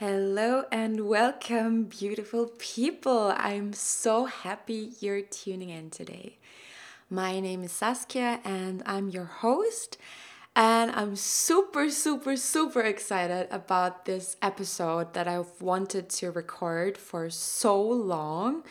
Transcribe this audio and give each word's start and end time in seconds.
Hello 0.00 0.62
and 0.70 1.08
welcome, 1.08 1.82
beautiful 1.82 2.52
people. 2.58 3.34
I'm 3.36 3.72
so 3.72 4.26
happy 4.26 4.92
you're 5.00 5.22
tuning 5.22 5.70
in 5.70 5.90
today. 5.90 6.38
My 7.10 7.40
name 7.40 7.64
is 7.64 7.72
Saskia 7.72 8.38
and 8.44 8.80
I'm 8.86 9.08
your 9.08 9.24
host. 9.24 9.98
And 10.54 10.92
I'm 10.92 11.16
super, 11.16 11.90
super, 11.90 12.36
super 12.36 12.82
excited 12.82 13.48
about 13.50 14.04
this 14.04 14.36
episode 14.40 15.14
that 15.14 15.26
I've 15.26 15.60
wanted 15.60 16.10
to 16.10 16.30
record 16.30 16.96
for 16.96 17.28
so 17.28 17.82
long. 17.82 18.62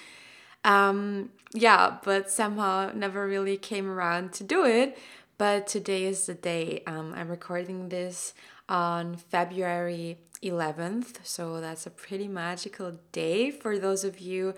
Um, 0.63 1.31
yeah, 1.53 1.97
but 2.05 2.31
somehow 2.31 2.93
never 2.95 3.27
really 3.27 3.57
came 3.57 3.89
around 3.89 4.31
to 4.35 4.45
do 4.45 4.63
it. 4.63 4.97
But 5.37 5.67
today 5.67 6.05
is 6.05 6.25
the 6.25 6.35
day. 6.35 6.83
Um, 6.87 7.13
I'm 7.13 7.27
recording 7.27 7.89
this 7.89 8.33
on 8.69 9.15
February 9.15 10.17
11th. 10.43 11.17
So 11.23 11.59
that's 11.61 11.85
a 11.85 11.89
pretty 11.89 12.27
magical 12.27 12.99
day 13.11 13.51
for 13.51 13.79
those 13.79 14.03
of 14.03 14.19
you 14.19 14.53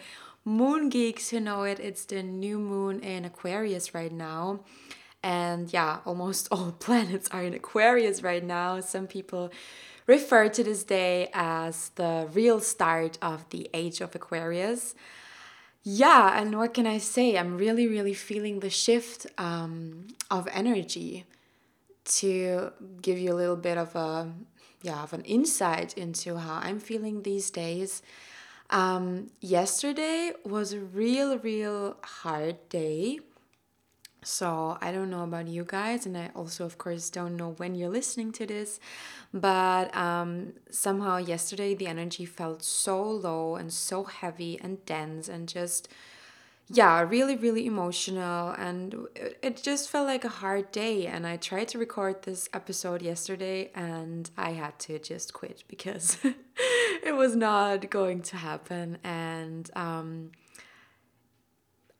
moon 0.45 0.89
geeks 0.89 1.29
who 1.29 1.39
know 1.39 1.63
it. 1.63 1.79
It's 1.79 2.05
the 2.05 2.23
new 2.23 2.59
moon 2.59 2.99
in 3.01 3.25
Aquarius 3.25 3.93
right 3.93 4.11
now. 4.11 4.61
And 5.21 5.71
yeah, 5.71 5.99
almost 6.05 6.47
all 6.51 6.71
planets 6.71 7.29
are 7.31 7.43
in 7.43 7.53
Aquarius 7.53 8.23
right 8.23 8.43
now. 8.43 8.79
Some 8.79 9.07
people 9.07 9.51
refer 10.07 10.49
to 10.49 10.63
this 10.63 10.83
day 10.83 11.29
as 11.33 11.89
the 11.95 12.27
real 12.33 12.59
start 12.59 13.17
of 13.21 13.47
the 13.49 13.69
age 13.73 14.01
of 14.01 14.15
Aquarius. 14.15 14.95
Yeah, 15.83 16.39
and 16.39 16.57
what 16.57 16.73
can 16.73 16.85
I 16.85 16.97
say? 16.97 17.37
I'm 17.37 17.57
really, 17.57 17.87
really 17.87 18.13
feeling 18.13 18.59
the 18.59 18.69
shift 18.69 19.27
um, 19.37 20.07
of 20.29 20.47
energy 20.51 21.25
to 22.09 22.71
give 23.01 23.17
you 23.17 23.31
a 23.33 23.37
little 23.37 23.55
bit 23.55 23.77
of 23.77 23.95
a 23.95 24.31
yeah 24.81 25.03
of 25.03 25.13
an 25.13 25.21
insight 25.21 25.97
into 25.97 26.37
how 26.37 26.59
I'm 26.63 26.79
feeling 26.79 27.23
these 27.23 27.49
days. 27.49 28.01
Um, 28.69 29.31
yesterday 29.41 30.31
was 30.45 30.73
a 30.73 30.79
real, 30.79 31.39
real 31.39 31.97
hard 32.03 32.57
day. 32.69 33.19
So 34.21 34.77
I 34.81 34.91
don't 34.91 35.09
know 35.09 35.23
about 35.23 35.47
you 35.47 35.63
guys, 35.63 36.05
and 36.05 36.17
I 36.17 36.29
also, 36.35 36.65
of 36.65 36.77
course, 36.77 37.09
don't 37.09 37.37
know 37.37 37.51
when 37.57 37.73
you're 37.73 37.89
listening 37.89 38.33
to 38.33 38.45
this, 38.45 38.79
but 39.33 39.95
um, 39.95 40.53
somehow 40.69 41.17
yesterday 41.17 41.73
the 41.73 41.87
energy 41.87 42.25
felt 42.25 42.61
so 42.61 43.01
low 43.01 43.55
and 43.55 43.71
so 43.71 44.03
heavy 44.03 44.59
and 44.61 44.85
dense 44.85 45.29
and 45.29 45.47
just 45.47 45.87
yeah, 46.71 47.01
really, 47.01 47.35
really 47.35 47.65
emotional. 47.65 48.49
And 48.51 49.07
it 49.41 49.61
just 49.63 49.89
felt 49.89 50.05
like 50.05 50.23
a 50.23 50.29
hard 50.29 50.71
day. 50.71 51.07
And 51.07 51.25
I 51.25 51.37
tried 51.37 51.67
to 51.69 51.79
record 51.79 52.21
this 52.21 52.47
episode 52.53 53.01
yesterday 53.01 53.71
and 53.73 54.29
I 54.37 54.51
had 54.51 54.77
to 54.79 54.99
just 54.99 55.33
quit 55.33 55.63
because 55.67 56.17
it 57.03 57.15
was 57.15 57.35
not 57.35 57.89
going 57.89 58.21
to 58.21 58.37
happen. 58.37 58.99
And 59.03 59.69
um, 59.75 60.31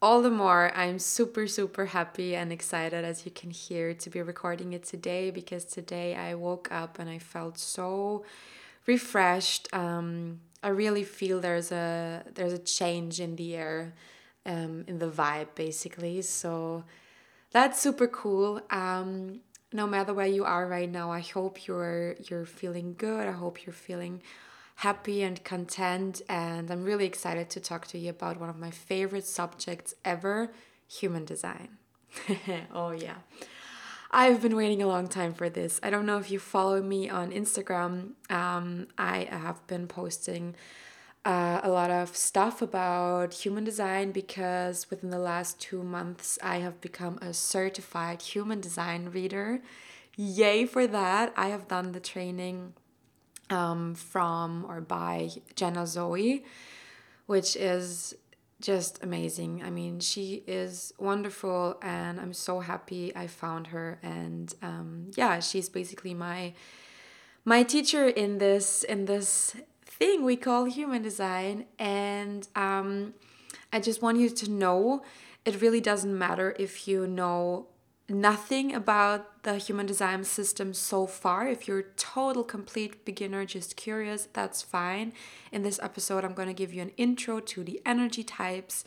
all 0.04 0.22
the 0.22 0.30
more, 0.30 0.72
I'm 0.76 1.00
super, 1.00 1.48
super 1.48 1.88
happy 1.88 2.36
and 2.36 2.54
excited, 2.54 3.04
as 3.04 3.26
you 3.26 3.32
can 3.32 3.50
hear, 3.50 3.96
to 3.96 4.10
be 4.12 4.22
recording 4.22 4.74
it 4.74 4.84
today 4.84 5.32
because 5.32 5.66
today 5.66 6.14
I 6.16 6.36
woke 6.36 6.72
up 6.72 7.00
and 7.00 7.10
I 7.10 7.18
felt 7.18 7.58
so 7.58 8.24
refreshed. 8.86 9.68
Um, 9.74 10.42
I 10.62 10.70
really 10.70 11.04
feel 11.04 11.40
there's 11.40 11.72
a 11.72 12.24
there's 12.36 12.54
a 12.54 12.60
change 12.60 13.20
in 13.20 13.36
the 13.36 13.56
air 13.56 13.94
um, 14.50 14.84
in 14.88 15.00
the 15.00 15.10
vibe 15.10 15.48
basically. 15.56 16.22
So 16.22 16.84
that's 17.52 17.80
super 17.80 18.08
cool. 18.08 18.62
Um, 18.72 19.42
no 19.72 19.86
matter 19.86 20.14
where 20.14 20.28
you 20.28 20.44
are 20.44 20.68
right 20.68 20.92
now, 20.92 21.12
I 21.12 21.20
hope 21.20 21.68
you're 21.68 22.16
you're 22.28 22.46
feeling 22.46 22.96
good. 22.98 23.28
I 23.28 23.32
hope 23.32 23.66
you're 23.66 23.74
feeling 23.74 24.22
happy 24.76 25.22
and 25.22 25.44
content. 25.44 26.22
And 26.28 26.72
I'm 26.72 26.84
really 26.84 27.06
excited 27.06 27.50
to 27.52 27.60
talk 27.60 27.86
to 27.88 27.98
you 27.98 28.10
about 28.10 28.40
one 28.40 28.50
of 28.50 28.58
my 28.58 28.72
favorite 28.72 29.26
subjects 29.26 29.94
ever, 30.04 30.52
human 30.88 31.26
design. 31.26 31.78
oh 32.74 32.92
yeah. 32.92 33.18
I've 34.12 34.42
been 34.42 34.56
waiting 34.56 34.82
a 34.82 34.88
long 34.88 35.08
time 35.08 35.36
for 35.36 35.50
this. 35.50 35.80
I 35.84 35.92
don't 35.92 36.08
know 36.08 36.18
if 36.18 36.32
you 36.32 36.40
follow 36.40 36.82
me 36.82 37.10
on 37.10 37.32
Instagram. 37.32 38.14
Um, 38.32 38.88
I 38.98 39.28
have 39.30 39.66
been 39.68 39.88
posting 39.88 40.56
uh, 41.26 41.60
a 41.64 41.70
lot 41.70 41.92
of 41.92 42.16
stuff 42.16 42.62
about 42.62 43.34
human 43.34 43.64
design 43.64 44.12
because 44.12 44.90
within 44.90 45.10
the 45.10 45.20
last 45.20 45.60
two 45.60 45.84
months 45.84 46.40
I 46.42 46.58
have 46.58 46.80
become 46.80 47.20
a 47.22 47.34
certified 47.34 48.22
human 48.22 48.62
design 48.62 49.10
reader. 49.10 49.62
Yay 50.16 50.66
for 50.66 50.88
that! 50.88 51.34
I 51.36 51.48
have 51.48 51.68
done 51.68 51.92
the 51.92 52.00
training 52.00 52.74
um, 53.50 53.96
from 53.96 54.66
or 54.68 54.82
by 54.82 55.30
Jenna 55.56 55.88
Zoe, 55.88 56.44
which 57.26 57.56
is 57.56 58.16
just 58.62 59.02
amazing. 59.02 59.62
I 59.64 59.70
mean, 59.70 60.00
she 60.00 60.44
is 60.46 60.94
wonderful, 60.98 61.78
and 61.82 62.20
I'm 62.20 62.34
so 62.34 62.60
happy 62.60 63.16
I 63.16 63.28
found 63.28 63.68
her. 63.68 64.00
And 64.04 64.54
um, 64.62 65.12
yeah, 65.16 65.40
she's 65.40 65.70
basically 65.70 66.14
my 66.14 66.54
my 67.46 67.64
teacher 67.64 68.08
in 68.08 68.38
this 68.38 68.84
in 68.84 69.06
this 69.06 69.56
thing 70.00 70.24
we 70.24 70.36
call 70.36 70.66
human 70.66 71.02
design. 71.02 71.66
And 71.78 72.48
um, 72.56 73.14
I 73.72 73.80
just 73.80 74.02
want 74.02 74.18
you 74.18 74.30
to 74.30 74.50
know 74.50 75.04
it 75.46 75.62
really 75.62 75.82
doesn't 75.82 76.18
matter 76.18 76.56
if 76.58 76.88
you 76.88 77.06
know 77.06 77.68
nothing 78.10 78.74
about 78.74 79.44
the 79.44 79.58
human 79.58 79.86
design 79.86 80.24
system 80.24 80.74
so 80.74 81.06
far. 81.06 81.48
If 81.48 81.68
you're 81.68 81.80
a 81.80 81.92
total 81.96 82.44
complete 82.44 83.06
beginner, 83.06 83.46
just 83.46 83.76
curious, 83.76 84.28
that's 84.34 84.62
fine. 84.62 85.14
In 85.52 85.62
this 85.62 85.80
episode, 85.82 86.26
I'm 86.26 86.34
going 86.34 86.48
to 86.48 86.54
give 86.54 86.74
you 86.74 86.82
an 86.82 86.92
intro 86.98 87.40
to 87.40 87.64
the 87.64 87.82
energy 87.86 88.24
types. 88.24 88.84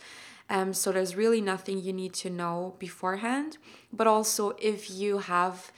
Um, 0.49 0.73
so 0.73 0.91
there's 0.91 1.15
really 1.15 1.41
nothing 1.41 1.79
you 1.79 1.93
need 1.93 2.13
to 2.15 2.29
know 2.29 2.75
beforehand. 2.79 3.57
But 3.93 4.07
also, 4.07 4.51
if 4.59 4.91
you 4.91 5.19
have 5.19 5.71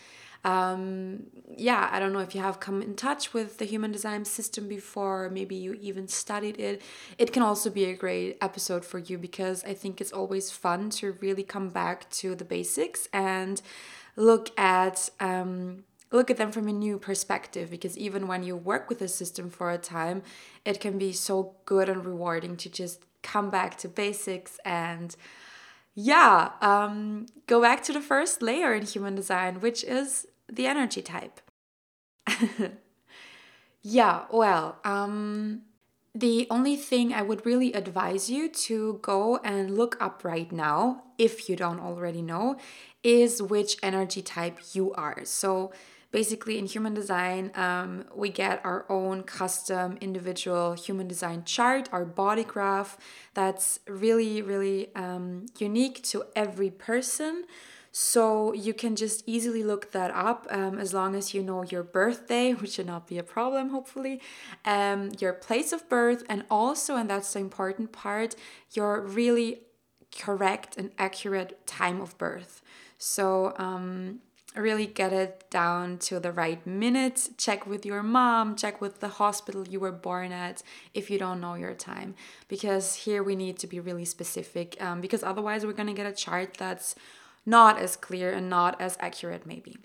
um, 0.45 1.23
yeah, 1.57 1.89
I 1.91 1.99
don't 1.99 2.13
know 2.13 2.19
if 2.19 2.35
you 2.35 2.41
have 2.41 2.59
come 2.59 2.83
in 2.83 2.95
touch 2.95 3.33
with 3.33 3.57
the 3.57 3.65
human 3.65 3.91
design 3.91 4.25
system 4.25 4.67
before, 4.67 5.27
maybe 5.27 5.55
you 5.55 5.73
even 5.81 6.07
studied 6.07 6.59
it. 6.59 6.83
It 7.17 7.33
can 7.33 7.41
also 7.41 7.71
be 7.71 7.85
a 7.85 7.95
great 7.95 8.37
episode 8.41 8.85
for 8.85 8.99
you 8.99 9.17
because 9.17 9.63
I 9.63 9.73
think 9.73 9.99
it's 9.99 10.11
always 10.11 10.51
fun 10.51 10.91
to 10.91 11.13
really 11.13 11.41
come 11.41 11.69
back 11.69 12.07
to 12.11 12.35
the 12.35 12.45
basics 12.45 13.09
and 13.11 13.59
look 14.15 14.57
at 14.57 15.09
um, 15.19 15.83
look 16.11 16.29
at 16.29 16.37
them 16.37 16.51
from 16.51 16.67
a 16.67 16.73
new 16.73 16.99
perspective 16.99 17.71
because 17.71 17.97
even 17.97 18.27
when 18.27 18.43
you 18.43 18.55
work 18.55 18.87
with 18.87 19.01
a 19.01 19.07
system 19.07 19.49
for 19.49 19.71
a 19.71 19.79
time, 19.79 20.21
it 20.63 20.79
can 20.79 20.99
be 20.99 21.11
so 21.11 21.55
good 21.65 21.89
and 21.89 22.05
rewarding 22.05 22.55
to 22.57 22.69
just 22.69 23.01
come 23.23 23.49
back 23.49 23.79
to 23.79 23.87
basics 23.87 24.59
and 24.63 25.15
yeah, 25.95 26.51
um, 26.61 27.25
go 27.47 27.61
back 27.61 27.81
to 27.83 27.93
the 27.93 28.01
first 28.01 28.41
layer 28.41 28.73
in 28.73 28.85
human 28.85 29.15
design, 29.15 29.61
which 29.61 29.83
is 29.83 30.27
the 30.51 30.67
energy 30.67 31.01
type. 31.01 31.41
yeah, 33.81 34.25
well, 34.31 34.77
um, 34.83 35.61
the 36.15 36.47
only 36.49 36.77
thing 36.77 37.13
I 37.13 37.21
would 37.21 37.45
really 37.45 37.73
advise 37.73 38.29
you 38.29 38.47
to 38.49 38.99
go 39.01 39.37
and 39.43 39.75
look 39.77 39.97
up 39.99 40.23
right 40.23 40.49
now, 40.49 41.03
if 41.17 41.49
you 41.49 41.57
don't 41.57 41.79
already 41.79 42.21
know, 42.21 42.55
is 43.03 43.41
which 43.41 43.77
energy 43.83 44.21
type 44.21 44.59
you 44.73 44.93
are. 44.93 45.25
So, 45.25 45.73
basically, 46.11 46.57
in 46.57 46.67
human 46.67 46.93
design, 46.93 47.51
um, 47.55 48.05
we 48.15 48.29
get 48.29 48.63
our 48.63 48.85
own 48.89 49.23
custom 49.23 49.97
individual 49.99 50.73
human 50.73 51.07
design 51.09 51.43
chart, 51.43 51.89
our 51.91 52.05
body 52.05 52.45
graph 52.45 52.97
that's 53.33 53.81
really, 53.85 54.41
really 54.41 54.95
um, 54.95 55.47
unique 55.59 56.01
to 56.03 56.23
every 56.33 56.69
person. 56.69 57.43
So 57.97 58.51
you 58.51 58.73
can 58.73 58.97
just 58.97 59.23
easily 59.25 59.63
look 59.63 59.93
that 59.93 60.11
up 60.11 60.47
um, 60.49 60.77
as 60.79 60.93
long 60.93 61.15
as 61.15 61.33
you 61.33 61.41
know 61.41 61.63
your 61.63 61.81
birthday, 61.81 62.51
which 62.59 62.73
should 62.73 62.87
not 62.87 63.07
be 63.07 63.17
a 63.17 63.23
problem, 63.23 63.69
hopefully, 63.69 64.19
um, 64.65 65.11
your 65.17 65.31
place 65.31 65.71
of 65.71 65.87
birth, 65.87 66.21
and 66.27 66.43
also, 66.51 66.97
and 66.97 67.09
that's 67.09 67.31
the 67.31 67.39
important 67.39 67.93
part, 67.93 68.35
your 68.73 68.99
really 68.99 69.61
correct 70.13 70.75
and 70.75 70.91
accurate 70.97 71.65
time 71.65 72.01
of 72.01 72.17
birth. 72.17 72.61
So, 72.97 73.53
um, 73.57 74.19
really 74.57 74.87
get 74.87 75.13
it 75.13 75.45
down 75.49 75.97
to 75.99 76.19
the 76.19 76.33
right 76.33 76.67
minute. 76.67 77.29
Check 77.37 77.65
with 77.65 77.85
your 77.85 78.03
mom, 78.03 78.57
check 78.57 78.81
with 78.81 78.99
the 78.99 79.07
hospital 79.07 79.65
you 79.69 79.79
were 79.79 79.93
born 79.93 80.33
at 80.33 80.63
if 80.93 81.09
you 81.09 81.17
don't 81.17 81.39
know 81.39 81.53
your 81.53 81.73
time. 81.73 82.15
Because 82.49 82.95
here 82.95 83.23
we 83.23 83.37
need 83.37 83.57
to 83.59 83.67
be 83.67 83.79
really 83.79 84.03
specific, 84.03 84.75
um, 84.81 84.99
because 84.99 85.23
otherwise, 85.23 85.65
we're 85.65 85.71
going 85.71 85.87
to 85.87 85.93
get 85.93 86.05
a 86.05 86.11
chart 86.11 86.55
that's 86.55 86.95
not 87.45 87.79
as 87.79 87.95
clear 87.95 88.31
and 88.31 88.49
not 88.49 88.79
as 88.81 88.97
accurate, 88.99 89.45
maybe. 89.45 89.77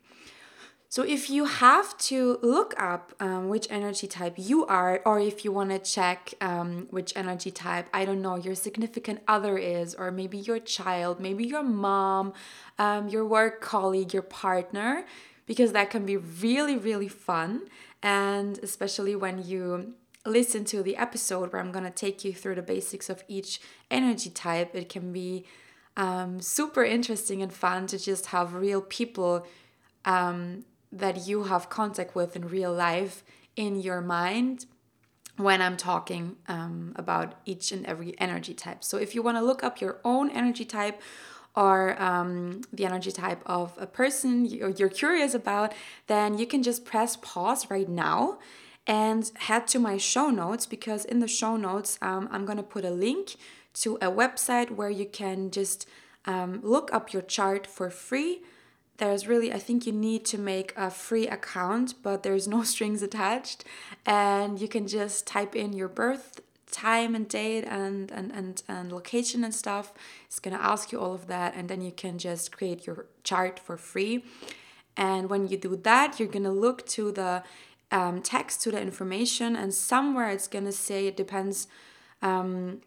So, 0.93 1.05
if 1.05 1.31
you 1.31 1.45
have 1.45 1.97
to 1.99 2.41
look 2.43 2.75
up 2.77 3.13
um, 3.21 3.49
which 3.49 3.69
energy 3.71 4.09
type 4.09 4.35
you 4.37 4.67
are, 4.67 5.01
or 5.07 5.21
if 5.21 5.45
you 5.45 5.53
want 5.53 5.71
to 5.71 5.79
check 5.79 6.35
um, 6.41 6.89
which 6.91 7.17
energy 7.17 7.53
type, 7.53 7.89
I 7.95 8.05
don't 8.05 8.21
know, 8.21 8.35
your 8.35 8.57
significant 8.57 9.21
other 9.29 9.57
is, 9.57 9.95
or 9.95 10.11
maybe 10.11 10.39
your 10.39 10.59
child, 10.59 11.21
maybe 11.21 11.45
your 11.47 11.63
mom, 11.63 12.33
um, 12.77 13.07
your 13.07 13.25
work 13.25 13.61
colleague, 13.61 14.13
your 14.13 14.25
partner, 14.25 15.07
because 15.47 15.71
that 15.73 15.91
can 15.91 16.05
be 16.05 16.17
really, 16.17 16.77
really 16.77 17.07
fun. 17.07 17.69
And 18.03 18.59
especially 18.59 19.15
when 19.15 19.45
you 19.45 19.95
listen 20.27 20.65
to 20.67 20.83
the 20.83 20.97
episode 20.97 21.53
where 21.53 21.63
I'm 21.63 21.71
going 21.71 21.85
to 21.85 21.91
take 21.91 22.25
you 22.25 22.35
through 22.35 22.57
the 22.57 22.63
basics 22.63 23.09
of 23.09 23.23
each 23.29 23.61
energy 23.93 24.31
type, 24.31 24.75
it 24.75 24.89
can 24.89 25.13
be 25.13 25.47
um, 26.01 26.41
super 26.41 26.83
interesting 26.83 27.43
and 27.43 27.53
fun 27.53 27.87
to 27.89 27.99
just 27.99 28.27
have 28.27 28.55
real 28.55 28.81
people 28.81 29.47
um, 30.07 30.65
that 30.91 31.29
you 31.29 31.45
have 31.45 31.69
contact 31.69 32.15
with 32.15 32.35
in 32.35 32.49
real 32.49 32.73
life 32.73 33.23
in 33.55 33.79
your 33.79 34.01
mind 34.01 34.65
when 35.37 35.61
I'm 35.61 35.77
talking 35.77 36.37
um, 36.49 36.95
about 36.97 37.35
each 37.45 37.71
and 37.71 37.85
every 37.85 38.19
energy 38.19 38.55
type. 38.55 38.83
So 38.83 38.97
if 38.97 39.15
you 39.15 39.21
want 39.21 39.37
to 39.37 39.43
look 39.43 39.63
up 39.63 39.83
your 39.83 40.01
own 40.03 40.31
energy 40.31 40.65
type 40.65 41.03
or 41.55 42.01
um, 42.03 42.63
the 42.73 42.87
energy 42.87 43.13
type 43.13 43.43
of 43.45 43.77
a 43.79 43.87
person 43.87 44.47
you're 44.47 44.89
curious 44.89 45.35
about, 45.35 45.75
then 46.07 46.39
you 46.39 46.47
can 46.47 46.63
just 46.63 46.87
press 46.87 47.17
pause 47.17 47.69
right 47.71 47.89
now 47.91 48.39
and 48.87 49.31
head 49.37 49.67
to 49.69 49.79
my 49.79 49.99
show 49.99 50.31
notes 50.31 50.65
because 50.65 51.05
in 51.05 51.21
the 51.21 51.29
show 51.29 51.59
notes, 51.59 51.99
um, 52.01 52.27
I'm 52.33 52.47
going 52.47 52.57
to 52.57 52.63
put 52.63 52.87
a 52.87 52.91
link 52.91 53.37
to 53.75 53.97
a 53.97 54.11
website 54.11 54.71
where 54.71 54.91
you 54.91 55.07
can 55.07 55.51
just 55.51 55.89
um, 56.27 56.61
look 56.63 56.93
up 56.93 57.13
your 57.13 57.23
chart 57.23 57.67
for 57.67 57.91
free. 57.91 58.43
There's 58.99 59.27
really, 59.27 59.53
I 59.53 59.59
think 59.59 59.87
you 59.87 59.93
need 59.93 60.25
to 60.27 60.39
make 60.39 60.75
a 60.77 60.91
free 60.91 61.27
account, 61.27 61.95
but 62.03 62.23
there's 62.23 62.47
no 62.47 62.63
strings 62.75 63.03
attached. 63.03 63.65
And 64.05 64.61
you 64.61 64.69
can 64.69 64.87
just 64.87 65.27
type 65.27 65.57
in 65.57 65.73
your 65.73 65.89
birth 65.89 66.41
time 66.71 67.15
and 67.15 67.29
date 67.29 67.65
and, 67.65 68.11
and, 68.13 68.31
and, 68.33 68.63
and 68.69 68.93
location 68.93 69.43
and 69.43 69.55
stuff. 69.55 69.93
It's 70.27 70.39
to 70.57 70.63
ask 70.63 70.93
you 70.93 71.01
all 71.01 71.15
of 71.15 71.27
that. 71.27 71.55
And 71.55 71.69
then 71.69 71.81
you 71.81 71.93
can 71.93 72.19
just 72.19 72.53
create 72.53 72.87
your 72.87 73.07
chart 73.25 73.59
for 73.59 73.77
free. 73.77 74.25
And 74.97 75.31
when 75.31 75.49
you 75.49 75.57
do 75.57 75.77
that, 75.77 76.19
you're 76.19 76.29
to 76.45 76.51
look 76.51 76.87
to 76.89 77.11
the 77.11 77.43
um, 77.91 78.23
text, 78.23 78.63
to 78.63 78.71
the 78.71 78.81
information, 78.81 79.57
and 79.57 79.73
somewhere 79.73 80.31
it's 80.31 80.47
to 80.65 80.73
say 80.73 81.07
it 81.07 81.17
depends. 81.17 81.67
Um, 82.23 82.83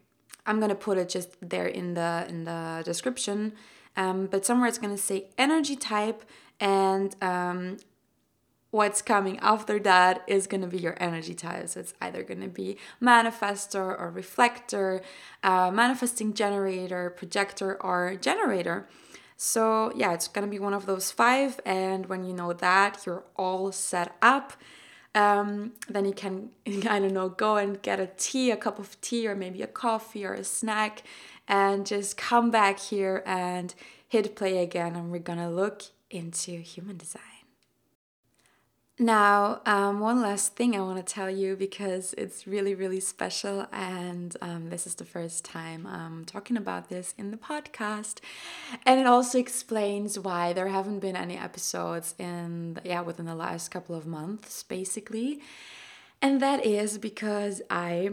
I'm 0.45 0.59
gonna 0.59 0.75
put 0.75 0.97
it 0.97 1.09
just 1.09 1.35
there 1.41 1.67
in 1.67 1.93
the 1.93 2.25
in 2.27 2.43
the 2.45 2.81
description. 2.85 3.53
Um, 3.95 4.25
but 4.25 4.45
somewhere 4.45 4.67
it's 4.67 4.79
gonna 4.79 4.97
say 4.97 5.25
energy 5.37 5.75
type 5.75 6.23
and 6.59 7.15
um, 7.21 7.77
what's 8.73 9.03
coming 9.03 9.37
after 9.39 9.77
that 9.79 10.23
is 10.25 10.47
going 10.47 10.61
to 10.61 10.67
be 10.67 10.79
your 10.79 10.97
energy 10.99 11.35
type. 11.35 11.67
So 11.69 11.79
it's 11.79 11.93
either 12.01 12.23
going 12.23 12.41
to 12.41 12.47
be 12.47 12.77
manifestor 12.99 13.99
or 13.99 14.09
reflector, 14.09 15.01
uh, 15.43 15.69
manifesting 15.69 16.33
generator, 16.33 17.11
projector, 17.11 17.79
or 17.83 18.15
generator. 18.19 18.87
So 19.37 19.91
yeah, 19.95 20.13
it's 20.13 20.27
going 20.27 20.47
to 20.47 20.49
be 20.49 20.57
one 20.57 20.73
of 20.73 20.87
those 20.87 21.11
five. 21.11 21.59
And 21.65 22.07
when 22.07 22.23
you 22.23 22.33
know 22.33 22.51
that, 22.51 23.05
you're 23.05 23.25
all 23.35 23.71
set 23.71 24.15
up 24.23 24.53
um, 25.15 25.73
then 25.89 26.05
you 26.05 26.13
can, 26.13 26.49
I 26.89 26.99
don't 26.99 27.13
know, 27.13 27.29
go 27.29 27.57
and 27.57 27.81
get 27.81 27.99
a 27.99 28.09
tea, 28.17 28.51
a 28.51 28.57
cup 28.57 28.79
of 28.79 28.99
tea, 29.01 29.27
or 29.27 29.35
maybe 29.35 29.61
a 29.61 29.67
coffee 29.67 30.25
or 30.25 30.33
a 30.33 30.43
snack, 30.43 31.03
and 31.47 31.85
just 31.85 32.17
come 32.17 32.51
back 32.51 32.79
here 32.79 33.23
and 33.25 33.73
hit 34.07 34.35
play 34.35 34.59
again. 34.59 34.95
And 34.95 35.11
we're 35.11 35.19
gonna 35.19 35.51
look 35.51 35.83
into 36.09 36.51
human 36.59 36.97
design. 36.97 37.32
Now, 38.99 39.61
um, 39.65 40.01
one 40.01 40.21
last 40.21 40.55
thing 40.55 40.75
I 40.75 40.79
want 40.81 41.03
to 41.03 41.13
tell 41.13 41.27
you 41.27 41.55
because 41.55 42.13
it's 42.15 42.45
really, 42.45 42.75
really 42.75 42.99
special, 42.99 43.65
and 43.71 44.37
um, 44.39 44.69
this 44.69 44.85
is 44.85 44.93
the 44.93 45.03
first 45.03 45.43
time 45.43 45.87
I'm 45.87 46.25
talking 46.25 46.57
about 46.57 46.89
this 46.89 47.15
in 47.17 47.31
the 47.31 47.37
podcast, 47.37 48.19
and 48.85 48.99
it 48.99 49.07
also 49.07 49.39
explains 49.39 50.19
why 50.19 50.53
there 50.53 50.67
haven't 50.67 50.99
been 50.99 51.15
any 51.15 51.35
episodes 51.35 52.13
in 52.19 52.77
yeah 52.83 53.01
within 53.01 53.25
the 53.25 53.33
last 53.33 53.69
couple 53.69 53.95
of 53.95 54.05
months, 54.05 54.61
basically, 54.61 55.41
and 56.21 56.39
that 56.39 56.63
is 56.63 56.99
because 56.99 57.63
I 57.71 58.11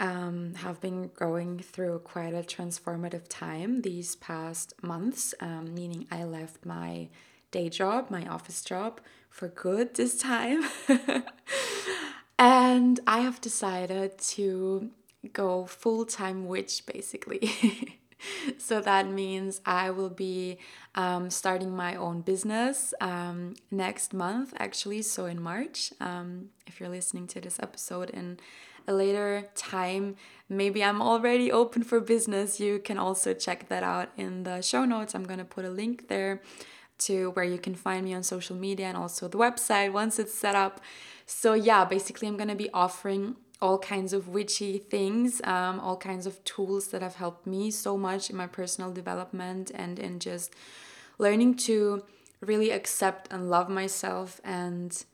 um, 0.00 0.54
have 0.54 0.80
been 0.80 1.10
going 1.14 1.58
through 1.58 1.98
quite 2.04 2.32
a 2.32 2.42
transformative 2.42 3.24
time 3.28 3.82
these 3.82 4.16
past 4.16 4.72
months, 4.82 5.34
um, 5.40 5.74
meaning 5.74 6.06
I 6.10 6.24
left 6.24 6.64
my 6.64 7.08
day 7.50 7.68
job, 7.68 8.10
my 8.10 8.26
office 8.26 8.64
job 8.64 8.98
for 9.32 9.48
good 9.48 9.94
this 9.94 10.18
time. 10.18 10.62
and 12.38 13.00
I 13.06 13.20
have 13.20 13.40
decided 13.40 14.18
to 14.18 14.90
go 15.32 15.64
full 15.64 16.04
time 16.04 16.46
witch 16.46 16.84
basically. 16.86 17.50
so 18.58 18.80
that 18.80 19.08
means 19.08 19.60
I 19.64 19.90
will 19.90 20.10
be 20.10 20.58
um, 20.94 21.30
starting 21.30 21.74
my 21.74 21.96
own 21.96 22.20
business 22.20 22.92
um, 23.00 23.54
next 23.70 24.12
month, 24.12 24.52
actually. 24.58 25.02
So 25.02 25.26
in 25.26 25.42
March, 25.42 25.92
um, 26.00 26.50
if 26.66 26.78
you're 26.78 26.90
listening 26.90 27.26
to 27.28 27.40
this 27.40 27.58
episode 27.60 28.10
in 28.10 28.38
a 28.86 28.92
later 28.92 29.48
time, 29.54 30.16
maybe 30.48 30.84
I'm 30.84 31.00
already 31.00 31.50
open 31.50 31.82
for 31.84 32.00
business. 32.00 32.60
You 32.60 32.78
can 32.78 32.98
also 32.98 33.32
check 33.32 33.68
that 33.68 33.82
out 33.82 34.10
in 34.16 34.42
the 34.42 34.60
show 34.60 34.84
notes. 34.84 35.14
I'm 35.14 35.24
going 35.24 35.38
to 35.38 35.44
put 35.44 35.64
a 35.64 35.70
link 35.70 36.08
there 36.08 36.42
to 37.06 37.30
where 37.30 37.44
you 37.44 37.58
can 37.58 37.74
find 37.74 38.04
me 38.04 38.14
on 38.14 38.22
social 38.22 38.56
media 38.56 38.86
and 38.86 38.96
also 38.96 39.28
the 39.28 39.38
website 39.38 39.92
once 39.92 40.18
it's 40.18 40.34
set 40.34 40.54
up. 40.54 40.80
So, 41.26 41.54
yeah, 41.54 41.84
basically, 41.84 42.28
I'm 42.28 42.36
going 42.36 42.48
to 42.48 42.54
be 42.54 42.70
offering 42.72 43.36
all 43.62 43.78
kinds 43.78 44.12
of 44.12 44.28
witchy 44.28 44.78
things, 44.78 45.40
um, 45.44 45.78
all 45.78 45.96
kinds 45.96 46.26
of 46.26 46.42
tools 46.44 46.88
that 46.88 47.00
have 47.00 47.14
helped 47.14 47.46
me 47.46 47.70
so 47.70 47.96
much 47.96 48.28
in 48.28 48.36
my 48.36 48.46
personal 48.46 48.92
development 48.92 49.70
and 49.72 50.00
in 50.00 50.18
just 50.18 50.52
learning 51.18 51.54
to 51.54 52.02
really 52.40 52.70
accept 52.70 53.32
and 53.32 53.48
love 53.48 53.68
myself 53.68 54.40
and 54.44 55.04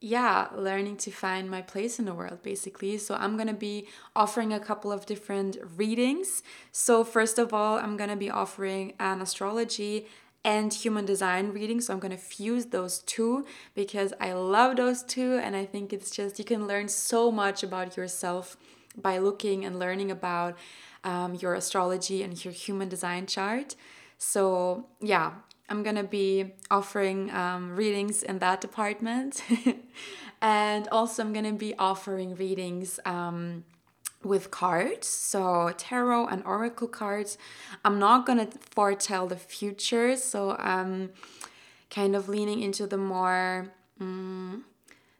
yeah, 0.00 0.46
learning 0.54 0.96
to 0.96 1.10
find 1.10 1.50
my 1.50 1.60
place 1.60 1.98
in 1.98 2.04
the 2.04 2.14
world 2.14 2.40
basically. 2.44 2.98
So 2.98 3.16
I'm 3.16 3.34
to 3.48 3.52
be 3.52 3.88
offering 4.14 4.52
a 4.52 4.60
couple 4.60 4.92
of 4.92 5.06
different 5.06 5.58
readings. 5.76 6.44
So 6.70 7.02
first 7.02 7.36
of 7.36 7.52
all, 7.52 7.78
I'm 7.78 7.96
to 8.10 8.16
be 8.16 8.30
offering 8.30 8.92
an 9.00 9.20
astrology 9.20 10.06
and 10.48 10.72
human 10.72 11.04
design 11.04 11.50
reading. 11.52 11.78
So 11.78 11.92
I'm 11.92 12.00
going 12.00 12.18
to 12.20 12.24
fuse 12.34 12.66
those 12.66 13.00
two 13.00 13.44
because 13.74 14.14
I 14.18 14.32
love 14.32 14.76
those 14.76 15.02
two. 15.02 15.34
And 15.34 15.54
I 15.54 15.66
think 15.66 15.92
it's 15.92 16.10
just, 16.10 16.38
you 16.38 16.44
can 16.44 16.66
learn 16.66 16.88
so 16.88 17.30
much 17.30 17.62
about 17.62 17.98
yourself 17.98 18.56
by 18.96 19.18
looking 19.18 19.66
and 19.66 19.78
learning 19.78 20.10
about 20.10 20.56
um, 21.04 21.34
your 21.34 21.52
astrology 21.54 22.22
and 22.22 22.42
your 22.42 22.54
human 22.54 22.88
design 22.88 23.26
chart. 23.26 23.76
So, 24.16 24.86
yeah, 25.02 25.32
I'm 25.68 25.82
gonna 25.82 26.02
be 26.02 26.54
offering 26.70 27.30
um, 27.30 27.76
readings 27.76 28.22
in 28.22 28.38
that 28.38 28.62
department. 28.62 29.42
and 30.40 30.88
also, 30.90 31.22
I'm 31.22 31.34
gonna 31.34 31.52
be 31.52 31.74
offering 31.78 32.34
readings. 32.34 32.98
Um, 33.04 33.64
with 34.24 34.50
cards, 34.50 35.06
so 35.06 35.72
tarot 35.76 36.26
and 36.26 36.42
oracle 36.44 36.88
cards. 36.88 37.38
I'm 37.84 37.98
not 37.98 38.26
gonna 38.26 38.48
foretell 38.70 39.26
the 39.26 39.36
future, 39.36 40.16
so 40.16 40.56
I'm 40.58 41.10
kind 41.90 42.16
of 42.16 42.28
leaning 42.28 42.60
into 42.60 42.86
the 42.86 42.98
more 42.98 43.72
um, 44.00 44.64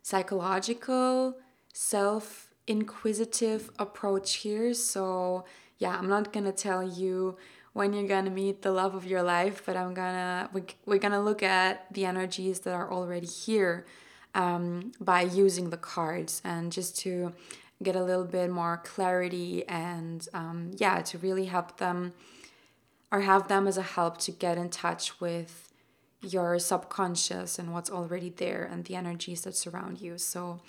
psychological, 0.03 1.37
self 1.73 2.49
inquisitive 2.67 3.71
approach 3.79 4.37
here. 4.37 4.75
So, 4.75 5.45
yeah, 5.79 5.97
I'm 5.97 6.09
not 6.09 6.33
gonna 6.33 6.53
tell 6.53 6.83
you 6.83 7.37
when 7.73 7.93
you're 7.93 8.09
gonna 8.09 8.31
meet 8.31 8.63
the 8.63 8.73
love 8.73 8.95
of 8.95 9.07
your 9.07 9.23
life, 9.23 9.63
but 9.65 9.77
I'm 9.77 9.95
gonna 9.95 10.51
we, 10.53 10.63
we're 10.87 10.99
gonna 10.99 11.23
look 11.23 11.43
at 11.43 11.93
the 11.93 12.05
energies 12.05 12.61
that 12.61 12.75
are 12.75 12.91
already 12.91 13.27
here 13.27 13.87
um, 14.35 14.93
by 15.01 15.23
using 15.23 15.71
the 15.71 15.77
cards 15.77 16.43
and 16.45 16.73
just 16.73 16.99
to 16.99 17.33
get 17.83 17.95
a 17.95 18.03
little 18.03 18.25
bit 18.25 18.51
more 18.51 18.81
clarity 18.85 19.67
and 19.69 20.29
um, 20.35 20.73
yeah 20.77 21.01
to 21.01 21.19
really 21.19 21.47
help 21.47 21.77
them 21.79 22.13
or 23.11 23.21
have 23.21 23.49
them 23.49 23.67
as 23.67 23.79
a 23.79 23.83
help 23.83 24.19
to 24.19 24.31
get 24.31 24.59
in 24.59 24.69
touch 24.69 25.21
with 25.21 25.73
your 26.21 26.59
subconscious 26.59 27.59
and 27.59 27.73
what's 27.73 27.91
already 27.91 28.29
there 28.31 28.69
and 28.71 28.85
the 28.85 28.97
energies 28.97 29.43
that 29.43 29.57
surround 29.57 30.01
you. 30.01 30.19
So 30.19 30.61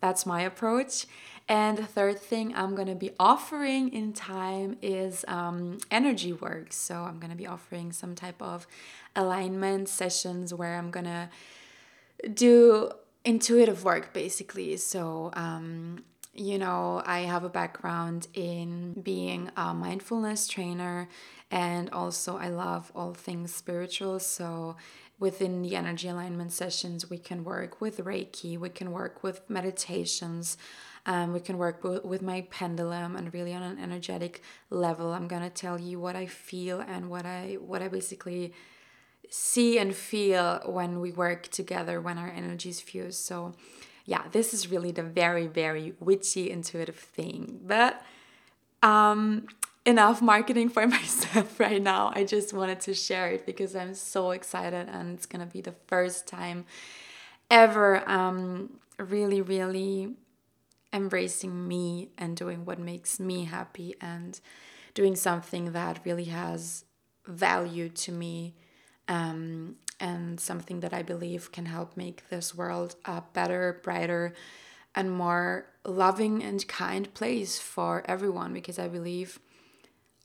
that's 0.00 0.26
my 0.26 0.42
approach. 0.42 1.06
And 1.48 1.78
the 1.78 1.86
third 1.86 2.20
thing 2.20 2.54
i'm 2.54 2.74
going 2.74 2.88
to 2.88 2.94
be 2.94 3.10
offering 3.18 3.92
in 3.92 4.12
time 4.12 4.76
is 4.82 5.24
um, 5.28 5.78
energy 5.90 6.32
work. 6.32 6.72
So 6.72 7.02
i'm 7.02 7.18
going 7.18 7.30
to 7.30 7.36
be 7.36 7.46
offering 7.46 7.92
some 7.92 8.14
type 8.14 8.40
of 8.42 8.66
alignment 9.16 9.88
sessions 9.88 10.52
where 10.52 10.76
i'm 10.76 10.90
going 10.90 11.06
to 11.06 11.28
do 12.32 12.90
intuitive 13.24 13.82
work 13.82 14.12
basically. 14.12 14.76
So 14.76 15.30
um, 15.34 16.04
you 16.38 16.56
know, 16.58 17.02
I 17.04 17.20
have 17.20 17.42
a 17.42 17.48
background 17.48 18.28
in 18.32 18.92
being 19.02 19.50
a 19.56 19.74
mindfulness 19.74 20.46
trainer 20.46 21.08
and 21.50 21.90
also 21.90 22.36
I 22.36 22.48
love 22.48 22.92
all 22.94 23.12
things 23.12 23.52
spiritual. 23.52 24.20
So 24.20 24.76
within 25.18 25.62
the 25.62 25.74
energy 25.74 26.08
alignment 26.08 26.52
sessions, 26.52 27.10
we 27.10 27.18
can 27.18 27.42
work 27.42 27.80
with 27.80 27.98
Reiki, 27.98 28.56
we 28.56 28.68
can 28.68 28.92
work 28.92 29.22
with 29.24 29.40
meditations, 29.48 30.56
um, 31.06 31.32
we 31.32 31.40
can 31.40 31.58
work 31.58 31.82
with 31.82 32.22
my 32.22 32.42
pendulum 32.50 33.16
and 33.16 33.34
really 33.34 33.52
on 33.52 33.62
an 33.62 33.78
energetic 33.78 34.42
level. 34.70 35.12
I'm 35.12 35.26
gonna 35.26 35.50
tell 35.50 35.80
you 35.80 35.98
what 35.98 36.14
I 36.14 36.26
feel 36.26 36.80
and 36.80 37.10
what 37.10 37.26
I 37.26 37.56
what 37.60 37.82
I 37.82 37.88
basically 37.88 38.52
see 39.30 39.78
and 39.78 39.94
feel 39.94 40.60
when 40.66 41.00
we 41.00 41.10
work 41.10 41.48
together 41.48 42.00
when 42.00 42.16
our 42.16 42.28
energies 42.28 42.80
fuse. 42.80 43.18
So 43.18 43.54
yeah, 44.08 44.22
this 44.32 44.54
is 44.54 44.70
really 44.70 44.90
the 44.90 45.02
very, 45.02 45.46
very 45.46 45.92
witchy, 46.00 46.50
intuitive 46.50 46.96
thing. 46.96 47.60
But 47.62 48.02
um, 48.82 49.48
enough 49.84 50.22
marketing 50.22 50.70
for 50.70 50.86
myself 50.98 51.60
right 51.60 51.82
now. 51.82 52.10
I 52.14 52.24
just 52.24 52.54
wanted 52.54 52.80
to 52.80 52.94
share 52.94 53.28
it 53.32 53.44
because 53.44 53.76
I'm 53.76 53.92
so 53.92 54.30
excited 54.30 54.88
and 54.88 55.14
it's 55.14 55.26
gonna 55.26 55.44
be 55.44 55.60
the 55.60 55.74
first 55.88 56.26
time 56.26 56.64
ever 57.50 58.08
um, 58.08 58.78
really, 58.98 59.42
really 59.42 60.14
embracing 60.90 61.68
me 61.68 62.08
and 62.16 62.34
doing 62.34 62.64
what 62.64 62.78
makes 62.78 63.20
me 63.20 63.44
happy 63.44 63.94
and 64.00 64.40
doing 64.94 65.16
something 65.16 65.72
that 65.72 66.00
really 66.06 66.24
has 66.24 66.86
value 67.26 67.90
to 67.90 68.10
me 68.10 68.54
um, 69.06 69.76
and 70.00 70.38
something 70.40 70.80
that 70.80 70.94
I 70.94 71.02
believe 71.02 71.52
can 71.52 71.66
help 71.66 71.96
make 71.96 72.28
this 72.28 72.54
world 72.54 72.96
a 73.04 73.22
better, 73.32 73.80
brighter, 73.82 74.34
and 74.94 75.10
more 75.10 75.66
loving 75.84 76.42
and 76.42 76.66
kind 76.68 77.12
place 77.14 77.58
for 77.58 78.02
everyone 78.06 78.52
because 78.52 78.78
I 78.78 78.88
believe 78.88 79.38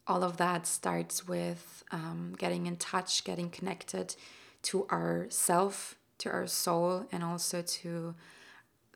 all 0.08 0.24
of 0.24 0.38
that 0.38 0.68
starts 0.68 1.28
with 1.28 1.84
um, 1.92 2.36
getting 2.38 2.66
in 2.66 2.78
touch, 2.78 3.24
getting 3.24 3.50
connected 3.50 4.16
to 4.64 4.86
our 4.90 5.28
self, 5.30 5.96
to 6.20 6.30
our 6.30 6.48
soul, 6.48 7.08
and 7.12 7.24
also 7.24 7.62
to 7.62 8.16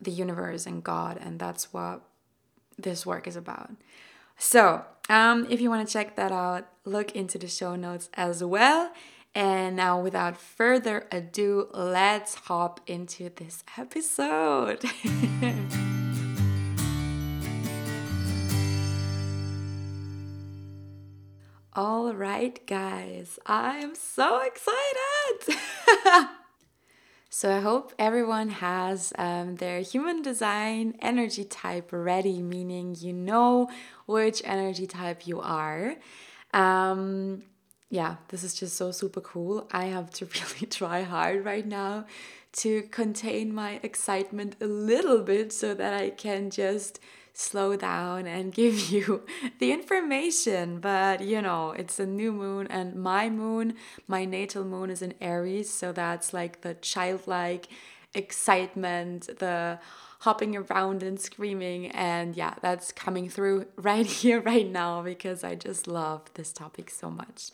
the 0.00 0.10
universe 0.10 0.66
and 0.66 0.84
God. 0.84 1.18
And 1.20 1.38
that's 1.38 1.72
what 1.72 2.02
this 2.76 3.06
work 3.06 3.26
is 3.26 3.36
about. 3.36 3.70
So, 4.36 4.84
um, 5.08 5.46
if 5.50 5.60
you 5.60 5.70
want 5.70 5.86
to 5.86 5.92
check 5.92 6.16
that 6.16 6.32
out, 6.32 6.68
look 6.84 7.12
into 7.12 7.38
the 7.38 7.48
show 7.48 7.74
notes 7.74 8.10
as 8.14 8.44
well. 8.44 8.92
And 9.34 9.76
now, 9.76 10.00
without 10.00 10.36
further 10.36 11.06
ado, 11.12 11.68
let's 11.72 12.34
hop 12.34 12.80
into 12.86 13.30
this 13.30 13.62
episode. 13.76 14.84
All 21.74 22.12
right, 22.12 22.66
guys, 22.66 23.38
I 23.46 23.76
am 23.76 23.94
so 23.94 24.40
excited. 24.40 25.60
so, 27.30 27.54
I 27.56 27.60
hope 27.60 27.92
everyone 28.00 28.48
has 28.48 29.12
um, 29.16 29.54
their 29.56 29.80
human 29.82 30.22
design 30.22 30.96
energy 31.00 31.44
type 31.44 31.90
ready, 31.92 32.42
meaning 32.42 32.96
you 32.98 33.12
know 33.12 33.70
which 34.06 34.42
energy 34.44 34.88
type 34.88 35.28
you 35.28 35.40
are. 35.40 35.94
Um, 36.52 37.44
yeah, 37.90 38.16
this 38.28 38.44
is 38.44 38.54
just 38.54 38.76
so 38.76 38.90
super 38.90 39.20
cool. 39.20 39.66
I 39.72 39.86
have 39.86 40.10
to 40.12 40.26
really 40.34 40.66
try 40.66 41.02
hard 41.02 41.44
right 41.44 41.66
now 41.66 42.06
to 42.50 42.82
contain 42.90 43.54
my 43.54 43.80
excitement 43.82 44.56
a 44.60 44.66
little 44.66 45.22
bit 45.22 45.52
so 45.52 45.74
that 45.74 45.94
I 45.94 46.10
can 46.10 46.50
just 46.50 46.98
slow 47.32 47.76
down 47.76 48.26
and 48.26 48.52
give 48.62 48.90
you 48.90 49.24
the 49.58 49.72
information. 49.72 50.80
But 50.80 51.22
you 51.22 51.40
know, 51.40 51.70
it's 51.70 51.98
a 51.98 52.06
new 52.06 52.32
moon, 52.32 52.66
and 52.68 52.96
my 52.96 53.30
moon, 53.30 53.74
my 54.06 54.24
natal 54.24 54.64
moon 54.64 54.90
is 54.90 55.02
in 55.02 55.14
Aries, 55.20 55.70
so 55.70 55.92
that's 55.92 56.32
like 56.32 56.60
the 56.62 56.74
childlike 56.74 57.68
excitement, 58.14 59.28
the 59.38 59.78
hopping 60.20 60.56
around 60.56 61.02
and 61.02 61.20
screaming. 61.20 61.88
And 61.88 62.36
yeah, 62.36 62.54
that's 62.60 62.92
coming 62.92 63.28
through 63.28 63.66
right 63.76 64.06
here, 64.06 64.40
right 64.40 64.68
now, 64.68 65.02
because 65.02 65.44
I 65.44 65.54
just 65.54 65.86
love 65.86 66.22
this 66.34 66.52
topic 66.52 66.90
so 66.90 67.10
much. 67.10 67.50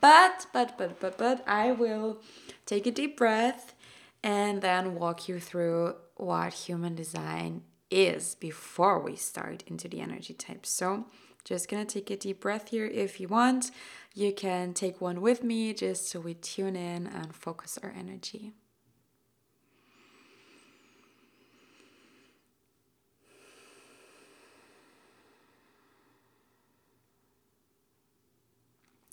But, 0.00 0.46
but, 0.52 0.78
but, 0.78 1.00
but, 1.00 1.18
but, 1.18 1.44
I 1.46 1.72
will 1.72 2.18
take 2.66 2.86
a 2.86 2.90
deep 2.90 3.16
breath 3.16 3.74
and 4.22 4.62
then 4.62 4.94
walk 4.94 5.28
you 5.28 5.38
through 5.38 5.94
what 6.16 6.52
human 6.52 6.94
design 6.94 7.62
is 7.90 8.34
before 8.34 9.00
we 9.00 9.16
start 9.16 9.62
into 9.66 9.88
the 9.88 10.00
energy 10.00 10.34
types. 10.34 10.70
So, 10.70 11.06
just 11.44 11.68
gonna 11.70 11.86
take 11.86 12.10
a 12.10 12.16
deep 12.16 12.40
breath 12.40 12.68
here. 12.68 12.84
If 12.84 13.20
you 13.20 13.28
want, 13.28 13.70
you 14.14 14.32
can 14.32 14.74
take 14.74 15.00
one 15.00 15.20
with 15.20 15.42
me 15.42 15.72
just 15.72 16.08
so 16.08 16.20
we 16.20 16.34
tune 16.34 16.76
in 16.76 17.06
and 17.06 17.34
focus 17.34 17.78
our 17.82 17.94
energy. 17.96 18.52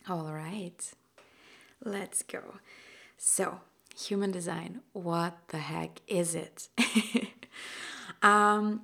All 0.07 0.31
right, 0.31 0.93
let's 1.83 2.21
go. 2.21 2.59
So, 3.17 3.61
human 3.97 4.29
design, 4.29 4.81
what 4.93 5.35
the 5.47 5.57
heck 5.57 6.01
is 6.07 6.35
it? 6.35 6.69
um, 8.21 8.81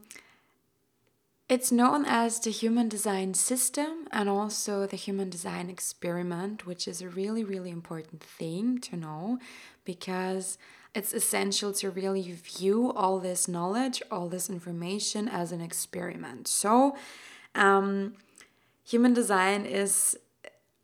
it's 1.48 1.72
known 1.72 2.06
as 2.08 2.40
the 2.40 2.50
human 2.50 2.90
design 2.90 3.36
system 3.36 4.08
and 4.12 4.30
also 4.30 4.88
the 4.88 4.96
human 4.96 5.30
design 5.30 5.70
experiment, 5.70 6.66
which 6.66 6.88
is 6.88 7.04
a 7.04 7.10
really, 7.10 7.44
really 7.44 7.70
important 7.70 8.24
thing 8.24 8.80
to 8.80 8.98
know 8.98 9.38
because 9.86 10.58
it's 10.96 11.14
essential 11.14 11.72
to 11.74 11.92
really 11.92 12.32
view 12.32 12.92
all 12.94 13.20
this 13.20 13.48
knowledge, 13.48 14.02
all 14.10 14.28
this 14.28 14.50
information 14.50 15.28
as 15.28 15.52
an 15.52 15.62
experiment. 15.62 16.48
So, 16.48 16.96
um, 17.54 18.16
human 18.84 19.14
design 19.14 19.68
is 19.68 20.18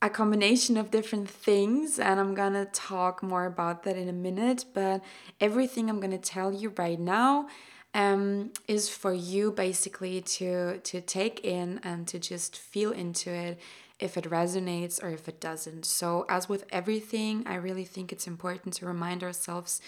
a 0.01 0.09
combination 0.09 0.77
of 0.77 0.91
different 0.91 1.29
things, 1.29 1.97
and 1.99 2.19
I'm 2.19 2.35
gonna 2.35 2.65
talk 2.65 3.23
more 3.23 3.45
about 3.45 3.83
that 3.83 3.97
in 3.97 4.07
a 4.07 4.13
minute. 4.13 4.65
But 4.73 5.03
everything 5.41 5.89
I'm 5.89 5.99
gonna 5.99 6.17
tell 6.17 6.53
you 6.53 6.73
right 6.77 6.99
now 6.99 7.47
um, 7.93 8.51
is 8.67 8.89
for 8.89 9.13
you 9.13 9.51
basically 9.51 10.21
to 10.21 10.77
to 10.79 11.01
take 11.01 11.43
in 11.43 11.79
and 11.83 12.07
to 12.07 12.19
just 12.19 12.55
feel 12.57 12.91
into 12.91 13.31
it 13.31 13.59
if 13.99 14.15
it 14.17 14.25
resonates 14.25 15.03
or 15.03 15.09
if 15.09 15.27
it 15.27 15.39
doesn't. 15.39 15.85
So, 15.85 16.25
as 16.29 16.47
with 16.47 16.65
everything, 16.71 17.43
I 17.47 17.55
really 17.55 17.85
think 17.85 18.11
it's 18.11 18.27
important 18.27 18.75
to 18.75 18.85
remind 18.85 19.23
ourselves 19.23 19.81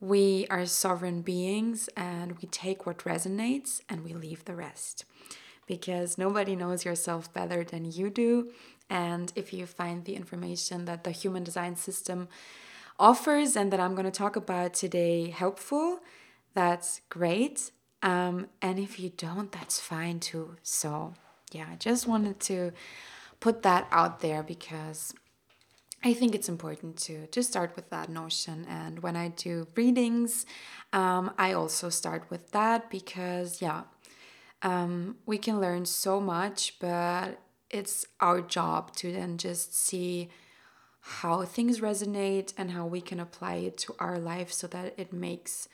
we 0.00 0.46
are 0.50 0.66
sovereign 0.66 1.22
beings 1.22 1.88
and 1.96 2.38
we 2.40 2.48
take 2.48 2.86
what 2.86 2.98
resonates 2.98 3.80
and 3.88 4.04
we 4.04 4.12
leave 4.12 4.44
the 4.44 4.54
rest 4.54 5.04
because 5.66 6.18
nobody 6.18 6.56
knows 6.56 6.84
yourself 6.84 7.32
better 7.32 7.62
than 7.64 7.90
you 7.90 8.10
do. 8.10 8.50
And 8.90 9.32
if 9.36 9.52
you 9.52 9.66
find 9.66 10.04
the 10.04 10.16
information 10.16 10.84
that 10.86 11.04
the 11.04 11.10
human 11.10 11.44
design 11.44 11.76
system 11.76 12.28
offers 12.98 13.56
and 13.56 13.72
that 13.72 13.80
I'm 13.80 13.94
going 13.94 14.06
to 14.06 14.10
talk 14.10 14.36
about 14.36 14.74
today 14.74 15.30
helpful, 15.30 16.00
that's 16.54 17.00
great. 17.08 17.70
Um, 18.02 18.48
and 18.62 18.78
if 18.78 18.98
you 18.98 19.10
don't, 19.10 19.52
that's 19.52 19.80
fine 19.80 20.20
too. 20.20 20.56
So, 20.62 21.14
yeah, 21.52 21.66
I 21.70 21.76
just 21.76 22.06
wanted 22.06 22.40
to 22.40 22.72
put 23.40 23.62
that 23.62 23.86
out 23.90 24.20
there 24.20 24.42
because 24.42 25.14
I 26.02 26.14
think 26.14 26.34
it's 26.34 26.48
important 26.48 26.96
to 27.06 27.26
to 27.26 27.42
start 27.42 27.74
with 27.74 27.90
that 27.90 28.08
notion. 28.08 28.66
And 28.68 29.00
when 29.00 29.16
I 29.16 29.28
do 29.28 29.66
readings, 29.74 30.46
um, 30.92 31.32
I 31.36 31.52
also 31.52 31.88
start 31.88 32.30
with 32.30 32.52
that 32.52 32.88
because, 32.88 33.60
yeah, 33.60 33.82
um, 34.62 35.16
we 35.26 35.38
can 35.38 35.60
learn 35.60 35.86
so 35.86 36.20
much, 36.20 36.78
but 36.78 37.40
it's 37.70 38.06
our 38.20 38.40
job 38.40 38.94
to 38.96 39.12
then 39.12 39.38
just 39.38 39.74
see 39.74 40.28
how 41.00 41.44
things 41.44 41.80
resonate 41.80 42.52
and 42.56 42.72
how 42.72 42.86
we 42.86 43.00
can 43.00 43.20
apply 43.20 43.54
it 43.54 43.78
to 43.78 43.94
our 43.98 44.18
life 44.18 44.52
so 44.52 44.66
that 44.66 44.94
it 44.96 45.12
makes 45.12 45.68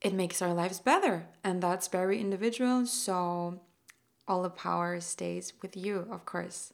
it 0.00 0.12
makes 0.12 0.42
our 0.42 0.52
lives 0.52 0.80
better. 0.80 1.26
And 1.44 1.62
that's 1.62 1.86
very 1.86 2.20
individual. 2.20 2.86
So 2.86 3.60
all 4.26 4.42
the 4.42 4.50
power 4.50 5.00
stays 5.00 5.52
with 5.62 5.76
you 5.76 6.06
of 6.10 6.24
course. 6.24 6.72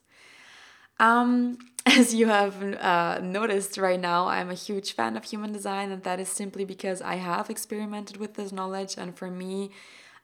Um, 0.99 1.57
as 1.85 2.13
you 2.13 2.27
have 2.27 2.61
uh, 2.61 3.19
noticed 3.21 3.77
right 3.77 3.99
now, 3.99 4.27
I'm 4.27 4.49
a 4.49 4.55
huge 4.55 4.93
fan 4.93 5.15
of 5.15 5.23
human 5.23 5.51
design, 5.51 5.91
and 5.91 6.03
that 6.03 6.19
is 6.19 6.27
simply 6.27 6.65
because 6.65 7.01
I 7.01 7.15
have 7.15 7.49
experimented 7.49 8.17
with 8.17 8.33
this 8.33 8.51
knowledge. 8.51 8.95
And 8.97 9.15
for 9.15 9.31
me, 9.31 9.71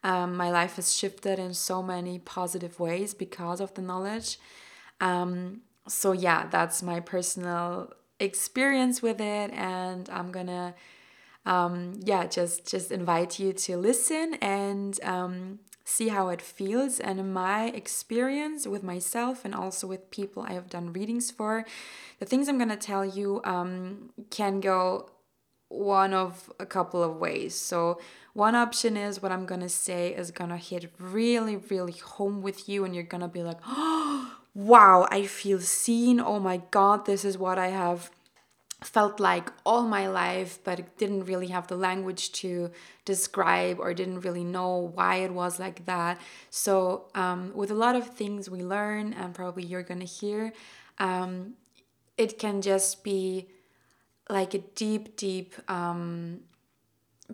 um, 0.06 0.36
my 0.36 0.50
life 0.52 0.76
has 0.76 0.96
shifted 0.96 1.40
in 1.40 1.52
so 1.52 1.82
many 1.82 2.20
positive 2.20 2.78
ways 2.78 3.12
because 3.12 3.60
of 3.60 3.74
the 3.74 3.82
knowledge. 3.82 4.38
Um, 5.00 5.62
so, 5.88 6.12
yeah, 6.12 6.46
that's 6.46 6.80
my 6.80 7.00
personal 7.00 7.92
experience 8.20 9.02
with 9.02 9.20
it, 9.20 9.50
and 9.52 10.08
I'm 10.10 10.30
gonna. 10.30 10.74
Um, 11.44 12.00
yeah, 12.02 12.26
just 12.26 12.68
just 12.68 12.90
invite 12.90 13.38
you 13.38 13.52
to 13.52 13.76
listen 13.76 14.34
and 14.40 14.98
um, 15.04 15.60
see 15.84 16.08
how 16.08 16.28
it 16.28 16.42
feels. 16.42 16.98
And 17.00 17.32
my 17.34 17.66
experience 17.66 18.66
with 18.66 18.82
myself 18.82 19.44
and 19.44 19.54
also 19.54 19.86
with 19.86 20.10
people 20.10 20.44
I 20.48 20.52
have 20.54 20.68
done 20.68 20.92
readings 20.92 21.30
for, 21.30 21.64
the 22.20 22.26
things 22.26 22.48
I'm 22.48 22.58
gonna 22.58 22.76
tell 22.76 23.04
you 23.04 23.40
um, 23.44 24.10
can 24.30 24.60
go 24.60 25.10
one 25.68 26.12
of 26.14 26.52
a 26.60 26.66
couple 26.66 27.02
of 27.02 27.16
ways. 27.16 27.54
So, 27.54 28.00
one 28.36 28.54
option 28.54 28.98
is 28.98 29.22
what 29.22 29.32
I'm 29.32 29.46
gonna 29.46 29.70
say 29.70 30.12
is 30.14 30.30
gonna 30.30 30.58
hit 30.58 30.92
really, 30.98 31.56
really 31.56 31.94
home 31.94 32.42
with 32.42 32.68
you, 32.68 32.84
and 32.84 32.94
you're 32.94 33.02
gonna 33.02 33.28
be 33.28 33.42
like, 33.42 33.56
oh, 33.66 34.30
wow, 34.54 35.08
I 35.10 35.24
feel 35.24 35.58
seen. 35.58 36.20
Oh 36.20 36.38
my 36.38 36.58
god, 36.70 37.06
this 37.06 37.24
is 37.24 37.38
what 37.38 37.58
I 37.58 37.68
have 37.68 38.10
felt 38.84 39.20
like 39.20 39.50
all 39.64 39.84
my 39.84 40.06
life, 40.06 40.58
but 40.64 40.98
didn't 40.98 41.24
really 41.24 41.46
have 41.46 41.66
the 41.68 41.76
language 41.76 42.30
to 42.32 42.70
describe 43.06 43.80
or 43.80 43.94
didn't 43.94 44.20
really 44.20 44.44
know 44.44 44.92
why 44.94 45.16
it 45.16 45.32
was 45.32 45.58
like 45.58 45.86
that. 45.86 46.20
So, 46.50 47.08
um, 47.14 47.52
with 47.54 47.70
a 47.70 47.74
lot 47.74 47.96
of 47.96 48.06
things 48.06 48.50
we 48.50 48.62
learn, 48.62 49.14
and 49.14 49.34
probably 49.34 49.64
you're 49.64 49.82
gonna 49.82 50.04
hear, 50.04 50.52
um, 50.98 51.54
it 52.18 52.38
can 52.38 52.60
just 52.60 53.02
be 53.02 53.48
like 54.28 54.52
a 54.52 54.58
deep, 54.58 55.16
deep 55.16 55.54
um, 55.70 56.40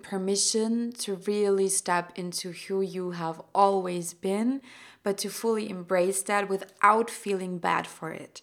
permission 0.01 0.93
to 0.93 1.17
really 1.27 1.69
step 1.69 2.13
into 2.17 2.53
who 2.53 2.81
you 2.81 3.13
have 3.13 3.41
always 3.55 4.15
been, 4.15 4.63
but 5.03 5.19
to 5.19 5.29
fully 5.29 5.69
embrace 5.69 6.23
that 6.23 6.49
without 6.49 7.11
feeling 7.11 7.59
bad 7.59 7.87
for 7.87 8.11
it. 8.11 8.43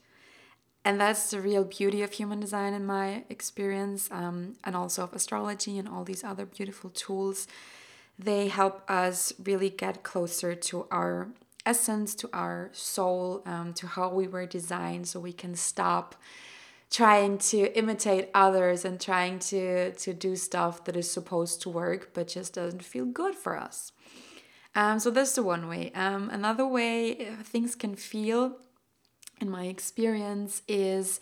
And 0.85 0.99
that's 0.99 1.31
the 1.31 1.41
real 1.41 1.63
beauty 1.63 2.01
of 2.01 2.13
human 2.13 2.39
design 2.39 2.73
in 2.73 2.85
my 2.85 3.23
experience 3.29 4.09
um, 4.11 4.55
and 4.63 4.75
also 4.75 5.03
of 5.03 5.13
astrology 5.13 5.77
and 5.77 5.87
all 5.87 6.03
these 6.03 6.23
other 6.23 6.45
beautiful 6.45 6.89
tools. 6.89 7.47
They 8.17 8.47
help 8.47 8.89
us 8.89 9.33
really 9.43 9.69
get 9.69 10.03
closer 10.03 10.55
to 10.55 10.87
our 10.89 11.29
essence 11.65 12.15
to 12.15 12.29
our 12.33 12.69
soul 12.73 13.43
um, 13.45 13.73
to 13.73 13.85
how 13.85 14.09
we 14.09 14.27
were 14.27 14.45
designed 14.45 15.07
so 15.07 15.19
we 15.19 15.33
can 15.33 15.55
stop 15.55 16.15
trying 16.89 17.37
to 17.37 17.77
imitate 17.77 18.29
others 18.33 18.83
and 18.85 18.99
trying 18.99 19.39
to 19.39 19.91
to 19.93 20.13
do 20.13 20.35
stuff 20.35 20.83
that 20.85 20.95
is 20.95 21.09
supposed 21.09 21.61
to 21.61 21.69
work 21.69 22.13
but 22.13 22.27
just 22.27 22.53
doesn't 22.53 22.83
feel 22.83 23.05
good 23.05 23.35
for 23.35 23.57
us 23.57 23.91
um, 24.75 24.99
so 24.99 25.09
that's 25.09 25.33
the 25.33 25.43
one 25.43 25.67
way 25.67 25.91
um, 25.93 26.29
another 26.29 26.67
way 26.67 27.27
uh, 27.27 27.43
things 27.43 27.75
can 27.75 27.95
feel 27.95 28.57
in 29.41 29.49
my 29.49 29.65
experience 29.65 30.61
is 30.67 31.19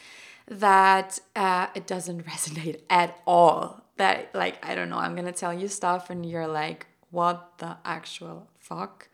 that 0.47 1.19
uh, 1.35 1.67
it 1.75 1.87
doesn't 1.87 2.25
resonate 2.31 2.81
at 2.89 3.19
all. 3.25 3.83
That, 3.97 4.33
like, 4.35 4.63
I 4.65 4.75
don't 4.75 4.89
know, 4.89 4.97
I'm 4.97 5.15
gonna 5.15 5.31
tell 5.31 5.53
you 5.53 5.67
stuff 5.67 6.09
and 6.09 6.25
you're 6.25 6.47
like, 6.47 6.85
what 7.09 7.53
the 7.57 7.77
actual 7.83 8.47
fuck? 8.59 9.09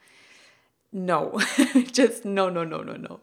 No, 0.92 1.40
just 1.92 2.26
no, 2.26 2.50
no, 2.50 2.64
no, 2.64 2.82
no, 2.82 2.96
no. 2.96 3.20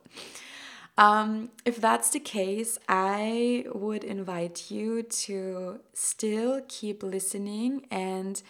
Um, 1.00 1.50
if 1.64 1.80
that's 1.80 2.10
the 2.10 2.20
case, 2.20 2.78
I 2.88 3.64
would 3.72 4.04
invite 4.04 4.70
you 4.70 5.02
to 5.02 5.80
still 5.94 6.60
keep 6.68 7.02
listening 7.02 7.86
and 7.90 8.40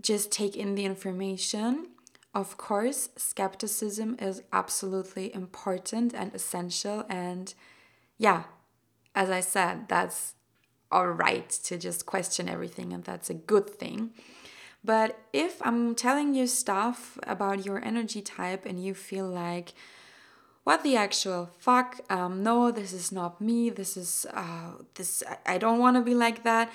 just 0.00 0.32
take 0.32 0.56
in 0.56 0.74
the 0.74 0.84
information 0.84 1.86
of 2.34 2.56
course, 2.56 3.08
skepticism 3.16 4.16
is 4.20 4.42
absolutely 4.52 5.34
important 5.34 6.14
and 6.14 6.34
essential. 6.34 7.04
And 7.08 7.52
yeah, 8.16 8.44
as 9.14 9.30
I 9.30 9.40
said, 9.40 9.88
that's 9.88 10.34
all 10.92 11.08
right 11.08 11.48
to 11.48 11.76
just 11.76 12.06
question 12.06 12.48
everything, 12.48 12.92
and 12.92 13.02
that's 13.02 13.28
a 13.30 13.34
good 13.34 13.68
thing. 13.68 14.10
But 14.84 15.18
if 15.32 15.60
I'm 15.66 15.94
telling 15.94 16.34
you 16.34 16.46
stuff 16.46 17.18
about 17.24 17.64
your 17.64 17.84
energy 17.84 18.22
type 18.22 18.64
and 18.64 18.82
you 18.82 18.94
feel 18.94 19.26
like, 19.26 19.72
what 20.68 20.82
the 20.82 20.96
actual 20.96 21.48
fuck? 21.58 21.98
Um, 22.10 22.42
no, 22.42 22.70
this 22.70 22.92
is 22.92 23.10
not 23.10 23.40
me. 23.40 23.70
This 23.70 23.96
is 23.96 24.26
uh, 24.34 24.72
this. 24.96 25.22
I 25.46 25.56
don't 25.56 25.78
want 25.78 25.96
to 25.96 26.02
be 26.02 26.12
like 26.12 26.44
that. 26.44 26.70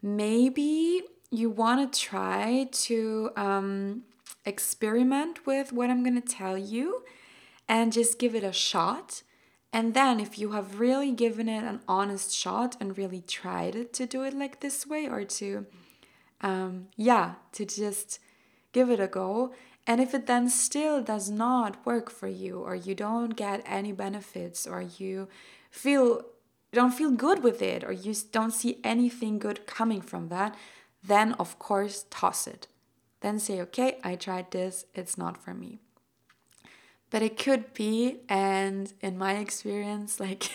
Maybe 0.00 1.02
you 1.32 1.50
want 1.50 1.92
to 1.92 2.00
try 2.00 2.68
to 2.86 3.30
um, 3.34 4.04
experiment 4.44 5.44
with 5.44 5.72
what 5.72 5.90
I'm 5.90 6.04
going 6.04 6.22
to 6.22 6.34
tell 6.40 6.56
you 6.56 7.02
and 7.68 7.92
just 7.92 8.20
give 8.20 8.36
it 8.36 8.44
a 8.44 8.52
shot. 8.52 9.24
And 9.72 9.92
then, 9.92 10.20
if 10.20 10.38
you 10.38 10.52
have 10.52 10.78
really 10.78 11.10
given 11.10 11.48
it 11.48 11.64
an 11.64 11.80
honest 11.88 12.32
shot 12.32 12.76
and 12.78 12.96
really 12.96 13.22
tried 13.22 13.74
it 13.74 13.92
to 13.94 14.06
do 14.06 14.22
it 14.22 14.34
like 14.34 14.60
this 14.60 14.86
way, 14.86 15.08
or 15.08 15.24
to, 15.24 15.66
um, 16.42 16.86
yeah, 16.96 17.34
to 17.54 17.66
just 17.66 18.20
give 18.72 18.88
it 18.88 19.00
a 19.00 19.08
go. 19.08 19.52
And 19.86 20.00
if 20.00 20.14
it 20.14 20.26
then 20.26 20.48
still 20.48 21.02
does 21.02 21.30
not 21.30 21.84
work 21.86 22.10
for 22.10 22.28
you, 22.28 22.58
or 22.58 22.74
you 22.74 22.94
don't 22.94 23.36
get 23.36 23.62
any 23.64 23.92
benefits, 23.92 24.66
or 24.66 24.82
you 24.82 25.28
feel 25.70 26.22
don't 26.72 26.92
feel 26.92 27.12
good 27.12 27.42
with 27.42 27.62
it, 27.62 27.84
or 27.84 27.92
you 27.92 28.14
don't 28.32 28.50
see 28.50 28.80
anything 28.82 29.38
good 29.38 29.66
coming 29.66 30.00
from 30.00 30.28
that, 30.28 30.54
then 31.02 31.32
of 31.34 31.58
course 31.58 32.06
toss 32.10 32.46
it 32.46 32.66
then 33.20 33.38
say, 33.38 33.60
okay, 33.60 33.98
I 34.04 34.14
tried 34.14 34.50
this, 34.50 34.84
it's 34.94 35.18
not 35.18 35.36
for 35.36 35.54
me. 35.54 35.80
But 37.10 37.22
it 37.22 37.38
could 37.38 37.72
be, 37.72 38.18
and 38.28 38.92
in 39.00 39.16
my 39.16 39.36
experience, 39.36 40.20
like 40.26 40.54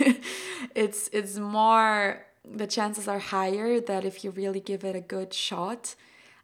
it's 0.75 1.09
it's 1.11 1.37
more 1.37 2.25
the 2.43 2.67
chances 2.67 3.07
are 3.07 3.19
higher 3.19 3.79
that 3.79 4.03
if 4.03 4.23
you 4.23 4.31
really 4.31 4.59
give 4.59 4.83
it 4.83 4.95
a 4.95 5.01
good 5.01 5.33
shot, 5.33 5.95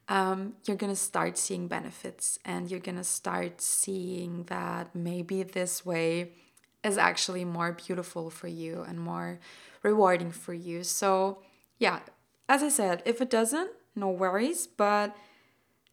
um, 0.10 0.54
you're 0.66 0.78
gonna 0.78 0.96
start 0.96 1.38
seeing 1.38 1.68
benefits 1.68 2.40
and 2.46 2.70
you're 2.70 2.80
gonna 2.80 3.04
start 3.04 3.62
seeing 3.62 4.44
that 4.46 4.96
maybe 4.96 5.44
this 5.44 5.86
way 5.86 6.32
is 6.84 6.98
actually 6.98 7.44
more 7.44 7.74
beautiful 7.74 8.30
for 8.30 8.48
you 8.48 8.84
and 8.88 9.00
more 9.00 9.40
rewarding 9.84 10.32
for 10.32 10.54
you. 10.54 10.84
So, 10.84 11.40
yeah, 11.78 12.00
as 12.48 12.64
I 12.64 12.70
said, 12.70 13.04
if 13.06 13.22
it 13.22 13.30
doesn't, 13.30 13.72
no 13.96 14.10
worries, 14.10 14.68
but 14.68 15.16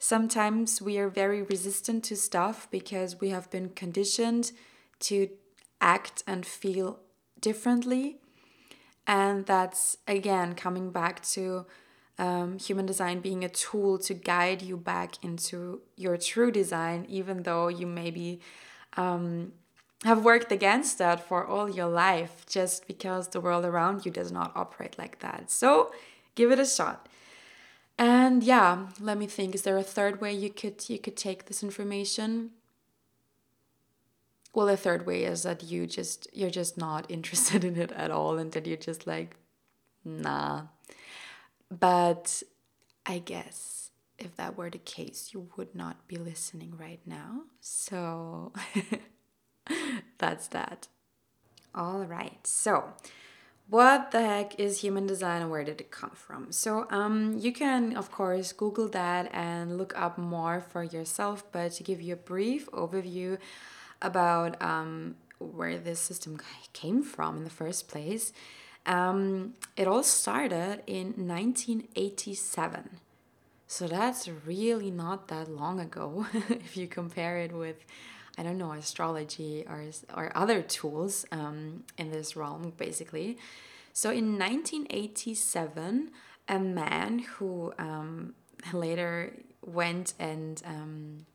Sometimes 0.05 0.83
we 0.83 0.99
are 0.99 1.09
very 1.09 1.41
resistant 1.41 2.05
to 2.05 2.15
stuff 2.15 2.69
because 2.71 3.23
we 3.23 3.31
have 3.31 3.51
been 3.51 3.71
conditioned 3.71 4.53
to 4.99 5.31
act 5.81 6.23
and 6.27 6.45
feel 6.45 7.01
differently. 7.41 8.19
And 9.07 9.47
that's 9.47 9.97
again 10.07 10.57
coming 10.57 10.91
back 10.91 11.23
to 11.29 11.65
um, 12.19 12.59
human 12.59 12.87
design 12.87 13.21
being 13.21 13.45
a 13.45 13.49
tool 13.49 13.99
to 13.99 14.15
guide 14.15 14.63
you 14.63 14.77
back 14.77 15.23
into 15.25 15.81
your 15.97 16.17
true 16.17 16.51
design, 16.51 17.07
even 17.09 17.43
though 17.43 17.69
you 17.69 17.87
maybe 17.87 18.41
um, 18.97 19.53
have 20.05 20.25
worked 20.25 20.53
against 20.53 20.99
that 20.99 21.27
for 21.27 21.47
all 21.47 21.69
your 21.69 21.89
life 21.89 22.45
just 22.49 22.87
because 22.87 23.29
the 23.29 23.41
world 23.41 23.65
around 23.65 24.05
you 24.05 24.13
does 24.13 24.31
not 24.31 24.53
operate 24.55 24.97
like 24.99 25.21
that. 25.21 25.51
So 25.51 25.93
give 26.35 26.53
it 26.53 26.59
a 26.59 26.67
shot. 26.67 27.09
And 27.99 28.43
yeah, 28.43 28.89
let 29.01 29.19
me 29.19 29.27
think. 29.27 29.55
Is 29.55 29.63
there 29.63 29.79
a 29.79 29.83
third 29.83 30.21
way 30.21 30.33
you 30.33 30.51
could 30.51 30.89
you 30.89 30.99
could 30.99 31.17
take 31.17 31.47
this 31.47 31.63
information? 31.63 32.51
Well, 34.53 34.67
the 34.67 34.77
third 34.77 35.07
way 35.07 35.25
is 35.25 35.43
that 35.45 35.63
you 35.63 35.87
just 35.87 36.29
you're 36.33 36.51
just 36.51 36.77
not 36.77 37.07
interested 37.09 37.65
in 37.65 37.77
it 37.77 37.93
at 37.93 38.11
all 38.11 38.37
and 38.37 38.53
that 38.53 38.67
you're 38.67 38.77
just 38.77 39.07
like 39.07 39.37
nah. 40.05 40.65
But 41.81 42.43
I 43.07 43.19
guess 43.19 43.91
if 44.19 44.37
that 44.37 44.57
were 44.57 44.71
the 44.71 44.79
case, 44.79 45.31
you 45.33 45.49
would 45.57 45.75
not 45.75 46.07
be 46.07 46.17
listening 46.17 46.75
right 46.79 47.01
now. 47.07 47.43
So 47.61 48.53
that's 50.19 50.49
that. 50.49 50.89
All 51.75 52.05
right. 52.05 52.47
So, 52.47 52.93
what 53.69 54.11
the 54.13 54.21
heck 54.21 54.61
is 54.61 54.81
human 54.81 55.07
design 55.07 55.43
and 55.43 55.51
where 55.51 55.65
did 55.65 55.81
it 55.81 55.91
come 55.91 56.13
from? 56.15 56.53
So, 56.53 56.87
um, 56.91 57.37
you 57.39 57.53
can, 57.53 57.97
of 57.97 58.11
course, 58.13 58.53
Google 58.53 58.89
that 58.89 59.29
and 59.33 59.77
look 59.77 59.99
up 59.99 60.17
more 60.17 60.61
for 60.61 60.85
yourself, 60.85 61.45
but 61.51 61.73
to 61.73 61.83
give 61.83 62.01
you 62.01 62.13
a 62.13 62.17
brief 62.17 62.71
overview 62.71 63.39
about 64.01 64.63
um, 64.63 65.17
where 65.39 65.79
this 65.79 65.99
system 65.99 66.39
came 66.73 67.03
from 67.03 67.39
in 67.39 67.45
the 67.45 67.51
first 67.51 67.89
place, 67.89 68.33
um, 68.87 69.55
it 69.77 69.87
all 69.87 70.03
started 70.03 70.83
in 70.87 71.27
1987. 71.27 73.01
So, 73.67 73.89
that's 73.89 74.29
really 74.29 74.91
not 74.91 75.29
that 75.29 75.51
long 75.51 75.81
ago 75.81 76.27
if 76.49 76.77
you 76.77 76.87
compare 76.87 77.39
it 77.39 77.53
with 77.53 77.85
I 78.37 78.43
don't 78.43 78.59
know, 78.59 78.73
astrology 78.73 79.65
or, 79.69 79.85
or 80.17 80.33
other 80.35 80.61
tools 80.61 81.25
um, 81.31 81.85
in 81.97 82.11
this 82.11 82.35
realm, 82.35 82.73
basically. 82.77 83.39
So 83.93 84.11
in 84.11 84.39
1987, 84.39 86.11
a 86.49 86.59
man 86.59 87.21
who 87.21 87.73
um, 87.79 88.35
later 88.73 89.35
went 89.65 90.15
and 90.19 90.61
um, 90.67 91.27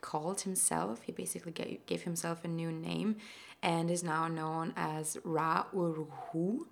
called 0.00 0.40
himself, 0.40 1.02
he 1.02 1.12
basically 1.12 1.52
gave, 1.52 1.86
gave 1.86 2.02
himself 2.02 2.44
a 2.44 2.48
new 2.48 2.72
name 2.72 3.16
and 3.62 3.88
is 3.90 4.02
now 4.02 4.26
known 4.26 4.72
as 4.76 5.16
Ra 5.22 5.66
Uru 5.72 6.06
Hu. 6.32 6.66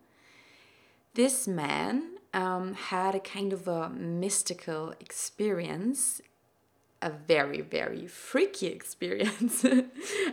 This 1.17 1.49
man 1.49 2.19
um, 2.33 2.75
had 2.75 3.15
a 3.15 3.21
kind 3.21 3.53
of 3.53 3.67
a 3.67 3.89
mystical 3.89 4.95
experience 5.01 6.21
a 7.03 7.11
very 7.11 7.61
very 7.61 8.07
freaky 8.07 8.67
experience 8.79 9.65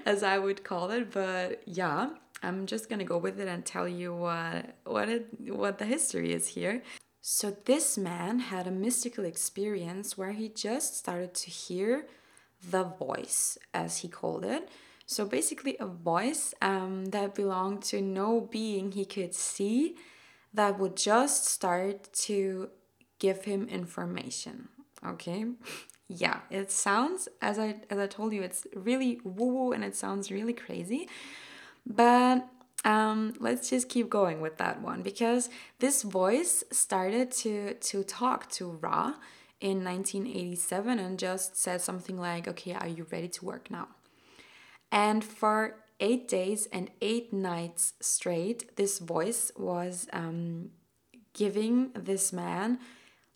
as 0.05 0.23
i 0.23 0.37
would 0.37 0.63
call 0.63 0.91
it 0.91 1.11
but 1.11 1.61
yeah 1.65 2.07
i'm 2.41 2.65
just 2.65 2.89
gonna 2.89 3.03
go 3.03 3.17
with 3.17 3.37
it 3.37 3.49
and 3.49 3.65
tell 3.65 3.85
you 3.85 4.15
what 4.15 4.75
what 4.85 5.09
it 5.09 5.27
what 5.49 5.77
the 5.77 5.85
history 5.85 6.33
is 6.33 6.47
here. 6.49 6.83
So 7.21 7.55
this 7.63 7.97
man 7.97 8.39
had 8.39 8.67
a 8.67 8.71
mystical 8.71 9.23
experience 9.23 10.17
where 10.17 10.33
he 10.33 10.49
just 10.49 10.97
started 10.97 11.33
to 11.35 11.49
hear 11.49 12.05
the 12.69 12.83
voice 12.83 13.57
as 13.73 13.99
he 13.99 14.09
called 14.09 14.43
it. 14.43 14.67
So 15.05 15.25
basically 15.25 15.77
a 15.79 15.85
voice 15.85 16.53
um, 16.61 17.05
that 17.07 17.33
belonged 17.33 17.83
to 17.83 18.01
no 18.01 18.41
being 18.41 18.91
he 18.91 19.05
could 19.05 19.33
see 19.33 19.95
that 20.53 20.79
would 20.79 20.95
just 20.95 21.45
start 21.45 22.11
to 22.13 22.69
give 23.19 23.45
him 23.45 23.67
information. 23.67 24.69
Okay? 25.05 25.45
Yeah, 26.07 26.41
it 26.51 26.71
sounds 26.71 27.27
as 27.41 27.57
I 27.57 27.81
as 27.89 27.97
I 27.97 28.07
told 28.07 28.33
you, 28.33 28.43
it's 28.43 28.67
really 28.75 29.19
woo 29.23 29.47
woo 29.47 29.71
and 29.71 29.83
it 29.83 29.95
sounds 29.95 30.31
really 30.31 30.53
crazy. 30.53 31.09
But 31.85 32.47
um, 32.85 33.33
let's 33.39 33.69
just 33.69 33.89
keep 33.89 34.09
going 34.09 34.41
with 34.41 34.57
that 34.57 34.81
one 34.81 35.01
because 35.01 35.49
this 35.79 36.03
voice 36.03 36.63
started 36.71 37.31
to 37.31 37.75
to 37.75 38.03
talk 38.03 38.49
to 38.51 38.71
Ra 38.71 39.13
in 39.61 39.83
1987 39.83 40.99
and 40.99 41.17
just 41.17 41.55
said 41.57 41.81
something 41.81 42.19
like, 42.19 42.47
"Okay, 42.47 42.73
are 42.73 42.87
you 42.87 43.07
ready 43.11 43.29
to 43.29 43.45
work 43.45 43.71
now?" 43.71 43.87
And 44.91 45.23
for 45.23 45.82
eight 45.99 46.27
days 46.27 46.67
and 46.71 46.89
eight 47.01 47.31
nights 47.31 47.93
straight, 48.01 48.75
this 48.75 48.99
voice 48.99 49.51
was 49.57 50.07
um, 50.13 50.71
giving 51.33 51.91
this 51.95 52.33
man 52.33 52.79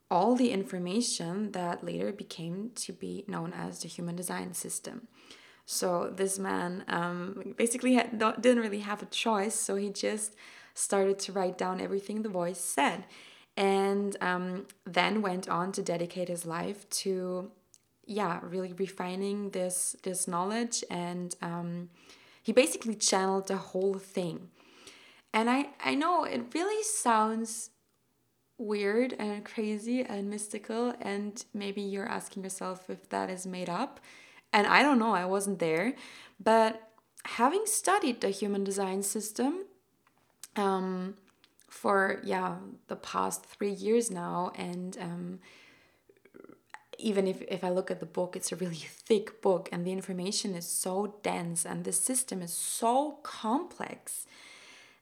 all 0.09 0.35
the 0.35 0.51
information 0.51 1.51
that 1.51 1.83
later 1.83 2.11
became 2.11 2.71
to 2.75 2.93
be 2.93 3.25
known 3.27 3.53
as 3.53 3.81
the 3.81 3.87
human 3.87 4.15
design 4.15 4.53
system. 4.53 5.07
So 5.65 6.09
this 6.15 6.39
man 6.39 6.85
um, 6.87 7.53
basically 7.57 7.95
had, 7.95 8.17
didn't 8.41 8.63
really 8.63 8.79
have 8.79 9.01
a 9.01 9.07
choice, 9.07 9.55
so 9.55 9.75
he 9.75 9.89
just 9.89 10.35
started 10.73 11.19
to 11.19 11.33
write 11.33 11.57
down 11.57 11.81
everything 11.81 12.21
the 12.21 12.29
voice 12.29 12.59
said, 12.59 13.03
and 13.57 14.15
um, 14.21 14.65
then 14.85 15.21
went 15.21 15.49
on 15.49 15.73
to 15.73 15.81
dedicate 15.81 16.29
his 16.29 16.45
life 16.45 16.89
to, 16.89 17.51
yeah, 18.05 18.39
really 18.43 18.71
refining 18.71 19.49
this 19.49 19.97
this 20.03 20.25
knowledge, 20.25 20.85
and 20.89 21.35
um, 21.41 21.89
he 22.47 22.53
basically 22.53 22.95
channeled 22.95 23.47
the 23.47 23.57
whole 23.57 23.99
thing. 24.15 24.49
And 25.33 25.49
I 25.49 25.59
I 25.83 25.93
know 26.01 26.23
it 26.23 26.53
really 26.55 26.83
sounds 26.83 27.69
weird 28.57 29.13
and 29.19 29.45
crazy 29.45 30.01
and 30.01 30.29
mystical, 30.29 30.95
and 30.99 31.45
maybe 31.53 31.81
you're 31.81 32.11
asking 32.19 32.43
yourself 32.43 32.89
if 32.89 33.09
that 33.09 33.29
is 33.29 33.45
made 33.45 33.69
up 33.69 33.99
and 34.53 34.65
I 34.67 34.81
don't 34.81 34.99
know, 34.99 35.13
I 35.13 35.25
wasn't 35.25 35.59
there. 35.59 35.93
But 36.43 36.89
having 37.25 37.65
studied 37.65 38.21
the 38.21 38.29
human 38.29 38.63
design 38.63 39.03
system 39.03 39.65
um, 40.55 41.15
for, 41.69 42.21
yeah, 42.23 42.55
the 42.87 42.95
past 42.95 43.45
three 43.45 43.71
years 43.71 44.09
now, 44.09 44.51
and 44.55 44.97
um, 44.99 45.39
even 46.97 47.27
if, 47.27 47.41
if 47.47 47.63
I 47.63 47.69
look 47.69 47.91
at 47.91 47.99
the 47.99 48.05
book, 48.05 48.35
it's 48.35 48.51
a 48.51 48.55
really 48.55 48.75
thick 49.07 49.41
book, 49.41 49.69
and 49.71 49.85
the 49.85 49.91
information 49.91 50.55
is 50.55 50.67
so 50.67 51.15
dense, 51.23 51.65
and 51.65 51.83
the 51.83 51.91
system 51.91 52.41
is 52.41 52.53
so 52.53 53.19
complex 53.23 54.25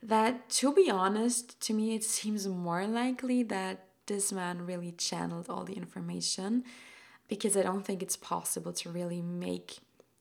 that, 0.01 0.49
to 0.49 0.73
be 0.73 0.89
honest, 0.89 1.60
to 1.62 1.73
me, 1.73 1.95
it 1.95 2.03
seems 2.03 2.47
more 2.47 2.86
likely 2.86 3.43
that 3.43 3.86
this 4.05 4.31
man 4.31 4.65
really 4.65 4.91
channeled 4.91 5.49
all 5.49 5.63
the 5.63 5.73
information 5.73 6.63
because 7.27 7.58
I 7.58 7.63
don't 7.63 7.84
think 7.84 8.03
it's 8.03 8.17
possible 8.17 8.71
to 8.73 8.89
really 8.89 9.21
make 9.21 9.79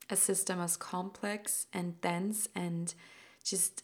a 0.09 0.17
system 0.17 0.61
as 0.61 0.77
complex 0.77 1.67
and 1.73 2.01
dense 2.01 2.49
and 2.55 2.95
just 3.45 3.83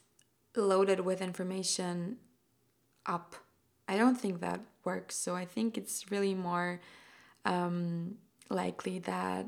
loaded 0.57 1.01
with 1.01 1.21
information 1.21 2.17
up. 3.07 3.35
I 3.89 3.97
don't 3.97 4.17
think 4.17 4.41
that 4.41 4.61
works. 4.85 5.17
So 5.17 5.35
I 5.35 5.45
think 5.45 5.77
it's 5.77 6.11
really 6.11 6.35
more 6.35 6.81
um, 7.45 8.17
likely 8.49 8.99
that 9.01 9.47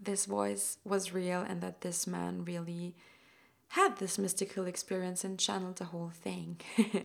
this 0.00 0.26
voice 0.26 0.78
was 0.84 1.12
real 1.12 1.40
and 1.40 1.60
that 1.60 1.80
this 1.80 2.06
man 2.06 2.44
really 2.44 2.94
had 3.68 3.96
this 3.98 4.18
mystical 4.18 4.66
experience 4.66 5.24
and 5.24 5.38
channeled 5.38 5.76
the 5.76 5.86
whole 5.86 6.10
thing. 6.10 6.60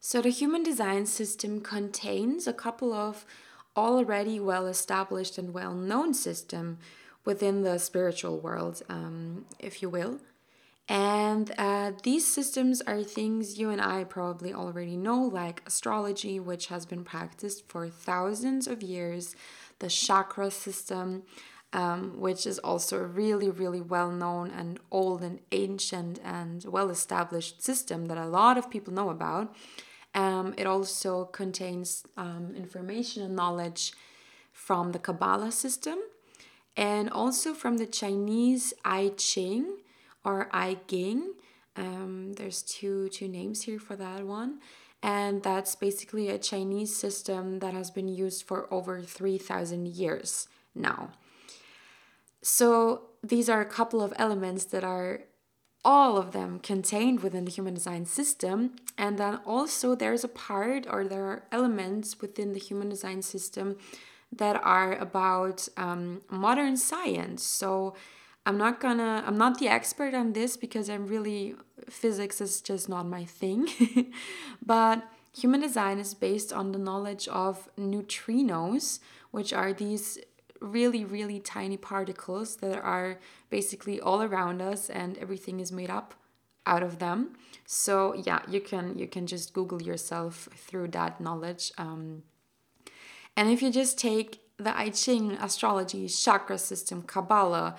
so 0.00 0.20
the 0.20 0.30
human 0.30 0.62
design 0.62 1.06
system 1.06 1.60
contains 1.60 2.46
a 2.46 2.52
couple 2.52 2.92
of 2.92 3.24
already 3.76 4.38
well 4.40 4.66
established 4.66 5.38
and 5.38 5.54
well 5.54 5.74
known 5.74 6.12
system 6.12 6.78
within 7.24 7.62
the 7.62 7.78
spiritual 7.78 8.38
world, 8.38 8.82
um, 8.88 9.44
if 9.58 9.82
you 9.82 9.88
will. 9.88 10.18
And 10.88 11.52
uh, 11.56 11.92
these 12.02 12.26
systems 12.26 12.82
are 12.82 13.04
things 13.04 13.60
you 13.60 13.70
and 13.70 13.80
I 13.80 14.02
probably 14.02 14.52
already 14.52 14.96
know, 14.96 15.22
like 15.22 15.62
astrology, 15.64 16.40
which 16.40 16.66
has 16.66 16.84
been 16.84 17.04
practiced 17.04 17.68
for 17.68 17.88
thousands 17.88 18.66
of 18.66 18.82
years, 18.82 19.36
the 19.80 19.88
chakra 19.88 20.50
system, 20.50 21.24
um, 21.72 22.20
which 22.20 22.46
is 22.46 22.58
also 22.60 22.98
a 22.98 23.06
really, 23.06 23.50
really 23.50 23.80
well 23.80 24.10
known 24.10 24.50
and 24.50 24.78
old 24.90 25.22
and 25.22 25.40
ancient 25.52 26.20
and 26.24 26.64
well 26.64 26.90
established 26.90 27.62
system 27.62 28.06
that 28.06 28.18
a 28.18 28.26
lot 28.26 28.56
of 28.56 28.70
people 28.70 28.94
know 28.94 29.10
about. 29.10 29.54
Um, 30.14 30.54
it 30.56 30.66
also 30.66 31.24
contains 31.24 32.04
um, 32.16 32.54
information 32.56 33.22
and 33.22 33.36
knowledge 33.36 33.92
from 34.52 34.92
the 34.92 34.98
Kabbalah 34.98 35.52
system 35.52 35.98
and 36.76 37.08
also 37.10 37.54
from 37.54 37.76
the 37.76 37.86
Chinese 37.86 38.72
I 38.84 39.12
Ching 39.16 39.78
or 40.24 40.48
I 40.52 40.78
Ging. 40.86 41.34
Um, 41.76 42.34
there's 42.34 42.62
two 42.62 43.08
two 43.10 43.28
names 43.28 43.62
here 43.62 43.78
for 43.78 43.96
that 43.96 44.26
one, 44.26 44.58
and 45.02 45.42
that's 45.42 45.74
basically 45.74 46.28
a 46.28 46.38
Chinese 46.38 46.94
system 46.94 47.58
that 47.60 47.74
has 47.74 47.90
been 47.90 48.08
used 48.08 48.46
for 48.46 48.72
over 48.72 49.00
three 49.02 49.38
thousand 49.38 49.88
years 49.88 50.48
now. 50.74 51.10
So 52.42 53.02
these 53.22 53.48
are 53.48 53.60
a 53.60 53.66
couple 53.66 54.02
of 54.02 54.14
elements 54.16 54.64
that 54.66 54.84
are 54.84 55.20
all 55.84 56.18
of 56.18 56.32
them 56.32 56.58
contained 56.58 57.20
within 57.20 57.44
the 57.44 57.50
human 57.50 57.74
design 57.74 58.04
system. 58.04 58.76
And 58.98 59.18
then 59.18 59.40
also 59.46 59.94
there's 59.94 60.24
a 60.24 60.28
part 60.28 60.86
or 60.90 61.04
there 61.04 61.24
are 61.24 61.44
elements 61.50 62.20
within 62.20 62.52
the 62.52 62.58
human 62.58 62.88
design 62.88 63.22
system 63.22 63.76
that 64.30 64.56
are 64.62 64.94
about 64.96 65.68
um, 65.76 66.20
modern 66.30 66.76
science. 66.76 67.42
So 67.42 67.94
I'm 68.46 68.56
not 68.56 68.80
gonna, 68.80 69.22
I'm 69.26 69.36
not 69.36 69.58
the 69.58 69.68
expert 69.68 70.14
on 70.14 70.32
this 70.32 70.56
because 70.56 70.88
I'm 70.88 71.06
really, 71.06 71.54
physics 71.88 72.40
is 72.40 72.60
just 72.60 72.88
not 72.88 73.06
my 73.06 73.24
thing. 73.24 73.68
but 74.64 75.02
human 75.36 75.60
design 75.60 75.98
is 75.98 76.14
based 76.14 76.52
on 76.52 76.72
the 76.72 76.78
knowledge 76.78 77.28
of 77.28 77.68
neutrinos, 77.78 79.00
which 79.30 79.52
are 79.52 79.72
these 79.72 80.18
really, 80.60 81.04
really 81.04 81.40
tiny 81.40 81.76
particles 81.76 82.56
that 82.56 82.78
are 82.78 83.18
basically 83.48 84.00
all 84.00 84.22
around 84.22 84.60
us 84.60 84.90
and 84.90 85.16
everything 85.18 85.60
is 85.60 85.72
made 85.72 85.90
up 85.90 86.14
out 86.66 86.82
of 86.82 86.98
them. 86.98 87.36
So 87.66 88.14
yeah, 88.14 88.40
you 88.48 88.60
can 88.60 88.98
you 88.98 89.06
can 89.06 89.26
just 89.26 89.52
Google 89.52 89.82
yourself 89.82 90.48
through 90.54 90.88
that 90.88 91.20
knowledge. 91.20 91.72
Um, 91.78 92.22
and 93.36 93.48
if 93.50 93.62
you 93.62 93.70
just 93.70 93.98
take 93.98 94.40
the 94.58 94.76
I 94.76 94.90
Ching, 94.90 95.32
astrology, 95.32 96.06
chakra 96.08 96.58
system, 96.58 97.02
Kabbalah, 97.02 97.76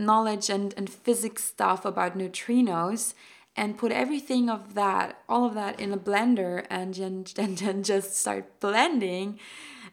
knowledge 0.00 0.50
and, 0.50 0.74
and 0.76 0.90
physics 0.90 1.44
stuff 1.44 1.84
about 1.84 2.18
neutrinos 2.18 3.14
and 3.56 3.76
put 3.76 3.92
everything 3.92 4.48
of 4.48 4.74
that, 4.74 5.18
all 5.28 5.44
of 5.44 5.54
that 5.54 5.78
in 5.78 5.92
a 5.92 5.98
blender 5.98 6.66
and, 6.70 6.94
then 7.34 7.82
just 7.82 8.16
start 8.16 8.58
blending, 8.60 9.38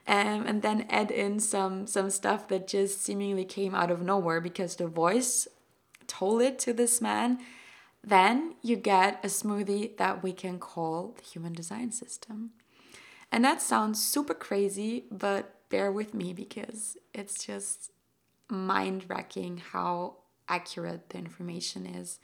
um, 0.07 0.45
and 0.47 0.61
then 0.61 0.85
add 0.89 1.11
in 1.11 1.39
some 1.39 1.85
some 1.85 2.09
stuff 2.09 2.47
that 2.47 2.67
just 2.67 3.01
seemingly 3.01 3.43
came 3.43 3.75
out 3.75 3.91
of 3.91 4.01
nowhere 4.01 4.39
because 4.39 4.75
the 4.75 4.87
voice 4.87 5.47
told 6.07 6.41
it 6.41 6.57
to 6.59 6.73
this 6.73 7.01
man. 7.01 7.39
Then 8.03 8.55
you 8.61 8.77
get 8.77 9.19
a 9.23 9.27
smoothie 9.27 9.97
that 9.97 10.23
we 10.23 10.31
can 10.31 10.59
call 10.59 11.15
the 11.17 11.23
human 11.23 11.51
design 11.51 11.91
system. 11.91 12.51
And 13.33 13.43
that 13.43 13.61
sounds 13.61 14.01
super 14.01 14.33
crazy 14.33 15.05
but 15.11 15.69
bear 15.69 15.91
with 15.91 16.13
me 16.13 16.31
because 16.31 16.95
it's 17.13 17.45
just 17.45 17.91
mind-wrecking 18.49 19.61
how 19.71 20.15
accurate 20.47 21.09
the 21.09 21.17
information 21.17 21.85
is 21.85 22.19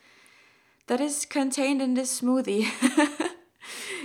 that 0.87 1.01
is 1.01 1.25
contained 1.25 1.81
in 1.81 1.93
this 1.93 2.21
smoothie 2.21 2.67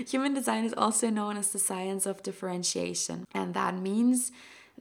Human 0.06 0.34
design 0.34 0.64
is 0.64 0.74
also 0.74 1.10
known 1.10 1.36
as 1.36 1.50
the 1.50 1.58
science 1.58 2.06
of 2.06 2.22
differentiation, 2.22 3.26
and 3.34 3.54
that 3.54 3.76
means 3.76 4.30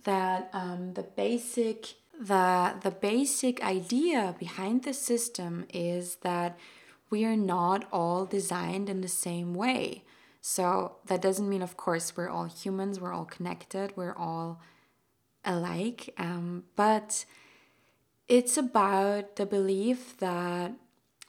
that 0.03 0.49
um, 0.53 0.93
the 0.93 1.03
basic 1.03 1.95
the 2.19 2.75
the 2.81 2.91
basic 2.91 3.63
idea 3.63 4.35
behind 4.39 4.83
the 4.83 4.93
system 4.93 5.65
is 5.73 6.17
that 6.17 6.57
we 7.09 7.25
are 7.25 7.37
not 7.37 7.87
all 7.91 8.25
designed 8.25 8.89
in 8.89 9.01
the 9.01 9.07
same 9.07 9.53
way. 9.53 10.03
So 10.41 10.97
that 11.07 11.21
doesn't 11.21 11.49
mean, 11.49 11.61
of 11.61 11.77
course, 11.77 12.15
we're 12.15 12.29
all 12.29 12.45
humans, 12.45 12.99
we're 12.99 13.13
all 13.13 13.25
connected, 13.25 13.93
we're 13.95 14.15
all 14.15 14.61
alike. 15.45 16.13
Um, 16.17 16.63
but 16.75 17.25
it's 18.27 18.57
about 18.57 19.35
the 19.37 19.45
belief 19.45 20.17
that 20.17 20.73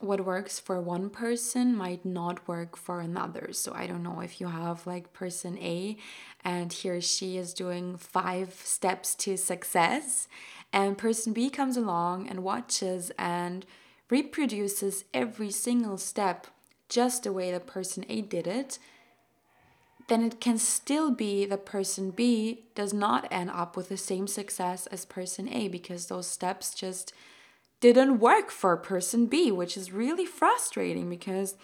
what 0.01 0.25
works 0.25 0.61
for 0.61 0.81
one 0.81 1.11
person 1.11 1.75
might 1.77 2.05
not 2.05 2.47
work 2.47 2.77
for 2.77 3.01
another. 3.01 3.51
So 3.53 3.73
I 3.75 3.87
don't 3.87 4.03
know 4.03 4.21
if 4.21 4.41
you 4.41 4.47
have 4.47 4.87
like 4.87 5.13
person 5.13 5.59
A 5.59 5.97
and 6.45 6.73
he 6.73 6.89
or 6.89 7.01
she 7.01 7.37
is 7.37 7.53
doing 7.53 7.97
five 7.97 8.55
steps 8.55 9.15
to 9.17 9.37
success, 9.37 10.29
and 10.73 10.97
person 10.97 11.33
B 11.33 11.51
comes 11.51 11.77
along 11.77 12.29
and 12.29 12.45
watches 12.45 13.11
and 13.19 13.67
reproduces 14.09 15.05
every 15.13 15.51
single 15.51 15.99
step 15.99 16.47
just 16.89 17.25
the 17.25 17.33
way 17.33 17.51
the 17.51 17.61
person 17.61 18.05
A 18.09 18.21
did 18.23 18.47
it. 18.47 18.79
Then 20.09 20.23
it 20.23 20.41
can 20.41 20.59
still 20.59 21.11
be 21.11 21.45
that 21.47 21.67
person 21.67 22.11
B 22.11 22.65
does 22.75 22.93
not 22.93 23.29
end 23.31 23.51
up 23.51 23.77
with 23.77 23.91
the 23.91 23.97
same 23.97 24.27
success 24.27 24.87
as 24.87 25.05
person 25.05 25.49
A 25.49 25.69
because 25.69 26.07
those 26.07 26.27
steps 26.27 26.75
just 26.75 27.13
didn't 27.81 28.19
work 28.19 28.51
for 28.51 28.77
person 28.77 29.27
B, 29.27 29.53
which 29.53 29.77
is 29.77 29.93
really 29.93 30.27
frustrating 30.27 31.09
because 31.09 31.57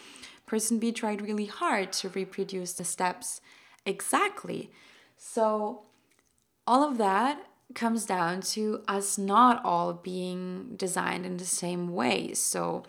person 0.46 0.78
B 0.78 0.92
tried 0.92 1.22
really 1.22 1.46
hard 1.46 1.92
to 1.94 2.10
reproduce 2.10 2.74
the 2.74 2.84
steps 2.84 3.40
exactly. 3.86 4.70
So, 5.16 5.82
all 6.66 6.88
of 6.88 6.98
that 6.98 7.46
comes 7.74 8.04
down 8.04 8.42
to 8.42 8.82
us 8.86 9.18
not 9.18 9.64
all 9.64 9.94
being 9.94 10.74
designed 10.76 11.24
in 11.26 11.38
the 11.38 11.46
same 11.46 11.94
way. 11.94 12.34
So, 12.34 12.84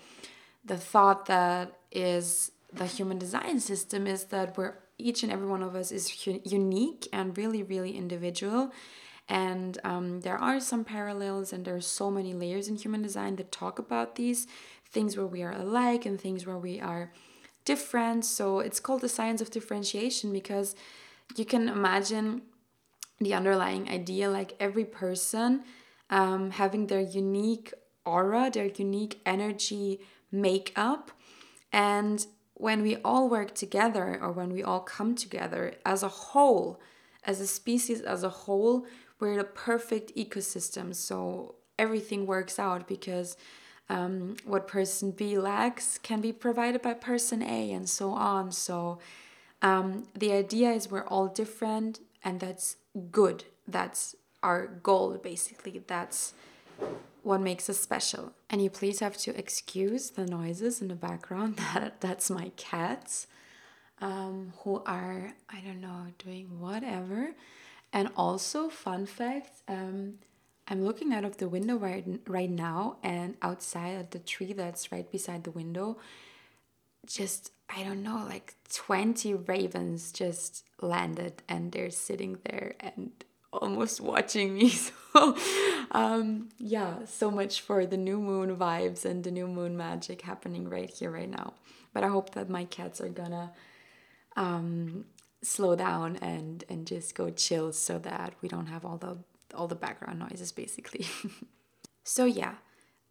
the 0.64 0.78
thought 0.78 1.28
that 1.28 1.78
is 1.92 2.52
the 2.74 2.86
human 2.86 3.18
design 3.18 3.62
system 3.62 4.06
is 4.06 4.26
that 4.26 4.58
we're 4.58 4.76
each 4.98 5.24
and 5.24 5.32
every 5.32 5.48
one 5.48 5.62
of 5.62 5.76
us 5.76 5.92
is 5.92 6.26
unique 6.26 7.08
and 7.12 7.38
really, 7.38 7.64
really 7.64 7.98
individual. 7.98 8.72
And 9.28 9.80
um, 9.84 10.22
there 10.22 10.38
are 10.38 10.60
some 10.60 10.84
parallels, 10.84 11.52
and 11.52 11.66
there 11.66 11.76
are 11.76 11.82
so 11.82 12.12
many 12.12 12.34
layers 12.34 12.68
in 12.68 12.76
human 12.76 13.02
design 13.02 13.38
that 13.38 13.52
talk 13.52 13.80
about 13.80 14.16
these 14.16 14.46
things 14.90 15.18
where 15.18 15.26
we 15.26 15.42
are 15.42 15.52
alike 15.52 16.06
and 16.06 16.20
things 16.20 16.46
where 16.46 16.58
we 16.58 16.80
are 16.80 17.12
different. 17.66 18.24
So 18.24 18.60
it's 18.60 18.80
called 18.80 19.02
the 19.02 19.10
science 19.10 19.42
of 19.42 19.50
differentiation 19.50 20.32
because 20.32 20.76
you 21.36 21.44
can 21.46 21.68
imagine 21.68 22.44
the 23.20 23.34
underlying 23.34 23.90
idea 23.90 24.30
like 24.30 24.56
every 24.60 24.86
person 24.86 25.64
um, 26.10 26.52
having 26.52 26.88
their 26.88 27.02
unique 27.02 27.74
aura, 28.06 28.52
their 28.52 28.68
unique 28.68 29.20
energy 29.26 30.00
makeup. 30.32 31.12
And 31.72 32.26
when 32.56 32.82
we 32.82 32.96
all 32.98 33.30
work 33.30 33.54
together 33.54 34.18
or 34.22 34.32
when 34.32 34.52
we 34.52 34.64
all 34.64 34.80
come 34.80 35.14
together 35.16 35.74
as 35.86 36.04
a 36.04 36.08
whole, 36.08 36.80
as 37.24 37.40
a 37.40 37.48
species 37.48 38.02
as 38.02 38.24
a 38.24 38.30
whole, 38.30 38.86
we're 39.20 39.38
the 39.38 39.44
perfect 39.44 40.16
ecosystem. 40.16 40.96
So 40.96 41.56
everything 41.78 42.26
works 42.26 42.58
out 42.58 42.88
because 42.88 43.38
um, 43.90 44.38
what 44.46 44.68
person 44.68 45.12
B 45.12 45.38
lacks 45.38 45.98
can 45.98 46.22
be 46.22 46.32
provided 46.32 46.82
by 46.82 46.94
person 46.94 47.42
A 47.42 47.72
and 47.72 47.88
so 47.88 48.12
on. 48.12 48.52
So 48.52 49.00
um, 49.62 50.08
the 50.16 50.32
idea 50.32 50.72
is 50.72 50.90
we're 50.90 51.08
all 51.08 51.28
different 51.28 52.00
and 52.24 52.40
that's 52.40 52.78
good. 53.12 53.44
That's 53.68 54.16
our 54.42 54.68
goal, 54.68 55.20
basically. 55.22 55.82
That's 55.86 56.34
what 57.26 57.42
makes 57.42 57.70
us 57.70 57.80
special. 57.80 58.34
And 58.52 58.62
you 58.62 58.70
please 58.70 59.00
have 59.00 59.18
to 59.18 59.38
excuse 59.38 60.12
the 60.12 60.28
noises 60.28 60.80
in 60.82 60.88
the 60.88 60.96
background. 60.96 61.60
That 61.74 62.00
that's 62.00 62.30
my 62.30 62.52
cats, 62.56 63.28
um, 64.00 64.54
who 64.60 64.84
are 64.86 65.34
I 65.50 65.60
don't 65.66 65.82
know 65.82 66.08
doing 66.20 66.60
whatever. 66.60 67.32
And 67.92 68.10
also, 68.16 68.70
fun 68.70 69.08
fact: 69.08 69.62
um, 69.68 70.20
I'm 70.68 70.86
looking 70.86 71.12
out 71.14 71.26
of 71.26 71.38
the 71.38 71.50
window 71.50 71.78
right 71.78 72.06
right 72.28 72.50
now, 72.50 72.98
and 73.04 73.36
outside 73.42 73.96
at 73.98 74.12
the 74.12 74.20
tree 74.20 74.54
that's 74.54 74.92
right 74.92 75.10
beside 75.12 75.44
the 75.46 75.52
window, 75.52 75.98
just 77.08 77.52
I 77.76 77.84
don't 77.84 78.04
know, 78.04 78.24
like 78.30 78.54
twenty 78.72 79.34
ravens 79.34 80.12
just 80.12 80.64
landed, 80.80 81.42
and 81.50 81.72
they're 81.72 81.90
sitting 81.90 82.38
there 82.46 82.76
and 82.80 83.12
almost 83.62 84.02
watching 84.02 84.54
me. 84.54 84.74
So, 85.16 85.38
um, 85.92 86.50
yeah, 86.58 87.06
so 87.06 87.32
much 87.32 87.62
for 87.62 87.86
the 87.86 87.96
new 87.96 88.20
moon 88.20 88.54
vibes 88.58 89.06
and 89.06 89.24
the 89.24 89.32
new 89.32 89.48
moon 89.48 89.78
magic 89.78 90.24
happening 90.24 90.68
right 90.68 90.90
here, 90.90 91.10
right 91.10 91.30
now. 91.30 91.54
But 91.94 92.04
I 92.04 92.10
hope 92.10 92.32
that 92.32 92.50
my 92.50 92.66
cats 92.66 93.00
are 93.00 93.08
gonna 93.08 93.54
um, 94.36 95.06
slow 95.42 95.74
down 95.78 96.18
and 96.18 96.66
and 96.68 96.86
just 96.86 97.16
go 97.16 97.30
chill 97.30 97.72
so 97.72 97.98
that 98.00 98.34
we 98.42 98.50
don't 98.50 98.66
have 98.66 98.84
all 98.84 98.98
the 98.98 99.18
all 99.54 99.70
the 99.70 99.76
background 99.76 100.20
noises, 100.20 100.52
basically. 100.52 101.08
so 102.04 102.26
yeah. 102.26 102.56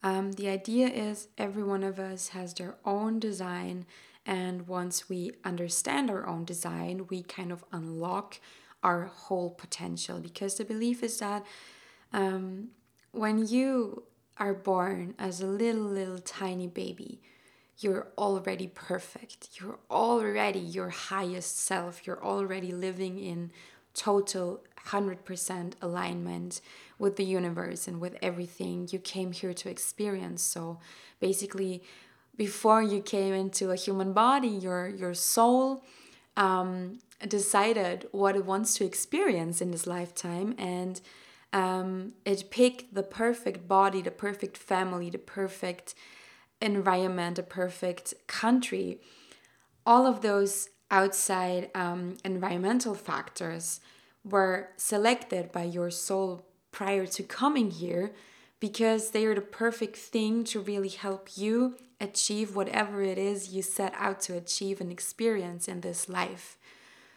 Um, 0.02 0.32
the 0.32 0.48
idea 0.48 0.88
is 0.88 1.28
every 1.38 1.62
one 1.62 1.82
of 1.82 1.98
us 1.98 2.28
has 2.28 2.52
their 2.52 2.74
own 2.84 3.18
design, 3.18 3.86
and 4.26 4.68
once 4.68 5.08
we 5.08 5.32
understand 5.42 6.10
our 6.10 6.26
own 6.26 6.44
design, 6.44 7.06
we 7.08 7.22
kind 7.22 7.50
of 7.50 7.64
unlock 7.72 8.38
our 8.84 9.04
whole 9.04 9.50
potential 9.50 10.20
because 10.20 10.56
the 10.56 10.64
belief 10.64 11.02
is 11.02 11.18
that 11.18 11.44
um, 12.12 12.68
when 13.12 13.46
you 13.46 14.04
are 14.36 14.54
born 14.54 15.14
as 15.18 15.40
a 15.40 15.46
little, 15.46 15.82
little 15.82 16.18
tiny 16.18 16.66
baby, 16.66 17.20
you're 17.78 18.08
already 18.18 18.68
perfect. 18.68 19.48
You're 19.58 19.78
already 19.90 20.60
your 20.60 20.90
highest 20.90 21.58
self. 21.58 22.06
You're 22.06 22.22
already 22.22 22.70
living 22.70 23.18
in 23.18 23.50
total 23.94 24.62
100% 24.86 25.72
alignment 25.80 26.60
with 26.98 27.16
the 27.16 27.24
universe 27.24 27.88
and 27.88 28.00
with 28.00 28.16
everything 28.20 28.88
you 28.90 28.98
came 28.98 29.32
here 29.32 29.54
to 29.54 29.70
experience. 29.70 30.42
So 30.42 30.78
basically, 31.20 31.82
before 32.36 32.82
you 32.82 33.00
came 33.00 33.32
into 33.32 33.70
a 33.70 33.76
human 33.76 34.12
body, 34.12 34.48
your, 34.48 34.88
your 34.88 35.14
soul 35.14 35.84
um, 36.36 36.98
decided 37.26 38.08
what 38.12 38.36
it 38.36 38.44
wants 38.44 38.74
to 38.74 38.84
experience 38.84 39.60
in 39.60 39.70
this 39.70 39.86
lifetime 39.86 40.54
and 40.58 41.00
um, 41.52 42.14
it 42.24 42.50
picked 42.50 42.94
the 42.94 43.04
perfect 43.04 43.68
body, 43.68 44.02
the 44.02 44.10
perfect 44.10 44.56
family, 44.56 45.08
the 45.08 45.18
perfect 45.18 45.94
environment, 46.60 47.36
the 47.36 47.44
perfect 47.44 48.14
country. 48.26 48.98
All 49.86 50.04
of 50.04 50.20
those 50.20 50.68
outside 50.90 51.70
um, 51.74 52.16
environmental 52.24 52.94
factors 52.94 53.80
were 54.24 54.70
selected 54.76 55.52
by 55.52 55.62
your 55.62 55.90
soul 55.90 56.44
prior 56.72 57.06
to 57.06 57.22
coming 57.22 57.70
here 57.70 58.12
because 58.60 59.10
they 59.10 59.26
are 59.26 59.34
the 59.34 59.40
perfect 59.40 59.96
thing 59.96 60.44
to 60.44 60.60
really 60.60 60.88
help 60.88 61.36
you 61.36 61.76
achieve 62.00 62.56
whatever 62.56 63.02
it 63.02 63.18
is 63.18 63.52
you 63.52 63.62
set 63.62 63.92
out 63.96 64.20
to 64.20 64.36
achieve 64.36 64.80
and 64.80 64.90
experience 64.90 65.68
in 65.68 65.80
this 65.80 66.08
life. 66.08 66.58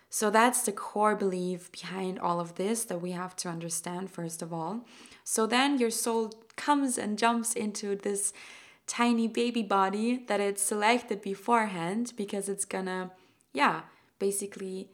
So 0.09 0.29
that's 0.29 0.61
the 0.61 0.71
core 0.71 1.15
belief 1.15 1.71
behind 1.71 2.19
all 2.19 2.39
of 2.39 2.55
this 2.55 2.85
that 2.85 3.01
we 3.01 3.11
have 3.11 3.35
to 3.37 3.49
understand, 3.49 4.09
first 4.09 4.41
of 4.41 4.53
all. 4.53 4.85
So 5.23 5.45
then 5.45 5.77
your 5.77 5.91
soul 5.91 6.33
comes 6.55 6.97
and 6.97 7.17
jumps 7.17 7.53
into 7.53 7.95
this 7.95 8.31
tiny 8.87 9.27
baby 9.27 9.63
body 9.63 10.23
that 10.27 10.39
it's 10.39 10.61
selected 10.61 11.21
beforehand 11.21 12.13
because 12.15 12.47
it's 12.47 12.63
gonna, 12.63 13.11
yeah, 13.53 13.81
basically 14.17 14.89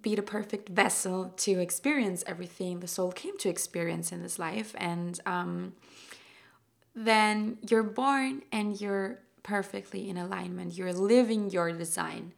be 0.00 0.14
the 0.14 0.22
perfect 0.22 0.68
vessel 0.68 1.32
to 1.36 1.60
experience 1.60 2.24
everything 2.26 2.80
the 2.80 2.88
soul 2.88 3.12
came 3.12 3.36
to 3.38 3.48
experience 3.48 4.12
in 4.12 4.22
this 4.22 4.38
life. 4.38 4.74
And 4.78 5.20
um, 5.26 5.74
then 6.94 7.58
you're 7.68 7.82
born 7.82 8.42
and 8.50 8.80
you're 8.80 9.20
perfectly 9.42 10.08
in 10.08 10.16
alignment. 10.16 10.76
You're 10.76 10.92
living 10.92 11.50
your 11.50 11.72
design. 11.72 12.32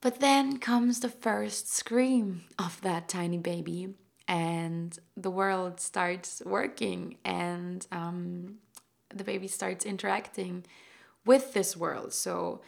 But 0.00 0.20
then 0.20 0.58
comes 0.58 1.00
the 1.00 1.08
first 1.08 1.74
scream 1.74 2.44
of 2.58 2.80
that 2.82 3.08
tiny 3.08 3.38
baby, 3.38 3.94
and 4.28 4.96
the 5.16 5.30
world 5.30 5.80
starts 5.80 6.40
working, 6.46 7.16
and 7.24 7.84
um, 7.90 8.58
the 9.12 9.24
baby 9.24 9.48
starts 9.48 9.84
interacting 9.84 10.64
with 11.24 11.52
this 11.52 11.76
world. 11.76 12.12
So 12.12 12.60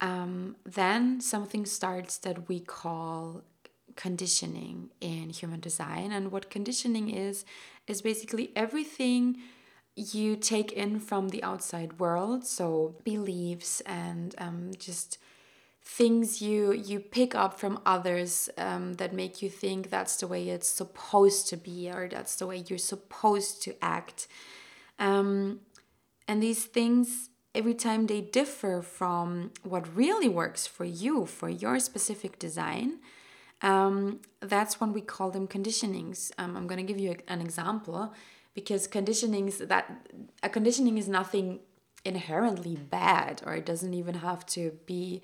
um, 0.00 0.56
then 0.64 1.20
something 1.20 1.66
starts 1.66 2.18
that 2.18 2.48
we 2.48 2.60
call 2.60 3.42
conditioning 3.96 4.90
in 5.00 5.30
human 5.30 5.60
design. 5.60 6.12
And 6.12 6.30
what 6.30 6.50
conditioning 6.50 7.10
is, 7.10 7.44
is 7.86 8.02
basically 8.02 8.52
everything 8.54 9.38
you 9.94 10.36
take 10.36 10.72
in 10.72 11.00
from 11.00 11.30
the 11.30 11.42
outside 11.42 11.98
world. 11.98 12.44
So 12.46 12.96
beliefs 13.04 13.80
and 13.82 14.34
um, 14.38 14.72
just 14.78 15.18
things 15.88 16.42
you 16.42 16.72
you 16.72 16.98
pick 16.98 17.32
up 17.36 17.60
from 17.60 17.78
others 17.86 18.50
um, 18.58 18.94
that 18.94 19.12
make 19.12 19.40
you 19.40 19.48
think 19.48 19.88
that's 19.88 20.16
the 20.16 20.26
way 20.26 20.48
it's 20.48 20.66
supposed 20.66 21.48
to 21.48 21.56
be 21.56 21.88
or 21.88 22.08
that's 22.08 22.34
the 22.36 22.46
way 22.46 22.64
you're 22.66 22.76
supposed 22.76 23.62
to 23.62 23.72
act 23.80 24.26
um, 24.98 25.60
and 26.26 26.42
these 26.42 26.64
things 26.64 27.30
every 27.56 27.74
time 27.74 28.06
they 28.06 28.20
differ 28.20 28.82
from 28.82 29.50
what 29.62 29.96
really 29.96 30.28
works 30.28 30.66
for 30.66 30.84
you 30.84 31.26
for 31.26 31.48
your 31.48 31.78
specific 31.80 32.38
design 32.38 32.98
um, 33.62 34.20
that's 34.40 34.80
when 34.80 34.92
we 34.92 35.00
call 35.00 35.30
them 35.30 35.48
conditionings 35.48 36.30
um, 36.38 36.56
i'm 36.56 36.66
going 36.66 36.84
to 36.84 36.92
give 36.92 37.00
you 37.00 37.16
an 37.28 37.40
example 37.40 38.14
because 38.54 38.86
conditionings 38.86 39.66
that 39.68 39.84
a 40.42 40.48
conditioning 40.48 40.98
is 40.98 41.08
nothing 41.08 41.60
inherently 42.04 42.76
bad 42.76 43.42
or 43.44 43.54
it 43.54 43.66
doesn't 43.66 43.94
even 43.94 44.16
have 44.16 44.46
to 44.46 44.72
be 44.86 45.22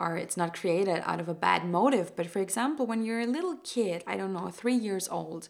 or 0.00 0.16
it's 0.16 0.36
not 0.36 0.58
created 0.58 1.02
out 1.04 1.20
of 1.20 1.28
a 1.28 1.34
bad 1.34 1.64
motive. 1.64 2.16
But 2.16 2.26
for 2.26 2.40
example, 2.40 2.86
when 2.86 3.04
you're 3.04 3.20
a 3.20 3.26
little 3.26 3.58
kid, 3.62 4.02
I 4.06 4.16
don't 4.16 4.32
know, 4.32 4.48
three 4.48 4.74
years 4.74 5.06
old, 5.08 5.48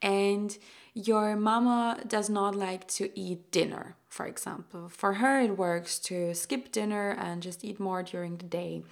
and 0.00 0.56
your 0.94 1.36
mama 1.36 2.00
does 2.08 2.30
not 2.30 2.54
like 2.54 2.88
to 2.88 3.10
eat 3.18 3.52
dinner, 3.52 3.96
for 4.10 4.26
example. 4.26 4.90
For 4.90 5.14
her, 5.14 5.40
it 5.40 5.56
works 5.56 5.98
to 6.00 6.34
skip 6.34 6.72
dinner 6.72 7.10
and 7.18 7.42
just 7.42 7.64
eat 7.64 7.80
more 7.80 8.02
during 8.02 8.36
the 8.38 8.46
day. 8.46 8.82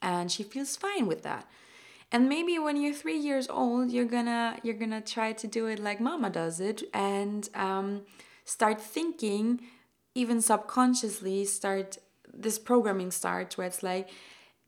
and 0.00 0.30
she 0.30 0.42
feels 0.44 0.76
fine 0.76 1.06
with 1.06 1.22
that 1.22 1.44
and 2.10 2.28
maybe 2.28 2.58
when 2.58 2.76
you're 2.80 2.94
three 2.94 3.18
years 3.18 3.48
old 3.48 3.90
you're 3.90 4.04
gonna 4.04 4.58
you're 4.62 4.74
gonna 4.84 5.00
try 5.00 5.32
to 5.32 5.46
do 5.46 5.66
it 5.66 5.78
like 5.78 6.00
mama 6.00 6.30
does 6.30 6.60
it 6.60 6.82
and 6.94 7.48
um, 7.54 8.02
start 8.44 8.80
thinking 8.80 9.60
even 10.14 10.40
subconsciously 10.40 11.44
start 11.44 11.98
this 12.32 12.58
programming 12.58 13.10
starts 13.10 13.58
where 13.58 13.66
it's 13.66 13.82
like 13.82 14.08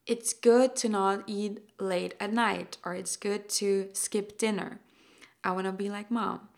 it's 0.07 0.33
good 0.35 0.75
to 0.77 0.88
not 0.88 1.23
eat 1.27 1.61
late 1.79 2.14
at 2.20 2.33
night 2.33 2.77
or 2.85 2.94
it's 2.94 3.16
good 3.16 3.49
to 3.49 3.88
skip 3.92 4.37
dinner 4.38 4.81
i 5.44 5.51
want 5.53 5.66
to 5.66 5.73
be 5.73 5.88
like 5.88 6.11
mom 6.11 6.50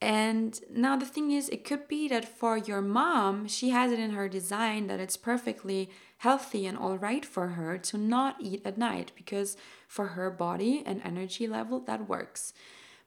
and 0.00 0.58
now 0.70 0.96
the 0.96 1.04
thing 1.04 1.30
is, 1.30 1.50
it 1.50 1.64
could 1.64 1.86
be 1.86 2.08
that 2.08 2.24
for 2.24 2.56
your 2.56 2.80
mom, 2.80 3.46
she 3.46 3.68
has 3.68 3.92
it 3.92 3.98
in 3.98 4.12
her 4.12 4.28
design 4.28 4.86
that 4.86 4.98
it's 4.98 5.16
perfectly 5.16 5.90
healthy 6.18 6.66
and 6.66 6.78
all 6.78 6.96
right 6.96 7.24
for 7.24 7.48
her 7.48 7.76
to 7.76 7.98
not 7.98 8.36
eat 8.40 8.62
at 8.64 8.78
night 8.78 9.12
because 9.14 9.58
for 9.86 10.08
her 10.08 10.30
body 10.30 10.82
and 10.86 11.02
energy 11.04 11.46
level 11.46 11.80
that 11.80 12.08
works. 12.08 12.54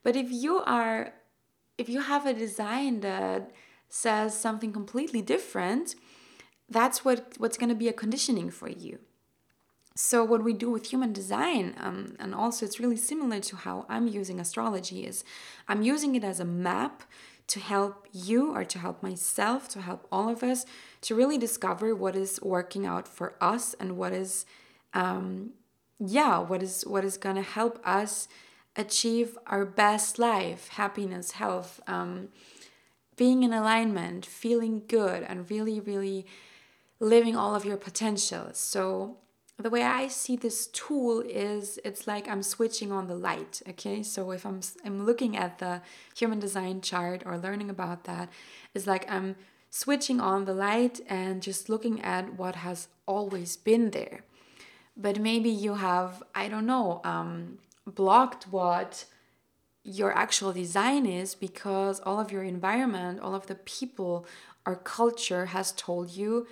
But 0.03 0.15
if 0.15 0.31
you 0.31 0.59
are 0.59 1.13
if 1.79 1.89
you 1.89 2.01
have 2.01 2.27
a 2.27 2.33
design 2.33 2.99
that 2.99 3.51
says 3.89 4.37
something 4.37 4.71
completely 4.71 5.23
different, 5.23 5.95
that's 6.69 7.03
what 7.03 7.33
what's 7.37 7.57
going 7.57 7.69
to 7.69 7.75
be 7.75 7.87
a 7.87 7.93
conditioning 7.93 8.51
for 8.51 8.69
you 8.69 8.99
so 9.95 10.23
what 10.23 10.43
we 10.43 10.53
do 10.53 10.71
with 10.71 10.87
human 10.91 11.13
design 11.13 11.75
um, 11.79 12.15
and 12.19 12.33
also 12.33 12.65
it's 12.65 12.79
really 12.79 12.97
similar 12.97 13.39
to 13.39 13.55
how 13.55 13.85
i'm 13.89 14.07
using 14.07 14.39
astrology 14.39 15.05
is 15.05 15.23
i'm 15.67 15.81
using 15.81 16.15
it 16.15 16.23
as 16.23 16.39
a 16.39 16.45
map 16.45 17.03
to 17.45 17.59
help 17.59 18.07
you 18.11 18.55
or 18.55 18.63
to 18.63 18.79
help 18.79 19.03
myself 19.03 19.67
to 19.67 19.81
help 19.81 20.07
all 20.11 20.29
of 20.29 20.43
us 20.43 20.65
to 21.01 21.13
really 21.13 21.37
discover 21.37 21.93
what 21.93 22.15
is 22.15 22.39
working 22.41 22.85
out 22.85 23.07
for 23.07 23.35
us 23.41 23.73
and 23.75 23.97
what 23.97 24.13
is 24.13 24.45
um, 24.93 25.51
yeah 25.99 26.39
what 26.39 26.63
is 26.63 26.83
what 26.87 27.03
is 27.03 27.17
going 27.17 27.35
to 27.35 27.41
help 27.41 27.79
us 27.85 28.27
achieve 28.75 29.37
our 29.47 29.65
best 29.65 30.17
life 30.17 30.69
happiness 30.69 31.31
health 31.31 31.79
um, 31.85 32.29
being 33.15 33.43
in 33.43 33.53
alignment 33.53 34.25
feeling 34.25 34.81
good 34.87 35.21
and 35.23 35.51
really 35.51 35.79
really 35.79 36.25
living 37.03 37.35
all 37.35 37.53
of 37.53 37.65
your 37.65 37.77
potential. 37.77 38.49
So 38.53 39.17
the 39.59 39.69
way 39.69 39.83
I 39.83 40.07
see 40.07 40.35
this 40.35 40.67
tool 40.67 41.21
is 41.21 41.79
it's 41.85 42.07
like 42.07 42.27
I'm 42.27 42.41
switching 42.41 42.91
on 42.91 43.07
the 43.07 43.15
light. 43.15 43.61
Okay, 43.69 44.01
so 44.01 44.31
if 44.31 44.45
I'm 44.45 44.61
I'm 44.83 45.05
looking 45.05 45.37
at 45.37 45.59
the 45.59 45.81
human 46.15 46.39
design 46.39 46.81
chart 46.81 47.23
or 47.25 47.37
learning 47.37 47.69
about 47.69 48.05
that, 48.05 48.29
it's 48.73 48.87
like 48.87 49.09
I'm 49.09 49.35
switching 49.69 50.19
on 50.19 50.45
the 50.45 50.53
light 50.53 51.01
and 51.07 51.41
just 51.41 51.69
looking 51.69 52.01
at 52.01 52.33
what 52.33 52.55
has 52.55 52.87
always 53.05 53.55
been 53.55 53.91
there. 53.91 54.23
But 54.97 55.19
maybe 55.19 55.49
you 55.49 55.75
have 55.75 56.23
I 56.33 56.47
don't 56.47 56.65
know 56.65 57.01
um, 57.03 57.59
blocked 57.85 58.45
what 58.45 59.05
your 59.83 60.15
actual 60.17 60.53
design 60.53 61.05
is 61.05 61.35
because 61.35 61.99
all 61.99 62.19
of 62.19 62.31
your 62.31 62.43
environment, 62.43 63.19
all 63.19 63.35
of 63.35 63.47
the 63.47 63.55
people 63.55 64.25
or 64.65 64.75
culture 64.75 65.47
has 65.47 65.73
told 65.73 66.09
you, 66.09 66.47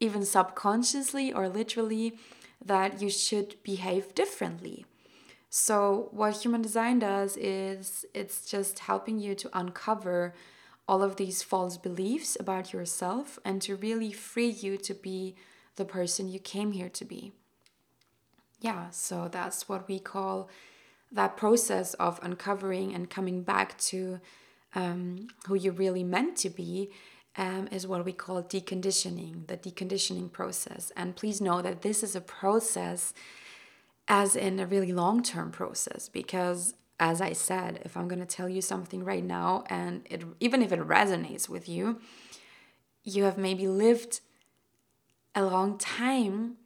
even 0.00 0.24
subconsciously 0.24 1.32
or 1.32 1.48
literally 1.48 2.18
that 2.64 3.00
you 3.02 3.10
should 3.10 3.56
behave 3.62 4.14
differently. 4.14 4.86
So, 5.50 6.08
what 6.12 6.42
human 6.42 6.62
design 6.62 7.00
does 7.00 7.36
is 7.36 8.06
it's 8.14 8.46
just 8.46 8.78
helping 8.80 9.18
you 9.18 9.34
to 9.34 9.50
uncover 9.52 10.34
all 10.88 11.02
of 11.02 11.16
these 11.16 11.42
false 11.42 11.76
beliefs 11.76 12.36
about 12.40 12.72
yourself 12.72 13.38
and 13.44 13.60
to 13.62 13.76
really 13.76 14.12
free 14.12 14.48
you 14.48 14.76
to 14.78 14.94
be 14.94 15.34
the 15.76 15.84
person 15.84 16.28
you 16.28 16.38
came 16.38 16.72
here 16.72 16.88
to 16.88 17.04
be. 17.04 17.32
Yeah, 18.60 18.90
so 18.90 19.28
that's 19.28 19.68
what 19.68 19.88
we 19.88 19.98
call 19.98 20.48
that 21.10 21.36
process 21.36 21.94
of 21.94 22.18
uncovering 22.22 22.94
and 22.94 23.10
coming 23.10 23.42
back 23.42 23.76
to 23.78 24.20
um, 24.74 25.28
who 25.46 25.54
you 25.54 25.70
really 25.70 26.04
meant 26.04 26.36
to 26.38 26.50
be 26.50 26.90
um, 27.36 27.68
is 27.70 27.86
what 27.86 28.04
we 28.04 28.12
call 28.12 28.42
deconditioning, 28.42 29.46
the 29.46 29.56
deconditioning 29.56 30.30
process. 30.30 30.92
And 30.96 31.16
please 31.16 31.40
know 31.40 31.62
that 31.62 31.82
this 31.82 32.02
is 32.02 32.14
a 32.14 32.20
process, 32.20 33.14
as 34.08 34.36
in 34.36 34.60
a 34.60 34.66
really 34.66 34.92
long 34.92 35.22
term 35.22 35.50
process, 35.50 36.08
because 36.08 36.74
as 37.00 37.20
I 37.20 37.32
said, 37.32 37.80
if 37.84 37.96
I'm 37.96 38.06
going 38.06 38.20
to 38.20 38.26
tell 38.26 38.48
you 38.48 38.60
something 38.60 39.04
right 39.04 39.24
now, 39.24 39.64
and 39.68 40.06
it, 40.08 40.22
even 40.40 40.62
if 40.62 40.72
it 40.72 40.80
resonates 40.80 41.48
with 41.48 41.68
you, 41.68 42.00
you 43.02 43.24
have 43.24 43.36
maybe 43.36 43.66
lived 43.66 44.20
a 45.34 45.44
long 45.44 45.78
time 45.78 46.58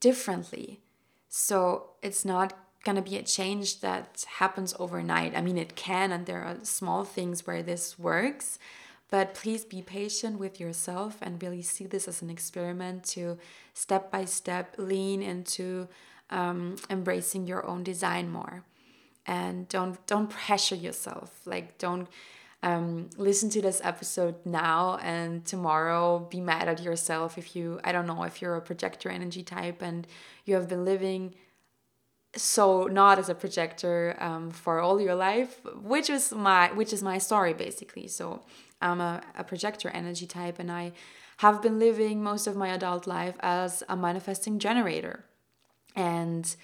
differently. 0.00 0.80
So 1.28 1.90
it's 2.02 2.24
not 2.24 2.54
going 2.82 2.96
to 2.96 3.02
be 3.02 3.16
a 3.16 3.22
change 3.22 3.80
that 3.80 4.24
happens 4.38 4.74
overnight. 4.78 5.36
I 5.36 5.42
mean, 5.42 5.58
it 5.58 5.76
can, 5.76 6.10
and 6.10 6.26
there 6.26 6.42
are 6.42 6.56
small 6.62 7.04
things 7.04 7.46
where 7.46 7.62
this 7.62 7.98
works 7.98 8.58
but 9.10 9.34
please 9.34 9.64
be 9.64 9.82
patient 9.82 10.38
with 10.38 10.58
yourself 10.58 11.18
and 11.22 11.42
really 11.42 11.62
see 11.62 11.86
this 11.86 12.08
as 12.08 12.22
an 12.22 12.30
experiment 12.30 13.04
to 13.04 13.38
step 13.72 14.10
by 14.10 14.24
step 14.24 14.74
lean 14.78 15.22
into 15.22 15.88
um, 16.30 16.76
embracing 16.90 17.46
your 17.46 17.64
own 17.66 17.84
design 17.84 18.30
more. 18.30 18.64
And 19.26 19.68
don't 19.68 20.04
don't 20.06 20.28
pressure 20.30 20.74
yourself. 20.74 21.40
Like 21.44 21.78
don't 21.78 22.08
um, 22.62 23.10
listen 23.16 23.50
to 23.50 23.62
this 23.62 23.80
episode 23.84 24.34
now 24.44 24.98
and 25.02 25.44
tomorrow 25.44 26.26
be 26.30 26.40
mad 26.40 26.68
at 26.68 26.82
yourself 26.82 27.38
if 27.38 27.54
you 27.54 27.80
I 27.84 27.92
don't 27.92 28.06
know 28.06 28.24
if 28.24 28.40
you're 28.42 28.56
a 28.56 28.60
projector 28.60 29.08
energy 29.08 29.42
type 29.42 29.82
and 29.82 30.06
you 30.44 30.54
have 30.54 30.68
been 30.68 30.84
living 30.84 31.34
so 32.34 32.84
not 32.84 33.18
as 33.18 33.28
a 33.28 33.34
projector 33.34 34.16
um, 34.18 34.50
for 34.50 34.80
all 34.80 35.00
your 35.00 35.14
life 35.14 35.60
which 35.80 36.10
is 36.10 36.32
my 36.32 36.72
which 36.72 36.92
is 36.92 37.02
my 37.02 37.18
story 37.18 37.52
basically 37.52 38.08
so 38.08 38.42
I'm 38.80 39.00
a, 39.00 39.22
a 39.36 39.44
projector 39.44 39.88
energy 39.90 40.26
type 40.26 40.58
and 40.58 40.70
I 40.70 40.92
have 41.38 41.60
been 41.60 41.78
living 41.78 42.22
most 42.22 42.46
of 42.46 42.56
my 42.56 42.68
adult 42.68 43.06
life 43.06 43.36
as 43.40 43.82
a 43.88 43.96
manifesting 43.96 44.58
generator. 44.58 45.24
And 45.94 46.54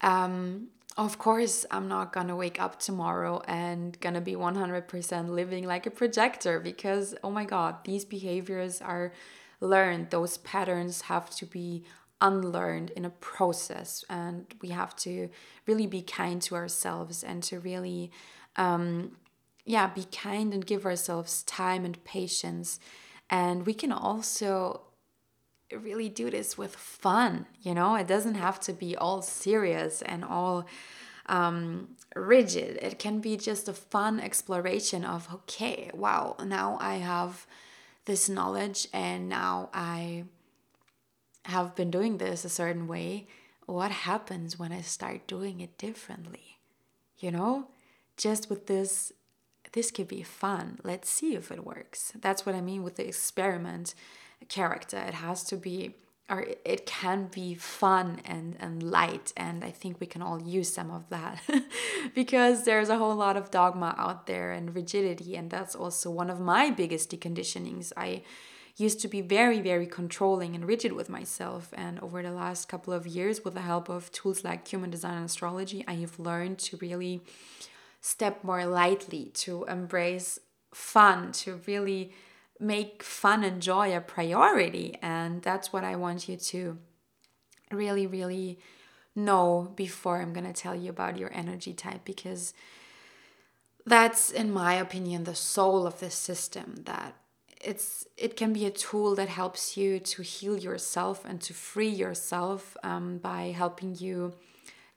um, 0.00 0.68
of 0.96 1.18
course, 1.18 1.66
I'm 1.70 1.88
not 1.88 2.12
gonna 2.12 2.36
wake 2.36 2.60
up 2.60 2.78
tomorrow 2.78 3.42
and 3.48 3.98
gonna 4.00 4.20
be 4.20 4.34
100% 4.34 5.28
living 5.28 5.66
like 5.66 5.86
a 5.86 5.90
projector 5.90 6.60
because, 6.60 7.14
oh 7.24 7.30
my 7.30 7.44
god, 7.44 7.84
these 7.84 8.04
behaviors 8.04 8.80
are 8.80 9.12
learned. 9.60 10.10
Those 10.10 10.38
patterns 10.38 11.02
have 11.02 11.30
to 11.30 11.46
be 11.46 11.84
unlearned 12.20 12.90
in 12.90 13.04
a 13.04 13.10
process, 13.10 14.04
and 14.08 14.46
we 14.62 14.68
have 14.68 14.94
to 14.96 15.28
really 15.66 15.86
be 15.86 16.00
kind 16.00 16.40
to 16.42 16.54
ourselves 16.54 17.24
and 17.24 17.42
to 17.42 17.58
really 17.58 18.12
um, 18.56 19.16
yeah, 19.64 19.86
be 19.86 20.04
kind 20.04 20.52
and 20.52 20.66
give 20.66 20.84
ourselves 20.84 21.42
time 21.44 21.84
and 21.84 22.02
patience. 22.04 22.78
And 23.30 23.66
we 23.66 23.74
can 23.74 23.92
also 23.92 24.82
really 25.72 26.08
do 26.08 26.30
this 26.30 26.58
with 26.58 26.76
fun, 26.76 27.46
you 27.62 27.74
know? 27.74 27.94
It 27.94 28.06
doesn't 28.06 28.34
have 28.34 28.60
to 28.60 28.72
be 28.72 28.96
all 28.96 29.22
serious 29.22 30.02
and 30.02 30.24
all 30.24 30.66
um, 31.26 31.96
rigid. 32.14 32.78
It 32.82 32.98
can 32.98 33.20
be 33.20 33.36
just 33.36 33.68
a 33.68 33.72
fun 33.72 34.20
exploration 34.20 35.04
of, 35.04 35.32
okay, 35.32 35.90
wow, 35.94 36.36
now 36.44 36.76
I 36.80 36.96
have 36.96 37.46
this 38.04 38.28
knowledge 38.28 38.88
and 38.92 39.28
now 39.28 39.70
I 39.72 40.24
have 41.46 41.74
been 41.74 41.90
doing 41.90 42.18
this 42.18 42.44
a 42.44 42.50
certain 42.50 42.86
way. 42.86 43.26
What 43.66 43.90
happens 43.90 44.58
when 44.58 44.72
I 44.72 44.82
start 44.82 45.26
doing 45.26 45.60
it 45.60 45.78
differently? 45.78 46.58
You 47.18 47.30
know, 47.30 47.68
just 48.18 48.50
with 48.50 48.66
this 48.66 49.12
this 49.74 49.90
could 49.90 50.08
be 50.08 50.22
fun. 50.22 50.78
Let's 50.82 51.10
see 51.10 51.34
if 51.34 51.50
it 51.50 51.64
works. 51.64 52.12
That's 52.20 52.46
what 52.46 52.54
I 52.54 52.60
mean 52.60 52.82
with 52.82 52.96
the 52.96 53.06
experiment 53.06 53.94
character. 54.48 54.96
It 54.96 55.14
has 55.14 55.44
to 55.44 55.56
be 55.56 55.94
or 56.30 56.46
it 56.64 56.86
can 56.86 57.26
be 57.26 57.54
fun 57.54 58.18
and, 58.24 58.56
and 58.58 58.82
light 58.82 59.32
and 59.36 59.62
i 59.62 59.70
think 59.70 60.00
we 60.00 60.06
can 60.06 60.22
all 60.22 60.40
use 60.40 60.72
some 60.72 60.90
of 60.90 61.06
that 61.10 61.38
because 62.14 62.64
there's 62.64 62.88
a 62.88 62.96
whole 62.96 63.14
lot 63.14 63.36
of 63.36 63.50
dogma 63.50 63.94
out 63.98 64.26
there 64.26 64.50
and 64.50 64.74
rigidity 64.74 65.36
and 65.36 65.50
that's 65.50 65.74
also 65.74 66.10
one 66.10 66.30
of 66.30 66.40
my 66.40 66.70
biggest 66.70 67.10
deconditionings 67.10 67.92
i 67.96 68.22
used 68.78 69.00
to 69.00 69.06
be 69.06 69.20
very 69.20 69.60
very 69.60 69.86
controlling 69.86 70.54
and 70.54 70.66
rigid 70.66 70.92
with 70.92 71.10
myself 71.10 71.68
and 71.74 72.00
over 72.00 72.22
the 72.22 72.32
last 72.32 72.70
couple 72.70 72.94
of 72.94 73.06
years 73.06 73.44
with 73.44 73.52
the 73.52 73.60
help 73.60 73.90
of 73.90 74.10
tools 74.10 74.42
like 74.42 74.66
human 74.66 74.90
design 74.90 75.16
and 75.16 75.26
astrology 75.26 75.84
i 75.86 75.94
have 75.94 76.18
learned 76.18 76.58
to 76.58 76.78
really 76.78 77.20
step 78.04 78.44
more 78.44 78.66
lightly, 78.66 79.30
to 79.32 79.64
embrace 79.64 80.38
fun, 80.74 81.32
to 81.32 81.58
really 81.66 82.12
make 82.60 83.02
fun 83.02 83.42
and 83.42 83.62
joy 83.62 83.96
a 83.96 84.00
priority. 84.02 84.98
And 85.00 85.40
that's 85.40 85.72
what 85.72 85.84
I 85.84 85.96
want 85.96 86.28
you 86.28 86.36
to 86.36 86.76
really, 87.70 88.06
really 88.06 88.58
know 89.16 89.72
before 89.74 90.20
I'm 90.20 90.34
going 90.34 90.44
to 90.44 90.52
tell 90.52 90.74
you 90.74 90.90
about 90.90 91.16
your 91.16 91.32
energy 91.32 91.72
type 91.72 92.04
because 92.04 92.52
that's, 93.86 94.30
in 94.30 94.52
my 94.52 94.74
opinion, 94.74 95.24
the 95.24 95.34
soul 95.34 95.86
of 95.86 96.00
this 96.00 96.14
system 96.14 96.82
that 96.84 97.16
it's 97.58 98.06
it 98.18 98.36
can 98.36 98.52
be 98.52 98.66
a 98.66 98.70
tool 98.70 99.14
that 99.14 99.30
helps 99.30 99.78
you 99.78 99.98
to 99.98 100.20
heal 100.20 100.58
yourself 100.58 101.24
and 101.24 101.40
to 101.40 101.54
free 101.54 101.88
yourself 101.88 102.76
um, 102.82 103.16
by 103.16 103.44
helping 103.56 103.96
you 103.96 104.34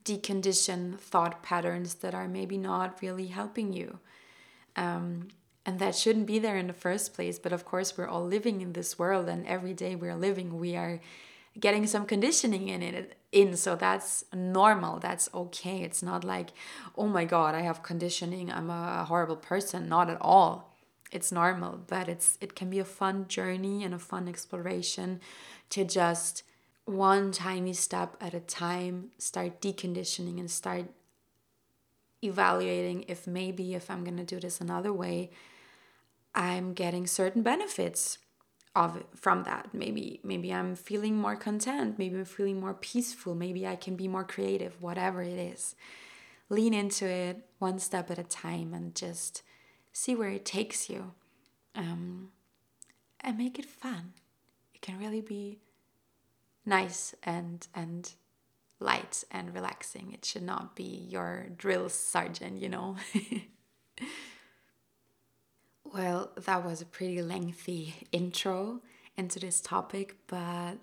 decondition 0.07 0.97
thought 0.99 1.43
patterns 1.43 1.95
that 1.95 2.15
are 2.15 2.27
maybe 2.27 2.57
not 2.57 3.01
really 3.01 3.27
helping 3.27 3.73
you. 3.73 3.99
Um, 4.75 5.29
and 5.65 5.79
that 5.79 5.95
shouldn't 5.95 6.27
be 6.27 6.39
there 6.39 6.55
in 6.55 6.67
the 6.67 6.73
first 6.73 7.13
place 7.13 7.37
but 7.37 7.51
of 7.51 7.65
course 7.65 7.97
we're 7.97 8.07
all 8.07 8.25
living 8.25 8.61
in 8.61 8.71
this 8.73 8.97
world 8.97 9.27
and 9.27 9.45
every 9.45 9.73
day 9.73 9.95
we're 9.95 10.15
living 10.15 10.57
we 10.57 10.75
are 10.77 11.01
getting 11.59 11.85
some 11.87 12.05
conditioning 12.05 12.69
in 12.69 12.81
it 12.81 13.17
in 13.31 13.55
so 13.57 13.75
that's 13.75 14.23
normal 14.33 14.99
that's 14.99 15.29
okay. 15.33 15.81
It's 15.81 16.01
not 16.01 16.23
like 16.23 16.49
oh 16.97 17.07
my 17.07 17.25
god 17.25 17.55
i 17.55 17.61
have 17.61 17.83
conditioning 17.83 18.51
i'm 18.51 18.69
a 18.69 19.05
horrible 19.05 19.35
person. 19.35 19.89
Not 19.89 20.09
at 20.09 20.17
all. 20.21 20.73
It's 21.11 21.31
normal 21.31 21.79
but 21.87 22.07
it's 22.07 22.37
it 22.41 22.55
can 22.55 22.69
be 22.69 22.79
a 22.79 22.85
fun 22.85 23.27
journey 23.27 23.83
and 23.83 23.93
a 23.93 23.99
fun 23.99 24.27
exploration 24.27 25.19
to 25.71 25.83
just 25.83 26.43
one 26.87 27.31
tiny 27.31 27.73
step 27.73 28.15
at 28.21 28.33
a 28.33 28.39
time 28.39 29.09
start 29.17 29.61
deconditioning 29.61 30.39
and 30.39 30.49
start 30.49 30.85
evaluating 32.23 33.03
if 33.07 33.27
maybe 33.27 33.75
if 33.75 33.91
i'm 33.91 34.03
going 34.03 34.17
to 34.17 34.23
do 34.23 34.39
this 34.39 34.61
another 34.61 34.91
way 34.91 35.29
i'm 36.33 36.73
getting 36.73 37.05
certain 37.05 37.43
benefits 37.43 38.17
of 38.77 39.03
from 39.15 39.43
that. 39.43 39.73
Maybe 39.73 40.19
maybe 40.23 40.53
i'm 40.53 40.75
feeling 40.75 41.15
more 41.17 41.35
content 41.35 41.97
maybe 41.97 42.15
i'm 42.15 42.25
feeling 42.25 42.59
more 42.59 42.75
peaceful 42.75 43.33
maybe 43.33 43.65
i 43.65 43.75
can 43.75 43.95
be 43.95 44.07
more 44.07 44.23
creative 44.23 44.81
whatever 44.81 45.21
it 45.23 45.39
is. 45.39 45.75
Lean 46.49 46.73
into 46.73 47.05
it 47.05 47.49
one 47.57 47.79
step 47.79 48.09
at 48.11 48.19
a 48.19 48.23
time 48.23 48.73
and 48.73 48.95
just 48.95 49.41
see 49.91 50.15
where 50.15 50.29
it 50.29 50.45
takes 50.45 50.89
you 50.89 51.11
um, 51.75 52.29
and 53.19 53.37
make 53.37 53.59
it 53.59 53.65
fun. 53.65 54.13
It 54.73 54.81
can 54.81 54.97
really 54.97 55.21
be 55.21 55.59
nice 56.67 57.15
and 57.23 57.67
and 57.73 58.13
light 58.79 59.23
and 59.31 59.53
relaxing. 59.55 60.11
It 60.13 60.23
should 60.25 60.43
not 60.43 60.75
be 60.75 61.07
your 61.09 61.47
drill 61.57 61.89
sergeant 61.89 62.61
you 62.61 62.69
know? 62.69 62.97
Well, 65.93 66.31
that 66.35 66.65
was 66.65 66.81
a 66.81 66.85
pretty 66.85 67.21
lengthy 67.21 67.95
intro 68.11 68.81
into 69.15 69.39
this 69.39 69.61
topic, 69.61 70.15
but 70.27 70.73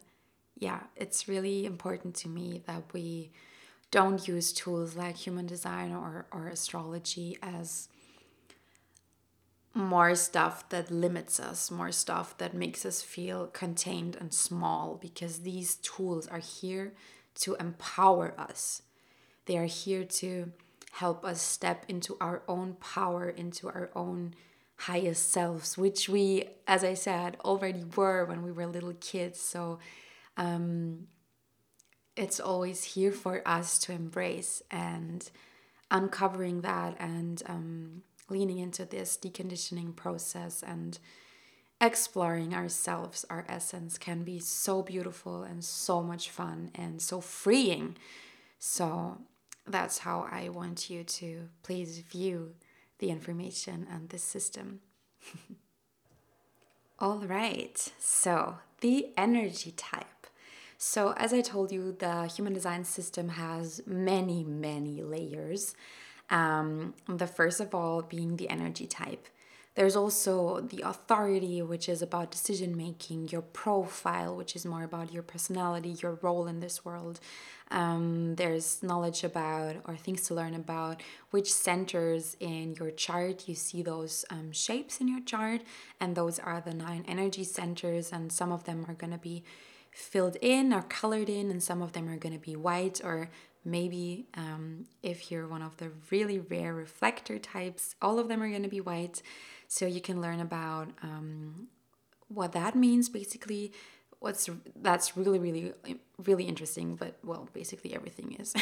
yeah, 0.59 0.81
it's 0.97 1.29
really 1.29 1.67
important 1.67 2.15
to 2.17 2.29
me 2.29 2.63
that 2.67 2.83
we 2.93 3.31
don't 3.91 4.27
use 4.27 4.53
tools 4.53 4.97
like 4.97 5.17
human 5.17 5.47
design 5.47 5.93
or, 5.93 6.27
or 6.33 6.49
astrology 6.49 7.39
as 7.43 7.89
more 9.75 10.15
stuff 10.15 10.69
that 10.69 10.91
limits 10.91 11.41
us, 11.41 11.71
more 11.71 11.91
stuff 11.91 12.39
that 12.39 12.55
makes 12.55 12.87
us 12.87 13.03
feel 13.03 13.49
contained 13.49 14.17
and 14.17 14.33
small, 14.33 14.97
because 15.01 15.41
these 15.41 15.75
tools 15.77 16.29
are 16.29 16.39
here 16.39 16.95
to 17.35 17.57
empower 17.57 18.35
us. 18.39 18.83
They 19.47 19.59
are 19.59 19.65
here 19.65 20.05
to 20.05 20.53
help 20.93 21.25
us 21.25 21.43
step 21.43 21.85
into 21.89 22.17
our 22.21 22.43
own 22.47 22.75
power, 22.75 23.29
into 23.29 23.67
our 23.67 23.91
own 23.97 24.35
highest 24.77 25.33
selves, 25.33 25.77
which 25.77 26.09
we, 26.09 26.45
as 26.69 26.85
I 26.85 26.95
said, 26.95 27.37
already 27.45 27.85
were 27.97 28.25
when 28.25 28.43
we 28.43 28.53
were 28.53 28.67
little 28.67 28.95
kids. 29.01 29.41
So 29.41 29.81
um, 30.37 31.09
it's 32.17 32.39
always 32.39 32.85
here 32.85 33.13
for 33.13 33.43
us 33.47 33.79
to 33.81 33.93
embrace 33.93 34.63
and 34.71 35.29
uncovering 35.91 36.61
that 36.61 36.97
and 37.01 37.43
um, 37.47 38.03
leaning 38.29 38.59
into 38.59 38.85
this 38.85 39.17
deconditioning 39.17 39.95
process 39.95 40.63
and 40.63 40.99
exploring 41.81 42.55
ourselves, 42.55 43.25
our 43.29 43.45
essence 43.49 43.99
can 43.99 44.23
be 44.25 44.39
so 44.39 44.83
beautiful 44.83 45.43
and 45.43 45.65
so 45.65 46.03
much 46.03 46.31
fun 46.31 46.71
and 46.75 47.03
so 47.03 47.21
freeing. 47.21 47.97
So 48.59 49.19
that's 49.67 49.99
how 49.99 50.27
I 50.31 50.49
want 50.49 50.89
you 50.91 51.05
to 51.05 51.49
please 51.63 51.99
view 51.99 52.55
the 52.99 53.11
information 53.11 53.87
and 53.91 54.09
the 54.09 54.19
system. 54.19 54.81
All 56.99 57.19
right, 57.19 57.93
so 57.99 58.59
the 58.81 59.09
energy 59.17 59.73
type. 59.73 60.07
So, 60.79 61.15
as 61.17 61.33
I 61.33 61.41
told 61.41 61.73
you, 61.73 61.93
the 61.99 62.27
human 62.27 62.53
design 62.53 62.85
system 62.85 63.31
has 63.31 63.81
many, 63.87 64.45
many 64.45 65.03
layers. 65.03 65.75
Um, 66.31 66.95
the 67.07 67.27
first 67.27 67.61
of 67.61 67.75
all 67.75 68.03
being 68.03 68.37
the 68.37 68.49
energy 68.49 68.87
type. 68.87 69.29
There's 69.75 69.97
also 69.97 70.61
the 70.61 70.83
authority, 70.83 71.61
which 71.61 71.89
is 71.89 72.01
about 72.01 72.31
decision 72.31 72.77
making, 72.77 73.29
your 73.31 73.43
profile, 73.43 74.37
which 74.37 74.55
is 74.55 74.65
more 74.65 74.85
about 74.85 75.13
your 75.13 75.25
personality, 75.25 75.97
your 76.01 76.19
role 76.23 76.47
in 76.47 76.61
this 76.61 76.85
world. 76.85 77.19
Um, 77.73 78.37
there's 78.37 78.85
knowledge 78.85 79.25
about 79.25 79.77
or 79.87 79.97
things 79.97 80.23
to 80.29 80.35
learn 80.35 80.55
about 80.55 81.03
which 81.31 81.53
centers 81.53 82.37
in 82.39 82.75
your 82.79 82.93
chart. 82.93 83.49
You 83.49 83.57
see 83.57 83.83
those 83.83 84.25
um, 84.31 84.53
shapes 84.53 85.01
in 85.01 85.09
your 85.09 85.21
chart, 85.21 85.63
and 85.99 86.15
those 86.15 86.39
are 86.39 86.61
the 86.61 86.75
nine 86.75 87.05
energy 87.09 87.43
centers, 87.43 88.13
and 88.13 88.31
some 88.31 88.53
of 88.53 88.65
them 88.65 88.87
are 88.87 88.95
going 88.95 89.13
to 89.13 89.19
be 89.19 89.43
filled 89.91 90.37
in 90.41 90.73
or 90.73 90.83
colored 90.83 91.29
in, 91.29 91.51
and 91.51 91.61
some 91.61 91.83
of 91.83 91.95
them 91.95 92.09
are 92.09 92.17
going 92.17 92.35
to 92.35 92.41
be 92.41 92.55
white 92.55 93.01
or 93.03 93.29
maybe 93.65 94.27
um, 94.35 94.87
if 95.03 95.31
you're 95.31 95.47
one 95.47 95.63
of 95.63 95.77
the 95.79 95.91
really 96.11 96.39
rare 96.39 96.75
reflector 96.75 97.39
types, 97.39 97.95
all 98.03 98.19
of 98.19 98.29
them 98.29 98.43
are 98.43 98.49
going 98.49 98.63
to 98.63 98.69
be 98.69 98.81
white. 98.81 99.23
So 99.69 99.87
you 99.87 100.01
can 100.01 100.21
learn 100.21 100.41
about 100.41 100.89
um, 101.03 101.69
what 102.29 102.53
that 102.53 102.75
means 102.75 103.09
basically. 103.09 103.73
What's 104.21 104.49
that's 104.77 105.17
really 105.17 105.39
really 105.39 105.75
really 106.25 106.45
interesting, 106.45 106.97
but 106.97 107.17
well, 107.23 107.49
basically 107.53 107.95
everything 107.95 108.37
is. 108.39 108.55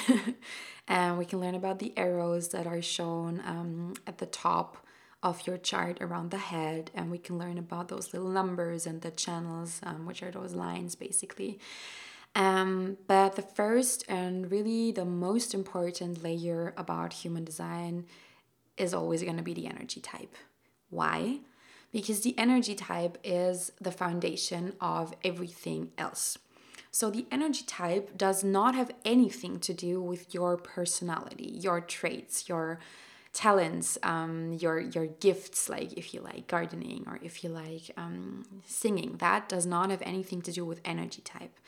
and 0.89 1.19
we 1.19 1.25
can 1.25 1.41
learn 1.41 1.55
about 1.55 1.79
the 1.79 1.93
arrows 1.97 2.49
that 2.49 2.67
are 2.67 2.83
shown 2.83 3.41
um, 3.45 3.95
at 4.07 4.19
the 4.19 4.27
top 4.27 4.85
of 5.23 5.47
your 5.47 5.57
chart 5.57 5.99
around 6.01 6.31
the 6.31 6.39
head, 6.39 6.91
and 6.95 7.11
we 7.11 7.19
can 7.19 7.39
learn 7.39 7.59
about 7.59 7.89
those 7.89 8.13
little 8.13 8.29
numbers 8.29 8.87
and 8.87 9.03
the 9.03 9.11
channels, 9.11 9.81
um, 9.85 10.05
which 10.05 10.23
are 10.23 10.33
those 10.33 10.55
lines 10.55 10.97
basically. 10.97 11.61
Um, 12.35 12.97
but 13.07 13.37
the 13.37 13.43
first 13.43 14.05
and 14.09 14.51
really 14.51 14.91
the 14.91 15.05
most 15.05 15.53
important 15.53 16.23
layer 16.23 16.73
about 16.77 17.13
human 17.13 17.45
design 17.45 18.07
is 18.77 18.95
always 18.95 19.23
going 19.23 19.37
to 19.37 19.43
be 19.43 19.55
the 19.55 19.67
energy 19.67 20.01
type. 20.01 20.35
Why? 20.89 21.41
Because 21.93 22.23
the 22.23 22.37
energy 22.39 22.75
type 22.75 23.19
is 23.23 23.73
the 23.81 23.93
foundation 23.93 24.75
of 24.81 25.15
everything 25.23 25.91
else. 25.99 26.39
So 26.91 27.11
the 27.11 27.27
energy 27.31 27.65
type 27.67 28.17
does 28.17 28.43
not 28.45 28.75
have 28.75 28.91
anything 29.05 29.59
to 29.61 29.75
do 29.75 30.01
with 30.01 30.35
your 30.35 30.57
personality, 30.57 31.59
your 31.61 31.81
traits, 31.81 32.49
your 32.49 32.79
talents, 33.33 33.97
um, 34.03 34.53
your 34.53 34.79
your 34.79 35.07
gifts, 35.07 35.71
like 35.71 35.95
if 35.95 36.13
you 36.13 36.21
like 36.21 36.47
gardening 36.49 37.05
or 37.07 37.19
if 37.23 37.43
you 37.43 37.51
like 37.51 37.91
um, 37.97 38.45
singing. 38.67 39.17
That 39.19 39.49
does 39.49 39.65
not 39.65 39.91
have 39.91 40.03
anything 40.03 40.43
to 40.43 40.53
do 40.53 40.67
with 40.67 40.81
energy 40.85 41.23
type. 41.23 41.59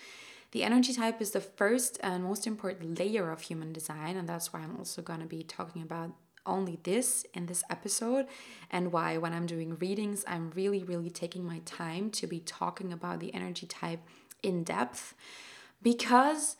The 0.54 0.62
energy 0.62 0.94
type 0.94 1.20
is 1.20 1.32
the 1.32 1.40
first 1.40 1.98
and 2.00 2.22
most 2.22 2.46
important 2.46 2.96
layer 2.96 3.32
of 3.32 3.40
human 3.40 3.72
design, 3.72 4.16
and 4.16 4.28
that's 4.28 4.52
why 4.52 4.60
I'm 4.60 4.76
also 4.78 5.02
going 5.02 5.18
to 5.18 5.26
be 5.26 5.42
talking 5.42 5.82
about 5.82 6.12
only 6.46 6.78
this 6.84 7.26
in 7.34 7.46
this 7.46 7.64
episode 7.70 8.26
and 8.70 8.92
why 8.92 9.16
when 9.16 9.32
I'm 9.32 9.46
doing 9.46 9.76
readings, 9.80 10.24
I'm 10.28 10.52
really, 10.52 10.84
really 10.84 11.10
taking 11.10 11.44
my 11.44 11.58
time 11.64 12.08
to 12.10 12.28
be 12.28 12.38
talking 12.38 12.92
about 12.92 13.18
the 13.18 13.34
energy 13.34 13.66
type 13.66 13.98
in 14.44 14.62
depth 14.62 15.14
because 15.82 16.56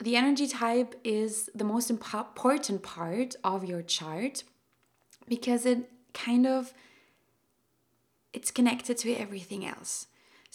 the 0.00 0.16
energy 0.16 0.48
type 0.48 0.98
is 1.04 1.48
the 1.54 1.62
most 1.62 1.88
important 1.88 2.82
part 2.82 3.36
of 3.44 3.64
your 3.64 3.82
chart 3.82 4.42
because 5.28 5.64
it 5.64 5.88
kind 6.12 6.48
of 6.48 6.74
it's 8.32 8.50
connected 8.50 8.98
to 8.98 9.14
everything 9.14 9.64
else 9.64 10.08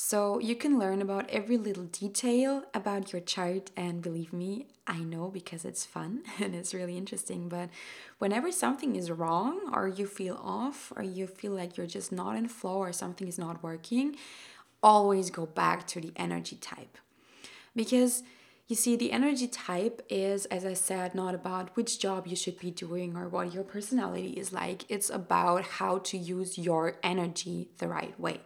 so 0.04 0.40
you 0.40 0.56
can 0.56 0.80
learn 0.80 1.00
about 1.00 1.30
every 1.30 1.58
little 1.58 1.84
detail 1.84 2.64
about 2.74 3.14
your 3.14 3.22
chart, 3.22 3.70
and 3.78 4.02
believe 4.02 4.34
me, 4.34 4.66
I 4.88 4.98
know 4.98 5.28
because 5.28 5.64
it's 5.64 5.86
fun 5.86 6.24
and 6.40 6.56
it's 6.56 6.74
really 6.74 6.98
interesting. 6.98 7.48
But 7.48 7.70
whenever 8.18 8.52
something 8.52 8.96
is 8.96 9.12
wrong, 9.12 9.70
or 9.72 9.88
you 9.88 10.08
feel 10.08 10.42
off, 10.42 10.92
or 10.96 11.04
you 11.04 11.28
feel 11.28 11.52
like 11.52 11.78
you're 11.78 11.86
just 11.86 12.12
not 12.12 12.36
in 12.36 12.48
flow, 12.48 12.78
or 12.78 12.92
something 12.92 13.28
is 13.28 13.38
not 13.38 13.62
working, 13.62 14.16
always 14.82 15.30
go 15.30 15.46
back 15.46 15.86
to 15.90 16.02
the 16.02 16.14
energy 16.16 16.56
type. 16.56 16.98
Because 17.76 18.24
you 18.68 18.76
see, 18.76 18.96
the 18.96 19.12
energy 19.12 19.48
type 19.48 20.04
is, 20.10 20.46
as 20.48 20.66
I 20.66 20.74
said, 20.74 21.14
not 21.14 21.36
about 21.36 21.76
which 21.78 22.00
job 22.00 22.26
you 22.26 22.36
should 22.36 22.58
be 22.58 22.72
doing 22.72 23.16
or 23.16 23.30
what 23.30 23.54
your 23.54 23.64
personality 23.64 24.32
is 24.32 24.52
like. 24.52 24.84
It's 24.90 25.12
about 25.12 25.64
how 25.64 26.00
to 26.00 26.18
use 26.18 26.58
your 26.58 26.98
energy 27.04 27.70
the 27.78 27.88
right 27.88 28.20
way. 28.20 28.42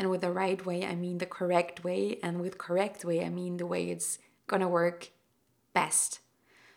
And 0.00 0.10
with 0.10 0.22
the 0.22 0.32
right 0.32 0.64
way, 0.66 0.84
I 0.84 0.96
mean 0.96 1.18
the 1.18 1.26
correct 1.26 1.84
way. 1.84 2.18
And 2.24 2.40
with 2.40 2.58
correct 2.58 3.04
way, 3.04 3.24
I 3.24 3.28
mean 3.28 3.58
the 3.58 3.66
way 3.66 3.90
it's 3.90 4.18
gonna 4.48 4.68
work 4.68 5.10
best. 5.74 6.18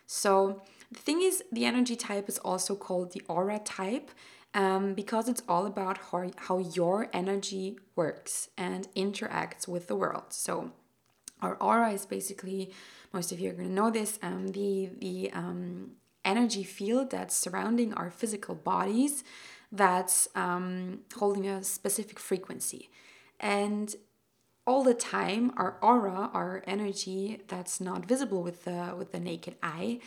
So 0.05 0.61
the 0.91 0.99
thing 0.99 1.23
is, 1.23 1.43
the 1.51 1.65
energy 1.65 1.95
type 1.95 2.29
is 2.29 2.37
also 2.39 2.75
called 2.75 3.13
the 3.13 3.23
aura 3.27 3.59
type. 3.59 4.11
um, 4.53 4.93
because 4.93 5.27
it's 5.27 5.41
all 5.47 5.65
about 5.65 5.97
how, 6.11 6.29
how 6.37 6.59
your 6.59 7.09
energy 7.11 7.79
works 7.95 8.49
and 8.57 8.87
interacts 8.95 9.67
with 9.67 9.87
the 9.87 9.95
world. 9.95 10.25
So, 10.29 10.71
our 11.41 11.55
aura 11.55 11.91
is 11.91 12.05
basically, 12.05 12.71
most 13.11 13.31
of 13.31 13.39
you 13.39 13.49
are 13.49 13.53
going 13.53 13.67
to 13.67 13.73
know 13.73 13.89
this, 13.91 14.19
um, 14.21 14.49
the, 14.49 14.89
the 14.99 15.31
um, 15.33 15.91
energy 16.23 16.63
field 16.63 17.09
that's 17.09 17.35
surrounding 17.35 17.93
our 17.95 18.09
physical 18.09 18.55
bodies 18.55 19.23
that's 19.71 20.27
um, 20.35 20.99
holding 21.15 21.47
a 21.47 21.63
specific 21.63 22.19
frequency. 22.19 22.89
And 23.43 23.93
all 24.65 24.83
the 24.83 24.93
time, 24.93 25.51
our 25.57 25.77
aura, 25.81 26.31
our 26.33 26.63
energy 26.65 27.41
that's 27.49 27.81
not 27.81 28.05
visible 28.05 28.41
with 28.41 28.63
the, 28.63 28.95
with 28.97 29.11
the 29.11 29.19
naked 29.19 29.55
eye, 29.61 29.99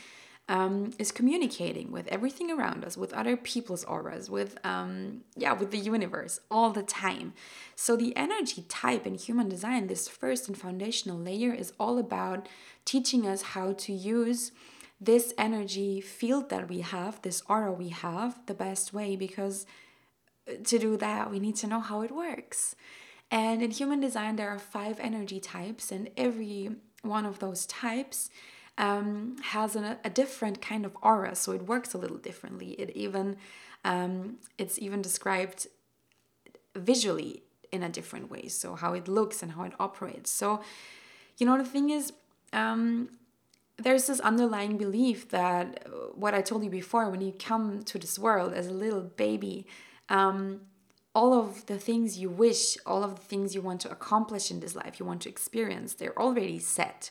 um, 0.48 0.92
is 0.98 1.10
communicating 1.12 1.90
with 1.90 2.06
everything 2.08 2.50
around 2.50 2.84
us, 2.84 2.96
with 2.96 3.12
other 3.12 3.36
people's 3.36 3.84
auras, 3.84 4.30
with 4.30 4.58
um, 4.64 5.22
yeah, 5.36 5.52
with 5.52 5.70
the 5.70 5.78
universe 5.78 6.40
all 6.50 6.70
the 6.70 6.84
time. 6.84 7.34
So 7.74 7.96
the 7.96 8.16
energy 8.16 8.64
type 8.68 9.06
in 9.06 9.16
human 9.16 9.48
design, 9.48 9.88
this 9.88 10.08
first 10.08 10.48
and 10.48 10.56
foundational 10.56 11.18
layer, 11.18 11.52
is 11.52 11.72
all 11.80 11.98
about 11.98 12.48
teaching 12.84 13.26
us 13.26 13.42
how 13.42 13.72
to 13.72 13.92
use 13.92 14.52
this 15.00 15.34
energy 15.36 16.00
field 16.00 16.48
that 16.48 16.68
we 16.68 16.80
have, 16.80 17.20
this 17.22 17.42
aura 17.48 17.72
we 17.72 17.88
have, 17.88 18.38
the 18.46 18.54
best 18.54 18.94
way. 18.94 19.16
Because 19.16 19.66
to 20.64 20.78
do 20.78 20.96
that, 20.96 21.30
we 21.30 21.40
need 21.40 21.56
to 21.56 21.66
know 21.66 21.80
how 21.80 22.02
it 22.02 22.12
works. 22.12 22.76
And 23.30 23.62
in 23.62 23.70
human 23.70 24.00
design, 24.00 24.36
there 24.36 24.50
are 24.50 24.58
five 24.58 25.00
energy 25.00 25.40
types, 25.40 25.90
and 25.90 26.10
every 26.16 26.70
one 27.02 27.26
of 27.26 27.38
those 27.38 27.66
types 27.66 28.30
um, 28.78 29.36
has 29.42 29.74
an, 29.74 29.96
a 30.04 30.10
different 30.10 30.60
kind 30.60 30.84
of 30.84 30.96
aura, 31.02 31.34
so 31.34 31.52
it 31.52 31.62
works 31.62 31.94
a 31.94 31.98
little 31.98 32.18
differently. 32.18 32.72
It 32.72 32.90
even 32.90 33.36
um, 33.84 34.38
it's 34.58 34.78
even 34.78 35.00
described 35.02 35.68
visually 36.74 37.42
in 37.72 37.82
a 37.82 37.88
different 37.88 38.30
way, 38.30 38.48
so 38.48 38.74
how 38.74 38.94
it 38.94 39.08
looks 39.08 39.42
and 39.42 39.52
how 39.52 39.62
it 39.64 39.72
operates. 39.78 40.30
So, 40.30 40.60
you 41.38 41.46
know, 41.46 41.56
the 41.58 41.64
thing 41.64 41.90
is, 41.90 42.12
um, 42.52 43.10
there's 43.76 44.06
this 44.06 44.20
underlying 44.20 44.76
belief 44.76 45.28
that 45.30 45.86
uh, 45.86 45.90
what 46.14 46.34
I 46.34 46.42
told 46.42 46.64
you 46.64 46.70
before, 46.70 47.10
when 47.10 47.20
you 47.20 47.32
come 47.32 47.82
to 47.84 47.98
this 47.98 48.18
world 48.18 48.52
as 48.54 48.66
a 48.66 48.72
little 48.72 49.02
baby, 49.02 49.66
um, 50.08 50.60
all 51.16 51.32
of 51.32 51.64
the 51.64 51.78
things 51.78 52.18
you 52.18 52.28
wish, 52.28 52.76
all 52.84 53.02
of 53.02 53.14
the 53.16 53.22
things 53.22 53.54
you 53.54 53.62
want 53.62 53.80
to 53.80 53.90
accomplish 53.90 54.50
in 54.50 54.60
this 54.60 54.76
life, 54.76 55.00
you 55.00 55.06
want 55.06 55.22
to 55.22 55.30
experience, 55.30 55.94
they're 55.94 56.18
already 56.18 56.58
set 56.58 57.10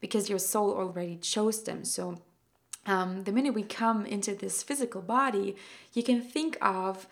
because 0.00 0.28
your 0.28 0.38
soul 0.38 0.70
already 0.74 1.16
chose 1.16 1.62
them. 1.62 1.82
So 1.82 2.20
um, 2.84 3.24
the 3.24 3.32
minute 3.32 3.54
we 3.54 3.62
come 3.62 4.04
into 4.04 4.34
this 4.34 4.62
physical 4.62 5.00
body, 5.00 5.56
you 5.94 6.02
can 6.02 6.20
think 6.20 6.58
of, 6.60 7.06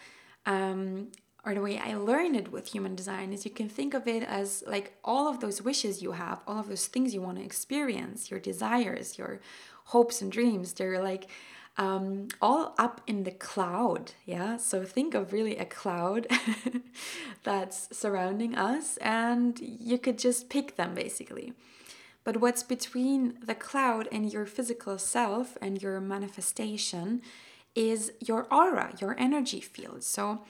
um, 0.44 1.08
or 1.42 1.54
the 1.54 1.62
way 1.62 1.78
I 1.78 1.94
learned 1.94 2.36
it 2.36 2.52
with 2.52 2.66
human 2.66 2.94
design 2.94 3.32
is 3.32 3.46
you 3.46 3.50
can 3.50 3.70
think 3.70 3.94
of 3.94 4.06
it 4.06 4.22
as 4.22 4.62
like 4.66 4.92
all 5.02 5.28
of 5.28 5.40
those 5.40 5.62
wishes 5.62 6.02
you 6.02 6.12
have, 6.12 6.42
all 6.46 6.60
of 6.60 6.68
those 6.68 6.86
things 6.86 7.14
you 7.14 7.22
want 7.22 7.38
to 7.38 7.44
experience, 7.44 8.30
your 8.30 8.40
desires, 8.40 9.16
your 9.16 9.40
hopes 9.84 10.20
and 10.20 10.30
dreams. 10.30 10.74
They're 10.74 11.02
like 11.02 11.28
um, 11.78 12.28
all 12.40 12.74
up 12.78 13.00
in 13.06 13.24
the 13.24 13.30
cloud. 13.30 14.12
Yeah. 14.24 14.56
So 14.56 14.84
think 14.84 15.14
of 15.14 15.32
really 15.32 15.56
a 15.56 15.64
cloud 15.64 16.26
that's 17.44 17.96
surrounding 17.96 18.54
us, 18.54 18.96
and 18.98 19.58
you 19.60 19.98
could 19.98 20.18
just 20.18 20.48
pick 20.48 20.76
them 20.76 20.94
basically. 20.94 21.52
But 22.24 22.40
what's 22.40 22.64
between 22.64 23.38
the 23.40 23.54
cloud 23.54 24.08
and 24.10 24.32
your 24.32 24.46
physical 24.46 24.98
self 24.98 25.56
and 25.62 25.80
your 25.80 26.00
manifestation 26.00 27.22
is 27.76 28.12
your 28.18 28.52
aura, 28.52 28.94
your 29.00 29.14
energy 29.16 29.60
field. 29.60 30.02
So 30.02 30.40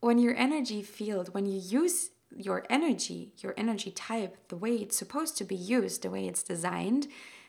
when 0.00 0.18
your 0.18 0.34
energy 0.34 0.82
field, 0.82 1.34
when 1.34 1.44
you 1.44 1.60
use 1.60 2.10
your 2.34 2.64
energy, 2.70 3.32
your 3.38 3.54
energy 3.56 3.90
type, 3.90 4.36
the 4.48 4.56
way 4.56 4.76
it's 4.76 4.96
supposed 4.96 5.36
to 5.38 5.44
be 5.44 5.54
used, 5.56 6.02
the 6.02 6.10
way 6.10 6.26
it's 6.26 6.42
designed, 6.42 7.08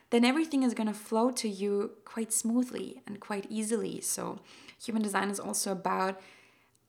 then 0.09 0.23
everything 0.23 0.63
is 0.63 0.73
going 0.73 0.87
to 0.87 0.93
flow 0.93 1.31
to 1.31 1.49
you 1.49 1.91
quite 2.05 2.31
smoothly 2.31 3.01
and 3.07 3.19
quite 3.19 3.47
easily. 3.49 4.01
So, 4.01 4.39
human 4.83 5.01
design 5.01 5.29
is 5.29 5.39
also 5.39 5.71
about 5.71 6.21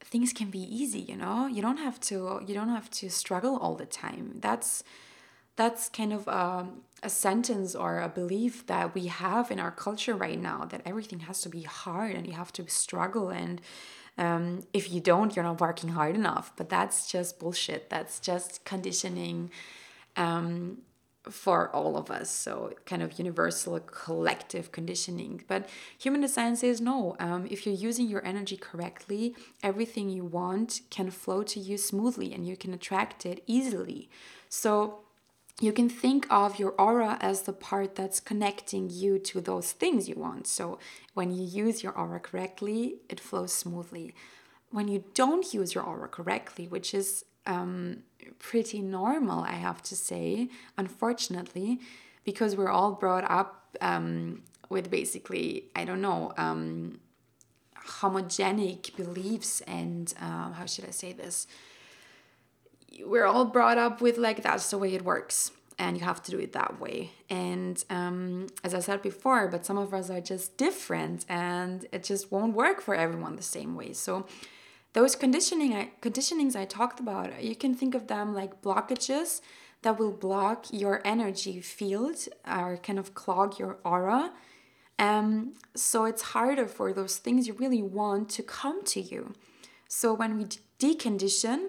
things 0.01 0.33
can 0.33 0.51
be 0.51 0.61
easy, 0.61 1.01
you 1.01 1.17
know? 1.17 1.47
You 1.47 1.63
don't 1.63 1.79
have 1.79 1.99
to 2.01 2.41
you 2.47 2.55
don't 2.55 2.69
have 2.69 2.91
to 2.91 3.11
struggle 3.11 3.57
all 3.57 3.75
the 3.75 3.87
time. 3.87 4.39
That's 4.41 4.85
that's 5.57 5.89
kind 5.89 6.13
of 6.13 6.29
um, 6.29 6.83
a 7.03 7.09
sentence 7.09 7.75
or 7.75 8.01
a 8.01 8.09
belief 8.09 8.67
that 8.67 8.95
we 8.95 9.07
have 9.07 9.51
in 9.51 9.59
our 9.59 9.71
culture 9.71 10.15
right 10.15 10.41
now 10.41 10.67
that 10.67 10.83
everything 10.85 11.21
has 11.21 11.41
to 11.41 11.49
be 11.49 11.63
hard 11.63 12.15
and 12.15 12.27
you 12.27 12.35
have 12.35 12.53
to 12.53 12.69
struggle 12.69 13.31
and 13.31 13.61
um, 14.19 14.63
if 14.73 14.91
you 14.93 15.01
don't 15.01 15.35
you're 15.35 15.45
not 15.45 15.61
working 15.61 15.91
hard 15.91 16.15
enough 16.15 16.53
but 16.57 16.69
that's 16.69 17.11
just 17.11 17.39
bullshit 17.39 17.91
that's 17.91 18.21
just 18.21 18.65
conditioning 18.65 19.51
um, 20.17 20.79
for 21.31 21.69
all 21.75 21.97
of 21.97 22.11
us 22.11 22.31
so 22.31 22.73
kind 22.85 23.03
of 23.03 23.19
universal 23.19 23.79
collective 23.81 24.73
conditioning 24.73 25.43
but 25.49 25.69
human 25.99 26.21
design 26.21 26.55
says 26.57 26.81
no 26.81 27.17
um, 27.19 27.47
if 27.51 27.67
you're 27.67 27.75
using 27.75 28.09
your 28.09 28.25
energy 28.25 28.57
correctly 28.57 29.35
everything 29.63 30.09
you 30.09 30.25
want 30.25 30.81
can 30.91 31.11
flow 31.11 31.43
to 31.43 31.59
you 31.59 31.77
smoothly 31.77 32.33
and 32.33 32.47
you 32.47 32.57
can 32.57 32.73
attract 32.73 33.27
it 33.27 33.43
easily 33.47 34.09
so 34.49 35.01
you 35.61 35.73
can 35.73 35.89
think 35.89 36.27
of 36.29 36.59
your 36.59 36.73
aura 36.73 37.17
as 37.21 37.43
the 37.43 37.53
part 37.53 37.95
that's 37.95 38.21
connecting 38.21 38.91
you 38.91 39.19
to 39.21 39.41
those 39.41 39.73
things 39.73 40.07
you 40.07 40.15
want. 40.17 40.47
So 40.47 40.79
when 41.15 41.31
you 41.31 41.43
use 41.43 41.83
your 41.83 41.93
aura 41.93 42.21
correctly, 42.21 42.97
it 43.09 43.21
flows 43.21 43.55
smoothly. 43.55 44.15
When 44.71 44.89
you 44.89 45.05
don't 45.15 45.55
use 45.55 45.75
your 45.75 45.85
aura 45.85 46.09
correctly, 46.09 46.69
which 46.69 46.93
is 46.93 47.25
um, 47.47 48.03
pretty 48.39 48.81
normal, 48.81 49.43
I 49.45 49.53
have 49.53 49.83
to 49.85 49.97
say, 49.97 50.49
unfortunately, 50.77 51.81
because 52.25 52.57
we're 52.57 52.71
all 52.71 52.93
brought 52.93 53.29
up 53.31 53.77
um, 53.81 54.43
with 54.69 54.91
basically, 54.91 55.65
I 55.75 55.85
don't 55.85 56.01
know, 56.01 56.33
um, 56.37 57.01
homogenic 58.01 58.97
beliefs 58.97 59.61
and 59.63 60.13
uh, 60.21 60.51
how 60.53 60.67
should 60.67 60.87
I 60.87 60.91
say 60.91 61.13
this? 61.13 61.47
we're 63.05 63.27
all 63.27 63.45
brought 63.45 63.79
up 63.79 64.01
with 64.01 64.19
like 64.19 64.43
that's 64.43 64.71
the 64.71 64.79
way 64.79 64.95
it 64.95 65.03
works 65.03 65.53
and 65.79 65.99
you 65.99 66.05
have 66.05 66.23
to 66.23 66.31
do 66.31 66.39
it 66.39 66.53
that 66.53 66.81
way 66.81 67.11
and 67.29 67.85
um, 67.91 68.47
as 68.65 68.75
i 68.75 68.81
said 68.81 69.03
before 69.03 69.49
but 69.49 69.67
some 69.67 69.77
of 69.77 69.93
us 69.93 70.11
are 70.11 70.21
just 70.21 70.57
different 70.57 71.25
and 71.29 71.87
it 71.93 72.03
just 72.03 72.31
won't 72.33 72.55
work 72.55 72.81
for 72.81 72.95
everyone 72.95 73.37
the 73.37 73.43
same 73.43 73.75
way 73.75 73.93
so 73.93 74.27
those 74.97 75.15
conditioning 75.15 75.75
I, 75.75 75.91
conditionings 76.01 76.57
i 76.57 76.65
talked 76.65 76.99
about 76.99 77.43
you 77.43 77.55
can 77.55 77.75
think 77.75 77.95
of 77.95 78.09
them 78.09 78.35
like 78.35 78.63
blockages 78.63 79.41
that 79.83 79.99
will 79.99 80.11
block 80.11 80.67
your 80.73 81.01
energy 81.05 81.61
field 81.61 82.17
or 82.51 82.79
kind 82.79 82.99
of 82.99 83.15
clog 83.15 83.59
your 83.59 83.79
aura 83.85 84.33
um, 84.99 85.53
so 85.75 86.07
it's 86.07 86.23
harder 86.35 86.67
for 86.67 86.95
those 86.95 87.19
things 87.19 87.47
you 87.47 87.53
really 87.53 87.83
want 87.83 88.31
to 88.31 88.43
come 88.43 88.83
to 88.85 89.01
you 89.01 89.35
so 89.87 90.15
when 90.15 90.39
we 90.39 90.47
decondition 90.81 91.69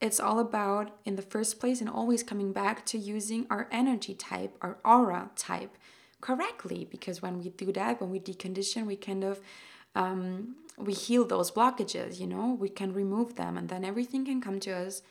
it's 0.00 0.20
all 0.20 0.38
about, 0.38 0.90
in 1.06 1.16
the 1.16 1.22
first 1.22 1.58
place, 1.58 1.80
and 1.80 1.88
always 1.88 2.22
coming 2.22 2.52
back 2.52 2.84
to 2.86 2.98
using 2.98 3.46
our 3.48 3.66
energy 3.72 4.14
type, 4.14 4.54
our 4.60 4.76
aura 4.84 5.30
type 5.36 5.74
correctly. 6.20 6.86
Because 6.90 7.22
when 7.22 7.38
we 7.38 7.48
do 7.48 7.72
that, 7.72 8.00
when 8.00 8.10
we 8.10 8.20
decondition, 8.20 8.84
we 8.84 8.96
kind 8.96 9.24
of 9.24 9.40
um, 9.94 10.56
we 10.78 10.92
heal 10.92 11.24
those 11.24 11.50
blockages. 11.50 12.20
You 12.20 12.26
know, 12.26 12.56
we 12.58 12.68
can 12.68 12.92
remove 12.92 13.36
them, 13.36 13.56
and 13.56 13.68
then 13.68 13.84
everything 13.84 14.24
can 14.24 14.40
come 14.40 14.60
to 14.60 14.72
us 14.72 15.02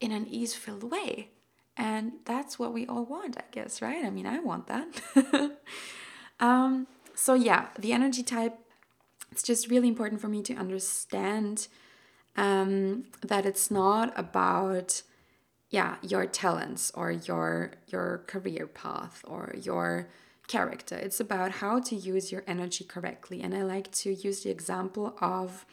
in 0.00 0.12
an 0.12 0.26
ease-filled 0.26 0.90
way. 0.90 1.30
And 1.76 2.12
that's 2.24 2.58
what 2.58 2.72
we 2.72 2.86
all 2.86 3.04
want, 3.04 3.36
I 3.36 3.44
guess, 3.50 3.82
right? 3.82 4.04
I 4.04 4.10
mean, 4.10 4.26
I 4.26 4.38
want 4.38 4.68
that. 4.68 5.58
um, 6.40 6.86
so 7.14 7.34
yeah, 7.34 7.68
the 7.78 7.92
energy 7.92 8.22
type. 8.22 8.58
It's 9.32 9.42
just 9.42 9.68
really 9.68 9.88
important 9.88 10.20
for 10.20 10.28
me 10.28 10.42
to 10.42 10.54
understand 10.54 11.66
um, 12.36 13.04
that 13.22 13.46
it's 13.46 13.70
not 13.70 14.12
about 14.16 15.02
yeah 15.70 15.96
your 16.02 16.26
talents 16.26 16.92
or 16.94 17.10
your 17.10 17.72
your 17.88 18.22
career 18.28 18.66
path 18.66 19.24
or 19.26 19.52
your 19.60 20.08
character. 20.46 20.96
It's 20.96 21.20
about 21.20 21.52
how 21.52 21.80
to 21.80 21.96
use 21.96 22.30
your 22.30 22.44
energy 22.46 22.84
correctly. 22.84 23.42
And 23.42 23.54
i 23.54 23.62
like 23.62 23.90
to 23.92 24.12
use 24.12 24.42
the 24.42 24.50
example 24.50 25.16
of 25.20 25.64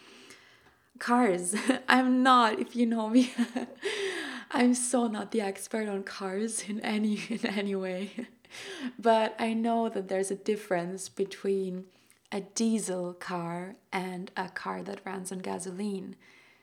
cars. 1.00 1.56
I'm 1.88 2.24
not 2.24 2.60
if 2.60 2.76
you 2.76 2.86
know 2.86 3.10
me. 3.10 3.34
I'm 4.52 4.74
so 4.74 5.08
not 5.08 5.32
the 5.32 5.42
expert 5.42 5.88
on 5.88 6.04
cars 6.04 6.66
in 6.68 6.80
any 6.82 7.22
in 7.30 7.46
any 7.46 7.76
way. 7.76 8.12
But 9.00 9.36
i 9.40 9.54
know 9.54 9.90
that 9.90 10.10
there's 10.10 10.32
a 10.32 10.36
difference 10.36 11.08
between 11.08 11.86
a 12.32 12.42
diesel 12.42 13.14
car 13.14 13.76
and 13.92 14.32
a 14.38 14.50
car 14.50 14.82
that 14.84 15.06
runs 15.06 15.32
on 15.32 15.40
gasoline. 15.40 16.16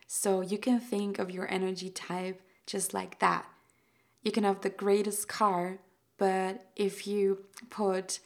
So 0.07 0.41
you 0.41 0.57
can 0.57 0.79
think 0.79 1.19
of 1.19 1.29
your 1.29 1.51
energy 1.51 1.89
type 1.89 2.41
just 2.65 2.93
like 2.93 3.19
that. 3.19 3.45
You 4.23 4.31
can 4.31 4.43
have 4.43 4.61
the 4.61 4.69
greatest 4.69 5.27
car, 5.27 5.79
but 6.19 6.67
if 6.75 7.07
you 7.07 7.45
put 7.69 8.19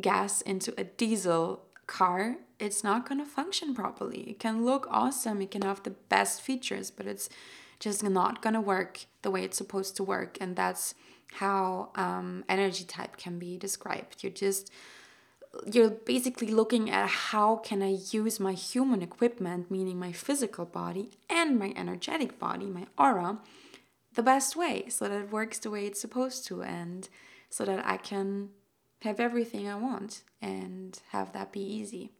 gas 0.00 0.42
into 0.42 0.74
a 0.76 0.84
diesel 0.84 1.62
car, 1.86 2.36
it's 2.58 2.84
not 2.84 3.08
going 3.08 3.18
to 3.18 3.24
function 3.24 3.74
properly. 3.74 4.20
It 4.30 4.38
can 4.38 4.64
look 4.64 4.86
awesome, 4.90 5.40
it 5.40 5.50
can 5.50 5.62
have 5.62 5.82
the 5.82 5.90
best 5.90 6.42
features, 6.42 6.90
but 6.90 7.06
it's 7.06 7.30
just 7.78 8.02
not 8.04 8.42
going 8.42 8.54
to 8.54 8.60
work 8.60 9.06
the 9.22 9.30
way 9.30 9.42
it's 9.44 9.56
supposed 9.56 9.96
to 9.96 10.04
work. 10.04 10.36
And 10.40 10.54
that's 10.56 10.94
how 11.34 11.90
um, 11.94 12.44
energy 12.48 12.84
type 12.84 13.16
can 13.16 13.38
be 13.38 13.56
described. 13.56 14.22
You're 14.22 14.32
just 14.32 14.70
you're 15.66 15.90
basically 15.90 16.48
looking 16.48 16.90
at 16.90 17.08
how 17.08 17.56
can 17.56 17.82
I 17.82 17.98
use 18.12 18.38
my 18.38 18.52
human 18.52 19.02
equipment, 19.02 19.68
meaning 19.70 19.98
my 19.98 20.12
physical 20.12 20.64
body 20.64 21.10
and 21.28 21.58
my 21.58 21.72
energetic 21.76 22.38
body, 22.38 22.66
my 22.66 22.86
aura, 22.96 23.38
the 24.20 24.24
best 24.24 24.54
way 24.54 24.84
so 24.90 25.08
that 25.08 25.18
it 25.18 25.32
works 25.32 25.58
the 25.60 25.70
way 25.70 25.86
it's 25.86 25.98
supposed 25.98 26.46
to 26.46 26.62
and 26.62 27.08
so 27.48 27.64
that 27.64 27.86
I 27.86 27.96
can 27.96 28.50
have 29.00 29.18
everything 29.18 29.66
I 29.66 29.76
want 29.76 30.24
and 30.42 31.00
have 31.12 31.32
that 31.32 31.52
be 31.52 31.62
easy. 31.62 32.10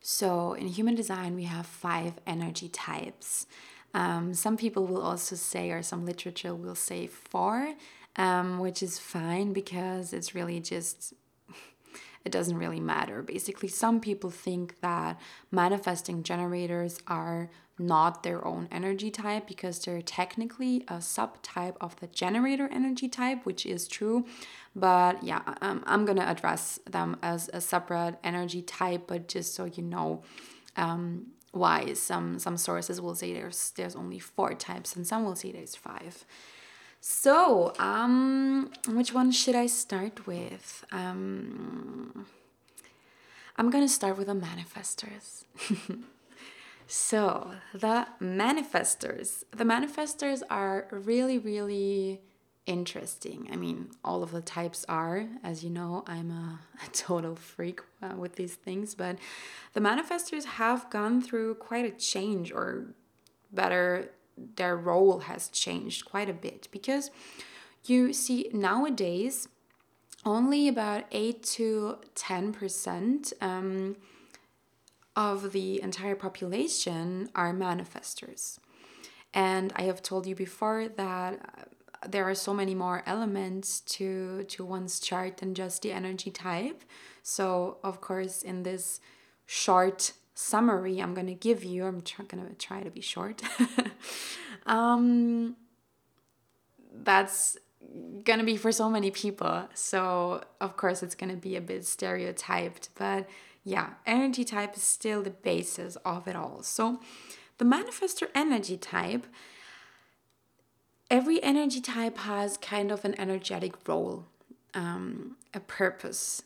So, 0.00 0.52
in 0.52 0.68
human 0.68 0.94
design, 0.94 1.34
we 1.34 1.42
have 1.42 1.66
five 1.66 2.12
energy 2.24 2.68
types. 2.68 3.48
Um, 3.94 4.32
some 4.32 4.56
people 4.56 4.86
will 4.86 5.02
also 5.02 5.34
say, 5.34 5.72
or 5.72 5.82
some 5.82 6.06
literature 6.06 6.54
will 6.54 6.76
say 6.76 7.08
four, 7.08 7.74
um, 8.14 8.60
which 8.60 8.80
is 8.80 9.00
fine 9.00 9.52
because 9.52 10.12
it's 10.12 10.36
really 10.36 10.60
just 10.60 11.14
it 12.24 12.32
doesn't 12.32 12.56
really 12.56 12.80
matter. 12.80 13.22
Basically, 13.22 13.68
some 13.68 14.00
people 14.00 14.30
think 14.30 14.80
that 14.80 15.20
manifesting 15.50 16.22
generators 16.22 16.98
are 17.06 17.50
not 17.78 18.22
their 18.22 18.44
own 18.44 18.68
energy 18.72 19.10
type 19.10 19.46
because 19.46 19.78
they're 19.78 20.02
technically 20.02 20.84
a 20.88 20.94
subtype 20.94 21.76
of 21.80 21.94
the 22.00 22.08
generator 22.08 22.68
energy 22.72 23.08
type, 23.08 23.46
which 23.46 23.64
is 23.64 23.86
true. 23.86 24.26
But 24.74 25.22
yeah, 25.22 25.42
um, 25.60 25.84
I'm 25.86 26.04
gonna 26.04 26.22
address 26.24 26.80
them 26.90 27.16
as 27.22 27.48
a 27.52 27.60
separate 27.60 28.16
energy 28.24 28.62
type, 28.62 29.04
but 29.06 29.28
just 29.28 29.54
so 29.54 29.64
you 29.64 29.82
know. 29.82 30.22
Um, 30.76 31.28
why 31.52 31.94
some 31.94 32.38
some 32.38 32.56
sources 32.58 33.00
will 33.00 33.14
say 33.14 33.32
there's 33.32 33.70
there's 33.70 33.96
only 33.96 34.18
four 34.18 34.52
types 34.52 34.94
and 34.94 35.06
some 35.06 35.24
will 35.24 35.34
say 35.34 35.50
there's 35.50 35.74
five 35.74 36.26
so, 37.00 37.72
um, 37.78 38.70
which 38.88 39.12
one 39.12 39.30
should 39.30 39.54
I 39.54 39.66
start 39.66 40.26
with? 40.26 40.84
Um, 40.92 42.26
I'm 43.56 43.70
gonna 43.70 43.88
start 43.88 44.16
with 44.16 44.26
the 44.28 44.34
manifestors. 44.34 45.44
so, 46.86 47.52
the 47.72 48.06
manifestors. 48.20 49.44
The 49.50 49.64
manifestors 49.64 50.42
are 50.50 50.86
really, 50.90 51.38
really 51.38 52.20
interesting. 52.68 53.48
I 53.50 53.56
mean, 53.56 53.88
all 54.04 54.22
of 54.22 54.30
the 54.30 54.42
types 54.42 54.84
are, 54.88 55.26
as 55.42 55.64
you 55.64 55.70
know, 55.70 56.04
I'm 56.06 56.30
a, 56.30 56.60
a 56.86 56.90
total 56.90 57.34
freak 57.34 57.80
uh, 58.02 58.14
with 58.16 58.36
these 58.36 58.54
things, 58.54 58.94
but 58.94 59.18
the 59.72 59.80
manifestors 59.80 60.44
have 60.44 60.88
gone 60.90 61.20
through 61.22 61.54
quite 61.56 61.84
a 61.84 61.90
change, 61.90 62.52
or 62.52 62.94
better, 63.50 64.10
their 64.56 64.76
role 64.76 65.20
has 65.20 65.48
changed 65.48 66.04
quite 66.04 66.28
a 66.28 66.32
bit 66.32 66.68
because 66.70 67.10
you 67.84 68.12
see 68.12 68.50
nowadays 68.52 69.48
only 70.24 70.68
about 70.68 71.04
8 71.12 71.42
to 71.42 71.98
10% 72.14 73.32
um, 73.40 73.96
of 75.16 75.52
the 75.52 75.80
entire 75.82 76.14
population 76.14 77.28
are 77.34 77.52
manifestors. 77.52 78.58
And 79.32 79.72
I 79.76 79.82
have 79.82 80.02
told 80.02 80.26
you 80.26 80.34
before 80.34 80.88
that 80.88 81.34
uh, 81.34 82.06
there 82.08 82.28
are 82.28 82.34
so 82.34 82.54
many 82.54 82.74
more 82.74 83.02
elements 83.06 83.80
to 83.80 84.44
to 84.44 84.64
one's 84.64 85.00
chart 85.00 85.38
than 85.38 85.54
just 85.54 85.82
the 85.82 85.92
energy 85.92 86.30
type. 86.30 86.84
So, 87.22 87.78
of 87.82 88.00
course, 88.00 88.42
in 88.42 88.62
this 88.62 89.00
short 89.46 90.12
summary 90.38 91.02
I'm 91.02 91.14
going 91.14 91.26
to 91.26 91.34
give 91.34 91.64
you, 91.64 91.84
I'm 91.84 92.00
going 92.28 92.46
to 92.46 92.54
try 92.54 92.82
to 92.84 92.90
be 92.90 93.00
short. 93.00 93.42
um, 94.66 95.56
that's 96.94 97.56
going 98.22 98.38
to 98.38 98.44
be 98.44 98.56
for 98.56 98.70
so 98.70 98.88
many 98.88 99.10
people. 99.10 99.68
So, 99.74 100.44
of 100.60 100.76
course, 100.76 101.02
it's 101.02 101.16
going 101.16 101.30
to 101.30 101.36
be 101.36 101.56
a 101.56 101.60
bit 101.60 101.84
stereotyped, 101.84 102.90
but 102.94 103.28
yeah, 103.64 103.94
energy 104.06 104.44
type 104.44 104.76
is 104.76 104.82
still 104.84 105.22
the 105.22 105.30
basis 105.30 105.96
of 106.04 106.28
it 106.28 106.36
all. 106.36 106.62
So, 106.62 107.00
the 107.58 107.64
manifestor 107.64 108.28
energy 108.32 108.76
type, 108.76 109.26
every 111.10 111.42
energy 111.42 111.80
type 111.80 112.18
has 112.18 112.56
kind 112.58 112.92
of 112.92 113.04
an 113.04 113.18
energetic 113.18 113.74
role, 113.88 114.26
um, 114.72 115.36
a 115.52 115.58
purpose 115.58 116.42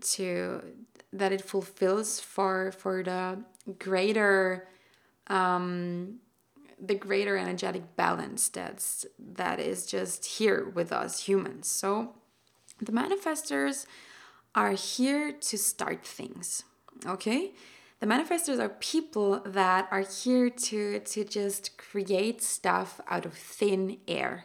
to 0.00 0.62
that 1.12 1.32
it 1.32 1.42
fulfills 1.42 2.20
for 2.20 2.72
for 2.72 3.02
the 3.02 3.42
greater 3.78 4.68
um, 5.28 6.18
the 6.80 6.94
greater 6.94 7.36
energetic 7.36 7.96
balance 7.96 8.48
that's 8.48 9.06
that 9.18 9.58
is 9.60 9.86
just 9.86 10.24
here 10.24 10.68
with 10.74 10.92
us 10.92 11.20
humans. 11.20 11.68
So 11.68 12.14
the 12.80 12.92
manifestors 12.92 13.86
are 14.54 14.72
here 14.72 15.32
to 15.32 15.58
start 15.58 16.04
things. 16.04 16.64
Okay? 17.06 17.52
The 18.00 18.06
manifestors 18.06 18.58
are 18.58 18.68
people 18.68 19.40
that 19.40 19.88
are 19.90 20.02
here 20.02 20.50
to 20.50 21.00
to 21.00 21.24
just 21.24 21.78
create 21.78 22.42
stuff 22.42 23.00
out 23.08 23.24
of 23.24 23.34
thin 23.34 23.98
air. 24.06 24.44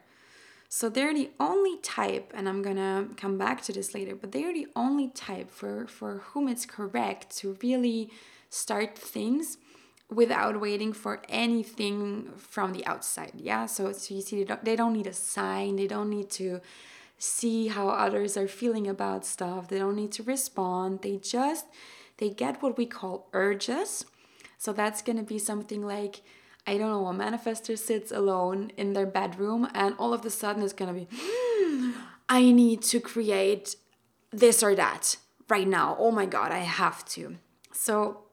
So 0.73 0.87
they're 0.87 1.13
the 1.13 1.29
only 1.37 1.79
type, 1.79 2.31
and 2.33 2.47
I'm 2.47 2.61
gonna 2.61 3.09
come 3.17 3.37
back 3.37 3.61
to 3.63 3.73
this 3.73 3.93
later, 3.93 4.15
but 4.15 4.31
they're 4.31 4.53
the 4.53 4.69
only 4.73 5.09
type 5.09 5.51
for, 5.51 5.85
for 5.85 6.19
whom 6.27 6.47
it's 6.47 6.65
correct 6.65 7.35
to 7.39 7.57
really 7.61 8.09
start 8.49 8.97
things 8.97 9.57
without 10.09 10.61
waiting 10.61 10.93
for 10.93 11.23
anything 11.27 12.31
from 12.37 12.71
the 12.71 12.85
outside. 12.85 13.33
Yeah, 13.35 13.65
so, 13.65 13.91
so 13.91 14.15
you 14.15 14.21
see, 14.21 14.37
they 14.37 14.43
don't, 14.45 14.63
they 14.63 14.77
don't 14.77 14.93
need 14.93 15.07
a 15.07 15.13
sign, 15.13 15.75
they 15.75 15.87
don't 15.87 16.09
need 16.09 16.29
to 16.31 16.61
see 17.17 17.67
how 17.67 17.89
others 17.89 18.37
are 18.37 18.47
feeling 18.47 18.87
about 18.87 19.25
stuff, 19.25 19.67
they 19.67 19.77
don't 19.77 19.97
need 19.97 20.13
to 20.13 20.23
respond, 20.23 21.01
they 21.01 21.17
just 21.17 21.65
they 22.15 22.29
get 22.29 22.63
what 22.63 22.77
we 22.77 22.85
call 22.85 23.27
urges. 23.33 24.05
So 24.57 24.71
that's 24.71 25.01
gonna 25.01 25.23
be 25.23 25.37
something 25.37 25.85
like 25.85 26.21
I 26.67 26.77
don't 26.77 26.89
know, 26.89 27.07
a 27.07 27.13
manifestor 27.13 27.77
sits 27.77 28.11
alone 28.11 28.71
in 28.77 28.93
their 28.93 29.05
bedroom 29.05 29.67
and 29.73 29.95
all 29.97 30.13
of 30.13 30.25
a 30.25 30.29
sudden 30.29 30.61
it's 30.63 30.73
gonna 30.73 30.93
be, 30.93 31.07
hmm, 31.11 31.91
I 32.29 32.51
need 32.51 32.81
to 32.83 32.99
create 32.99 33.75
this 34.31 34.63
or 34.63 34.75
that 34.75 35.17
right 35.49 35.67
now. 35.67 35.95
Oh 35.99 36.11
my 36.11 36.25
God, 36.25 36.51
I 36.51 36.59
have 36.59 37.03
to. 37.09 37.37
So, 37.73 38.23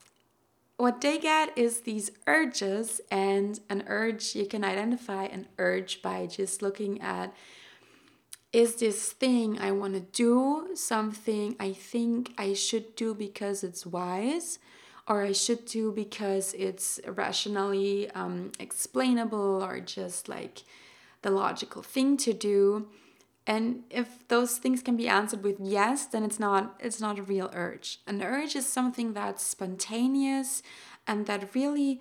what 0.76 1.01
they 1.01 1.18
get 1.18 1.59
is 1.59 1.81
these 1.81 2.12
urges, 2.29 3.01
and 3.11 3.59
an 3.68 3.83
urge, 3.89 4.37
you 4.37 4.47
can 4.47 4.62
identify 4.62 5.24
an 5.24 5.49
urge 5.59 6.03
by 6.03 6.26
just 6.26 6.62
looking 6.62 7.01
at 7.01 7.35
is 8.53 8.76
this 8.76 9.12
thing 9.12 9.59
I 9.59 9.72
want 9.72 9.95
to 9.95 10.01
do 10.01 10.70
something 10.74 11.55
I 11.61 11.72
think 11.72 12.33
I 12.39 12.55
should 12.55 12.95
do 12.95 13.12
because 13.12 13.62
it's 13.62 13.85
wise? 13.85 14.59
Or 15.09 15.22
I 15.22 15.32
should 15.32 15.64
do 15.64 15.90
because 15.90 16.54
it's 16.54 17.00
rationally 17.06 18.11
um, 18.11 18.52
explainable 18.61 19.64
or 19.64 19.80
just 19.80 20.28
like 20.28 20.62
the 21.22 21.30
logical 21.30 21.82
thing 21.82 22.16
to 22.18 22.34
do. 22.34 22.88
And 23.46 23.84
if 23.88 24.28
those 24.28 24.59
things 24.59 24.82
can 24.82 24.96
be 24.96 25.09
answered 25.09 25.42
with 25.42 25.56
yes, 25.59 26.04
then 26.04 26.22
it's 26.22 26.38
not 26.38 26.78
it's 26.78 27.00
not 27.00 27.18
a 27.18 27.22
real 27.22 27.50
urge. 27.54 28.00
An 28.06 28.22
urge 28.22 28.54
is 28.54 28.68
something 28.68 29.14
that's 29.14 29.42
spontaneous 29.42 30.62
and 31.06 31.24
that 31.26 31.54
really 31.54 32.00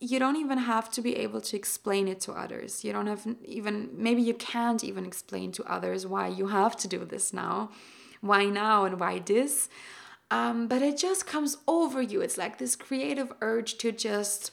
you 0.00 0.18
don't 0.18 0.36
even 0.36 0.58
have 0.58 0.90
to 0.90 1.02
be 1.02 1.16
able 1.16 1.40
to 1.40 1.56
explain 1.56 2.08
it 2.08 2.20
to 2.20 2.32
others. 2.32 2.84
You 2.84 2.92
don't 2.92 3.06
have 3.06 3.26
even 3.44 3.88
maybe 3.94 4.20
you 4.20 4.34
can't 4.34 4.84
even 4.84 5.06
explain 5.06 5.52
to 5.52 5.64
others 5.64 6.06
why 6.06 6.28
you 6.28 6.48
have 6.48 6.76
to 6.78 6.88
do 6.88 7.06
this 7.06 7.32
now. 7.32 7.70
Why 8.20 8.46
now 8.46 8.84
and 8.84 9.00
why 9.00 9.20
this? 9.20 9.70
Um, 10.30 10.68
but 10.68 10.82
it 10.82 10.98
just 10.98 11.26
comes 11.26 11.56
over 11.66 12.02
you. 12.02 12.20
It's 12.20 12.36
like 12.36 12.58
this 12.58 12.76
creative 12.76 13.32
urge 13.40 13.78
to 13.78 13.92
just 13.92 14.50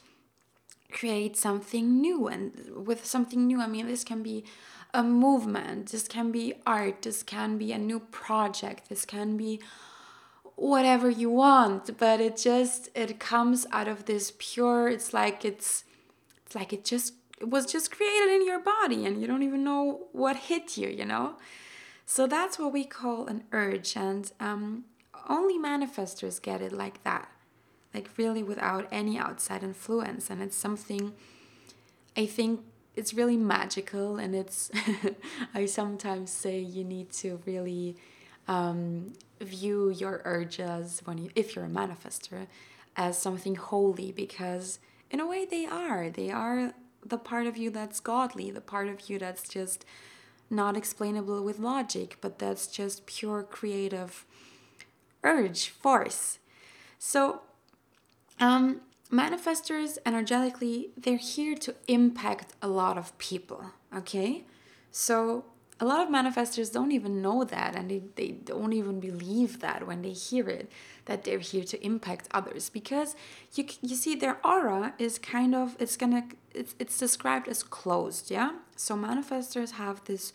create 0.91 1.35
something 1.35 1.99
new. 1.99 2.27
And 2.27 2.85
with 2.85 3.05
something 3.05 3.45
new, 3.45 3.61
I 3.61 3.67
mean, 3.67 3.87
this 3.87 4.03
can 4.03 4.23
be 4.23 4.45
a 4.93 5.03
movement, 5.03 5.91
this 5.91 6.07
can 6.07 6.31
be 6.31 6.53
art, 6.65 7.01
this 7.01 7.21
can 7.21 7.57
be 7.57 7.73
a 7.73 7.77
new 7.77 7.99
project, 7.99 8.87
this 8.87 9.03
can 9.03 9.35
be 9.35 9.59
whatever 10.55 11.09
you 11.09 11.29
want 11.29 11.97
but 11.97 12.21
it 12.21 12.37
just 12.37 12.89
it 12.95 13.19
comes 13.19 13.65
out 13.71 13.87
of 13.87 14.05
this 14.05 14.31
pure 14.37 14.87
it's 14.87 15.13
like 15.13 15.43
it's 15.43 15.83
it's 16.45 16.55
like 16.55 16.71
it 16.71 16.85
just 16.85 17.13
it 17.41 17.49
was 17.49 17.65
just 17.65 17.91
created 17.91 18.29
in 18.29 18.45
your 18.47 18.59
body 18.59 19.05
and 19.05 19.19
you 19.19 19.27
don't 19.27 19.43
even 19.43 19.63
know 19.63 20.07
what 20.13 20.37
hit 20.37 20.77
you 20.77 20.87
you 20.87 21.05
know 21.05 21.35
so 22.05 22.25
that's 22.25 22.57
what 22.57 22.71
we 22.71 22.85
call 22.85 23.27
an 23.27 23.43
urge 23.51 23.97
and 23.97 24.31
um, 24.39 24.85
only 25.29 25.57
manifestors 25.57 26.41
get 26.41 26.61
it 26.61 26.71
like 26.71 27.03
that 27.03 27.29
like 27.93 28.09
really 28.17 28.43
without 28.43 28.87
any 28.91 29.17
outside 29.17 29.63
influence 29.63 30.29
and 30.29 30.41
it's 30.41 30.55
something 30.55 31.13
i 32.17 32.25
think 32.25 32.61
it's 32.95 33.13
really 33.13 33.37
magical 33.37 34.17
and 34.17 34.35
it's 34.35 34.71
i 35.53 35.65
sometimes 35.65 36.31
say 36.31 36.59
you 36.59 36.83
need 36.83 37.11
to 37.11 37.39
really 37.45 37.95
um, 38.47 39.13
view 39.41 39.89
your 39.89 40.21
urges 40.25 41.01
when 41.05 41.17
you, 41.17 41.29
if 41.35 41.55
you're 41.55 41.65
a 41.65 41.69
manifestor, 41.69 42.47
as 42.95 43.17
something 43.17 43.55
holy 43.55 44.11
because 44.11 44.79
in 45.11 45.19
a 45.19 45.27
way 45.27 45.45
they 45.45 45.65
are. 45.65 46.09
They 46.09 46.31
are 46.31 46.73
the 47.05 47.17
part 47.17 47.47
of 47.47 47.57
you 47.57 47.69
that's 47.69 47.99
godly, 47.99 48.51
the 48.51 48.61
part 48.61 48.87
of 48.87 49.09
you 49.09 49.19
that's 49.19 49.47
just 49.47 49.85
not 50.49 50.77
explainable 50.77 51.43
with 51.43 51.59
logic, 51.59 52.17
but 52.21 52.39
that's 52.39 52.67
just 52.67 53.05
pure 53.05 53.43
creative 53.43 54.25
urge, 55.25 55.69
force. 55.69 56.39
So, 56.99 57.41
um, 58.39 58.81
manifestors 59.11 59.97
energetically, 60.05 60.91
they're 60.97 61.17
here 61.17 61.55
to 61.55 61.75
impact 61.87 62.53
a 62.61 62.67
lot 62.67 62.97
of 62.97 63.17
people, 63.17 63.71
okay? 63.93 64.45
So, 64.91 65.45
a 65.79 65.85
lot 65.85 66.01
of 66.01 66.13
manifestors 66.13 66.71
don't 66.71 66.91
even 66.91 67.21
know 67.21 67.43
that 67.43 67.75
and 67.75 67.91
they, 67.91 68.01
they 68.15 68.29
don't 68.29 68.71
even 68.71 68.99
believe 68.99 69.59
that 69.59 69.85
when 69.85 70.01
they 70.01 70.11
hear 70.11 70.47
it 70.47 70.69
that 71.05 71.23
they're 71.23 71.39
here 71.39 71.63
to 71.63 71.85
impact 71.85 72.27
others 72.31 72.69
because 72.69 73.15
you 73.53 73.65
you 73.81 73.95
see 73.95 74.15
their 74.15 74.37
aura 74.45 74.93
is 74.97 75.19
kind 75.19 75.53
of 75.53 75.75
it's 75.79 75.97
gonna 75.97 76.23
it's, 76.53 76.75
it's 76.79 76.97
described 76.97 77.47
as 77.47 77.61
closed 77.61 78.31
yeah 78.31 78.51
so 78.75 78.95
manifestors 78.95 79.71
have 79.71 80.03
this 80.05 80.31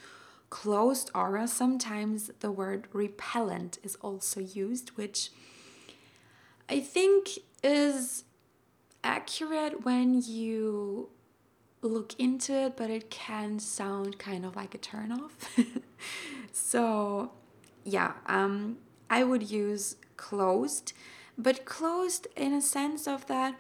closed 0.51 1.11
aura 1.15 1.47
sometimes 1.47 2.31
the 2.41 2.51
word 2.51 2.87
repellent 2.93 3.79
is 3.83 3.97
also 3.97 4.41
used 4.41 4.91
which 4.91 5.31
i 6.69 6.81
think 6.81 7.39
is 7.63 8.25
accurate 9.03 9.85
when 9.85 10.21
you 10.23 11.09
look 11.83 12.15
into 12.19 12.53
it, 12.53 12.77
but 12.77 12.91
it 12.91 13.11
can 13.11 13.59
sound 13.59 14.19
kind 14.19 14.45
of 14.45 14.57
like 14.57 14.75
a 14.75 14.79
turn 14.79 15.13
off. 15.13 15.59
so, 16.53 17.33
yeah, 17.85 18.13
um, 18.27 18.79
I 19.09 19.25
would 19.25 19.51
use 19.51 19.97
closed, 20.17 20.93
but 21.39 21.65
closed 21.65 22.27
in 22.37 22.53
a 22.53 22.61
sense 22.61 23.07
of 23.07 23.27
that 23.27 23.59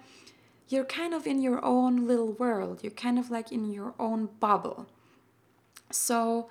you're 0.69 0.85
kind 0.85 1.13
of 1.13 1.27
in 1.27 1.43
your 1.43 1.65
own 1.65 2.07
little 2.07 2.31
world, 2.33 2.81
you're 2.83 2.93
kind 2.93 3.19
of 3.19 3.29
like 3.29 3.51
in 3.51 3.73
your 3.73 3.93
own 3.99 4.29
bubble. 4.39 4.87
So, 5.91 6.49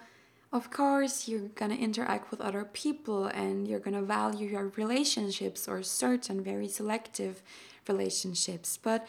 of 0.51 0.71
course, 0.71 1.27
you're 1.27 1.49
gonna 1.49 1.75
interact 1.75 2.31
with 2.31 2.41
other 2.41 2.63
people 2.63 3.25
and 3.25 3.67
you're 3.67 3.79
gonna 3.79 4.01
value 4.01 4.47
your 4.47 4.71
relationships 4.75 5.67
or 5.67 5.83
certain 5.83 6.43
very 6.43 6.67
selective 6.67 7.41
relationships, 7.87 8.77
but 8.81 9.07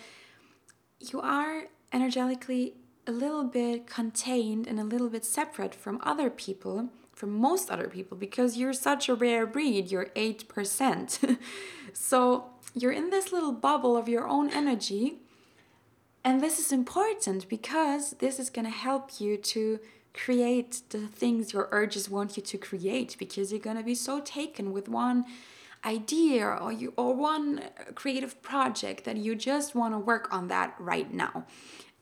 you 0.99 1.21
are 1.21 1.65
energetically 1.93 2.75
a 3.07 3.13
little 3.13 3.45
bit 3.45 3.87
contained 3.87 4.67
and 4.67 4.79
a 4.79 4.85
little 4.85 5.09
bit 5.09 5.25
separate 5.25 5.75
from 5.75 5.99
other 6.03 6.31
people, 6.31 6.91
from 7.13 7.31
most 7.33 7.71
other 7.71 7.89
people, 7.89 8.17
because 8.17 8.57
you're 8.57 8.73
such 8.73 9.09
a 9.09 9.15
rare 9.15 9.47
breed, 9.47 9.91
you're 9.91 10.07
8%. 10.17 11.39
so 11.93 12.45
you're 12.75 12.93
in 12.93 13.11
this 13.11 13.33
little 13.33 13.53
bubble 13.53 13.97
of 13.97 14.09
your 14.09 14.29
own 14.29 14.51
energy. 14.51 15.19
And 16.23 16.41
this 16.41 16.59
is 16.59 16.71
important 16.71 17.49
because 17.49 18.11
this 18.19 18.39
is 18.39 18.51
going 18.51 18.67
to 18.67 18.71
help 18.71 19.21
you 19.21 19.39
to 19.39 19.81
create 20.25 20.83
the 20.91 21.07
things 21.07 21.53
your 21.53 21.69
urges 21.73 22.11
want 22.11 22.37
you 22.37 22.43
to 22.43 22.59
create 22.59 23.17
because 23.19 23.51
you're 23.51 23.61
going 23.61 23.77
to 23.77 23.83
be 23.83 23.95
so 23.95 24.21
taken 24.21 24.73
with 24.73 24.89
one 24.89 25.25
idea 25.85 26.45
or 26.47 26.71
you 26.71 26.93
or 26.97 27.15
one 27.15 27.63
creative 27.95 28.43
project 28.43 29.05
that 29.05 29.17
you 29.17 29.35
just 29.35 29.75
want 29.75 29.95
to 29.95 29.99
work 29.99 30.31
on 30.31 30.49
that 30.49 30.75
right 30.79 31.13
now. 31.13 31.47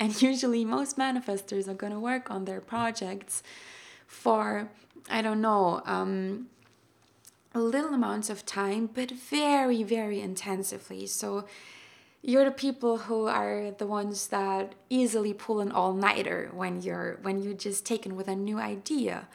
And 0.01 0.21
usually 0.31 0.65
most 0.65 0.99
manifestors 0.99 1.69
are 1.69 1.75
going 1.75 1.93
to 1.93 2.01
work 2.01 2.31
on 2.31 2.45
their 2.45 2.61
projects 2.61 3.43
for 4.07 4.69
I 5.09 5.23
don't 5.23 5.41
know, 5.41 5.81
um, 5.87 6.49
little 7.55 7.95
amounts 7.95 8.29
of 8.29 8.45
time, 8.45 8.91
but 8.93 9.11
very, 9.11 9.83
very 9.83 10.21
intensively. 10.21 11.07
So 11.07 11.47
you're 12.23 12.45
the 12.45 12.51
people 12.51 12.99
who 12.99 13.27
are 13.27 13.71
the 13.71 13.87
ones 13.87 14.29
that 14.29 14.75
easily 14.91 15.33
pull 15.33 15.61
an 15.61 15.73
all-nighter 15.73 16.51
when 16.53 16.83
you're 16.83 17.19
when 17.23 17.43
you're 17.43 17.55
just 17.55 17.87
taken 17.87 18.17
with 18.17 18.29
a 18.29 18.37
new 18.37 18.59
idea 18.59 19.29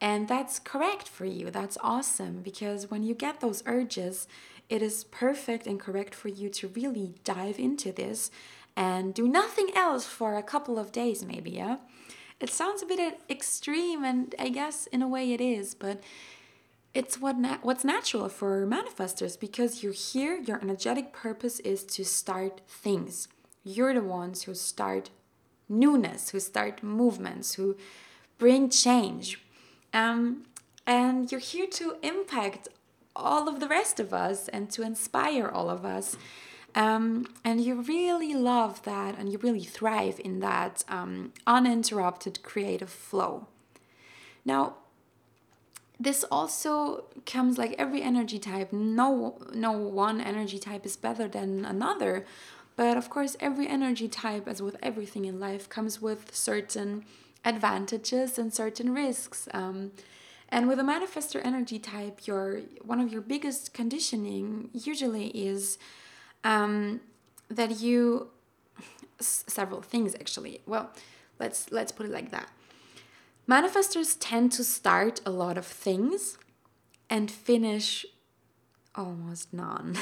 and 0.00 0.28
that's 0.28 0.58
correct 0.58 1.08
for 1.08 1.24
you. 1.24 1.50
That's 1.50 1.78
awesome 1.80 2.42
because 2.42 2.90
when 2.90 3.02
you 3.02 3.14
get 3.14 3.40
those 3.40 3.62
urges, 3.66 4.28
it 4.68 4.82
is 4.82 5.04
perfect 5.04 5.66
and 5.66 5.80
correct 5.80 6.14
for 6.14 6.28
you 6.28 6.48
to 6.50 6.68
really 6.68 7.14
dive 7.24 7.58
into 7.58 7.92
this 7.92 8.30
and 8.76 9.14
do 9.14 9.26
nothing 9.26 9.70
else 9.74 10.04
for 10.04 10.36
a 10.36 10.42
couple 10.42 10.78
of 10.78 10.92
days, 10.92 11.24
maybe, 11.24 11.52
yeah? 11.52 11.76
It 12.40 12.50
sounds 12.50 12.82
a 12.82 12.86
bit 12.86 13.20
extreme, 13.30 14.04
and 14.04 14.34
I 14.38 14.50
guess 14.50 14.86
in 14.88 15.00
a 15.00 15.08
way 15.08 15.32
it 15.32 15.40
is, 15.40 15.74
but 15.74 16.02
it's 16.96 17.20
what 17.20 17.36
na- 17.36 17.58
what's 17.60 17.84
natural 17.84 18.28
for 18.30 18.66
manifestors 18.66 19.38
because 19.38 19.82
you're 19.82 19.92
here, 19.92 20.34
your 20.48 20.58
energetic 20.62 21.12
purpose 21.12 21.60
is 21.60 21.84
to 21.84 22.02
start 22.04 22.62
things. 22.66 23.28
You're 23.62 23.92
the 23.92 24.00
ones 24.00 24.44
who 24.44 24.54
start 24.54 25.10
newness, 25.68 26.30
who 26.30 26.40
start 26.40 26.82
movements, 26.82 27.54
who 27.54 27.76
bring 28.38 28.70
change, 28.70 29.38
um, 29.92 30.46
and 30.86 31.30
you're 31.30 31.48
here 31.52 31.66
to 31.66 31.96
impact 32.02 32.68
all 33.14 33.46
of 33.46 33.60
the 33.60 33.68
rest 33.68 34.00
of 34.00 34.14
us 34.14 34.48
and 34.48 34.70
to 34.70 34.82
inspire 34.82 35.48
all 35.48 35.68
of 35.68 35.84
us. 35.84 36.16
Um, 36.74 37.26
and 37.44 37.60
you 37.60 37.82
really 37.82 38.34
love 38.34 38.82
that 38.82 39.18
and 39.18 39.30
you 39.30 39.38
really 39.38 39.64
thrive 39.64 40.18
in 40.22 40.40
that 40.40 40.84
um, 40.88 41.32
uninterrupted 41.46 42.42
creative 42.42 42.90
flow. 42.90 43.48
Now, 44.44 44.76
this 45.98 46.24
also 46.30 47.04
comes 47.24 47.56
like 47.58 47.74
every 47.78 48.02
energy 48.02 48.38
type. 48.38 48.72
No, 48.72 49.38
no 49.54 49.72
one 49.72 50.20
energy 50.20 50.58
type 50.58 50.84
is 50.84 50.96
better 50.96 51.26
than 51.26 51.64
another, 51.64 52.26
but 52.76 52.96
of 52.98 53.08
course, 53.08 53.36
every 53.40 53.66
energy 53.66 54.06
type, 54.06 54.46
as 54.46 54.60
with 54.60 54.76
everything 54.82 55.24
in 55.24 55.40
life, 55.40 55.68
comes 55.68 56.02
with 56.02 56.34
certain 56.34 57.04
advantages 57.44 58.38
and 58.38 58.52
certain 58.52 58.92
risks. 58.92 59.48
Um, 59.54 59.92
and 60.50 60.68
with 60.68 60.78
a 60.78 60.82
manifestor 60.82 61.40
energy 61.44 61.78
type, 61.78 62.26
your 62.26 62.60
one 62.82 63.00
of 63.00 63.10
your 63.10 63.22
biggest 63.22 63.72
conditioning 63.72 64.70
usually 64.72 65.28
is 65.28 65.78
um, 66.44 67.00
that 67.48 67.80
you 67.80 68.28
several 69.18 69.80
things 69.80 70.14
actually. 70.14 70.60
Well, 70.66 70.90
let's 71.40 71.72
let's 71.72 71.92
put 71.92 72.06
it 72.06 72.12
like 72.12 72.30
that. 72.30 72.50
Manifestors 73.48 74.16
tend 74.18 74.50
to 74.52 74.64
start 74.64 75.20
a 75.24 75.30
lot 75.30 75.56
of 75.56 75.66
things 75.66 76.36
and 77.08 77.30
finish 77.30 78.04
almost 78.96 79.52
none. 79.52 79.96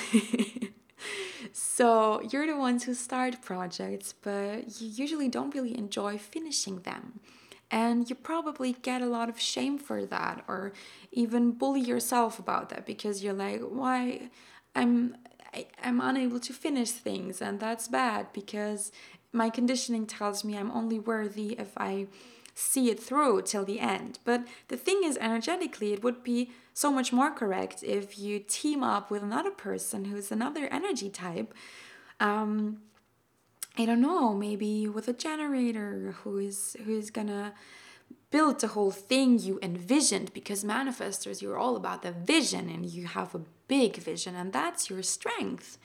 so 1.53 2.22
you're 2.22 2.47
the 2.47 2.57
ones 2.57 2.84
who 2.84 2.95
start 2.95 3.42
projects, 3.42 4.14
but 4.22 4.80
you 4.80 4.88
usually 4.88 5.28
don't 5.28 5.55
really 5.55 5.76
enjoy 5.76 6.16
finishing 6.16 6.80
them. 6.80 7.20
And 7.70 8.09
you 8.09 8.14
probably 8.14 8.72
get 8.72 9.03
a 9.03 9.07
lot 9.07 9.28
of 9.28 9.38
shame 9.40 9.78
for 9.78 10.07
that, 10.07 10.45
or 10.49 10.72
even 11.12 11.53
bully 11.53 11.80
yourself 11.80 12.38
about 12.38 12.68
that 12.70 12.86
because 12.86 13.22
you're 13.22 13.34
like, 13.34 13.61
why? 13.61 14.30
I'm 14.74 15.16
I, 15.53 15.66
I'm 15.82 16.01
unable 16.01 16.40
to 16.40 16.53
finish 16.53 16.90
things, 16.90 17.40
and 17.40 17.59
that's 17.61 17.88
bad 17.88 18.32
because 18.32 18.92
my 19.32 19.51
conditioning 19.51 20.07
tells 20.07 20.45
me 20.45 20.57
I'm 20.57 20.70
only 20.70 20.99
worthy 20.99 21.53
if 21.59 21.72
I 21.76 22.07
see 22.55 22.91
it 22.91 23.01
through 23.01 23.43
till 23.43 23.65
the 23.65 23.81
end. 23.81 24.19
But 24.25 24.47
the 24.69 24.77
thing 24.77 25.03
is, 25.05 25.17
energetically, 25.19 25.93
it 25.93 26.03
would 26.03 26.23
be 26.23 26.51
so 26.73 26.91
much 26.91 27.13
more 27.13 27.31
correct 27.31 27.83
if 27.83 28.19
you 28.19 28.39
team 28.39 28.83
up 28.83 29.11
with 29.11 29.23
another 29.23 29.51
person 29.51 30.07
who's 30.07 30.31
another 30.31 30.67
energy 30.71 31.11
type. 31.11 31.53
Um, 32.21 32.83
I 33.77 33.87
don't 33.87 34.01
know, 34.01 34.33
maybe 34.35 34.89
with 34.89 35.09
a 35.09 35.13
generator 35.13 36.15
who 36.23 36.39
is 36.39 36.77
who 36.85 36.97
is 36.97 37.11
gonna 37.11 37.55
build 38.31 38.61
the 38.61 38.69
whole 38.69 38.91
thing 38.91 39.39
you 39.39 39.59
envisioned 39.63 40.33
because 40.33 40.65
manifestors 40.65 41.41
you're 41.41 41.59
all 41.59 41.77
about 41.77 42.03
the 42.03 42.13
vision 42.13 42.69
and 42.69 42.87
you 42.87 43.07
have 43.07 43.35
a 43.35 43.43
big 43.69 43.97
vision 43.97 44.35
and 44.35 44.53
that's 44.53 44.91
your 44.91 45.03
strength. 45.03 45.79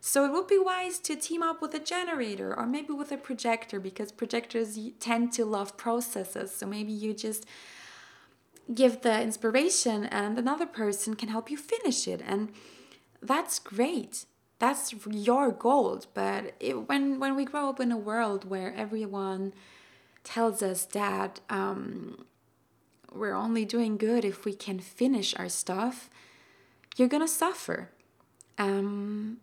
So 0.00 0.24
it 0.24 0.32
would 0.32 0.46
be 0.46 0.58
wise 0.58 0.98
to 1.00 1.14
team 1.14 1.42
up 1.42 1.60
with 1.60 1.74
a 1.74 1.78
generator 1.78 2.58
or 2.58 2.66
maybe 2.66 2.92
with 2.92 3.12
a 3.12 3.18
projector 3.18 3.78
because 3.78 4.10
projectors 4.10 4.78
tend 4.98 5.32
to 5.34 5.44
love 5.44 5.76
processes. 5.76 6.54
So 6.54 6.66
maybe 6.66 6.90
you 6.90 7.12
just 7.12 7.44
give 8.74 9.02
the 9.02 9.20
inspiration 9.20 10.04
and 10.06 10.38
another 10.38 10.64
person 10.64 11.16
can 11.16 11.28
help 11.28 11.50
you 11.50 11.58
finish 11.58 12.08
it. 12.08 12.22
And 12.26 12.50
that's 13.20 13.58
great. 13.58 14.24
That's 14.58 14.94
your 15.06 15.52
goal. 15.52 16.02
But 16.14 16.54
it, 16.60 16.88
when, 16.88 17.20
when 17.20 17.36
we 17.36 17.44
grow 17.44 17.68
up 17.68 17.78
in 17.78 17.92
a 17.92 17.98
world 17.98 18.48
where 18.48 18.74
everyone 18.74 19.52
tells 20.24 20.62
us 20.62 20.86
that 20.86 21.40
um, 21.50 22.24
we're 23.12 23.34
only 23.34 23.66
doing 23.66 23.98
good 23.98 24.24
if 24.24 24.46
we 24.46 24.54
can 24.54 24.78
finish 24.78 25.34
our 25.36 25.48
stuff, 25.50 26.08
you're 26.96 27.08
gonna 27.08 27.28
suffer. 27.28 27.90
Um, 28.56 29.38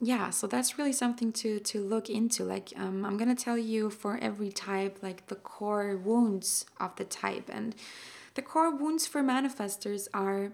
yeah 0.00 0.30
so 0.30 0.46
that's 0.46 0.76
really 0.78 0.92
something 0.92 1.32
to 1.32 1.58
to 1.60 1.80
look 1.80 2.10
into 2.10 2.44
like 2.44 2.72
um, 2.76 3.04
i'm 3.04 3.16
gonna 3.16 3.34
tell 3.34 3.56
you 3.56 3.88
for 3.88 4.18
every 4.20 4.52
type 4.52 4.98
like 5.02 5.26
the 5.28 5.34
core 5.34 5.96
wounds 5.96 6.66
of 6.78 6.94
the 6.96 7.04
type 7.04 7.48
and 7.52 7.74
the 8.34 8.42
core 8.42 8.70
wounds 8.70 9.06
for 9.06 9.22
manifestors 9.22 10.08
are 10.12 10.52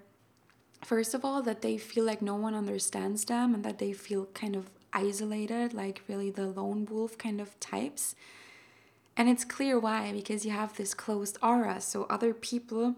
first 0.84 1.14
of 1.14 1.24
all 1.24 1.42
that 1.42 1.62
they 1.62 1.76
feel 1.76 2.04
like 2.04 2.22
no 2.22 2.34
one 2.34 2.54
understands 2.54 3.24
them 3.24 3.54
and 3.54 3.64
that 3.64 3.78
they 3.78 3.92
feel 3.92 4.26
kind 4.26 4.54
of 4.54 4.70
isolated 4.92 5.72
like 5.72 6.02
really 6.08 6.30
the 6.30 6.46
lone 6.46 6.86
wolf 6.90 7.16
kind 7.18 7.40
of 7.40 7.58
types. 7.60 8.14
And 9.16 9.28
it's 9.28 9.44
clear 9.44 9.78
why 9.78 10.12
because 10.12 10.44
you 10.44 10.52
have 10.52 10.76
this 10.76 10.94
closed 10.94 11.38
aura 11.42 11.80
so 11.80 12.06
other 12.08 12.32
people 12.32 12.94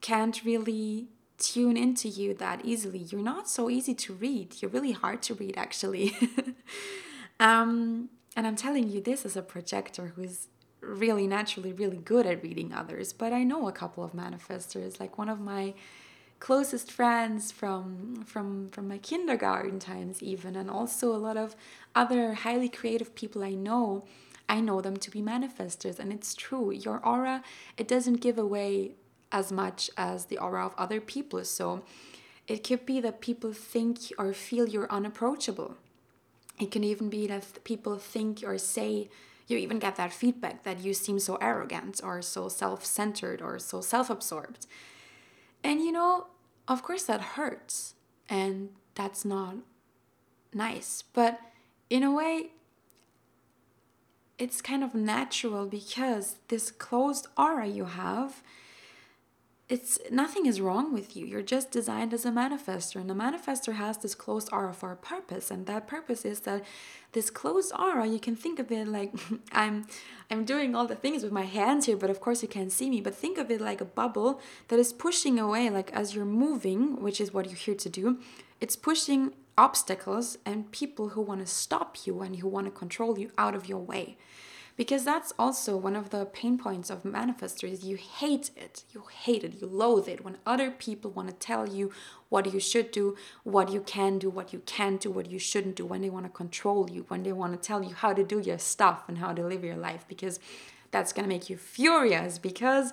can't 0.00 0.42
really 0.44 1.08
tune 1.38 1.76
into 1.76 2.08
you 2.08 2.34
that 2.34 2.64
easily. 2.64 2.98
You're 2.98 3.22
not 3.22 3.48
so 3.48 3.68
easy 3.68 3.94
to 3.94 4.12
read. 4.14 4.62
You're 4.62 4.70
really 4.70 4.92
hard 4.92 5.22
to 5.22 5.34
read 5.34 5.54
actually. 5.56 6.16
Um, 7.40 8.10
and 8.36 8.46
i'm 8.46 8.56
telling 8.56 8.88
you 8.88 9.00
this 9.00 9.24
as 9.24 9.36
a 9.36 9.42
projector 9.42 10.12
who's 10.16 10.48
really 10.80 11.26
naturally 11.26 11.72
really 11.72 11.96
good 11.96 12.26
at 12.26 12.42
reading 12.42 12.72
others 12.72 13.12
but 13.12 13.32
i 13.32 13.42
know 13.42 13.68
a 13.68 13.72
couple 13.72 14.04
of 14.04 14.12
manifestors. 14.12 15.00
Like 15.00 15.18
one 15.18 15.28
of 15.28 15.40
my 15.40 15.74
closest 16.40 16.92
friends 16.92 17.50
from 17.50 18.22
from 18.26 18.68
from 18.70 18.88
my 18.88 18.98
kindergarten 18.98 19.78
times 19.78 20.22
even 20.22 20.56
and 20.56 20.70
also 20.70 21.14
a 21.14 21.16
lot 21.16 21.36
of 21.36 21.56
other 21.94 22.34
highly 22.34 22.68
creative 22.68 23.14
people 23.14 23.42
I 23.42 23.52
know 23.52 24.04
I 24.48 24.60
know 24.60 24.80
them 24.82 24.98
to 24.98 25.10
be 25.10 25.22
manifestors 25.22 25.98
and 25.98 26.12
it's 26.12 26.34
true. 26.34 26.70
Your 26.70 26.98
aura 27.04 27.42
it 27.78 27.88
doesn't 27.88 28.20
give 28.20 28.38
away 28.38 28.96
as 29.34 29.50
much 29.50 29.90
as 29.96 30.26
the 30.26 30.38
aura 30.38 30.64
of 30.64 30.74
other 30.78 31.00
people. 31.00 31.44
So 31.44 31.82
it 32.46 32.62
could 32.66 32.86
be 32.86 33.00
that 33.00 33.20
people 33.20 33.52
think 33.52 33.98
or 34.16 34.32
feel 34.32 34.68
you're 34.68 34.90
unapproachable. 34.90 35.76
It 36.60 36.70
can 36.70 36.84
even 36.84 37.10
be 37.10 37.26
that 37.26 37.64
people 37.64 37.98
think 37.98 38.44
or 38.46 38.56
say 38.58 39.10
you 39.48 39.58
even 39.58 39.80
get 39.80 39.96
that 39.96 40.12
feedback 40.12 40.62
that 40.62 40.78
you 40.84 40.94
seem 40.94 41.18
so 41.18 41.34
arrogant 41.36 42.00
or 42.02 42.22
so 42.22 42.48
self-centered 42.48 43.42
or 43.42 43.58
so 43.58 43.80
self-absorbed. 43.80 44.66
And 45.64 45.80
you 45.80 45.90
know 45.90 46.28
of 46.68 46.82
course 46.82 47.02
that 47.04 47.20
hurts 47.36 47.94
and 48.28 48.70
that's 48.94 49.24
not 49.24 49.56
nice. 50.54 51.02
But 51.12 51.40
in 51.90 52.02
a 52.04 52.12
way, 52.12 52.52
it's 54.38 54.62
kind 54.62 54.82
of 54.84 54.94
natural 54.94 55.66
because 55.66 56.36
this 56.48 56.70
closed 56.70 57.26
aura 57.36 57.66
you 57.66 57.84
have 57.84 58.42
it's 59.66 59.98
nothing 60.10 60.44
is 60.44 60.60
wrong 60.60 60.92
with 60.92 61.16
you. 61.16 61.24
You're 61.24 61.40
just 61.40 61.70
designed 61.70 62.12
as 62.12 62.26
a 62.26 62.30
manifestor, 62.30 62.96
and 62.96 63.10
a 63.10 63.14
manifestor 63.14 63.74
has 63.74 63.96
this 63.96 64.14
closed 64.14 64.50
aura 64.52 64.74
for 64.74 64.92
a 64.92 64.96
purpose, 64.96 65.50
and 65.50 65.64
that 65.66 65.86
purpose 65.86 66.26
is 66.26 66.40
that 66.40 66.64
this 67.12 67.30
closed 67.30 67.72
aura. 67.78 68.06
You 68.06 68.18
can 68.18 68.36
think 68.36 68.58
of 68.58 68.70
it 68.70 68.86
like 68.86 69.14
I'm, 69.52 69.86
I'm 70.30 70.44
doing 70.44 70.74
all 70.74 70.86
the 70.86 70.94
things 70.94 71.22
with 71.22 71.32
my 71.32 71.44
hands 71.44 71.86
here, 71.86 71.96
but 71.96 72.10
of 72.10 72.20
course 72.20 72.42
you 72.42 72.48
can't 72.48 72.72
see 72.72 72.90
me. 72.90 73.00
But 73.00 73.14
think 73.14 73.38
of 73.38 73.50
it 73.50 73.60
like 73.60 73.80
a 73.80 73.86
bubble 73.86 74.38
that 74.68 74.78
is 74.78 74.92
pushing 74.92 75.38
away, 75.38 75.70
like 75.70 75.90
as 75.92 76.14
you're 76.14 76.26
moving, 76.26 77.00
which 77.00 77.18
is 77.18 77.32
what 77.32 77.46
you're 77.46 77.54
here 77.54 77.74
to 77.74 77.88
do. 77.88 78.18
It's 78.60 78.76
pushing 78.76 79.32
obstacles 79.56 80.36
and 80.44 80.70
people 80.72 81.10
who 81.10 81.22
want 81.22 81.40
to 81.40 81.46
stop 81.46 81.96
you 82.04 82.20
and 82.20 82.36
who 82.36 82.48
want 82.48 82.66
to 82.66 82.70
control 82.70 83.18
you 83.18 83.30
out 83.38 83.54
of 83.54 83.66
your 83.68 83.78
way 83.78 84.18
because 84.76 85.04
that's 85.04 85.32
also 85.38 85.76
one 85.76 85.94
of 85.94 86.10
the 86.10 86.24
pain 86.24 86.58
points 86.58 86.90
of 86.90 87.04
manifestors 87.04 87.84
you 87.84 87.96
hate 87.96 88.50
it. 88.56 88.84
You 88.92 89.04
hate 89.22 89.44
it. 89.44 89.60
You 89.60 89.68
loathe 89.68 90.08
it. 90.08 90.24
When 90.24 90.38
other 90.44 90.70
people 90.70 91.10
want 91.10 91.28
to 91.28 91.34
tell 91.34 91.68
you 91.68 91.92
what 92.34 92.52
you 92.52 92.58
should 92.58 92.90
do 92.90 93.16
what 93.44 93.70
you 93.70 93.80
can 93.80 94.18
do 94.18 94.28
what 94.28 94.52
you 94.52 94.60
can't 94.66 95.00
do 95.00 95.08
what 95.08 95.30
you 95.30 95.38
shouldn't 95.38 95.76
do 95.76 95.86
when 95.86 96.00
they 96.00 96.10
want 96.10 96.26
to 96.26 96.30
control 96.30 96.90
you 96.90 97.04
when 97.06 97.22
they 97.22 97.32
want 97.32 97.52
to 97.52 97.68
tell 97.68 97.80
you 97.80 97.94
how 97.94 98.12
to 98.12 98.24
do 98.24 98.40
your 98.40 98.58
stuff 98.58 99.04
and 99.06 99.18
how 99.18 99.32
to 99.32 99.46
live 99.46 99.62
your 99.62 99.76
life 99.76 100.04
because 100.08 100.40
that's 100.90 101.12
going 101.12 101.22
to 101.22 101.28
make 101.28 101.48
you 101.48 101.56
furious 101.56 102.38
because 102.38 102.92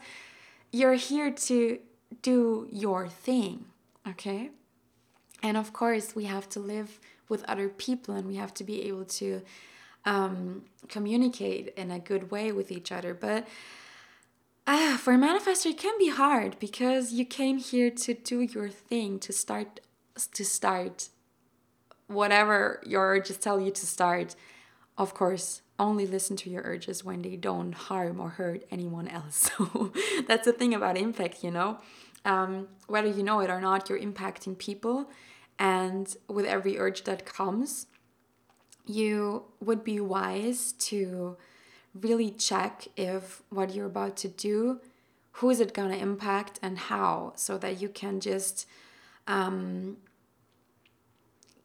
you're 0.72 0.94
here 0.94 1.32
to 1.32 1.80
do 2.22 2.68
your 2.72 3.08
thing 3.08 3.66
okay? 4.08 4.52
And 5.42 5.58
of 5.58 5.74
course 5.74 6.16
we 6.16 6.26
have 6.26 6.48
to 6.50 6.60
live 6.60 7.00
with 7.28 7.44
other 7.46 7.68
people 7.68 8.14
and 8.14 8.28
we 8.28 8.36
have 8.36 8.54
to 8.54 8.64
be 8.64 8.84
able 8.84 9.06
to 9.06 9.42
um, 10.06 10.64
communicate 10.88 11.74
in 11.76 11.91
a 11.91 11.99
good 11.99 12.32
way 12.32 12.52
with 12.52 12.72
each 12.72 12.91
other. 12.91 13.14
But 13.14 13.47
ah, 14.68 14.99
for 15.02 15.14
a 15.14 15.18
manifestor, 15.18 15.68
it 15.68 15.78
can 15.78 15.97
be 15.97 16.10
hard 16.10 16.58
because 16.60 17.14
you 17.14 17.26
came 17.26 17.58
here 17.58 17.89
to 17.89 18.14
do 18.14 18.41
your 18.41 18.70
thing, 18.70 19.20
to 19.20 19.34
start, 19.34 19.80
to 20.34 20.45
start 20.45 21.10
whatever 22.08 22.82
your 22.86 23.08
urges 23.08 23.38
tell 23.38 23.60
you 23.60 23.72
to 23.72 23.86
start. 23.86 24.36
Of 24.97 25.14
course, 25.14 25.62
only 25.80 26.06
listen 26.06 26.36
to 26.38 26.49
your 26.49 26.62
urges 26.64 27.04
when 27.04 27.22
they 27.24 27.36
don't 27.36 27.74
harm 27.74 28.20
or 28.20 28.30
hurt 28.30 28.64
anyone 28.72 29.08
else. 29.08 29.49
So 29.60 29.91
that's 30.28 30.45
the 30.45 30.54
thing 30.54 30.74
about 30.74 30.97
impact, 30.97 31.43
you 31.43 31.52
know. 31.52 31.80
Um, 32.24 32.68
whether 32.88 33.08
you 33.08 33.24
know 33.24 33.39
it 33.39 33.49
or 33.49 33.60
not, 33.60 33.89
you're 33.89 33.99
impacting 33.99 34.56
people, 34.58 35.10
and 35.58 36.16
with 36.28 36.45
every 36.45 36.78
urge 36.78 37.04
that 37.06 37.26
comes, 37.26 37.88
you 38.86 39.44
would 39.60 39.84
be 39.84 40.00
wise 40.00 40.74
to 40.74 41.38
really 41.94 42.32
check 42.32 42.88
if 42.96 43.42
what 43.50 43.74
you're 43.74 43.86
about 43.86 44.16
to 44.18 44.28
do 44.28 44.80
who 45.36 45.50
is 45.50 45.60
it 45.60 45.74
going 45.74 45.92
to 45.92 45.98
impact 45.98 46.60
and 46.62 46.78
how 46.78 47.34
so 47.36 47.58
that 47.58 47.82
you 47.82 47.90
can 47.90 48.20
just 48.20 48.68
um, 49.28 49.98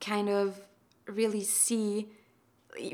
kind 0.00 0.28
of 0.28 0.60
really 1.06 1.42
see 1.42 2.08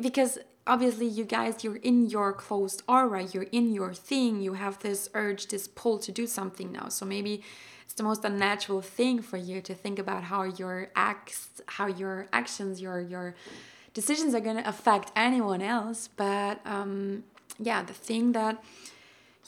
because 0.00 0.38
obviously 0.66 1.06
you 1.06 1.24
guys 1.24 1.64
you're 1.64 1.76
in 1.76 2.08
your 2.08 2.32
closed 2.32 2.82
aura 2.88 3.22
you're 3.22 3.44
in 3.44 3.72
your 3.72 3.92
thing 3.92 4.40
you 4.40 4.54
have 4.54 4.78
this 4.80 5.08
urge 5.14 5.48
this 5.48 5.66
pull 5.68 5.98
to 5.98 6.12
do 6.12 6.26
something 6.26 6.70
now. 6.72 6.88
So 6.88 7.04
maybe 7.04 7.42
it's 7.84 7.94
the 7.94 8.02
most 8.02 8.24
unnatural 8.24 8.80
thing 8.80 9.20
for 9.20 9.36
you 9.36 9.60
to 9.60 9.74
think 9.74 9.98
about 9.98 10.24
how 10.24 10.44
your 10.44 10.90
acts 10.94 11.60
how 11.66 11.86
your 11.86 12.28
actions 12.32 12.80
your 12.80 13.00
your 13.00 13.34
decisions 13.94 14.34
are 14.34 14.40
going 14.40 14.56
to 14.56 14.68
affect 14.68 15.12
anyone 15.16 15.62
else. 15.62 16.08
But 16.16 16.60
um, 16.64 17.24
yeah, 17.58 17.82
the 17.82 17.92
thing 17.92 18.32
that 18.32 18.62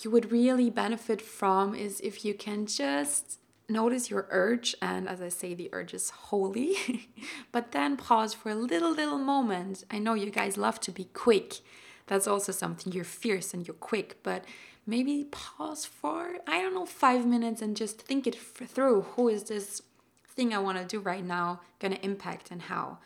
you 0.02 0.10
would 0.10 0.32
really 0.32 0.70
benefit 0.70 1.20
from 1.22 1.74
is 1.74 2.00
if 2.00 2.24
you 2.24 2.34
can 2.34 2.66
just 2.66 3.38
notice 3.68 4.10
your 4.10 4.26
urge 4.30 4.74
and 4.82 5.08
as 5.08 5.22
i 5.22 5.28
say 5.28 5.54
the 5.54 5.70
urge 5.72 5.94
is 5.94 6.10
holy 6.10 7.08
but 7.52 7.72
then 7.72 7.96
pause 7.96 8.34
for 8.34 8.50
a 8.50 8.54
little 8.54 8.90
little 8.92 9.18
moment. 9.18 9.84
I 9.90 9.98
know 9.98 10.12
you 10.12 10.30
guys 10.30 10.58
love 10.58 10.80
to 10.80 10.92
be 10.92 11.04
quick. 11.04 11.60
That's 12.06 12.26
also 12.26 12.52
something 12.52 12.92
you're 12.92 13.04
fierce 13.04 13.54
and 13.54 13.66
you're 13.66 13.74
quick 13.74 14.18
but 14.22 14.44
maybe 14.86 15.28
pause 15.30 15.86
for 15.86 16.36
i 16.46 16.60
don't 16.60 16.74
know 16.74 16.84
five 16.84 17.26
minutes 17.26 17.62
and 17.62 17.76
just 17.76 18.02
think 18.02 18.26
it 18.26 18.34
through. 18.34 19.02
Who 19.16 19.28
is 19.28 19.44
this 19.44 19.80
thing 20.28 20.52
i 20.52 20.58
want 20.58 20.76
to 20.76 20.84
do 20.84 21.00
right 21.00 21.24
now 21.24 21.60
going 21.78 21.94
to 21.94 22.04
impact 22.04 22.50
and 22.50 22.62
how 22.62 22.98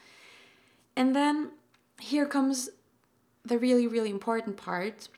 and 0.99 1.15
then 1.15 1.53
here 2.01 2.27
comes 2.27 2.71
the 3.45 3.57
really, 3.57 3.87
really 3.87 4.11
important 4.11 4.57
part 4.57 5.09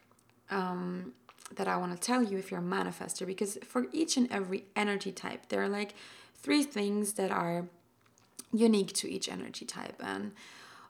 um, 0.50 1.14
that 1.56 1.68
I 1.68 1.78
want 1.78 1.92
to 1.94 1.98
tell 1.98 2.22
you 2.22 2.36
if 2.36 2.50
you're 2.50 2.60
a 2.60 2.62
manifestor, 2.62 3.26
because 3.26 3.56
for 3.64 3.86
each 3.90 4.18
and 4.18 4.30
every 4.30 4.66
energy 4.76 5.10
type, 5.10 5.48
there 5.48 5.62
are 5.62 5.70
like 5.70 5.94
three 6.34 6.64
things 6.64 7.14
that 7.14 7.30
are 7.30 7.64
unique 8.52 8.92
to 8.92 9.10
each 9.10 9.26
energy 9.30 9.64
type. 9.64 9.98
And 10.04 10.32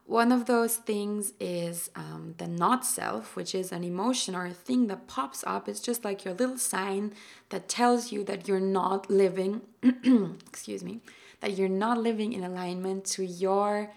one 0.06 0.32
of 0.32 0.46
those 0.46 0.74
things 0.74 1.34
is 1.38 1.88
um, 1.94 2.34
the 2.38 2.48
not 2.48 2.84
self, 2.84 3.36
which 3.36 3.54
is 3.54 3.70
an 3.70 3.84
emotion 3.84 4.34
or 4.34 4.46
a 4.46 4.52
thing 4.52 4.88
that 4.88 5.06
pops 5.06 5.44
up. 5.46 5.68
It's 5.68 5.78
just 5.78 6.04
like 6.04 6.24
your 6.24 6.34
little 6.34 6.58
sign 6.58 7.14
that 7.50 7.68
tells 7.68 8.10
you 8.10 8.24
that 8.24 8.48
you're 8.48 8.58
not 8.58 9.08
living, 9.08 9.60
excuse 10.48 10.82
me, 10.82 10.98
that 11.42 11.56
you're 11.56 11.68
not 11.68 11.98
living 11.98 12.32
in 12.32 12.42
alignment 12.42 13.04
to 13.04 13.24
your 13.24 13.90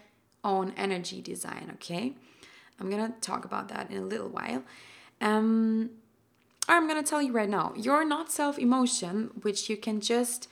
own 0.44 0.72
energy 0.76 1.20
design, 1.22 1.70
okay? 1.74 2.14
I'm 2.78 2.90
gonna 2.90 3.14
talk 3.20 3.44
about 3.44 3.68
that 3.68 3.90
in 3.90 3.96
a 3.96 4.06
little 4.06 4.28
while. 4.28 4.62
Um, 5.20 5.90
I'm 6.68 6.86
gonna 6.88 7.02
tell 7.02 7.22
you 7.22 7.32
right 7.32 7.48
now, 7.48 7.72
your 7.76 8.04
not 8.04 8.30
self 8.30 8.58
emotion, 8.58 9.30
which 9.42 9.68
you 9.68 9.76
can 9.76 10.00
just 10.00 10.48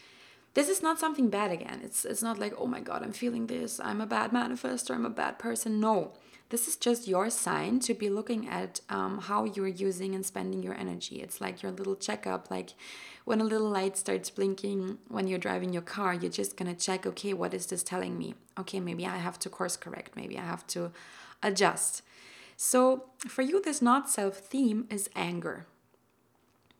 this 0.55 0.69
is 0.69 0.83
not 0.83 0.99
something 0.99 1.31
bad 1.31 1.51
again. 1.51 1.81
It's 1.83 2.05
it's 2.05 2.23
not 2.23 2.39
like, 2.39 2.55
oh 2.59 2.67
my 2.67 2.81
god, 2.81 3.03
I'm 3.03 3.13
feeling 3.13 3.47
this, 3.47 3.81
I'm 3.81 4.01
a 4.01 4.07
bad 4.07 4.33
manifestor, 4.33 4.95
I'm 4.95 5.07
a 5.07 5.11
bad 5.11 5.39
person. 5.39 5.81
No. 5.81 6.13
This 6.53 6.69
is 6.69 6.77
just 6.77 7.09
your 7.09 7.31
sign 7.31 7.81
to 7.81 7.95
be 7.95 8.11
looking 8.11 8.47
at 8.47 8.83
um, 8.91 9.21
how 9.23 9.45
you're 9.45 9.67
using 9.67 10.15
and 10.15 10.25
spending 10.25 10.63
your 10.63 10.75
energy. 10.75 11.23
It's 11.23 11.41
like 11.41 11.63
your 11.63 11.73
little 11.73 11.97
checkup, 11.97 12.51
like 12.51 12.75
when 13.25 13.41
a 13.41 13.45
little 13.45 13.71
light 13.71 13.97
starts 13.97 14.29
blinking 14.29 14.99
when 15.09 15.27
you're 15.27 15.39
driving 15.39 15.73
your 15.73 15.81
car, 15.81 16.13
you're 16.13 16.31
just 16.31 16.59
gonna 16.59 16.75
check, 16.75 17.07
okay, 17.07 17.33
what 17.33 17.55
is 17.55 17.65
this 17.65 17.83
telling 17.83 18.19
me? 18.19 18.35
Okay, 18.61 18.81
maybe 18.81 19.07
I 19.07 19.17
have 19.17 19.39
to 19.39 19.49
course 19.49 19.79
correct, 19.79 20.15
maybe 20.15 20.37
I 20.37 20.43
have 20.43 20.67
to 20.67 20.93
adjust. 21.43 22.03
So 22.59 23.07
for 23.17 23.41
you, 23.41 23.63
this 23.63 23.81
not 23.81 24.11
self 24.11 24.37
theme 24.37 24.87
is 24.91 25.09
anger. 25.17 25.65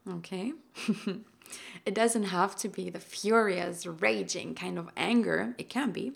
Okay? 0.07 0.53
it 1.87 1.95
doesn't 1.95 2.25
have 2.25 2.57
to 2.57 2.69
be 2.69 2.91
the 2.91 3.01
furious, 3.01 3.87
raging 3.87 4.55
kind 4.55 4.79
of 4.79 4.91
anger, 4.99 5.55
it 5.57 5.71
can 5.71 5.93
be. 5.93 6.13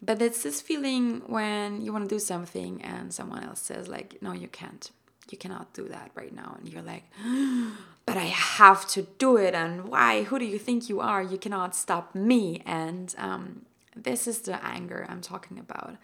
But 0.00 0.22
it's 0.22 0.42
this 0.42 0.60
feeling 0.60 1.22
when 1.26 1.80
you 1.82 1.92
want 1.92 2.08
to 2.08 2.14
do 2.14 2.20
something 2.20 2.82
and 2.82 3.12
someone 3.12 3.42
else 3.42 3.60
says, 3.60 3.88
like, 3.88 4.22
no, 4.22 4.32
you 4.32 4.48
can't. 4.48 4.90
you 5.30 5.36
cannot 5.36 5.74
do 5.74 5.88
that 5.88 6.10
right 6.14 6.34
now. 6.34 6.56
And 6.58 6.68
you're 6.68 6.82
like, 6.82 7.04
but 8.06 8.16
I 8.16 8.26
have 8.26 8.86
to 8.88 9.02
do 9.18 9.36
it. 9.36 9.54
And 9.54 9.88
why? 9.88 10.22
Who 10.24 10.38
do 10.38 10.44
you 10.44 10.58
think 10.58 10.88
you 10.88 11.00
are? 11.00 11.22
You 11.22 11.36
cannot 11.36 11.74
stop 11.74 12.14
me. 12.14 12.62
And 12.64 13.14
um, 13.18 13.66
this 13.96 14.26
is 14.26 14.40
the 14.40 14.64
anger 14.64 15.04
I'm 15.08 15.20
talking 15.20 15.58
about. 15.58 15.96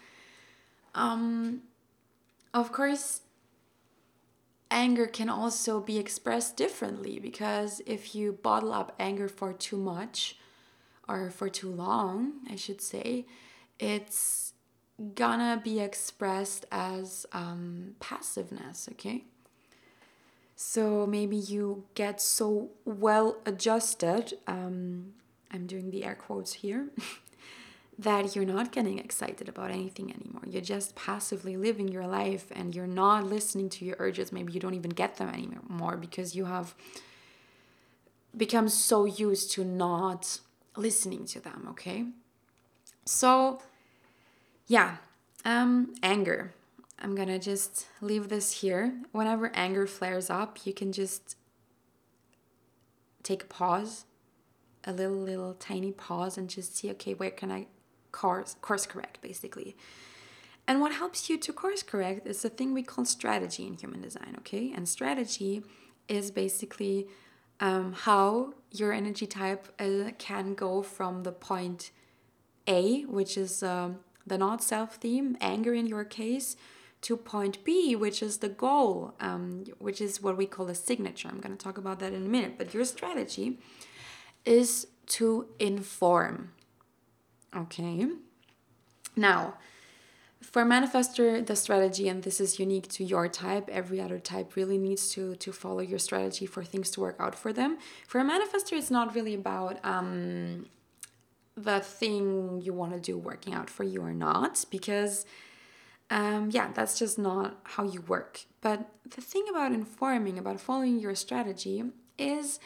Um, 0.94 1.62
of 2.52 2.72
course, 2.72 3.20
anger 4.70 5.06
can 5.06 5.28
also 5.28 5.80
be 5.80 5.98
expressed 5.98 6.56
differently 6.56 7.18
because 7.18 7.80
if 7.86 8.14
you 8.14 8.32
bottle 8.32 8.72
up 8.72 8.94
anger 8.98 9.28
for 9.28 9.52
too 9.52 9.76
much 9.76 10.36
or 11.08 11.30
for 11.30 11.48
too 11.48 11.70
long, 11.70 12.34
I 12.50 12.56
should 12.56 12.80
say, 12.80 13.26
it's 13.78 14.52
gonna 15.14 15.60
be 15.62 15.80
expressed 15.80 16.66
as 16.70 17.26
um, 17.32 17.96
passiveness, 18.00 18.88
okay? 18.92 19.24
So 20.56 21.06
maybe 21.06 21.36
you 21.36 21.84
get 21.94 22.20
so 22.20 22.70
well 22.84 23.36
adjusted, 23.44 24.34
um, 24.46 25.14
I'm 25.50 25.66
doing 25.66 25.90
the 25.90 26.04
air 26.04 26.14
quotes 26.14 26.54
here, 26.54 26.88
that 27.98 28.34
you're 28.34 28.44
not 28.44 28.72
getting 28.72 28.98
excited 28.98 29.48
about 29.48 29.70
anything 29.70 30.12
anymore. 30.12 30.42
You're 30.46 30.62
just 30.62 30.94
passively 30.94 31.56
living 31.56 31.88
your 31.88 32.06
life 32.06 32.46
and 32.54 32.74
you're 32.74 32.86
not 32.86 33.24
listening 33.24 33.68
to 33.70 33.84
your 33.84 33.96
urges. 33.98 34.32
Maybe 34.32 34.52
you 34.52 34.60
don't 34.60 34.74
even 34.74 34.90
get 34.90 35.16
them 35.16 35.28
anymore 35.28 35.96
because 35.96 36.34
you 36.34 36.44
have 36.44 36.74
become 38.36 38.68
so 38.68 39.04
used 39.04 39.52
to 39.52 39.64
not 39.64 40.40
listening 40.76 41.24
to 41.26 41.40
them, 41.40 41.66
okay? 41.70 42.06
So, 43.04 43.60
yeah, 44.66 44.96
um, 45.44 45.94
anger. 46.02 46.54
I'm 46.98 47.14
gonna 47.14 47.38
just 47.38 47.86
leave 48.00 48.28
this 48.28 48.60
here. 48.60 48.94
Whenever 49.12 49.50
anger 49.54 49.86
flares 49.86 50.30
up, 50.30 50.64
you 50.64 50.72
can 50.72 50.92
just 50.92 51.36
take 53.22 53.42
a 53.42 53.46
pause, 53.46 54.04
a 54.84 54.92
little, 54.92 55.16
little 55.16 55.54
tiny 55.54 55.92
pause, 55.92 56.38
and 56.38 56.48
just 56.48 56.76
see, 56.76 56.90
okay, 56.92 57.14
where 57.14 57.30
can 57.30 57.50
I 57.50 57.66
course, 58.12 58.56
course 58.62 58.86
correct, 58.86 59.20
basically? 59.20 59.76
And 60.66 60.80
what 60.80 60.92
helps 60.92 61.28
you 61.28 61.36
to 61.38 61.52
course 61.52 61.82
correct 61.82 62.26
is 62.26 62.40
the 62.40 62.48
thing 62.48 62.72
we 62.72 62.82
call 62.82 63.04
strategy 63.04 63.66
in 63.66 63.74
human 63.74 64.00
design, 64.00 64.34
okay? 64.38 64.72
And 64.74 64.88
strategy 64.88 65.62
is 66.08 66.30
basically 66.30 67.08
um, 67.60 67.92
how 67.92 68.54
your 68.70 68.92
energy 68.92 69.26
type 69.26 69.68
uh, 69.78 70.12
can 70.18 70.54
go 70.54 70.82
from 70.82 71.22
the 71.22 71.32
point 71.32 71.90
A, 72.66 73.02
which 73.02 73.36
is 73.36 73.62
um, 73.62 74.00
the 74.26 74.38
not 74.38 74.62
self 74.62 74.96
theme, 74.96 75.36
anger 75.40 75.74
in 75.74 75.86
your 75.86 76.04
case, 76.04 76.56
to 77.02 77.16
point 77.16 77.62
B, 77.64 77.94
which 77.94 78.22
is 78.22 78.38
the 78.38 78.48
goal, 78.48 79.14
um, 79.20 79.64
which 79.78 80.00
is 80.00 80.22
what 80.22 80.36
we 80.36 80.46
call 80.46 80.68
a 80.68 80.74
signature. 80.74 81.28
I'm 81.28 81.40
going 81.40 81.56
to 81.56 81.62
talk 81.62 81.78
about 81.78 81.98
that 82.00 82.12
in 82.12 82.24
a 82.24 82.28
minute. 82.28 82.54
But 82.56 82.72
your 82.72 82.84
strategy 82.84 83.58
is 84.44 84.86
to 85.06 85.48
inform. 85.58 86.52
Okay. 87.54 88.06
Now, 89.16 89.54
for 90.40 90.64
manifestor 90.64 91.44
the 91.44 91.56
strategy 91.56 92.08
and 92.08 92.22
this 92.22 92.40
is 92.40 92.58
unique 92.58 92.88
to 92.88 93.02
your 93.02 93.28
type 93.28 93.68
every 93.70 94.00
other 94.00 94.18
type 94.18 94.56
really 94.56 94.76
needs 94.76 95.08
to 95.08 95.34
to 95.36 95.52
follow 95.52 95.80
your 95.80 95.98
strategy 95.98 96.44
for 96.44 96.62
things 96.62 96.90
to 96.90 97.00
work 97.00 97.16
out 97.18 97.34
for 97.34 97.52
them 97.52 97.78
for 98.06 98.20
a 98.20 98.24
manifestor 98.24 98.72
it's 98.72 98.90
not 98.90 99.14
really 99.14 99.34
about 99.34 99.82
um 99.84 100.66
the 101.56 101.80
thing 101.80 102.60
you 102.62 102.72
want 102.72 102.92
to 102.92 103.00
do 103.00 103.16
working 103.16 103.54
out 103.54 103.70
for 103.70 103.84
you 103.84 104.02
or 104.02 104.12
not 104.12 104.64
because 104.70 105.24
um, 106.10 106.50
yeah 106.50 106.70
that's 106.74 106.98
just 106.98 107.18
not 107.18 107.58
how 107.64 107.84
you 107.84 108.00
work. 108.02 108.44
But 108.60 108.88
the 109.08 109.20
thing 109.20 109.44
about 109.50 109.72
informing 109.72 110.38
about 110.38 110.60
following 110.60 110.98
your 110.98 111.14
strategy 111.14 111.84
is 112.18 112.58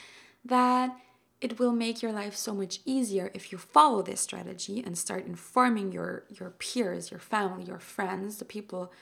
that 0.45 0.97
it 1.41 1.59
will 1.59 1.73
make 1.73 2.03
your 2.03 2.13
life 2.13 2.35
so 2.35 2.53
much 2.53 2.81
easier 2.85 3.31
if 3.33 3.53
you 3.53 3.59
follow 3.59 4.03
this 4.03 4.21
strategy 4.21 4.83
and 4.85 4.99
start 4.99 5.27
informing 5.27 5.93
your 5.93 6.25
your 6.29 6.51
peers 6.51 7.11
your 7.11 7.21
family 7.21 7.65
your 7.65 7.79
friends 7.79 8.39
the 8.39 8.45
people 8.45 8.93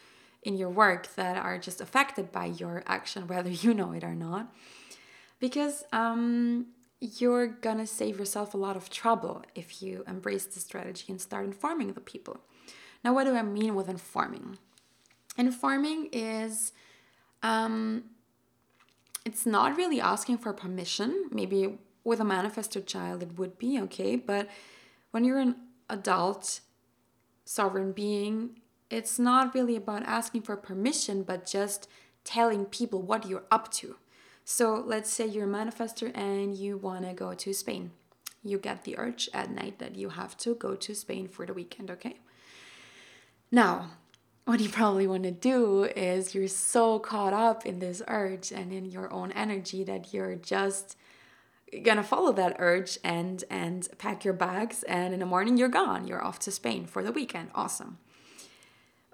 in 0.46 0.56
your 0.56 0.70
work 0.70 1.14
that 1.16 1.36
are 1.36 1.58
just 1.58 1.80
affected 1.80 2.30
by 2.32 2.46
your 2.46 2.82
action 2.86 3.26
whether 3.26 3.50
you 3.50 3.74
know 3.74 3.92
it 3.92 4.04
or 4.04 4.14
not. 4.14 4.54
Because 5.38 5.84
um, 5.92 6.68
you're 7.00 7.46
gonna 7.46 7.86
save 7.86 8.18
yourself 8.18 8.54
a 8.54 8.56
lot 8.56 8.76
of 8.76 8.90
trouble 8.90 9.44
if 9.54 9.82
you 9.82 10.04
embrace 10.06 10.46
the 10.46 10.60
strategy 10.60 11.06
and 11.08 11.20
start 11.20 11.44
informing 11.44 11.92
the 11.92 12.00
people. 12.00 12.38
Now, 13.04 13.14
what 13.14 13.24
do 13.24 13.36
I 13.36 13.42
mean 13.42 13.74
with 13.74 13.88
informing? 13.88 14.58
Informing 15.36 16.08
is 16.12 16.72
um, 17.42 18.04
it's 19.24 19.44
not 19.44 19.76
really 19.76 20.00
asking 20.00 20.38
for 20.38 20.52
permission. 20.52 21.28
Maybe 21.30 21.78
with 22.04 22.20
a 22.20 22.24
manifestor 22.24 22.84
child, 22.84 23.22
it 23.22 23.38
would 23.38 23.58
be 23.58 23.80
okay, 23.82 24.16
but 24.16 24.48
when 25.10 25.24
you're 25.24 25.40
an 25.40 25.56
adult, 25.90 26.60
sovereign 27.44 27.92
being, 27.92 28.60
it's 28.90 29.18
not 29.18 29.54
really 29.54 29.76
about 29.76 30.04
asking 30.04 30.42
for 30.42 30.56
permission, 30.56 31.22
but 31.22 31.46
just 31.46 31.88
telling 32.24 32.64
people 32.64 33.02
what 33.02 33.28
you're 33.28 33.44
up 33.50 33.72
to. 33.72 33.96
So 34.48 34.80
let's 34.86 35.10
say 35.10 35.26
you're 35.26 35.50
a 35.50 35.52
manifestor 35.52 36.16
and 36.16 36.56
you 36.56 36.76
want 36.76 37.04
to 37.04 37.12
go 37.12 37.34
to 37.34 37.52
Spain. 37.52 37.90
You 38.44 38.58
get 38.58 38.84
the 38.84 38.96
urge 38.96 39.28
at 39.34 39.50
night 39.50 39.80
that 39.80 39.96
you 39.96 40.10
have 40.10 40.36
to 40.38 40.54
go 40.54 40.76
to 40.76 40.94
Spain 40.94 41.26
for 41.26 41.46
the 41.46 41.52
weekend, 41.52 41.90
okay? 41.90 42.20
Now, 43.50 43.90
what 44.44 44.60
you 44.60 44.68
probably 44.68 45.08
want 45.08 45.24
to 45.24 45.32
do 45.32 45.82
is 45.82 46.32
you're 46.32 46.46
so 46.46 47.00
caught 47.00 47.32
up 47.32 47.66
in 47.66 47.80
this 47.80 48.02
urge 48.06 48.52
and 48.52 48.72
in 48.72 48.84
your 48.84 49.12
own 49.12 49.32
energy 49.32 49.82
that 49.82 50.14
you're 50.14 50.36
just 50.36 50.96
gonna 51.82 52.04
follow 52.04 52.30
that 52.30 52.54
urge 52.60 53.00
and 53.02 53.42
and 53.50 53.88
pack 53.98 54.24
your 54.24 54.32
bags 54.32 54.84
and 54.84 55.12
in 55.12 55.18
the 55.18 55.26
morning 55.26 55.56
you're 55.56 55.68
gone 55.68 56.06
you're 56.06 56.24
off 56.24 56.38
to 56.38 56.52
spain 56.52 56.86
for 56.86 57.02
the 57.02 57.10
weekend 57.10 57.50
awesome 57.56 57.98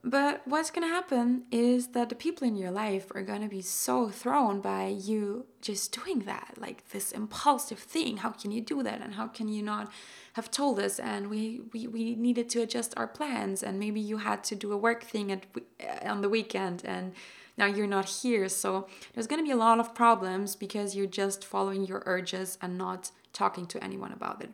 but 0.05 0.42
what's 0.46 0.72
going 0.72 0.86
to 0.86 0.92
happen 0.92 1.44
is 1.53 1.88
that 1.88 2.09
the 2.09 2.16
people 2.16 2.46
in 2.46 2.57
your 2.57 2.72
life 2.72 3.12
are 3.14 3.22
going 3.22 3.42
to 3.42 3.48
be 3.48 3.62
so 3.62 4.09
thrown 4.09 4.61
by 4.61 4.88
you 4.88 5.46
just 5.61 5.92
doing 5.92 6.20
that, 6.20 6.55
like 6.59 6.88
this 6.90 7.12
impulsive 7.12 7.78
thing. 7.78 8.16
How 8.16 8.30
can 8.30 8.50
you 8.50 8.61
do 8.61 8.82
that? 8.82 9.00
And 9.00 9.14
how 9.14 9.28
can 9.28 9.46
you 9.46 9.62
not 9.62 9.92
have 10.32 10.50
told 10.50 10.80
us? 10.80 10.98
And 10.98 11.30
we, 11.30 11.61
we, 11.72 11.86
we 11.86 12.16
needed 12.16 12.48
to 12.50 12.62
adjust 12.62 12.94
our 12.96 13.07
plans. 13.07 13.62
And 13.62 13.78
maybe 13.78 14.00
you 14.00 14.18
had 14.18 14.42
to 14.44 14.57
do 14.57 14.72
a 14.72 14.76
work 14.76 15.05
thing 15.05 15.30
at, 15.30 15.46
uh, 15.80 16.09
on 16.09 16.20
the 16.20 16.28
weekend 16.28 16.84
and 16.84 17.12
now 17.57 17.66
you're 17.66 17.86
not 17.86 18.09
here. 18.09 18.48
So 18.48 18.88
there's 19.14 19.28
going 19.28 19.40
to 19.40 19.46
be 19.46 19.53
a 19.53 19.57
lot 19.57 19.78
of 19.78 19.94
problems 19.94 20.57
because 20.57 20.96
you're 20.96 21.07
just 21.07 21.44
following 21.44 21.86
your 21.86 22.03
urges 22.07 22.59
and 22.61 22.76
not 22.76 23.12
talking 23.32 23.66
to 23.66 23.84
anyone 23.84 24.11
about 24.11 24.42
it. 24.42 24.50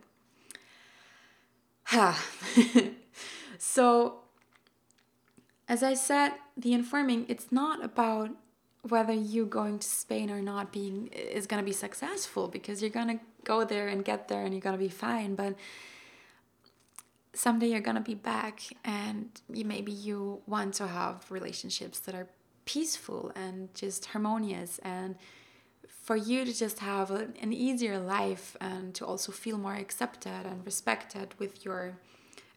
Ha! 1.85 2.23
So 3.59 4.21
as 5.69 5.83
I 5.83 5.93
said, 5.93 6.31
the 6.57 6.73
informing, 6.73 7.27
it's 7.29 7.51
not 7.51 7.85
about 7.85 8.31
whether 8.81 9.13
you 9.13 9.45
going 9.45 9.77
to 9.77 9.87
Spain 9.87 10.31
or 10.31 10.41
not 10.41 10.71
being 10.71 11.07
is 11.07 11.45
going 11.45 11.61
to 11.61 11.65
be 11.65 11.71
successful 11.71 12.47
because 12.47 12.81
you're 12.81 12.89
going 12.89 13.19
to 13.19 13.23
go 13.43 13.63
there 13.63 13.87
and 13.87 14.03
get 14.03 14.27
there 14.27 14.43
and 14.43 14.53
you're 14.53 14.61
going 14.61 14.77
to 14.77 14.83
be 14.83 14.89
fine, 14.89 15.35
but 15.35 15.55
someday 17.33 17.67
you're 17.67 17.81
going 17.81 17.95
to 17.95 18.01
be 18.01 18.15
back 18.15 18.61
and 18.83 19.29
you, 19.53 19.63
maybe 19.63 19.91
you 19.91 20.41
want 20.47 20.73
to 20.73 20.87
have 20.87 21.29
relationships 21.29 21.99
that 21.99 22.15
are 22.15 22.27
peaceful 22.65 23.31
and 23.35 23.73
just 23.75 24.07
harmonious 24.07 24.79
and 24.79 25.15
for 25.87 26.15
you 26.15 26.45
to 26.45 26.53
just 26.53 26.79
have 26.79 27.11
a, 27.11 27.27
an 27.41 27.53
easier 27.53 27.99
life 27.99 28.57
and 28.59 28.95
to 28.95 29.05
also 29.05 29.31
feel 29.31 29.57
more 29.57 29.75
accepted 29.75 30.45
and 30.45 30.65
respected 30.65 31.35
with 31.37 31.63
your 31.63 31.97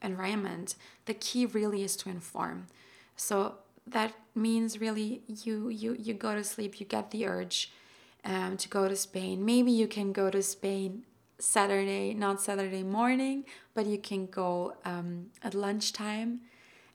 environment 0.02 0.74
the 1.06 1.14
key 1.14 1.46
really 1.46 1.82
is 1.82 1.94
to 1.96 2.08
inform 2.08 2.66
so 3.16 3.56
that 3.86 4.12
means 4.34 4.80
really 4.80 5.22
you 5.26 5.68
you 5.68 5.96
you 5.98 6.14
go 6.14 6.34
to 6.34 6.44
sleep, 6.44 6.80
you 6.80 6.86
get 6.86 7.10
the 7.10 7.26
urge 7.26 7.72
um, 8.24 8.56
to 8.56 8.68
go 8.68 8.88
to 8.88 8.96
Spain. 8.96 9.44
Maybe 9.44 9.72
you 9.72 9.86
can 9.86 10.12
go 10.12 10.30
to 10.30 10.42
Spain 10.42 11.04
Saturday, 11.38 12.14
not 12.14 12.40
Saturday 12.40 12.82
morning, 12.82 13.44
but 13.74 13.86
you 13.86 13.98
can 13.98 14.26
go 14.26 14.76
um, 14.84 15.26
at 15.42 15.54
lunchtime 15.54 16.40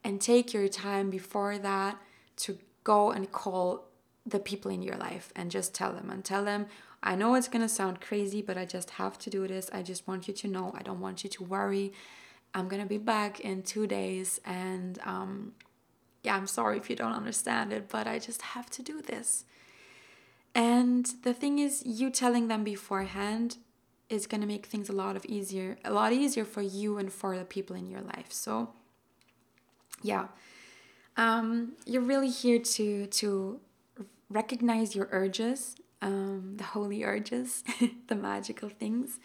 and 0.04 0.22
take 0.22 0.54
your 0.54 0.68
time 0.70 1.10
before 1.10 1.58
that 1.58 1.98
to 2.38 2.58
go 2.84 3.12
and 3.12 3.32
call 3.32 3.90
the 4.26 4.40
people 4.40 4.72
in 4.72 4.82
your 4.82 4.96
life 4.96 5.32
and 5.36 5.52
just 5.52 5.74
tell 5.74 5.92
them 5.92 6.10
and 6.10 6.24
tell 6.24 6.46
them 6.46 6.68
I 7.04 7.16
know 7.16 7.36
it's 7.36 7.48
gonna 7.48 7.70
sound 7.70 8.02
crazy, 8.02 8.42
but 8.42 8.58
I 8.58 8.66
just 8.66 8.92
have 8.92 9.18
to 9.20 9.30
do 9.30 9.48
this. 9.48 9.70
I 9.72 9.84
just 9.84 10.08
want 10.08 10.28
you 10.28 10.34
to 10.34 10.48
know. 10.48 10.74
I 10.76 10.82
don't 10.82 11.00
want 11.00 11.24
you 11.24 11.30
to 11.30 11.44
worry. 11.44 11.94
I'm 12.54 12.68
gonna 12.68 12.86
be 12.86 12.98
back 12.98 13.40
in 13.40 13.62
two 13.62 13.86
days, 13.88 14.40
and 14.46 15.00
um, 15.06 15.54
yeah, 16.28 16.36
I'm 16.36 16.46
sorry 16.46 16.76
if 16.76 16.90
you 16.90 16.96
don't 16.98 17.14
understand 17.14 17.72
it, 17.72 17.88
but 17.88 18.06
I 18.06 18.20
just 18.20 18.42
have 18.42 18.70
to 18.72 18.84
do 18.84 19.02
this. 19.02 19.46
And 20.54 21.06
the 21.24 21.34
thing 21.34 21.58
is, 21.58 21.84
you 21.86 22.10
telling 22.10 22.50
them 22.50 22.66
beforehand 22.66 23.56
is 24.10 24.28
going 24.28 24.42
to 24.42 24.48
make 24.48 24.66
things 24.66 24.90
a 24.90 24.92
lot 24.92 25.16
of 25.16 25.24
easier, 25.24 25.78
a 25.86 25.94
lot 25.94 26.12
easier 26.12 26.44
for 26.44 26.62
you 26.62 26.98
and 26.98 27.14
for 27.14 27.38
the 27.38 27.46
people 27.46 27.78
in 27.78 27.88
your 27.90 28.02
life. 28.02 28.30
So, 28.30 28.74
yeah, 30.04 30.28
um, 31.16 31.78
you're 31.86 32.02
really 32.14 32.30
here 32.30 32.60
to 32.60 33.06
to 33.06 33.62
recognize 34.30 34.98
your 34.98 35.08
urges, 35.12 35.78
um, 36.02 36.56
the 36.58 36.66
holy 36.66 37.06
urges, 37.06 37.64
the 38.08 38.16
magical 38.16 38.68
things, 38.68 39.18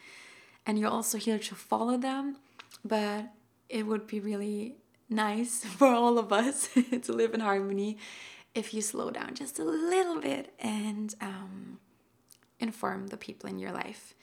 and 0.65 0.79
you're 0.79 0.97
also 0.99 1.19
here 1.19 1.41
to 1.41 1.57
follow 1.57 1.97
them. 1.97 2.37
But 2.85 3.33
it 3.69 3.89
would 3.89 4.07
be 4.07 4.21
really 4.21 4.77
nice 5.13 5.65
for 5.79 5.89
all 5.89 6.19
of 6.19 6.33
us 6.33 6.69
to 7.03 7.13
live 7.13 7.35
in 7.35 7.41
harmony 7.41 7.99
if 8.55 8.75
you 8.75 8.83
slow 8.83 9.11
down 9.11 9.35
just 9.35 9.59
a 9.59 9.65
little 9.65 10.21
bit 10.21 10.53
and 10.59 11.15
um, 11.21 11.79
inform 12.61 13.09
the 13.09 13.17
people 13.17 13.49
in 13.49 13.59
your 13.59 13.73
life. 13.73 14.15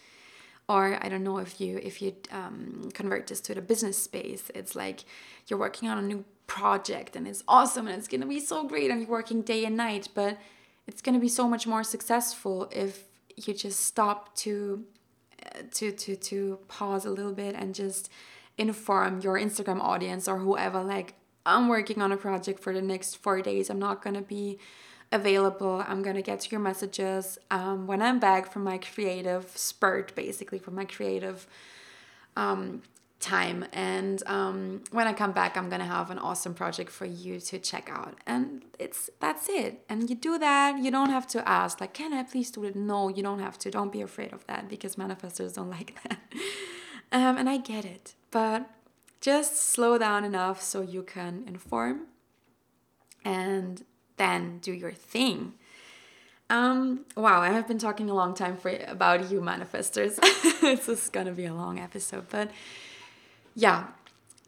Or 0.67 1.03
i 1.03 1.09
don't 1.09 1.23
know 1.23 1.39
if 1.39 1.59
you 1.59 1.79
if 1.81 1.99
you 1.99 2.15
um, 2.31 2.91
convert 2.93 3.25
this 3.25 3.41
to 3.41 3.55
the 3.55 3.61
business 3.61 3.97
space 3.97 4.51
it's 4.53 4.75
like 4.75 5.03
you're 5.47 5.57
working 5.57 5.89
on 5.89 5.97
a 5.97 6.01
new 6.03 6.23
project 6.45 7.15
and 7.15 7.27
it's 7.27 7.43
awesome 7.47 7.87
and 7.87 7.97
it's 7.97 8.07
going 8.07 8.21
to 8.21 8.27
be 8.27 8.39
so 8.39 8.67
great 8.67 8.91
and 8.91 9.01
you're 9.01 9.09
working 9.09 9.41
day 9.41 9.65
and 9.65 9.75
night 9.75 10.09
but 10.13 10.37
it's 10.87 11.01
going 11.01 11.13
to 11.13 11.19
be 11.19 11.27
so 11.29 11.47
much 11.47 11.65
more 11.65 11.83
successful 11.83 12.69
if 12.71 13.05
you 13.35 13.53
just 13.53 13.79
stop 13.79 14.35
to 14.35 14.83
uh, 15.43 15.59
to 15.71 15.91
to 15.91 16.15
to 16.15 16.59
pause 16.67 17.05
a 17.05 17.09
little 17.09 17.33
bit 17.33 17.55
and 17.55 17.73
just 17.73 18.09
inform 18.59 19.21
your 19.21 19.39
instagram 19.39 19.81
audience 19.81 20.27
or 20.27 20.37
whoever 20.37 20.83
like 20.83 21.15
i'm 21.45 21.67
working 21.67 22.01
on 22.01 22.11
a 22.11 22.17
project 22.17 22.59
for 22.59 22.73
the 22.73 22.81
next 22.81 23.15
four 23.15 23.41
days 23.41 23.69
i'm 23.69 23.79
not 23.79 24.03
going 24.03 24.15
to 24.15 24.21
be 24.21 24.59
available. 25.11 25.83
I'm 25.87 26.01
gonna 26.01 26.21
get 26.21 26.41
to 26.41 26.49
your 26.51 26.59
messages 26.59 27.37
um, 27.49 27.87
when 27.87 28.01
I'm 28.01 28.19
back 28.19 28.51
from 28.51 28.63
my 28.63 28.77
creative 28.77 29.49
spurt, 29.57 30.15
basically 30.15 30.59
from 30.59 30.75
my 30.75 30.85
creative 30.85 31.47
um, 32.35 32.83
time. 33.19 33.65
And 33.73 34.21
um, 34.27 34.83
when 34.91 35.07
I 35.07 35.13
come 35.13 35.31
back, 35.31 35.57
I'm 35.57 35.69
gonna 35.69 35.85
have 35.85 36.11
an 36.11 36.19
awesome 36.19 36.53
project 36.53 36.91
for 36.91 37.05
you 37.05 37.39
to 37.39 37.59
check 37.59 37.89
out. 37.91 38.19
And 38.27 38.63
it's 38.77 39.09
that's 39.19 39.49
it. 39.49 39.83
And 39.89 40.09
you 40.09 40.15
do 40.15 40.37
that. 40.37 40.79
You 40.79 40.91
don't 40.91 41.09
have 41.09 41.27
to 41.27 41.47
ask 41.47 41.81
like, 41.81 41.93
can 41.93 42.13
I 42.13 42.23
please 42.23 42.51
do 42.51 42.63
it? 42.65 42.75
No, 42.75 43.09
you 43.09 43.23
don't 43.23 43.39
have 43.39 43.57
to. 43.59 43.71
Don't 43.71 43.91
be 43.91 44.01
afraid 44.01 44.31
of 44.31 44.45
that 44.47 44.69
because 44.69 44.95
manifestors 44.95 45.55
don't 45.55 45.69
like 45.79 45.97
that. 46.03 46.19
Um, 47.11 47.37
and 47.37 47.49
I 47.49 47.57
get 47.57 47.85
it, 47.85 48.13
but 48.31 48.69
just 49.21 49.57
slow 49.57 49.97
down 49.97 50.23
enough 50.23 50.61
so 50.61 50.81
you 50.81 51.03
can 51.03 51.43
inform 51.47 52.07
and 53.25 53.83
then 54.17 54.59
do 54.59 54.71
your 54.71 54.91
thing. 54.91 55.53
Um, 56.49 57.05
wow, 57.15 57.41
I 57.41 57.49
have 57.49 57.67
been 57.67 57.77
talking 57.77 58.09
a 58.09 58.13
long 58.13 58.33
time 58.33 58.57
for 58.57 58.71
about 58.87 59.29
you 59.29 59.39
manifestors. 59.39 60.15
this 60.61 60.89
is 60.89 61.09
gonna 61.09 61.31
be 61.31 61.45
a 61.45 61.53
long 61.53 61.79
episode, 61.79 62.25
but 62.29 62.49
yeah, 63.55 63.87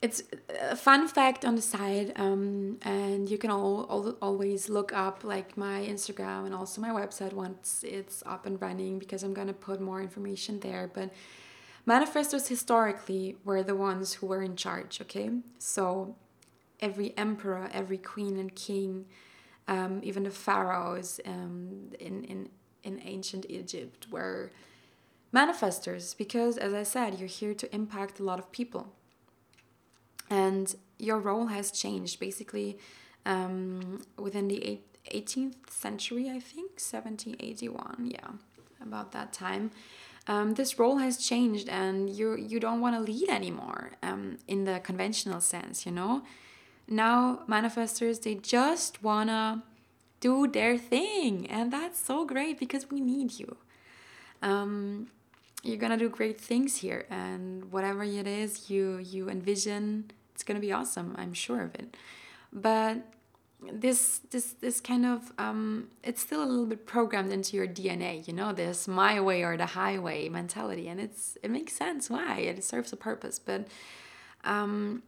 it's 0.02 0.24
a 0.60 0.76
fun 0.76 1.08
fact 1.08 1.46
on 1.46 1.56
the 1.56 1.62
side. 1.62 2.14
Um, 2.16 2.80
and 2.82 3.30
you 3.30 3.38
can 3.38 3.52
all, 3.52 3.84
all 3.84 4.16
always 4.22 4.68
look 4.68 4.92
up 4.94 5.24
like 5.24 5.56
my 5.56 5.86
Instagram 5.86 6.46
and 6.46 6.56
also 6.56 6.82
my 6.82 6.90
website 6.90 7.34
once 7.34 7.84
it's 7.88 8.24
up 8.26 8.48
and 8.48 8.60
running 8.60 8.98
because 8.98 9.22
I'm 9.22 9.34
gonna 9.34 9.54
put 9.54 9.80
more 9.80 10.02
information 10.02 10.60
there. 10.60 10.90
But 10.92 11.12
manifestors 11.88 12.48
historically 12.48 13.38
were 13.44 13.64
the 13.64 13.76
ones 13.76 14.14
who 14.14 14.28
were 14.28 14.42
in 14.42 14.56
charge. 14.56 15.02
Okay, 15.02 15.30
so 15.58 16.16
every 16.80 17.14
emperor, 17.18 17.70
every 17.74 17.98
queen 17.98 18.38
and 18.38 18.56
king 18.56 19.06
um, 19.68 20.02
even 20.04 20.24
the 20.24 20.32
pharaohs 20.32 21.20
um, 21.26 21.92
in, 22.00 22.24
in, 22.26 22.50
in 22.84 23.00
ancient 23.04 23.46
Egypt 23.50 24.08
were 24.12 24.52
manifestors 25.34 26.18
because, 26.18 26.58
as 26.58 26.74
I 26.74 26.84
said, 26.84 27.20
you're 27.20 27.30
here 27.30 27.54
to 27.54 27.74
impact 27.74 28.20
a 28.20 28.24
lot 28.24 28.38
of 28.38 28.52
people. 28.52 28.92
And 30.30 30.76
your 30.98 31.20
role 31.20 31.48
has 31.48 31.72
changed 31.72 32.20
basically 32.20 32.78
um, 33.26 34.02
within 34.18 34.48
the 34.48 34.82
18th 35.12 35.70
century, 35.70 36.30
I 36.30 36.40
think, 36.40 36.72
1781, 36.72 38.12
yeah, 38.12 38.20
about 38.82 39.12
that 39.14 39.32
time. 39.32 39.72
Um, 40.28 40.54
this 40.54 40.78
role 40.78 40.98
has 40.98 41.18
changed 41.18 41.68
and 41.68 42.10
you 42.10 42.36
you 42.36 42.60
don't 42.60 42.80
want 42.80 42.96
to 42.96 43.02
lead 43.02 43.30
anymore 43.30 43.92
um, 44.04 44.38
in 44.48 44.66
the 44.66 44.80
conventional 44.80 45.42
sense 45.42 45.86
you 45.86 45.92
know? 45.92 46.22
Now 46.88 47.40
manifestors 47.48 48.22
they 48.22 48.36
just 48.36 49.02
wanna 49.02 49.64
do 50.20 50.48
their 50.48 50.78
thing 50.78 51.48
and 51.50 51.74
that's 51.74 52.00
so 52.00 52.26
great 52.26 52.60
because 52.60 52.90
we 52.92 53.00
need 53.02 53.40
you. 53.40 53.58
Um, 54.44 55.08
you're 55.64 55.78
gonna 55.78 55.98
do 55.98 56.10
great 56.10 56.40
things 56.40 56.78
here 56.78 57.06
and 57.10 57.72
whatever 57.72 58.04
it 58.04 58.28
is 58.28 58.70
you 58.70 58.98
you 58.98 59.30
envision 59.30 60.12
it's 60.34 60.44
gonna 60.44 60.60
be 60.60 60.72
awesome 60.72 61.16
i'm 61.18 61.34
sure 61.34 61.62
of 61.62 61.74
it. 61.76 61.98
But 62.54 62.98
this 63.72 64.22
this 64.32 64.54
this 64.54 64.82
kind 64.82 65.06
of 65.06 65.32
um, 65.38 65.90
it's 66.04 66.22
still 66.22 66.44
a 66.44 66.46
little 66.46 66.66
bit 66.66 66.88
programmed 66.88 67.32
into 67.32 67.56
your 67.56 67.68
dna 67.68 68.28
you 68.28 68.34
know 68.34 68.52
this 68.52 68.88
my 68.88 69.20
way 69.20 69.44
or 69.44 69.56
the 69.58 69.68
highway 69.68 70.30
mentality. 70.30 70.88
And 70.88 71.00
it's 71.00 71.38
it 71.44 71.52
makes 71.52 71.74
sense 71.74 72.10
why. 72.10 72.40
It 72.40 72.64
serves 72.64 72.92
a 72.92 72.98
purpose. 72.98 73.40
But 73.40 73.68
um, 74.44 75.04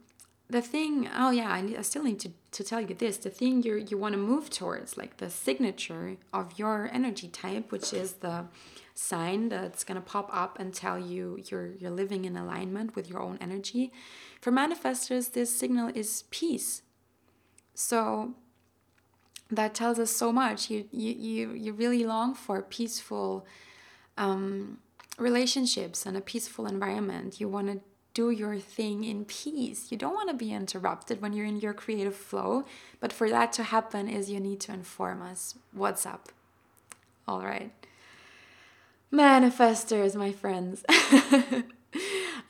the 0.48 0.60
thing 0.60 1.08
oh 1.16 1.30
yeah 1.30 1.50
I, 1.50 1.76
I 1.78 1.82
still 1.82 2.04
need 2.04 2.20
to, 2.20 2.30
to 2.52 2.62
tell 2.62 2.80
you 2.80 2.94
this. 2.94 3.16
The 3.16 3.30
thing 3.30 3.62
you 3.62 3.74
you 3.76 3.98
want 3.98 4.12
to 4.12 4.18
move 4.18 4.50
towards 4.50 4.96
like 4.96 5.16
the 5.16 5.30
signature 5.30 6.16
of 6.32 6.58
your 6.58 6.90
energy 6.92 7.28
type 7.28 7.72
which 7.72 7.92
is 7.92 8.14
the 8.14 8.46
sign 8.96 9.48
that's 9.48 9.82
going 9.82 9.96
to 9.96 10.00
pop 10.00 10.30
up 10.32 10.60
and 10.60 10.72
tell 10.72 10.98
you 10.98 11.42
you're 11.50 11.72
you're 11.72 11.90
living 11.90 12.24
in 12.24 12.36
alignment 12.36 12.94
with 12.94 13.10
your 13.10 13.20
own 13.20 13.36
energy 13.40 13.92
for 14.40 14.52
manifestors 14.52 15.32
this 15.32 15.56
signal 15.56 15.90
is 15.94 16.24
peace. 16.30 16.82
So 17.74 18.34
that 19.50 19.74
tells 19.74 19.98
us 19.98 20.10
so 20.10 20.32
much 20.32 20.70
you 20.70 20.86
you 20.90 21.12
you, 21.12 21.52
you 21.52 21.72
really 21.72 22.04
long 22.04 22.34
for 22.34 22.62
peaceful 22.62 23.46
um, 24.16 24.78
relationships 25.18 26.06
and 26.06 26.16
a 26.16 26.20
peaceful 26.20 26.66
environment 26.66 27.40
you 27.40 27.48
want 27.48 27.68
to 27.68 27.80
do 28.14 28.30
your 28.30 28.58
thing 28.58 29.02
in 29.04 29.24
peace. 29.24 29.90
You 29.90 29.98
don't 29.98 30.14
want 30.14 30.30
to 30.30 30.36
be 30.36 30.52
interrupted 30.52 31.20
when 31.20 31.32
you're 31.32 31.46
in 31.46 31.58
your 31.58 31.74
creative 31.74 32.14
flow, 32.14 32.64
but 33.00 33.12
for 33.12 33.28
that 33.28 33.52
to 33.54 33.64
happen 33.64 34.08
is 34.08 34.30
you 34.30 34.40
need 34.40 34.60
to 34.60 34.72
inform 34.72 35.20
us 35.20 35.56
what's 35.72 36.06
up. 36.06 36.28
All 37.26 37.42
right. 37.42 37.72
Manifestors, 39.12 40.14
my 40.14 40.32
friends. 40.32 40.84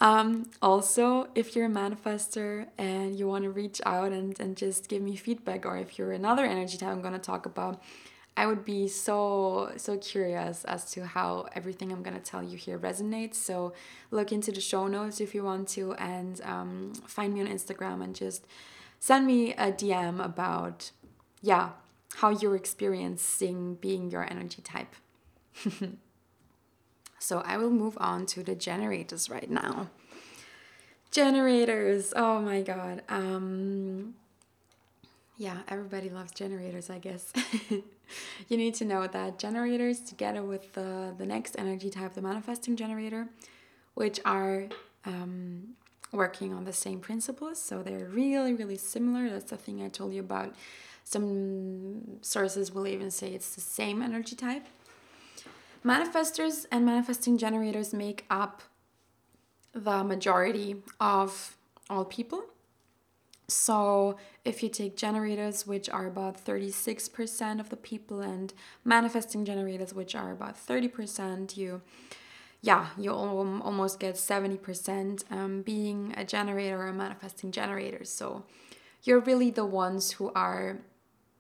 um, 0.00 0.50
also, 0.62 1.28
if 1.34 1.54
you're 1.54 1.66
a 1.66 1.70
manifestor 1.70 2.66
and 2.78 3.18
you 3.18 3.26
want 3.26 3.44
to 3.44 3.50
reach 3.50 3.80
out 3.86 4.12
and, 4.12 4.38
and 4.40 4.56
just 4.56 4.88
give 4.88 5.02
me 5.02 5.16
feedback, 5.16 5.66
or 5.66 5.76
if 5.76 5.98
you're 5.98 6.12
another 6.12 6.44
energy 6.44 6.78
type 6.78 6.90
I'm 6.90 7.02
going 7.02 7.14
to 7.14 7.18
talk 7.18 7.46
about, 7.46 7.82
I 8.36 8.46
would 8.46 8.64
be 8.64 8.88
so 8.88 9.72
so 9.76 9.96
curious 9.96 10.64
as 10.64 10.90
to 10.92 11.06
how 11.06 11.46
everything 11.54 11.92
I'm 11.92 12.02
gonna 12.02 12.18
tell 12.18 12.42
you 12.42 12.56
here 12.56 12.78
resonates. 12.78 13.36
So 13.36 13.72
look 14.10 14.32
into 14.32 14.50
the 14.50 14.60
show 14.60 14.88
notes 14.88 15.20
if 15.20 15.34
you 15.34 15.44
want 15.44 15.68
to, 15.68 15.94
and 15.94 16.40
um, 16.42 16.94
find 17.06 17.32
me 17.32 17.42
on 17.42 17.46
Instagram 17.46 18.02
and 18.02 18.14
just 18.14 18.44
send 18.98 19.26
me 19.26 19.52
a 19.54 19.70
DM 19.70 20.24
about 20.24 20.90
yeah 21.42 21.70
how 22.16 22.30
you're 22.30 22.56
experiencing 22.56 23.76
being 23.76 24.10
your 24.10 24.28
energy 24.28 24.62
type. 24.62 24.94
so 27.24 27.40
I 27.40 27.56
will 27.56 27.70
move 27.70 27.96
on 27.98 28.26
to 28.26 28.42
the 28.42 28.54
generators 28.54 29.30
right 29.30 29.50
now. 29.50 29.88
Generators, 31.10 32.12
oh 32.14 32.42
my 32.42 32.60
god. 32.60 33.00
Um, 33.08 34.14
yeah, 35.38 35.60
everybody 35.66 36.10
loves 36.10 36.32
generators, 36.32 36.90
I 36.90 36.98
guess. 36.98 37.32
you 37.70 38.56
need 38.58 38.74
to 38.74 38.84
know 38.84 39.06
that 39.06 39.38
generators, 39.38 40.00
together 40.00 40.42
with 40.42 40.74
the, 40.74 41.14
the 41.16 41.24
next 41.24 41.56
energy 41.58 41.88
type, 41.88 42.12
the 42.12 42.20
manifesting 42.20 42.76
generator, 42.76 43.28
which 43.94 44.20
are 44.26 44.68
um, 45.06 45.76
working 46.12 46.52
on 46.52 46.64
the 46.64 46.74
same 46.74 47.00
principles. 47.00 47.58
So 47.58 47.82
they're 47.82 48.06
really, 48.06 48.52
really 48.52 48.76
similar. 48.76 49.30
That's 49.30 49.50
the 49.50 49.56
thing 49.56 49.82
I 49.82 49.88
told 49.88 50.12
you 50.12 50.20
about. 50.20 50.54
Some 51.04 52.20
sources 52.20 52.70
will 52.70 52.86
even 52.86 53.10
say 53.10 53.30
it's 53.30 53.54
the 53.54 53.62
same 53.62 54.02
energy 54.02 54.36
type. 54.36 54.66
Manifestors 55.84 56.66
and 56.70 56.86
manifesting 56.86 57.36
generators 57.36 57.92
make 57.92 58.24
up 58.30 58.62
the 59.72 60.02
majority 60.04 60.76
of 61.00 61.56
all 61.90 62.04
people 62.04 62.44
so, 63.46 64.16
if 64.44 64.62
you 64.62 64.70
take 64.70 64.96
generators, 64.96 65.66
which 65.66 65.90
are 65.90 66.06
about 66.06 66.42
36% 66.42 67.60
of 67.60 67.68
the 67.68 67.76
people, 67.76 68.20
and 68.20 68.54
manifesting 68.84 69.44
generators, 69.44 69.92
which 69.92 70.14
are 70.14 70.32
about 70.32 70.56
30%, 70.56 71.54
you, 71.56 71.82
yeah, 72.62 72.88
you 72.96 73.12
almost 73.12 74.00
get 74.00 74.14
70% 74.14 75.30
um, 75.30 75.60
being 75.60 76.14
a 76.16 76.24
generator 76.24 76.80
or 76.80 76.86
a 76.86 76.94
manifesting 76.94 77.52
generator. 77.52 78.04
So, 78.04 78.44
you're 79.02 79.20
really 79.20 79.50
the 79.50 79.66
ones 79.66 80.12
who 80.12 80.32
are 80.34 80.78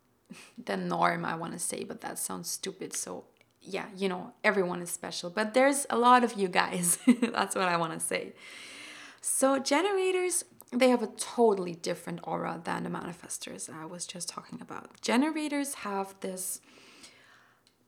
the 0.62 0.76
norm, 0.76 1.24
I 1.24 1.36
want 1.36 1.54
to 1.54 1.58
say, 1.58 1.84
but 1.84 2.02
that 2.02 2.18
sounds 2.18 2.50
stupid. 2.50 2.94
So, 2.94 3.24
yeah, 3.64 3.86
you 3.96 4.08
know, 4.08 4.32
everyone 4.42 4.80
is 4.82 4.90
special, 4.90 5.30
but 5.30 5.54
there's 5.54 5.86
a 5.90 5.98
lot 5.98 6.24
of 6.24 6.34
you 6.34 6.48
guys. 6.48 6.98
That's 7.22 7.54
what 7.54 7.68
I 7.68 7.76
want 7.76 7.92
to 7.94 8.00
say. 8.00 8.34
So, 9.20 9.58
generators 9.58 10.44
they 10.78 10.88
have 10.88 11.02
a 11.02 11.06
totally 11.06 11.74
different 11.74 12.20
aura 12.24 12.60
than 12.64 12.82
the 12.82 12.90
manifestors 12.90 13.72
I 13.72 13.84
was 13.84 14.06
just 14.06 14.28
talking 14.28 14.60
about. 14.60 15.00
Generators 15.00 15.74
have 15.74 16.14
this 16.20 16.60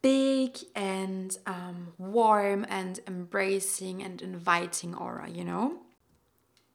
big 0.03 0.57
and 0.74 1.36
um, 1.47 1.93
warm 1.98 2.65
and 2.69 3.01
embracing 3.07 4.03
and 4.03 4.23
inviting 4.23 4.94
aura, 4.94 5.28
you 5.28 5.44
know? 5.44 5.78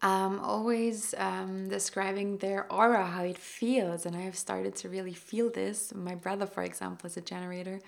I'm 0.01 0.39
always 0.39 1.13
um, 1.17 1.69
describing 1.69 2.37
their 2.37 2.71
aura, 2.71 3.05
how 3.05 3.23
it 3.23 3.37
feels, 3.37 4.05
and 4.05 4.15
I 4.15 4.21
have 4.21 4.35
started 4.35 4.75
to 4.77 4.89
really 4.89 5.13
feel 5.13 5.51
this. 5.51 5.93
My 5.93 6.15
brother, 6.15 6.47
for 6.47 6.63
example, 6.63 7.05
is 7.05 7.17
a 7.17 7.21
generator. 7.21 7.79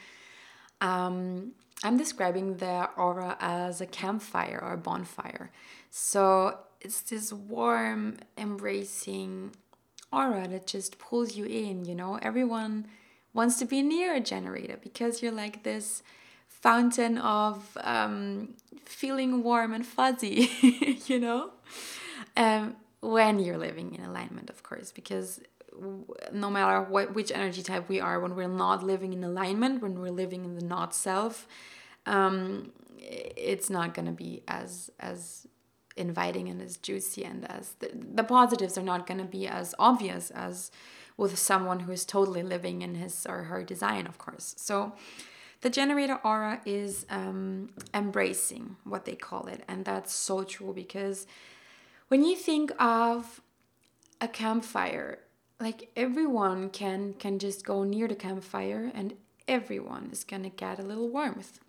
Um, 0.82 1.54
I'm 1.84 1.98
describing 1.98 2.58
their 2.58 2.90
aura 2.98 3.38
as 3.40 3.82
a 3.82 3.86
campfire 3.86 4.60
or 4.62 4.74
a 4.74 4.78
bonfire. 4.78 5.52
So 5.90 6.58
it's 6.82 7.02
this 7.02 7.34
warm, 7.34 8.18
embracing 8.38 9.52
aura 10.12 10.48
that 10.48 10.68
just 10.68 10.98
pulls 11.00 11.36
you 11.36 11.46
in, 11.46 11.86
you 11.86 11.96
know? 11.96 12.20
Everyone 12.22 12.88
wants 13.34 13.58
to 13.60 13.66
be 13.66 13.82
near 13.82 14.16
a 14.16 14.20
generator 14.20 14.78
because 14.82 15.22
you're 15.22 15.32
like 15.32 15.64
this 15.64 16.04
fountain 16.48 17.18
of 17.18 17.78
um, 17.82 18.54
feeling 18.86 19.44
warm 19.44 19.74
and 19.74 19.86
fuzzy, 19.86 20.50
you 21.08 21.20
know? 21.20 21.52
Um, 22.38 22.76
when 23.02 23.40
you're 23.40 23.58
living 23.58 23.94
in 23.96 24.04
alignment, 24.06 24.50
of 24.50 24.64
course, 24.64 24.92
because 24.94 25.42
no 26.32 26.50
matter 26.50 26.82
what 26.82 27.14
which 27.14 27.32
energy 27.32 27.64
type 27.64 27.90
we 27.90 28.00
are, 28.00 28.20
when 28.20 28.36
we're 28.36 28.48
not 28.48 28.84
living 28.84 29.14
in 29.14 29.24
alignment, 29.24 29.82
when 29.82 30.00
we're 30.00 30.12
living 30.12 30.46
in 30.46 30.56
the 30.56 30.66
not 30.66 30.94
self, 30.94 31.48
um, 32.06 32.72
it's 32.98 33.70
not 33.70 33.94
gonna 33.94 34.12
be 34.12 34.44
as 34.48 34.92
as 35.00 35.48
inviting 35.96 36.50
and 36.50 36.62
as 36.62 36.78
juicy 36.78 37.24
and 37.24 37.50
as 37.52 37.76
the, 37.80 37.92
the 37.94 38.24
positives 38.24 38.78
are 38.78 38.84
not 38.84 39.06
gonna 39.06 39.24
be 39.24 39.48
as 39.48 39.76
obvious 39.78 40.32
as 40.32 40.72
with 41.18 41.38
someone 41.38 41.82
who 41.82 41.92
is 41.92 42.06
totally 42.06 42.42
living 42.42 42.82
in 42.82 42.96
his 42.96 43.26
or 43.30 43.44
her 43.44 43.64
design, 43.64 44.08
of 44.08 44.18
course. 44.18 44.56
So 44.58 44.94
the 45.62 45.70
generator 45.70 46.20
aura 46.24 46.62
is 46.66 47.06
um, 47.10 47.70
embracing 47.94 48.78
what 48.84 49.06
they 49.06 49.16
call 49.16 49.48
it, 49.48 49.64
and 49.68 49.86
that's 49.86 50.12
so 50.12 50.44
true 50.44 50.74
because 50.74 51.28
when 52.08 52.24
you 52.24 52.36
think 52.36 52.72
of 52.80 53.42
a 54.20 54.28
campfire, 54.28 55.20
like 55.64 55.90
everyone 55.96 56.70
can 56.70 57.14
can 57.14 57.40
just 57.40 57.66
go 57.66 57.84
near 57.84 58.08
the 58.08 58.16
campfire 58.16 58.92
and 58.94 59.14
everyone 59.48 60.10
is 60.12 60.24
gonna 60.24 60.50
get 60.50 60.80
a 60.80 60.84
little 60.84 61.10
warmth. 61.10 61.60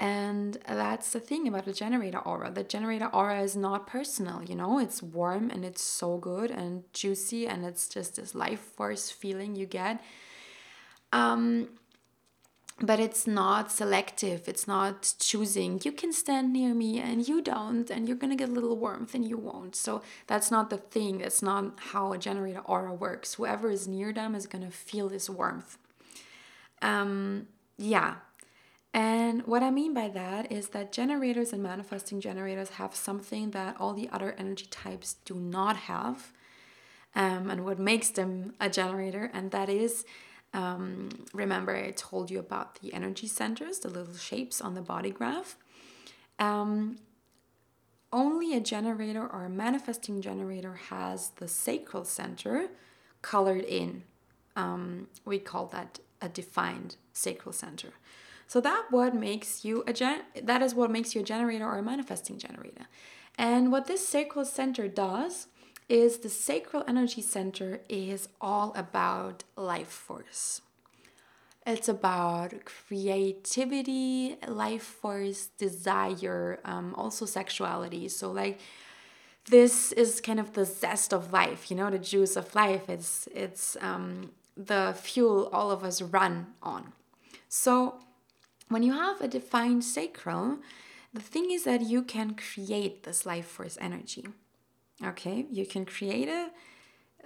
And 0.00 0.56
that's 0.66 1.10
the 1.12 1.20
thing 1.20 1.46
about 1.46 1.66
the 1.66 1.74
generator 1.74 2.20
aura. 2.20 2.50
The 2.50 2.64
generator 2.64 3.10
aura 3.12 3.42
is 3.42 3.54
not 3.54 3.86
personal, 3.86 4.42
you 4.42 4.54
know, 4.54 4.78
it's 4.78 5.02
warm 5.02 5.50
and 5.50 5.62
it's 5.62 5.82
so 5.82 6.16
good 6.16 6.50
and 6.50 6.84
juicy 6.94 7.46
and 7.46 7.66
it's 7.66 7.86
just 7.86 8.16
this 8.16 8.34
life 8.34 8.60
force 8.60 9.10
feeling 9.10 9.56
you 9.56 9.66
get. 9.66 10.02
Um, 11.12 11.68
but 12.82 12.98
it's 12.98 13.26
not 13.26 13.70
selective, 13.70 14.48
it's 14.48 14.66
not 14.66 15.14
choosing. 15.18 15.80
You 15.84 15.92
can 15.92 16.12
stand 16.12 16.52
near 16.52 16.74
me 16.74 16.98
and 16.98 17.28
you 17.28 17.42
don't, 17.42 17.90
and 17.90 18.08
you're 18.08 18.16
gonna 18.16 18.36
get 18.36 18.48
a 18.48 18.52
little 18.52 18.76
warmth 18.76 19.14
and 19.14 19.26
you 19.28 19.36
won't. 19.36 19.76
So 19.76 20.02
that's 20.26 20.50
not 20.50 20.70
the 20.70 20.78
thing, 20.78 21.18
that's 21.18 21.42
not 21.42 21.78
how 21.92 22.12
a 22.12 22.18
generator 22.18 22.60
aura 22.60 22.94
works. 22.94 23.34
Whoever 23.34 23.70
is 23.70 23.86
near 23.86 24.12
them 24.12 24.34
is 24.34 24.46
gonna 24.46 24.70
feel 24.70 25.08
this 25.08 25.28
warmth. 25.28 25.76
Um, 26.80 27.48
yeah, 27.76 28.16
and 28.92 29.46
what 29.46 29.62
I 29.62 29.70
mean 29.70 29.94
by 29.94 30.08
that 30.08 30.50
is 30.50 30.70
that 30.70 30.90
generators 30.90 31.52
and 31.52 31.62
manifesting 31.62 32.20
generators 32.20 32.70
have 32.70 32.94
something 32.94 33.50
that 33.52 33.76
all 33.78 33.92
the 33.92 34.08
other 34.10 34.34
energy 34.38 34.66
types 34.70 35.16
do 35.24 35.34
not 35.34 35.76
have, 35.76 36.32
um, 37.14 37.50
and 37.50 37.64
what 37.64 37.78
makes 37.78 38.08
them 38.10 38.54
a 38.58 38.68
generator, 38.70 39.30
and 39.34 39.50
that 39.50 39.68
is 39.68 40.04
um, 40.52 41.10
remember, 41.32 41.76
I 41.76 41.92
told 41.92 42.30
you 42.30 42.38
about 42.38 42.80
the 42.80 42.92
energy 42.92 43.26
centers, 43.26 43.78
the 43.80 43.88
little 43.88 44.16
shapes 44.16 44.60
on 44.60 44.74
the 44.74 44.82
body 44.82 45.10
graph. 45.10 45.56
Um, 46.38 46.98
only 48.12 48.54
a 48.54 48.60
generator 48.60 49.26
or 49.26 49.44
a 49.44 49.50
manifesting 49.50 50.20
generator 50.20 50.74
has 50.74 51.30
the 51.36 51.46
sacral 51.46 52.04
center 52.04 52.68
colored 53.22 53.64
in. 53.64 54.02
Um, 54.56 55.06
we 55.24 55.38
call 55.38 55.66
that 55.66 56.00
a 56.20 56.28
defined 56.28 56.96
sacral 57.12 57.52
center. 57.52 57.90
So 58.48 58.60
that 58.62 58.86
what 58.90 59.14
makes 59.14 59.64
you 59.64 59.84
a 59.86 59.92
gen- 59.92 60.22
that 60.42 60.60
is 60.60 60.74
what 60.74 60.90
makes 60.90 61.14
you 61.14 61.20
a 61.20 61.24
generator 61.24 61.64
or 61.64 61.78
a 61.78 61.82
manifesting 61.82 62.36
generator. 62.36 62.86
And 63.38 63.70
what 63.70 63.86
this 63.86 64.06
sacral 64.06 64.44
center 64.44 64.88
does 64.88 65.46
is 65.90 66.18
the 66.18 66.28
sacral 66.28 66.84
energy 66.86 67.20
center 67.20 67.80
is 67.88 68.28
all 68.40 68.72
about 68.76 69.42
life 69.56 69.88
force. 69.88 70.62
It's 71.66 71.88
about 71.88 72.54
creativity, 72.64 74.36
life 74.46 74.84
force, 74.84 75.48
desire, 75.58 76.60
um, 76.64 76.94
also 76.94 77.26
sexuality. 77.26 78.08
So 78.08 78.30
like 78.30 78.60
this 79.50 79.90
is 79.92 80.20
kind 80.20 80.38
of 80.38 80.52
the 80.52 80.64
zest 80.64 81.12
of 81.12 81.32
life, 81.32 81.70
you 81.70 81.76
know, 81.76 81.90
the 81.90 81.98
juice 81.98 82.36
of 82.36 82.54
life. 82.54 82.88
It's 82.88 83.28
it's 83.34 83.76
um, 83.80 84.30
the 84.56 84.94
fuel 84.96 85.50
all 85.52 85.70
of 85.70 85.82
us 85.82 86.00
run 86.00 86.46
on. 86.62 86.92
So 87.48 87.98
when 88.68 88.84
you 88.84 88.92
have 88.92 89.20
a 89.20 89.28
defined 89.28 89.84
sacral, 89.84 90.58
the 91.12 91.20
thing 91.20 91.50
is 91.50 91.64
that 91.64 91.82
you 91.82 92.02
can 92.02 92.36
create 92.36 93.02
this 93.02 93.26
life 93.26 93.46
force 93.46 93.76
energy. 93.80 94.28
Okay, 95.04 95.46
you 95.50 95.64
can 95.66 95.84
create 95.84 96.28
it. 96.28 96.52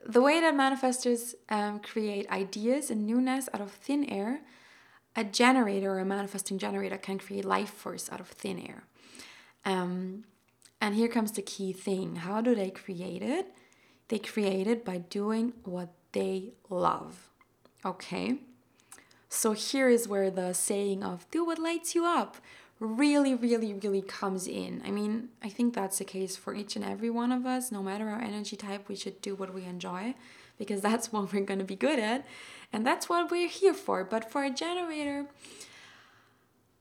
The 0.07 0.21
way 0.21 0.41
that 0.41 0.55
manifestors 0.55 1.35
um, 1.49 1.81
create 1.81 2.31
ideas 2.31 2.91
and 2.91 3.07
newness 3.07 3.49
out 3.53 3.61
of 3.61 3.73
thin 3.73 4.05
air, 4.05 4.43
a 5.17 5.25
generator 5.25 5.93
or 5.93 5.99
a 5.99 6.05
manifesting 6.05 6.59
generator 6.59 6.99
can 6.99 7.19
create 7.19 7.45
life 7.45 7.71
force 7.71 8.11
out 8.13 8.21
of 8.21 8.29
thin 8.29 8.59
air. 8.59 8.85
Um, 9.65 10.25
and 10.81 10.95
here 10.95 11.09
comes 11.09 11.33
the 11.33 11.43
key 11.43 11.73
thing 11.73 12.17
how 12.17 12.41
do 12.41 12.55
they 12.55 12.71
create 12.71 13.23
it? 13.23 13.47
They 14.09 14.19
create 14.19 14.67
it 14.67 14.85
by 14.85 14.99
doing 14.99 15.55
what 15.65 15.89
they 16.13 16.53
love. 16.69 17.31
Okay? 17.85 18.41
So 19.29 19.53
here 19.53 19.89
is 19.89 20.07
where 20.07 20.31
the 20.31 20.53
saying 20.53 21.03
of 21.03 21.29
do 21.31 21.45
what 21.45 21.59
lights 21.59 21.95
you 21.95 22.05
up 22.05 22.37
really, 22.81 23.35
really, 23.35 23.75
really 23.75 24.03
comes 24.03 24.47
in. 24.47 24.83
I 24.85 24.91
mean, 24.91 25.29
I 25.43 25.49
think 25.49 25.75
that's 25.75 25.99
the 25.99 26.05
case 26.05 26.37
for 26.37 26.55
each 26.55 26.77
and 26.77 26.85
every 26.85 27.11
one 27.11 27.33
of 27.33 27.47
us. 27.47 27.71
No 27.71 27.83
matter 27.83 28.09
our 28.09 28.21
energy 28.21 28.57
type, 28.57 28.89
we 28.89 28.97
should 28.97 29.21
do 29.21 29.35
what 29.35 29.55
we 29.55 29.65
enjoy 29.65 30.15
because 30.59 30.81
that's 30.81 31.13
what 31.13 31.33
we're 31.33 31.45
going 31.45 31.59
to 31.61 31.65
be 31.65 31.77
good 31.77 31.99
at 31.99 32.27
and 32.73 32.87
that's 32.87 33.09
what 33.09 33.31
we're 33.31 33.49
here 33.49 33.75
for. 33.75 34.05
But 34.05 34.31
for 34.31 34.45
a 34.45 34.51
generator, 34.51 35.27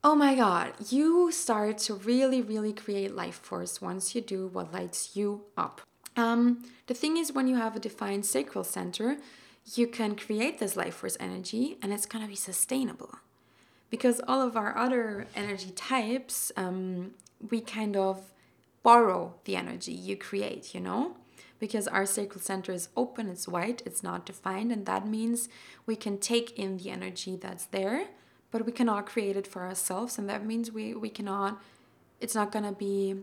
oh 0.03 0.15
my 0.15 0.35
god, 0.35 0.73
you 0.89 1.31
start 1.31 1.77
to 1.79 1.93
really, 1.95 2.41
really 2.41 2.73
create 2.73 3.15
life 3.15 3.35
force 3.35 3.81
once 3.81 4.15
you 4.15 4.21
do 4.21 4.47
what 4.47 4.73
lights 4.73 5.15
you 5.15 5.43
up. 5.55 5.81
Um, 6.15 6.63
the 6.87 6.93
thing 6.93 7.17
is, 7.17 7.31
when 7.31 7.47
you 7.47 7.55
have 7.55 7.75
a 7.75 7.79
defined 7.79 8.25
sacral 8.25 8.63
center, 8.63 9.17
you 9.75 9.87
can 9.87 10.15
create 10.15 10.59
this 10.59 10.75
life 10.75 10.95
force 10.95 11.17
energy 11.19 11.77
and 11.81 11.93
it's 11.93 12.05
going 12.05 12.23
to 12.23 12.29
be 12.29 12.35
sustainable 12.35 13.15
because 13.93 14.19
all 14.27 14.41
of 14.41 14.57
our 14.57 14.75
other 14.75 15.27
energy 15.35 15.69
types 15.69 16.51
um, 16.57 17.11
we 17.51 17.61
kind 17.61 17.95
of 17.95 18.33
borrow 18.81 19.35
the 19.45 19.55
energy 19.55 19.91
you 19.91 20.17
create 20.17 20.73
you 20.73 20.79
know 20.79 21.15
because 21.59 21.87
our 21.87 22.03
sacral 22.03 22.41
center 22.41 22.71
is 22.71 22.89
open 22.97 23.29
it's 23.29 23.47
white 23.47 23.83
it's 23.85 24.01
not 24.01 24.25
defined 24.25 24.71
and 24.71 24.87
that 24.87 25.07
means 25.07 25.47
we 25.85 25.95
can 25.95 26.17
take 26.17 26.57
in 26.57 26.77
the 26.77 26.89
energy 26.89 27.35
that's 27.35 27.65
there 27.65 28.07
but 28.49 28.65
we 28.65 28.71
cannot 28.71 29.05
create 29.05 29.37
it 29.37 29.45
for 29.45 29.61
ourselves 29.61 30.17
and 30.17 30.27
that 30.27 30.43
means 30.43 30.71
we, 30.71 30.95
we 30.95 31.09
cannot 31.09 31.61
it's 32.19 32.33
not 32.33 32.51
to 32.51 32.71
be 32.71 33.15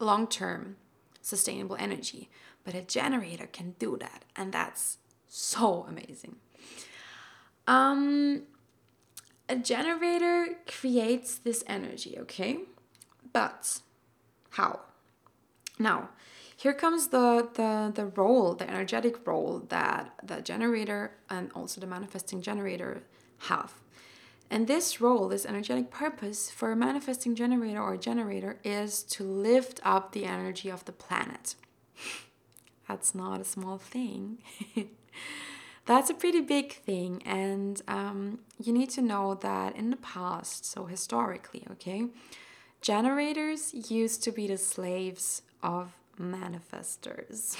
long 0.00 0.26
term 0.26 0.74
sustainable 1.22 1.76
energy 1.78 2.28
but 2.64 2.74
a 2.74 2.82
generator 2.82 3.46
can 3.46 3.76
do 3.78 3.96
that 3.96 4.24
and 4.34 4.52
that's 4.52 4.98
so 5.28 5.86
amazing. 5.88 6.36
Um, 7.68 8.42
a 9.48 9.56
generator 9.56 10.56
creates 10.66 11.38
this 11.38 11.64
energy, 11.66 12.16
okay? 12.18 12.60
But 13.32 13.80
how? 14.50 14.80
Now, 15.78 16.10
here 16.56 16.74
comes 16.74 17.08
the, 17.08 17.48
the, 17.54 17.92
the 17.94 18.06
role, 18.06 18.54
the 18.54 18.68
energetic 18.68 19.26
role 19.26 19.62
that 19.68 20.12
the 20.22 20.40
generator 20.40 21.12
and 21.30 21.50
also 21.54 21.80
the 21.80 21.86
manifesting 21.86 22.42
generator 22.42 23.04
have. 23.42 23.74
And 24.50 24.66
this 24.66 25.00
role, 25.00 25.28
this 25.28 25.46
energetic 25.46 25.90
purpose 25.90 26.50
for 26.50 26.72
a 26.72 26.76
manifesting 26.76 27.34
generator 27.34 27.80
or 27.80 27.96
generator 27.96 28.58
is 28.64 29.02
to 29.04 29.22
lift 29.22 29.80
up 29.84 30.12
the 30.12 30.24
energy 30.24 30.68
of 30.70 30.84
the 30.84 30.92
planet. 30.92 31.54
That's 32.88 33.14
not 33.14 33.40
a 33.40 33.44
small 33.44 33.78
thing. 33.78 34.38
That's 35.88 36.10
a 36.10 36.14
pretty 36.14 36.42
big 36.42 36.74
thing, 36.74 37.22
and 37.24 37.80
um, 37.88 38.40
you 38.62 38.74
need 38.74 38.90
to 38.90 39.00
know 39.00 39.36
that 39.36 39.74
in 39.74 39.88
the 39.88 39.96
past, 39.96 40.66
so 40.66 40.84
historically, 40.84 41.64
okay, 41.70 42.08
generators 42.82 43.72
used 43.90 44.22
to 44.24 44.30
be 44.30 44.46
the 44.46 44.58
slaves 44.58 45.40
of 45.62 45.94
manifestors. 46.20 47.56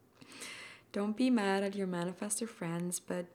Don't 0.92 1.14
be 1.14 1.28
mad 1.28 1.62
at 1.62 1.74
your 1.74 1.86
manifestor 1.86 2.48
friends, 2.48 3.00
but 3.00 3.26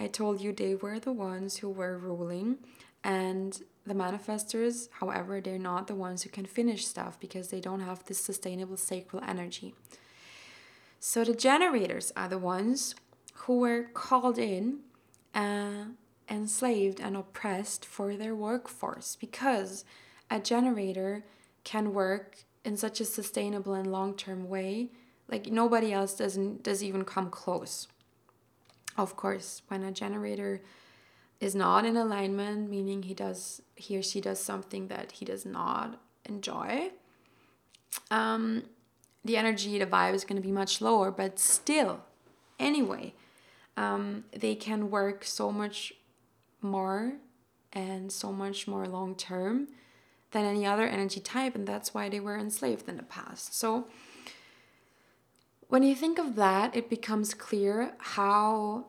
I 0.00 0.08
told 0.08 0.40
you 0.40 0.52
they 0.52 0.74
were 0.74 0.98
the 0.98 1.12
ones 1.12 1.58
who 1.58 1.70
were 1.70 1.96
ruling, 1.96 2.56
and 3.04 3.62
the 3.86 3.94
manifestors, 3.94 4.88
however, 4.98 5.40
they're 5.40 5.56
not 5.56 5.86
the 5.86 5.94
ones 5.94 6.24
who 6.24 6.30
can 6.30 6.46
finish 6.46 6.84
stuff 6.84 7.20
because 7.20 7.50
they 7.50 7.60
don't 7.60 7.78
have 7.78 8.04
this 8.06 8.18
sustainable 8.18 8.76
sacral 8.76 9.22
energy. 9.24 9.76
So 10.98 11.22
the 11.22 11.34
generators 11.34 12.12
are 12.16 12.26
the 12.26 12.38
ones 12.38 12.96
who 13.40 13.58
were 13.58 13.84
called 13.94 14.38
in, 14.38 14.80
uh, 15.34 15.84
enslaved, 16.28 17.00
and 17.00 17.16
oppressed 17.16 17.84
for 17.84 18.16
their 18.16 18.34
workforce. 18.34 19.16
Because 19.16 19.84
a 20.30 20.40
generator 20.40 21.24
can 21.64 21.92
work 21.92 22.38
in 22.64 22.76
such 22.76 23.00
a 23.00 23.04
sustainable 23.04 23.74
and 23.74 23.90
long-term 23.90 24.48
way 24.48 24.90
like 25.28 25.46
nobody 25.46 25.92
else 25.92 26.14
doesn't 26.14 26.62
does 26.62 26.82
even 26.82 27.04
come 27.04 27.30
close. 27.30 27.88
Of 28.96 29.16
course 29.16 29.62
when 29.68 29.82
a 29.82 29.92
generator 29.92 30.62
is 31.40 31.54
not 31.54 31.84
in 31.84 31.96
alignment 31.96 32.70
meaning 32.70 33.02
he 33.02 33.14
does 33.14 33.62
he 33.74 33.96
or 33.96 34.02
she 34.02 34.20
does 34.20 34.40
something 34.40 34.88
that 34.88 35.12
he 35.12 35.24
does 35.24 35.44
not 35.44 36.00
enjoy 36.24 36.90
um 38.10 38.64
the 39.24 39.36
energy 39.36 39.78
the 39.78 39.86
vibe 39.86 40.14
is 40.14 40.24
going 40.24 40.40
to 40.40 40.46
be 40.46 40.52
much 40.52 40.80
lower. 40.80 41.10
But 41.10 41.38
still 41.38 42.00
anyway 42.58 43.12
um, 43.76 44.24
they 44.32 44.54
can 44.54 44.90
work 44.90 45.24
so 45.24 45.52
much 45.52 45.92
more 46.60 47.14
and 47.72 48.10
so 48.10 48.32
much 48.32 48.66
more 48.66 48.86
long 48.86 49.14
term 49.14 49.68
than 50.30 50.44
any 50.44 50.66
other 50.66 50.86
energy 50.86 51.20
type, 51.20 51.54
and 51.54 51.66
that's 51.66 51.94
why 51.94 52.08
they 52.08 52.20
were 52.20 52.36
enslaved 52.36 52.88
in 52.88 52.96
the 52.96 53.02
past. 53.02 53.54
So, 53.54 53.86
when 55.68 55.82
you 55.82 55.94
think 55.94 56.18
of 56.18 56.36
that, 56.36 56.76
it 56.76 56.88
becomes 56.88 57.34
clear 57.34 57.92
how 57.98 58.86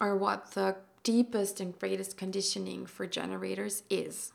or 0.00 0.16
what 0.16 0.52
the 0.52 0.76
deepest 1.02 1.60
and 1.60 1.78
greatest 1.78 2.16
conditioning 2.16 2.86
for 2.86 3.06
generators 3.06 3.82
is. 3.90 4.32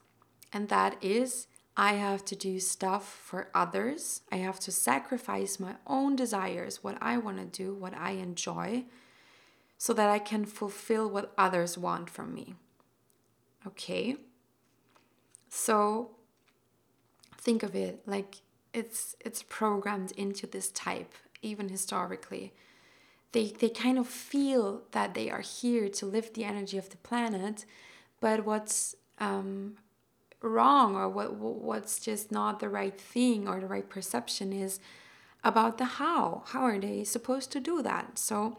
And 0.53 0.69
that 0.69 1.03
is 1.03 1.47
I 1.75 1.93
have 1.93 2.25
to 2.25 2.35
do 2.35 2.59
stuff 2.59 3.07
for 3.07 3.49
others. 3.55 4.21
I 4.31 4.37
have 4.37 4.59
to 4.61 4.71
sacrifice 4.71 5.59
my 5.59 5.75
own 5.87 6.15
desires, 6.15 6.83
what 6.83 6.97
I 7.01 7.17
want 7.17 7.37
to 7.37 7.45
do, 7.45 7.73
what 7.73 7.93
I 7.95 8.11
enjoy, 8.11 8.83
so 9.79 9.93
that 9.93 10.09
I 10.09 10.19
can 10.19 10.45
fulfill 10.45 11.09
what 11.09 11.33
others 11.37 11.77
want 11.77 12.09
from 12.11 12.35
me. 12.35 12.53
Okay? 13.65 14.17
So 15.47 16.11
think 17.39 17.63
of 17.63 17.73
it 17.73 18.01
like 18.05 18.41
it's 18.73 19.15
it's 19.21 19.41
programmed 19.43 20.11
into 20.11 20.45
this 20.45 20.69
type 20.71 21.13
even 21.41 21.69
historically 21.69 22.53
they 23.31 23.45
they 23.59 23.69
kind 23.69 23.97
of 23.97 24.07
feel 24.07 24.81
that 24.91 25.13
they 25.13 25.29
are 25.29 25.41
here 25.41 25.87
to 25.87 26.05
lift 26.05 26.33
the 26.33 26.43
energy 26.43 26.77
of 26.77 26.89
the 26.89 26.97
planet 26.97 27.65
but 28.19 28.45
what's 28.45 28.95
um, 29.19 29.77
wrong 30.41 30.95
or 30.95 31.07
what 31.07 31.33
what's 31.35 31.99
just 31.99 32.31
not 32.31 32.59
the 32.59 32.69
right 32.69 32.99
thing 32.99 33.47
or 33.47 33.59
the 33.59 33.67
right 33.67 33.89
perception 33.89 34.51
is 34.51 34.79
about 35.43 35.77
the 35.77 35.85
how 35.85 36.43
how 36.47 36.61
are 36.61 36.79
they 36.79 37.03
supposed 37.03 37.51
to 37.51 37.59
do 37.59 37.81
that 37.81 38.19
so 38.19 38.57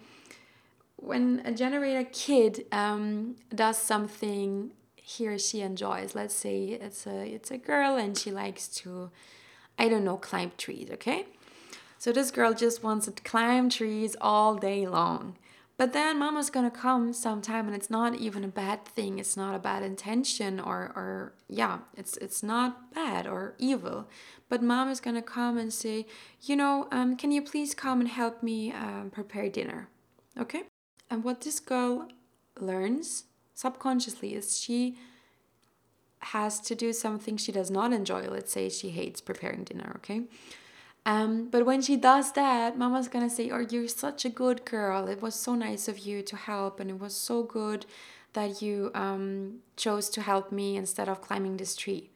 when 1.01 1.43
a 1.45 1.53
generator 1.53 2.09
kid 2.13 2.67
um, 2.73 3.37
does 3.55 3.79
something 3.79 4.73
he 5.11 5.27
or 5.27 5.39
she 5.39 5.61
enjoys. 5.61 6.15
Let's 6.15 6.35
say 6.35 6.79
it's 6.81 7.07
a 7.07 7.35
it's 7.35 7.51
a 7.51 7.59
girl 7.59 7.97
and 7.97 8.17
she 8.17 8.31
likes 8.31 8.69
to 8.69 9.11
I 9.79 9.89
don't 9.89 10.05
know 10.05 10.17
climb 10.17 10.53
trees, 10.57 10.89
okay? 10.93 11.27
So 11.99 12.13
this 12.13 12.31
girl 12.31 12.55
just 12.55 12.83
wants 12.83 13.07
to 13.07 13.13
climb 13.23 13.69
trees 13.71 14.17
all 14.21 14.55
day 14.55 14.87
long. 14.87 15.37
But 15.77 15.93
then 15.95 16.19
mama's 16.19 16.51
gonna 16.51 16.71
come 16.71 17.13
sometime 17.13 17.67
and 17.67 17.75
it's 17.75 17.91
not 17.91 18.15
even 18.17 18.45
a 18.45 18.49
bad 18.49 18.85
thing. 18.85 19.19
It's 19.19 19.37
not 19.37 19.55
a 19.55 19.59
bad 19.59 19.83
intention 19.83 20.61
or 20.61 20.93
or 20.95 21.33
yeah, 21.49 21.79
it's 21.97 22.17
it's 22.19 22.43
not 22.43 22.95
bad 22.95 23.27
or 23.27 23.55
evil. 23.59 24.09
But 24.49 24.63
mom 24.63 24.89
is 24.91 25.01
gonna 25.01 25.23
come 25.23 25.59
and 25.59 25.73
say, 25.73 26.07
you 26.43 26.55
know, 26.55 26.87
um, 26.93 27.17
can 27.17 27.33
you 27.33 27.43
please 27.43 27.75
come 27.75 28.01
and 28.01 28.09
help 28.09 28.43
me 28.43 28.73
um, 28.73 29.11
prepare 29.11 29.49
dinner? 29.49 29.89
Okay? 30.39 30.65
And 31.11 31.25
what 31.25 31.41
this 31.41 31.59
girl 31.59 32.09
learns 32.59 33.25
subconsciously 33.55 34.35
is 34.35 34.61
she 34.61 34.97
has 36.21 36.61
to 36.61 36.75
do 36.75 36.93
something 36.93 37.37
she 37.37 37.53
does 37.53 37.71
not 37.71 37.93
enjoy. 37.93 38.29
Let's 38.29 38.53
say 38.53 38.69
she 38.69 38.91
hates 38.91 39.21
preparing 39.21 39.65
dinner, 39.65 39.93
okay? 39.97 40.23
Um, 41.07 41.49
but 41.49 41.65
when 41.65 41.81
she 41.81 41.97
does 41.97 42.33
that, 42.33 42.79
mama's 42.79 43.09
gonna 43.09 43.31
say, 43.31 43.51
Oh, 43.51 43.67
you're 43.69 43.89
such 43.89 44.25
a 44.25 44.29
good 44.29 44.65
girl. 44.65 45.09
It 45.09 45.23
was 45.23 45.35
so 45.35 45.55
nice 45.55 45.89
of 45.89 45.99
you 45.99 46.23
to 46.23 46.37
help, 46.37 46.79
and 46.79 46.91
it 46.91 47.01
was 47.01 47.15
so 47.15 47.43
good 47.43 47.87
that 48.35 48.63
you 48.63 48.91
um, 48.95 49.61
chose 49.77 50.09
to 50.11 50.21
help 50.21 50.53
me 50.53 50.77
instead 50.77 51.09
of 51.09 51.21
climbing 51.21 51.57
this 51.57 51.75
tree. 51.75 52.11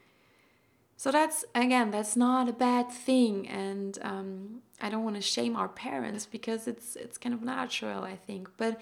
So 1.04 1.10
that's 1.10 1.44
again, 1.54 1.90
that's 1.90 2.16
not 2.16 2.48
a 2.48 2.52
bad 2.54 2.90
thing, 2.90 3.46
and 3.46 3.98
um, 4.00 4.62
I 4.80 4.88
don't 4.88 5.04
want 5.04 5.16
to 5.16 5.20
shame 5.20 5.54
our 5.54 5.68
parents 5.68 6.24
because 6.24 6.66
it's 6.66 6.96
it's 6.96 7.18
kind 7.18 7.34
of 7.34 7.42
natural, 7.42 8.04
I 8.04 8.16
think. 8.16 8.48
But 8.56 8.80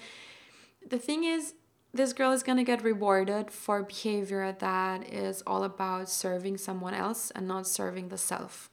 the 0.87 0.97
thing 0.97 1.25
is, 1.25 1.53
this 1.93 2.13
girl 2.13 2.31
is 2.31 2.41
going 2.41 2.59
to 2.59 2.63
get 2.63 2.81
rewarded 2.81 3.51
for 3.51 3.83
behavior 3.83 4.55
that 4.57 5.11
is 5.11 5.43
all 5.45 5.65
about 5.65 6.09
serving 6.09 6.59
someone 6.59 6.93
else 6.93 7.29
and 7.31 7.45
not 7.45 7.67
serving 7.67 8.07
the 8.07 8.17
self. 8.17 8.69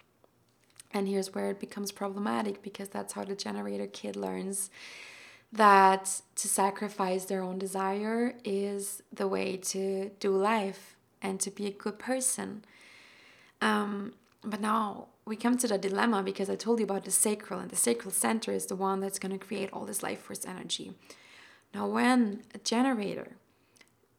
And 0.93 1.09
here's 1.09 1.35
where 1.35 1.51
it 1.51 1.59
becomes 1.59 1.91
problematic 1.91 2.63
because 2.63 2.89
that's 2.91 3.15
how 3.15 3.25
the 3.25 3.35
generator 3.35 3.89
kid 3.89 4.15
learns 4.15 4.71
that 5.51 6.21
to 6.37 6.47
sacrifice 6.47 7.25
their 7.25 7.43
own 7.43 7.59
desire 7.59 8.37
is 8.45 9.03
the 9.13 9.27
way 9.27 9.57
to 9.57 10.13
do 10.21 10.37
life 10.37 10.95
and 11.21 11.41
to 11.41 11.51
be 11.51 11.67
a 11.67 11.73
good 11.73 11.99
person. 11.99 12.65
Um, 13.61 14.15
but 14.43 14.61
now 14.61 15.09
we 15.24 15.37
come 15.37 15.59
to 15.59 15.69
the 15.69 15.78
dilemma 15.78 16.23
because 16.23 16.49
I 16.49 16.57
told 16.57 16.78
you 16.81 16.85
about 16.85 17.05
the 17.05 17.11
sacral, 17.11 17.61
and 17.61 17.70
the 17.70 17.77
sacral 17.77 18.11
center 18.11 18.53
is 18.53 18.66
the 18.66 18.77
one 18.77 19.01
that's 19.01 19.19
going 19.19 19.39
to 19.39 19.45
create 19.45 19.70
all 19.73 19.85
this 19.85 20.03
life 20.03 20.20
force 20.20 20.45
energy. 20.47 20.93
Now, 21.74 21.87
when 21.87 22.43
a 22.55 22.59
generator 22.59 23.37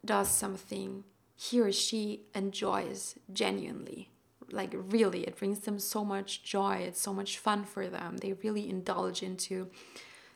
does 0.06 0.30
something 0.30 1.04
he 1.36 1.60
or 1.60 1.72
she 1.72 2.22
enjoys 2.36 3.16
genuinely, 3.34 4.10
like 4.52 4.74
really, 4.74 5.24
it 5.24 5.38
brings 5.38 5.60
them 5.60 5.80
so 5.80 6.06
much 6.06 6.44
joy, 6.44 6.76
it's 6.76 7.02
so 7.02 7.14
much 7.14 7.38
fun 7.38 7.64
for 7.64 7.88
them, 7.88 8.18
they 8.18 8.34
really 8.34 8.70
indulge 8.70 9.24
into 9.24 9.70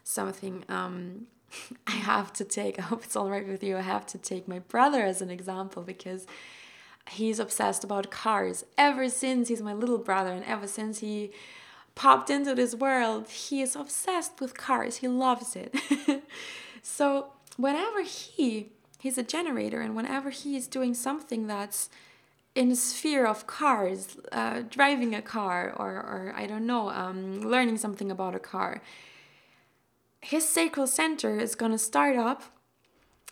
something. 0.03 0.63
Um, 0.67 1.27
I 1.87 1.91
have 1.91 2.33
to 2.33 2.43
take, 2.43 2.79
I 2.79 2.83
hope 2.83 3.03
it's 3.03 3.15
all 3.15 3.29
right 3.29 3.47
with 3.47 3.63
you, 3.63 3.77
I 3.77 3.81
have 3.81 4.05
to 4.07 4.17
take 4.17 4.47
my 4.47 4.59
brother 4.59 5.03
as 5.03 5.21
an 5.21 5.29
example 5.29 5.83
because 5.83 6.25
he's 7.09 7.39
obsessed 7.39 7.83
about 7.83 8.11
cars 8.11 8.65
ever 8.77 9.09
since 9.09 9.47
he's 9.47 9.61
my 9.61 9.73
little 9.73 9.97
brother 9.97 10.31
and 10.31 10.45
ever 10.45 10.67
since 10.67 10.99
he 10.99 11.31
popped 11.93 12.29
into 12.29 12.53
this 12.55 12.75
world 12.75 13.29
he 13.29 13.61
is 13.61 13.75
obsessed 13.75 14.41
with 14.41 14.57
cars 14.57 14.97
he 14.97 15.07
loves 15.07 15.55
it 15.55 15.73
So 16.85 17.29
whenever 17.57 18.03
he 18.03 18.69
he's 18.99 19.17
a 19.17 19.23
generator, 19.23 19.81
and 19.81 19.95
whenever 19.95 20.29
he 20.29 20.55
is 20.55 20.67
doing 20.67 20.93
something 20.93 21.47
that's 21.47 21.89
in 22.53 22.69
the 22.69 22.75
sphere 22.75 23.25
of 23.25 23.47
cars, 23.47 24.17
uh, 24.31 24.61
driving 24.69 25.15
a 25.15 25.21
car, 25.21 25.73
or 25.75 25.93
or 25.93 26.33
I 26.37 26.45
don't 26.45 26.67
know, 26.67 26.89
um, 26.89 27.41
learning 27.41 27.79
something 27.79 28.11
about 28.11 28.35
a 28.35 28.39
car, 28.39 28.83
his 30.21 30.47
sacral 30.47 30.85
center 30.85 31.39
is 31.39 31.55
gonna 31.55 31.79
start 31.79 32.15
up. 32.15 32.43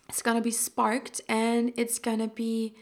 It's 0.09 0.23
gonna 0.23 0.41
be 0.41 0.51
sparked, 0.51 1.21
and 1.29 1.73
it's 1.77 1.99
gonna 1.99 2.27
be. 2.27 2.73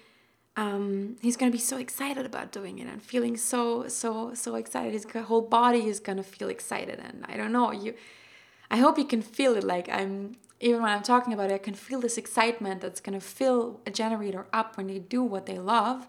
Um, 0.58 1.16
he's 1.22 1.38
gonna 1.38 1.52
be 1.52 1.58
so 1.58 1.78
excited 1.78 2.26
about 2.26 2.52
doing 2.52 2.80
it 2.80 2.88
and 2.88 3.02
feeling 3.02 3.38
so 3.38 3.88
so 3.88 4.34
so 4.34 4.56
excited. 4.56 4.94
His 4.94 5.06
whole 5.06 5.42
body 5.42 5.88
is 5.88 6.00
gonna 6.00 6.24
feel 6.24 6.50
excited, 6.50 7.00
and 7.00 7.26
I 7.28 7.38
don't 7.38 7.52
know 7.52 7.72
you. 7.72 7.94
I 8.70 8.78
hope 8.78 8.98
you 8.98 9.06
can 9.06 9.22
feel 9.22 9.56
it. 9.56 9.64
Like 9.64 9.88
I'm 9.90 10.36
even 10.60 10.82
when 10.82 10.92
I'm 10.92 11.04
talking 11.04 11.34
about 11.34 11.52
it, 11.52 11.56
I 11.56 11.58
can 11.58 11.74
feel 11.74 12.00
this 12.00 12.18
excitement 12.18 12.82
that's 12.82 13.02
to 13.02 13.20
fill 13.20 13.82
a 13.86 13.92
generator 13.92 14.46
up 14.54 14.78
when 14.78 14.88
they 14.88 15.00
do 15.00 15.24
what 15.24 15.46
they 15.46 15.58
love. 15.58 16.08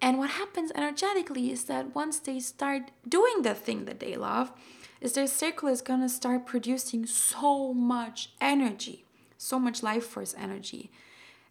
And 0.00 0.18
what 0.18 0.30
happens 0.30 0.72
energetically 0.74 1.50
is 1.50 1.64
that 1.64 1.94
once 1.94 2.18
they 2.18 2.40
start 2.40 2.90
doing 3.08 3.42
the 3.42 3.54
thing 3.54 3.84
that 3.86 4.00
they 4.00 4.16
love, 4.16 4.52
is 5.00 5.14
their 5.14 5.26
sacral 5.26 5.72
is 5.72 5.80
to 6.02 6.08
start 6.08 6.46
producing 6.46 7.06
so 7.06 7.72
much 7.72 8.30
energy, 8.40 9.04
so 9.38 9.58
much 9.58 9.82
life 9.82 10.04
force 10.04 10.34
energy. 10.36 10.90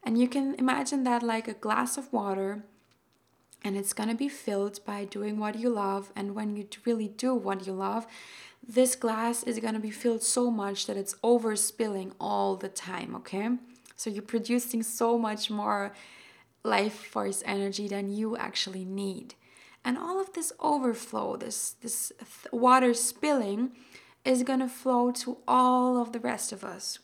And 0.03 0.18
you 0.18 0.28
can 0.28 0.56
imagine 0.56 1.03
that 1.03 1.23
like 1.23 1.48
a 1.48 1.53
glass 1.53 1.98
of 1.98 2.11
water 2.11 2.64
and 3.64 3.78
it's 3.78 3.94
going 3.94 4.10
to 4.10 4.15
be 4.15 4.28
filled 4.28 4.80
by 4.86 5.06
doing 5.06 5.38
what 5.38 5.60
you 5.60 5.69
love 5.69 6.11
and 6.15 6.34
when 6.34 6.56
you 6.56 6.68
really 6.86 7.07
do 7.07 7.36
what 7.36 7.68
you 7.68 7.73
love 7.73 8.07
this 8.68 8.95
glass 8.95 9.44
is 9.44 9.60
going 9.60 9.73
to 9.73 9.80
be 9.80 9.91
filled 9.91 10.23
so 10.23 10.52
much 10.52 10.86
that 10.86 10.98
it's 10.98 11.15
overspilling 11.23 12.14
all 12.19 12.56
the 12.56 12.69
time, 12.69 13.15
okay? 13.15 13.49
So 13.95 14.10
you're 14.10 14.22
producing 14.22 14.84
so 14.84 15.18
much 15.18 15.49
more 15.49 15.94
life 16.64 16.94
force 16.94 17.41
energy 17.45 17.88
than 17.88 18.14
you 18.14 18.38
actually 18.38 18.86
need. 18.86 19.36
And 19.84 19.98
all 19.98 20.22
of 20.22 20.34
this 20.34 20.53
overflow, 20.60 21.38
this 21.38 21.72
this 21.82 22.11
water 22.52 22.94
spilling 22.94 23.72
is 24.23 24.44
going 24.44 24.60
to 24.60 24.68
flow 24.68 25.11
to 25.11 25.38
all 25.48 25.99
of 25.99 26.11
the 26.11 26.19
rest 26.19 26.52
of 26.52 26.64
us. 26.64 26.99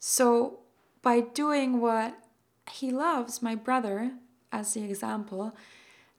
So, 0.00 0.60
by 1.02 1.20
doing 1.20 1.80
what 1.80 2.14
he 2.70 2.90
loves, 2.90 3.42
my 3.42 3.54
brother, 3.54 4.12
as 4.52 4.74
the 4.74 4.84
example, 4.84 5.54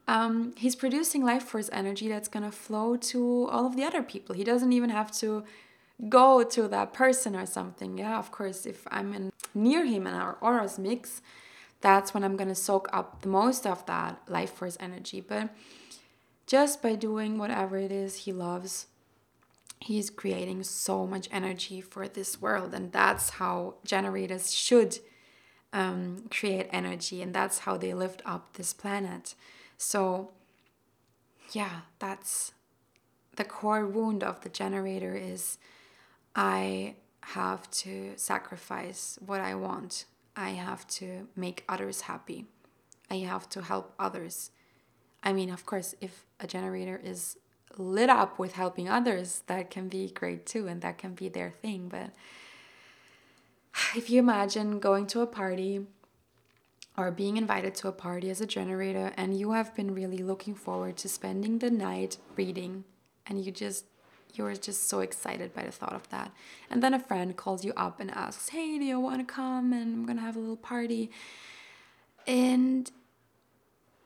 um, 0.08 0.54
he's 0.58 0.76
producing 0.76 1.24
life 1.24 1.44
force 1.44 1.70
energy 1.72 2.08
that's 2.08 2.28
going 2.28 2.44
to 2.44 2.52
flow 2.52 2.98
to 2.98 3.48
all 3.50 3.66
of 3.66 3.76
the 3.76 3.84
other 3.84 4.04
people. 4.04 4.36
He 4.36 4.44
doesn't 4.44 4.74
even 4.74 4.90
have 4.90 5.12
to 5.20 5.44
go 6.10 6.44
to 6.44 6.68
that 6.68 6.94
person 6.94 7.36
or 7.36 7.46
something. 7.46 7.98
Yeah, 7.98 8.18
of 8.18 8.32
course, 8.32 8.66
if 8.66 8.88
I'm 8.90 9.14
in, 9.14 9.32
near 9.54 9.86
him 9.86 10.08
and 10.08 10.16
our 10.16 10.38
auras 10.42 10.80
mix, 10.80 11.22
that's 11.82 12.14
when 12.14 12.24
I'm 12.24 12.36
going 12.36 12.50
to 12.50 12.56
soak 12.56 12.90
up 12.92 13.22
the 13.22 13.30
most 13.30 13.66
of 13.68 13.86
that 13.86 14.22
life 14.28 14.52
force 14.52 14.78
energy. 14.80 15.22
But 15.22 15.50
just 16.48 16.82
by 16.82 16.96
doing 16.96 17.38
whatever 17.38 17.78
it 17.78 17.92
is 17.92 18.16
he 18.18 18.34
loves, 18.34 18.88
he's 19.82 20.10
creating 20.10 20.64
so 20.64 21.06
much 21.08 21.28
energy 21.32 21.82
for 21.82 22.08
this 22.08 22.40
world. 22.42 22.74
And 22.74 22.92
that's 22.92 23.32
how 23.32 23.76
generators 23.84 24.54
should 24.54 25.00
um, 25.74 26.26
create 26.30 26.68
energy, 26.72 27.22
and 27.22 27.34
that's 27.34 27.60
how 27.60 27.78
they 27.78 27.94
lift 27.94 28.22
up 28.26 28.54
this 28.54 28.74
planet. 28.74 29.36
So, 29.78 30.32
yeah, 31.54 31.82
that's 32.00 32.54
the 33.38 33.46
core 33.46 33.88
wound 33.88 34.24
of 34.24 34.42
the 34.42 34.50
generator 34.50 35.16
is 35.16 35.58
I 36.36 36.96
have 37.22 37.70
to 37.72 38.14
sacrifice 38.18 39.18
what 39.26 39.40
I 39.40 39.56
want. 39.56 40.06
I 40.36 40.50
have 40.50 40.88
to 40.88 41.28
make 41.36 41.64
others 41.70 42.02
happy. 42.02 42.46
I 43.10 43.18
have 43.18 43.48
to 43.50 43.62
help 43.62 43.94
others. 43.98 44.52
I 45.24 45.34
mean, 45.34 45.50
of 45.50 45.66
course, 45.66 45.96
if 46.02 46.26
a 46.40 46.48
generator 46.48 47.00
is 47.02 47.38
lit 47.78 48.10
up 48.10 48.40
with 48.40 48.54
helping 48.54 48.90
others, 48.90 49.44
that 49.48 49.70
can 49.70 49.88
be 49.88 50.10
great 50.10 50.46
too, 50.46 50.68
and 50.68 50.82
that 50.82 50.98
can 50.98 51.14
be 51.14 51.30
their 51.30 51.52
thing. 51.52 51.88
But 51.90 52.12
if 53.96 54.10
you 54.10 54.20
imagine 54.20 54.80
going 54.80 55.08
to 55.08 55.22
a 55.22 55.28
party 55.28 55.86
or 56.98 57.12
being 57.12 57.38
invited 57.38 57.74
to 57.76 57.88
a 57.88 57.94
party 57.94 58.30
as 58.30 58.42
a 58.42 58.46
generator 58.46 59.14
and 59.16 59.38
you 59.38 59.54
have 59.54 59.74
been 59.76 59.96
really 59.96 60.18
looking 60.18 60.54
forward 60.54 60.98
to 60.98 61.08
spending 61.08 61.60
the 61.60 61.72
night 61.72 62.18
reading 62.36 62.84
and 63.26 63.44
you 63.44 63.52
just 63.52 63.86
you're 64.34 64.54
just 64.56 64.88
so 64.88 65.02
excited 65.02 65.54
by 65.54 65.64
the 65.64 65.72
thought 65.72 65.94
of 65.94 66.08
that. 66.10 66.32
And 66.70 66.82
then 66.82 66.94
a 66.94 67.00
friend 67.00 67.36
calls 67.36 67.66
you 67.66 67.74
up 67.76 68.00
and 68.00 68.10
asks, 68.12 68.50
Hey, 68.50 68.78
do 68.78 68.86
you 68.86 69.00
want 69.00 69.20
to 69.20 69.34
come? 69.34 69.74
And 69.74 69.94
I'm 69.94 70.06
going 70.06 70.18
to 70.18 70.24
have 70.24 70.38
a 70.38 70.40
little 70.40 70.56
party. 70.56 71.12
And 72.26 72.90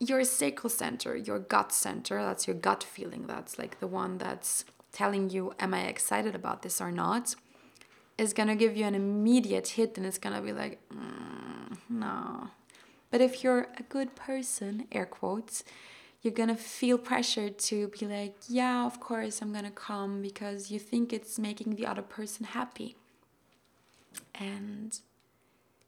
your 0.09 0.23
sacral 0.23 0.69
center, 0.69 1.15
your 1.15 1.39
gut 1.39 1.71
center, 1.71 2.21
that's 2.21 2.47
your 2.47 2.55
gut 2.55 2.83
feeling, 2.83 3.27
that's 3.27 3.57
like 3.57 3.79
the 3.79 3.87
one 3.87 4.17
that's 4.17 4.65
telling 4.91 5.29
you, 5.29 5.53
Am 5.59 5.73
I 5.73 5.83
excited 5.85 6.35
about 6.35 6.61
this 6.61 6.81
or 6.81 6.91
not? 6.91 7.35
is 8.17 8.31
to 8.47 8.55
give 8.55 8.77
you 8.77 8.85
an 8.85 8.95
immediate 8.95 9.67
hit 9.69 9.97
and 9.97 10.05
it's 10.05 10.17
to 10.35 10.41
be 10.41 10.53
like, 10.53 10.79
mm, 10.89 11.77
No. 11.89 12.49
But 13.11 13.21
if 13.21 13.43
you're 13.43 13.67
a 13.77 13.83
good 13.83 14.15
person, 14.15 14.87
air 14.91 15.05
quotes, 15.05 15.63
you're 16.21 16.33
gonna 16.33 16.55
feel 16.55 16.97
pressured 16.97 17.59
to 17.59 17.87
be 17.89 18.07
like, 18.07 18.35
yeah, 18.49 18.85
of 18.85 18.99
course 18.99 19.41
I'm 19.41 19.53
gonna 19.53 19.69
come 19.69 20.21
because 20.21 20.71
you 20.71 20.79
think 20.79 21.13
it's 21.13 21.37
making 21.37 21.75
the 21.75 21.85
other 21.85 22.01
person 22.01 22.45
happy. 22.45 22.95
And 24.33 24.99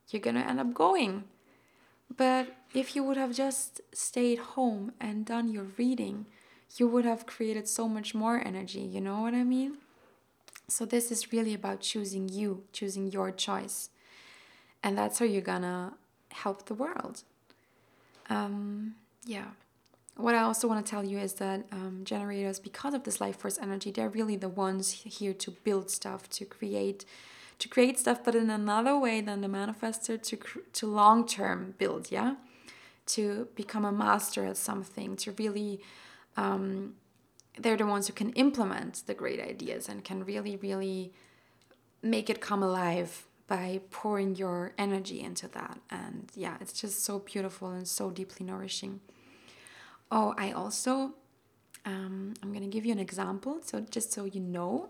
you're 0.09 0.21
gonna 0.21 0.41
end 0.41 0.59
up 0.59 0.73
going. 0.73 1.23
But 2.15 2.55
if 2.73 2.95
you 2.95 3.03
would 3.03 3.17
have 3.17 3.33
just 3.33 3.81
stayed 3.93 4.39
home 4.39 4.93
and 4.99 5.25
done 5.25 5.49
your 5.49 5.67
reading, 5.77 6.25
you 6.77 6.87
would 6.87 7.05
have 7.05 7.25
created 7.25 7.67
so 7.67 7.87
much 7.87 8.13
more 8.13 8.41
energy, 8.45 8.81
you 8.81 9.01
know 9.01 9.21
what 9.21 9.33
I 9.33 9.43
mean? 9.43 9.77
So, 10.69 10.85
this 10.85 11.11
is 11.11 11.31
really 11.31 11.53
about 11.53 11.79
choosing 11.79 12.27
you, 12.27 12.63
choosing 12.73 13.09
your 13.09 13.31
choice. 13.31 13.89
And 14.83 14.97
that's 14.97 15.19
how 15.19 15.25
you're 15.25 15.41
gonna 15.41 15.93
help 16.31 16.65
the 16.65 16.73
world. 16.73 17.23
Um, 18.29 18.95
yeah 19.25 19.51
what 20.17 20.33
I 20.33 20.39
also 20.39 20.67
want 20.67 20.85
to 20.85 20.89
tell 20.89 21.05
you 21.05 21.19
is 21.19 21.33
that 21.35 21.65
um, 21.71 22.01
generators, 22.03 22.59
because 22.59 22.93
of 22.93 23.03
this 23.03 23.21
life 23.21 23.37
force 23.37 23.57
energy, 23.61 23.91
they're 23.91 24.09
really 24.09 24.35
the 24.35 24.49
ones 24.49 24.91
here 24.91 25.33
to 25.33 25.51
build 25.51 25.89
stuff, 25.91 26.27
to 26.31 26.45
create, 26.45 27.05
to 27.59 27.67
create 27.67 27.97
stuff, 27.99 28.23
but 28.23 28.35
in 28.35 28.49
another 28.49 28.97
way 28.97 29.21
than 29.21 29.41
the 29.41 29.47
manifestor, 29.47 30.21
to 30.21 30.37
to 30.73 30.87
long 30.87 31.27
term 31.27 31.73
build, 31.77 32.11
yeah, 32.11 32.35
to 33.07 33.47
become 33.55 33.85
a 33.85 33.91
master 33.91 34.45
at 34.45 34.57
something, 34.57 35.15
to 35.17 35.31
really, 35.33 35.81
um, 36.35 36.95
they're 37.57 37.77
the 37.77 37.85
ones 37.85 38.07
who 38.07 38.13
can 38.13 38.31
implement 38.33 39.03
the 39.07 39.13
great 39.13 39.39
ideas 39.39 39.89
and 39.89 40.03
can 40.03 40.23
really, 40.23 40.55
really 40.57 41.13
make 42.01 42.29
it 42.29 42.41
come 42.41 42.61
alive 42.61 43.25
by 43.47 43.79
pouring 43.91 44.35
your 44.35 44.73
energy 44.77 45.21
into 45.21 45.47
that. 45.47 45.79
And 45.89 46.29
yeah, 46.35 46.57
it's 46.59 46.73
just 46.73 47.03
so 47.03 47.19
beautiful 47.19 47.69
and 47.69 47.87
so 47.87 48.11
deeply 48.11 48.45
nourishing. 48.45 48.99
Oh, 50.11 50.33
I 50.37 50.51
also, 50.51 51.13
um, 51.85 52.33
I'm 52.43 52.51
going 52.51 52.63
to 52.63 52.69
give 52.69 52.85
you 52.85 52.91
an 52.91 52.99
example. 52.99 53.59
So, 53.63 53.79
just 53.79 54.11
so 54.11 54.25
you 54.25 54.41
know, 54.41 54.89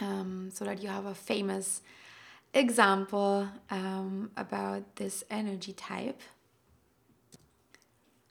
um, 0.00 0.50
so 0.52 0.64
that 0.64 0.82
you 0.82 0.88
have 0.88 1.06
a 1.06 1.14
famous 1.14 1.82
example 2.54 3.48
um, 3.70 4.30
about 4.36 4.96
this 4.96 5.24
energy 5.30 5.72
type. 5.72 6.20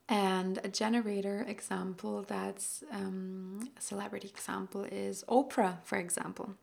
And 0.08 0.60
a 0.64 0.70
generator 0.70 1.46
example 1.48 2.26
that's 2.28 2.84
um, 2.92 3.70
a 3.78 3.82
celebrity 3.82 4.28
example 4.28 4.84
is 4.84 5.24
Oprah, 5.30 5.78
for 5.84 5.98
example. 5.98 6.56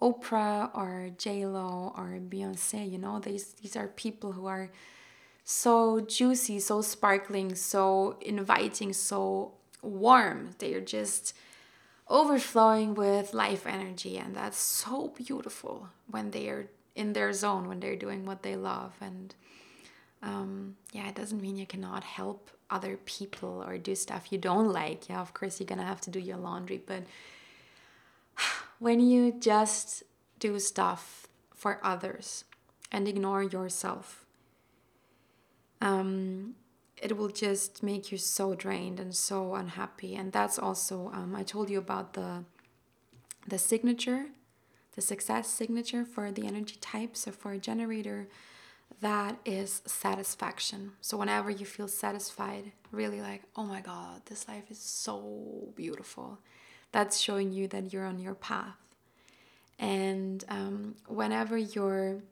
Oprah 0.00 0.70
or 0.74 1.10
J 1.18 1.46
Lo 1.46 1.92
or 1.96 2.18
Beyonce, 2.20 2.90
you 2.90 2.98
know, 2.98 3.20
these 3.20 3.52
these 3.54 3.76
are 3.76 3.88
people 3.88 4.32
who 4.32 4.46
are 4.46 4.70
so 5.44 6.00
juicy, 6.00 6.58
so 6.58 6.80
sparkling, 6.80 7.54
so 7.54 8.16
inviting, 8.20 8.92
so 8.94 9.52
warm. 9.82 10.50
They 10.58 10.74
are 10.74 10.80
just 10.80 11.34
overflowing 12.08 12.94
with 12.94 13.34
life 13.34 13.66
energy, 13.66 14.18
and 14.18 14.34
that's 14.34 14.58
so 14.58 15.08
beautiful 15.08 15.88
when 16.10 16.30
they 16.30 16.48
are 16.48 16.68
in 16.94 17.12
their 17.12 17.32
zone, 17.32 17.68
when 17.68 17.80
they're 17.80 17.96
doing 17.96 18.24
what 18.24 18.42
they 18.42 18.56
love. 18.56 18.92
And 19.00 19.34
um, 20.22 20.76
yeah, 20.92 21.08
it 21.08 21.14
doesn't 21.14 21.40
mean 21.40 21.56
you 21.56 21.66
cannot 21.66 22.04
help 22.04 22.50
other 22.70 22.96
people 23.04 23.64
or 23.66 23.78
do 23.78 23.94
stuff 23.94 24.32
you 24.32 24.38
don't 24.38 24.72
like. 24.72 25.08
Yeah, 25.08 25.20
of 25.20 25.34
course, 25.34 25.60
you're 25.60 25.66
gonna 25.66 25.84
have 25.84 26.00
to 26.02 26.10
do 26.10 26.18
your 26.18 26.36
laundry, 26.36 26.82
but 26.84 27.04
when 28.78 29.00
you 29.00 29.32
just 29.32 30.02
do 30.38 30.58
stuff 30.58 31.26
for 31.54 31.80
others 31.82 32.44
and 32.92 33.08
ignore 33.08 33.42
yourself, 33.42 34.24
um, 35.80 36.54
it 37.02 37.16
will 37.16 37.28
just 37.28 37.82
make 37.82 38.12
you 38.12 38.18
so 38.18 38.54
drained 38.54 39.00
and 39.00 39.14
so 39.14 39.54
unhappy. 39.54 40.14
And 40.14 40.32
that's 40.32 40.58
also 40.58 41.10
um, 41.12 41.34
I 41.36 41.42
told 41.42 41.70
you 41.70 41.78
about 41.78 42.14
the 42.14 42.44
the 43.46 43.58
signature, 43.58 44.26
the 44.94 45.02
success 45.02 45.48
signature 45.48 46.04
for 46.04 46.32
the 46.32 46.46
energy 46.46 46.76
type. 46.80 47.16
So 47.16 47.30
for 47.30 47.52
a 47.52 47.58
generator, 47.58 48.28
that 49.00 49.38
is 49.44 49.82
satisfaction. 49.84 50.92
So 51.00 51.18
whenever 51.18 51.50
you 51.50 51.66
feel 51.66 51.88
satisfied, 51.88 52.72
really 52.90 53.20
like, 53.20 53.42
oh 53.56 53.64
my 53.64 53.80
God, 53.80 54.22
this 54.26 54.48
life 54.48 54.70
is 54.70 54.78
so 54.78 55.68
beautiful, 55.74 56.38
that's 56.92 57.20
showing 57.20 57.52
you 57.52 57.68
that 57.68 57.92
you're 57.92 58.06
on 58.06 58.18
your 58.18 58.34
path. 58.34 58.78
And 59.78 60.44
um, 60.48 60.94
whenever 61.06 61.58
you're 61.58 62.22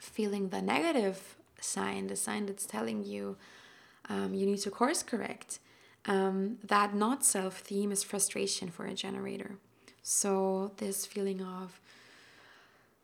feeling 0.00 0.48
the 0.48 0.62
negative 0.62 1.36
sign, 1.60 2.06
the 2.06 2.16
sign 2.16 2.46
that's 2.46 2.66
telling 2.66 3.04
you 3.04 3.36
um, 4.08 4.34
you 4.34 4.46
need 4.46 4.58
to 4.58 4.70
course 4.70 5.02
correct, 5.02 5.58
um, 6.06 6.58
that 6.64 6.94
not 6.94 7.24
self 7.24 7.58
theme 7.58 7.92
is 7.92 8.02
frustration 8.02 8.70
for 8.70 8.86
a 8.86 8.94
generator. 8.94 9.56
So, 10.02 10.72
this 10.78 11.04
feeling 11.04 11.42
of 11.42 11.80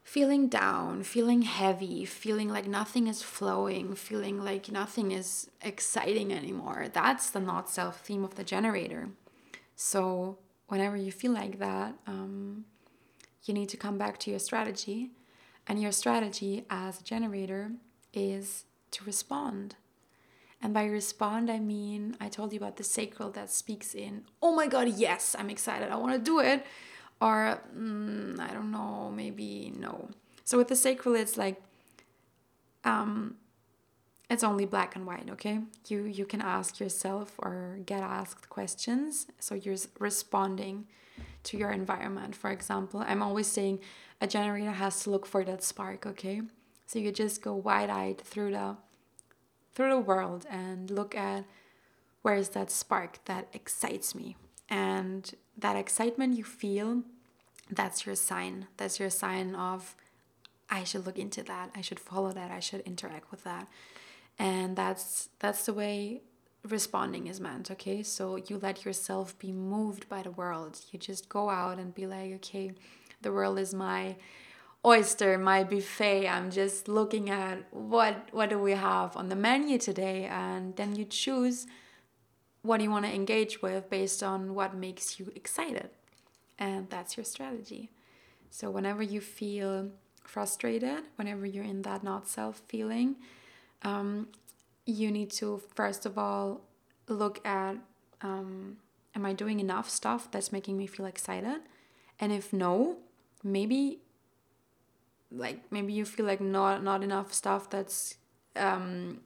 feeling 0.02 0.48
down, 0.48 1.02
feeling 1.02 1.42
heavy, 1.42 2.04
feeling 2.04 2.48
like 2.48 2.66
nothing 2.66 3.06
is 3.06 3.22
flowing, 3.22 3.94
feeling 3.94 4.42
like 4.42 4.70
nothing 4.70 5.12
is 5.12 5.50
exciting 5.62 6.32
anymore, 6.32 6.86
that's 6.92 7.30
the 7.30 7.40
not 7.40 7.68
self 7.68 8.00
theme 8.00 8.24
of 8.24 8.36
the 8.36 8.44
generator. 8.44 9.08
So, 9.76 10.38
whenever 10.68 10.96
you 10.96 11.12
feel 11.12 11.32
like 11.32 11.58
that, 11.58 11.94
um, 12.06 12.64
you 13.44 13.52
need 13.52 13.68
to 13.68 13.76
come 13.76 13.98
back 13.98 14.18
to 14.20 14.30
your 14.30 14.38
strategy. 14.38 15.10
And 15.66 15.80
your 15.80 15.92
strategy 15.92 16.66
as 16.68 17.00
a 17.00 17.04
generator 17.04 17.72
is 18.16 18.64
to 18.92 19.04
respond. 19.04 19.76
And 20.62 20.72
by 20.72 20.86
respond, 20.86 21.50
I 21.50 21.58
mean, 21.58 22.16
I 22.20 22.28
told 22.28 22.52
you 22.52 22.58
about 22.58 22.76
the 22.76 22.84
sacral 22.84 23.30
that 23.32 23.50
speaks 23.50 23.94
in, 23.94 24.22
oh 24.40 24.54
my 24.54 24.66
God, 24.66 24.88
yes, 24.88 25.36
I'm 25.38 25.50
excited, 25.50 25.90
I 25.90 25.96
want 25.96 26.14
to 26.14 26.18
do 26.18 26.40
it. 26.40 26.64
Or, 27.20 27.60
mm, 27.76 28.38
I 28.40 28.52
don't 28.52 28.70
know, 28.70 29.12
maybe 29.14 29.72
no. 29.76 30.08
So 30.44 30.58
with 30.58 30.68
the 30.68 30.76
sacral, 30.76 31.14
it's 31.14 31.36
like, 31.36 31.62
um, 32.84 33.36
it's 34.30 34.42
only 34.42 34.64
black 34.64 34.96
and 34.96 35.06
white, 35.06 35.28
okay? 35.30 35.60
You, 35.86 36.04
you 36.04 36.24
can 36.24 36.40
ask 36.40 36.80
yourself 36.80 37.34
or 37.38 37.78
get 37.84 38.02
asked 38.02 38.48
questions. 38.48 39.26
So 39.38 39.54
you're 39.54 39.76
responding 39.98 40.86
to 41.44 41.58
your 41.58 41.70
environment. 41.70 42.34
For 42.34 42.50
example, 42.50 43.04
I'm 43.06 43.22
always 43.22 43.46
saying 43.46 43.80
a 44.20 44.26
generator 44.26 44.72
has 44.72 45.02
to 45.02 45.10
look 45.10 45.26
for 45.26 45.44
that 45.44 45.62
spark, 45.62 46.06
okay? 46.06 46.40
So 46.86 46.98
you 46.98 47.12
just 47.12 47.42
go 47.42 47.54
wide-eyed 47.54 48.20
through 48.20 48.52
the 48.52 48.76
through 49.74 49.90
the 49.90 49.98
world 49.98 50.46
and 50.48 50.88
look 50.90 51.16
at 51.16 51.44
where 52.22 52.36
is 52.36 52.50
that 52.50 52.70
spark 52.70 53.18
that 53.24 53.48
excites 53.52 54.14
me. 54.14 54.36
And 54.68 55.34
that 55.58 55.76
excitement 55.76 56.36
you 56.38 56.44
feel, 56.44 57.02
that's 57.70 58.06
your 58.06 58.14
sign. 58.14 58.68
That's 58.76 59.00
your 59.00 59.10
sign 59.10 59.54
of 59.54 59.96
I 60.70 60.84
should 60.84 61.06
look 61.06 61.18
into 61.18 61.42
that. 61.42 61.70
I 61.74 61.80
should 61.80 62.00
follow 62.00 62.32
that. 62.32 62.50
I 62.50 62.60
should 62.60 62.80
interact 62.80 63.30
with 63.30 63.44
that. 63.44 63.68
And 64.38 64.76
that's 64.76 65.28
that's 65.38 65.66
the 65.66 65.74
way 65.74 66.22
responding 66.66 67.26
is 67.26 67.40
meant, 67.40 67.70
okay? 67.70 68.02
So 68.02 68.36
you 68.36 68.58
let 68.58 68.84
yourself 68.84 69.38
be 69.38 69.52
moved 69.52 70.08
by 70.08 70.22
the 70.22 70.30
world. 70.30 70.80
You 70.90 70.98
just 70.98 71.28
go 71.28 71.50
out 71.50 71.78
and 71.78 71.94
be 71.94 72.06
like, 72.06 72.32
okay, 72.36 72.72
the 73.20 73.32
world 73.32 73.58
is 73.58 73.74
my 73.74 74.16
oyster, 74.84 75.38
my 75.38 75.64
buffet. 75.64 76.28
I'm 76.28 76.50
just 76.50 76.88
looking 76.88 77.30
at 77.30 77.66
what 77.72 78.28
what 78.32 78.50
do 78.50 78.58
we 78.58 78.72
have 78.72 79.16
on 79.16 79.28
the 79.28 79.36
menu 79.36 79.78
today 79.78 80.26
and 80.26 80.76
then 80.76 80.94
you 80.96 81.04
choose 81.04 81.66
what 82.62 82.80
you 82.80 82.90
want 82.90 83.04
to 83.04 83.12
engage 83.12 83.60
with 83.60 83.90
based 83.90 84.22
on 84.22 84.54
what 84.54 84.74
makes 84.74 85.18
you 85.18 85.30
excited. 85.34 85.90
And 86.58 86.88
that's 86.88 87.16
your 87.16 87.24
strategy. 87.24 87.90
So 88.50 88.70
whenever 88.70 89.02
you 89.02 89.20
feel 89.20 89.90
frustrated, 90.22 91.04
whenever 91.16 91.44
you're 91.44 91.64
in 91.64 91.82
that 91.82 92.02
not 92.02 92.28
self 92.28 92.62
feeling, 92.68 93.16
um, 93.82 94.28
you 94.86 95.10
need 95.10 95.30
to 95.32 95.62
first 95.74 96.06
of 96.06 96.18
all 96.18 96.60
look 97.08 97.46
at 97.46 97.76
um, 98.22 98.78
am 99.14 99.26
I 99.26 99.32
doing 99.32 99.60
enough 99.60 99.90
stuff 99.90 100.30
that's 100.30 100.52
making 100.52 100.76
me 100.76 100.86
feel 100.86 101.06
excited? 101.06 101.60
And 102.18 102.32
if 102.32 102.52
no, 102.52 102.98
maybe 103.42 103.98
like 105.36 105.60
maybe 105.70 105.92
you 105.92 106.04
feel 106.04 106.26
like 106.26 106.40
not 106.40 106.82
not 106.82 107.02
enough 107.02 107.32
stuff 107.32 107.70
that's 107.70 108.16
um, 108.56 109.20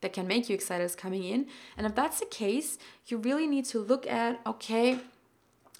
that 0.00 0.12
can 0.12 0.26
make 0.26 0.48
you 0.48 0.54
excited 0.54 0.84
is 0.84 0.96
coming 0.96 1.24
in. 1.24 1.46
And 1.76 1.86
if 1.86 1.94
that's 1.94 2.20
the 2.20 2.26
case, 2.26 2.78
you 3.06 3.18
really 3.18 3.46
need 3.46 3.66
to 3.66 3.78
look 3.78 4.06
at 4.06 4.40
okay, 4.46 4.98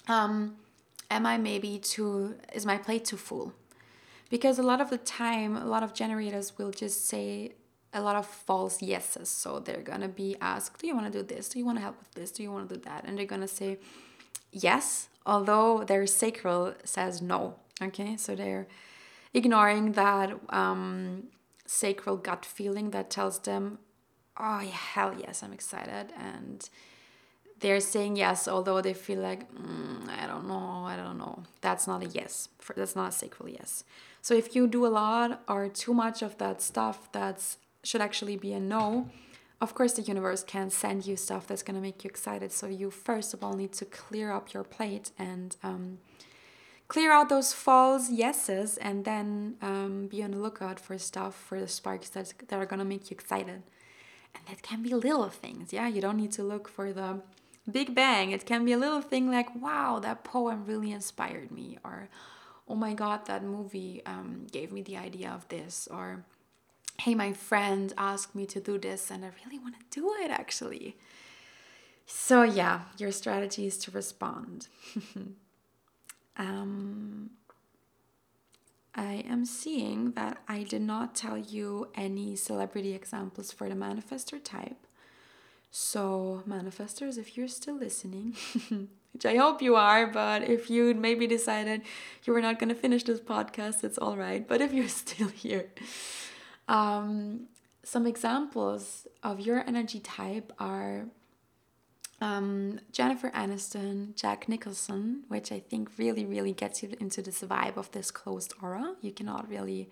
um, 0.07 0.57
am 1.09 1.25
I 1.25 1.37
maybe 1.37 1.79
too 1.79 2.35
is 2.53 2.65
my 2.65 2.77
plate 2.77 3.05
too 3.05 3.17
full? 3.17 3.53
Because 4.29 4.59
a 4.59 4.63
lot 4.63 4.79
of 4.79 4.89
the 4.89 4.97
time, 4.97 5.57
a 5.57 5.65
lot 5.65 5.83
of 5.83 5.93
generators 5.93 6.57
will 6.57 6.71
just 6.71 7.05
say 7.05 7.51
a 7.93 8.01
lot 8.01 8.15
of 8.15 8.25
false 8.25 8.81
yeses. 8.81 9.29
So 9.29 9.59
they're 9.59 9.81
gonna 9.81 10.07
be 10.07 10.37
asked, 10.39 10.79
Do 10.79 10.87
you 10.87 10.95
wanna 10.95 11.09
do 11.09 11.23
this? 11.23 11.49
Do 11.49 11.59
you 11.59 11.65
wanna 11.65 11.81
help 11.81 11.97
with 11.99 12.11
this? 12.11 12.31
Do 12.31 12.43
you 12.43 12.51
wanna 12.51 12.67
do 12.67 12.77
that? 12.77 13.03
And 13.05 13.17
they're 13.17 13.25
gonna 13.25 13.47
say 13.47 13.79
yes, 14.51 15.09
although 15.25 15.83
their 15.83 16.07
sacral 16.07 16.73
says 16.83 17.21
no. 17.21 17.55
Okay, 17.81 18.15
so 18.15 18.35
they're 18.35 18.67
ignoring 19.33 19.93
that 19.93 20.39
um, 20.49 21.23
sacral 21.65 22.17
gut 22.17 22.45
feeling 22.45 22.91
that 22.91 23.09
tells 23.09 23.39
them, 23.39 23.79
Oh, 24.37 24.59
hell 24.59 25.13
yes, 25.19 25.43
I'm 25.43 25.53
excited. 25.53 26.13
And 26.17 26.67
they're 27.59 27.79
saying 27.79 28.15
yes, 28.15 28.47
although 28.47 28.81
they 28.81 28.93
feel 28.93 29.19
like, 29.19 29.51
mm, 29.53 30.09
I 30.09 30.25
don't 30.25 30.47
know, 30.47 30.83
I 30.85 30.95
don't 30.95 31.17
know. 31.17 31.43
That's 31.61 31.87
not 31.87 32.03
a 32.03 32.07
yes. 32.07 32.49
That's 32.75 32.95
not 32.95 33.09
a 33.09 33.11
sacral 33.11 33.49
yes. 33.49 33.83
So 34.21 34.33
if 34.33 34.55
you 34.55 34.67
do 34.67 34.85
a 34.85 34.89
lot 34.89 35.43
or 35.47 35.69
too 35.69 35.93
much 35.93 36.21
of 36.21 36.37
that 36.39 36.61
stuff 36.61 37.11
that 37.11 37.43
should 37.83 38.01
actually 38.01 38.35
be 38.35 38.53
a 38.53 38.59
no, 38.59 39.09
of 39.59 39.75
course 39.75 39.93
the 39.93 40.01
universe 40.01 40.43
can 40.43 40.69
send 40.69 41.05
you 41.05 41.15
stuff 41.15 41.45
that's 41.47 41.63
going 41.63 41.75
to 41.75 41.81
make 41.81 42.03
you 42.03 42.09
excited. 42.09 42.51
So 42.51 42.67
you 42.67 42.89
first 42.89 43.33
of 43.33 43.43
all 43.43 43.53
need 43.53 43.73
to 43.73 43.85
clear 43.85 44.31
up 44.31 44.53
your 44.53 44.63
plate 44.63 45.11
and 45.19 45.55
um, 45.63 45.99
clear 46.91 47.09
out 47.13 47.29
those 47.29 47.53
false 47.53 48.09
yeses 48.09 48.75
and 48.75 49.05
then 49.05 49.55
um, 49.61 50.07
be 50.07 50.21
on 50.21 50.31
the 50.31 50.37
lookout 50.37 50.77
for 50.77 50.97
stuff, 50.97 51.33
for 51.33 51.57
the 51.57 51.65
sparks 51.65 52.09
that, 52.09 52.33
that 52.49 52.59
are 52.59 52.65
going 52.65 52.79
to 52.79 52.85
make 52.93 53.09
you 53.09 53.15
excited. 53.15 53.63
And 54.35 54.43
that 54.49 54.61
can 54.61 54.83
be 54.83 54.89
little 54.89 55.29
things, 55.29 55.71
yeah? 55.71 55.87
You 55.87 56.01
don't 56.01 56.17
need 56.17 56.33
to 56.33 56.43
look 56.43 56.67
for 56.67 56.91
the 56.91 57.21
big 57.71 57.95
bang. 57.95 58.31
It 58.31 58.45
can 58.45 58.65
be 58.65 58.73
a 58.73 58.77
little 58.77 58.99
thing 58.99 59.31
like, 59.31 59.55
wow, 59.55 59.99
that 59.99 60.25
poem 60.25 60.65
really 60.65 60.91
inspired 60.91 61.49
me, 61.49 61.77
or 61.81 62.09
oh 62.67 62.75
my 62.75 62.93
god, 62.93 63.25
that 63.27 63.41
movie 63.41 64.01
um, 64.05 64.47
gave 64.51 64.73
me 64.73 64.81
the 64.81 64.97
idea 64.97 65.29
of 65.29 65.47
this, 65.47 65.87
or 65.89 66.25
hey, 66.99 67.15
my 67.15 67.31
friend 67.31 67.93
asked 67.97 68.35
me 68.35 68.45
to 68.47 68.59
do 68.59 68.77
this 68.77 69.09
and 69.09 69.23
I 69.23 69.29
really 69.45 69.59
want 69.59 69.75
to 69.79 69.85
do 69.89 70.13
it 70.19 70.29
actually. 70.29 70.97
So, 72.05 72.43
yeah, 72.43 72.81
your 72.97 73.13
strategy 73.13 73.65
is 73.65 73.77
to 73.77 73.91
respond. 73.91 74.67
um, 76.37 77.31
I 78.93 79.23
am 79.27 79.45
seeing 79.45 80.11
that 80.11 80.41
I 80.47 80.63
did 80.63 80.81
not 80.81 81.15
tell 81.15 81.37
you 81.37 81.89
any 81.95 82.35
celebrity 82.35 82.93
examples 82.93 83.51
for 83.51 83.69
the 83.69 83.75
manifestor 83.75 84.43
type. 84.43 84.87
So, 85.73 86.43
manifestors, 86.47 87.17
if 87.17 87.37
you're 87.37 87.47
still 87.47 87.75
listening, 87.75 88.35
which 89.13 89.25
I 89.25 89.37
hope 89.37 89.61
you 89.61 89.75
are, 89.77 90.05
but 90.05 90.43
if 90.43 90.69
you 90.69 90.93
maybe 90.93 91.27
decided 91.27 91.83
you 92.25 92.33
were 92.33 92.41
not 92.41 92.59
going 92.59 92.67
to 92.69 92.75
finish 92.75 93.03
this 93.03 93.21
podcast, 93.21 93.85
it's 93.85 93.97
all 93.97 94.17
right. 94.17 94.45
But 94.45 94.59
if 94.59 94.73
you're 94.73 94.87
still 95.03 95.29
here, 95.29 95.69
um, 96.67 97.47
some 97.83 98.05
examples 98.05 99.07
of 99.23 99.39
your 99.39 99.63
energy 99.65 100.01
type 100.01 100.51
are 100.59 101.05
um, 102.21 102.79
Jennifer 102.91 103.31
Aniston, 103.31 104.15
Jack 104.15 104.47
Nicholson, 104.47 105.23
which 105.27 105.51
I 105.51 105.59
think 105.59 105.89
really, 105.97 106.25
really 106.25 106.53
gets 106.53 106.83
you 106.83 106.95
into 106.99 107.21
this 107.21 107.41
vibe 107.41 107.77
of 107.77 107.91
this 107.91 108.11
closed 108.11 108.53
aura. 108.61 108.93
You 109.01 109.11
cannot 109.11 109.49
really, 109.49 109.89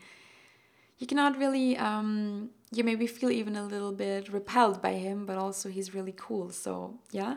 you 1.00 1.08
cannot 1.08 1.38
really, 1.38 1.76
um, 1.78 2.52
you 2.72 2.84
maybe 2.84 3.08
feel 3.08 3.32
even 3.32 3.56
a 3.56 3.66
little 3.66 3.92
bit 3.92 4.32
repelled 4.32 4.82
by 4.82 4.94
him, 4.94 5.26
but 5.26 5.38
also 5.38 5.70
he's 5.70 5.94
really 5.94 6.14
cool. 6.16 6.52
So 6.52 7.00
yeah. 7.12 7.36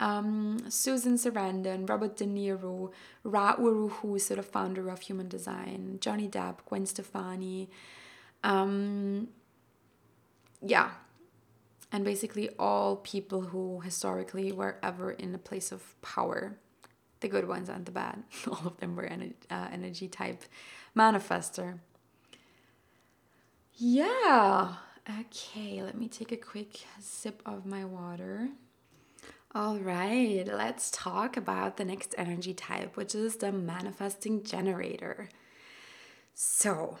Um, 0.00 0.58
Susan 0.68 1.14
Sarandon, 1.14 1.88
Robert 1.88 2.16
De 2.16 2.24
Niro, 2.24 2.92
Ra 3.24 3.56
Uru 3.58 3.88
Hu, 3.88 4.20
so 4.20 4.36
the 4.36 4.44
founder 4.44 4.90
of 4.90 5.00
Human 5.00 5.26
Design, 5.26 5.98
Johnny 6.00 6.28
Depp, 6.28 6.58
Gwen 6.66 6.86
Stefani, 6.86 7.68
um, 8.44 9.26
yeah. 10.62 10.90
And 11.90 12.04
basically, 12.04 12.50
all 12.58 12.96
people 12.96 13.40
who 13.40 13.80
historically 13.80 14.52
were 14.52 14.78
ever 14.82 15.10
in 15.12 15.34
a 15.34 15.38
place 15.38 15.72
of 15.72 16.00
power, 16.02 16.58
the 17.20 17.28
good 17.28 17.48
ones 17.48 17.68
and 17.68 17.86
the 17.86 17.92
bad, 17.92 18.24
all 18.46 18.66
of 18.66 18.76
them 18.78 18.94
were 18.94 19.04
energy, 19.04 19.36
uh, 19.50 19.68
energy 19.72 20.08
type 20.08 20.44
manifestor. 20.96 21.78
Yeah. 23.74 24.74
Okay, 25.20 25.82
let 25.82 25.96
me 25.96 26.08
take 26.08 26.32
a 26.32 26.36
quick 26.36 26.80
sip 27.00 27.40
of 27.46 27.64
my 27.64 27.84
water. 27.84 28.50
All 29.54 29.78
right, 29.78 30.44
let's 30.46 30.90
talk 30.90 31.38
about 31.38 31.78
the 31.78 31.84
next 31.84 32.14
energy 32.18 32.52
type, 32.52 32.96
which 32.98 33.14
is 33.14 33.36
the 33.36 33.50
manifesting 33.50 34.44
generator. 34.44 35.30
So, 36.34 36.98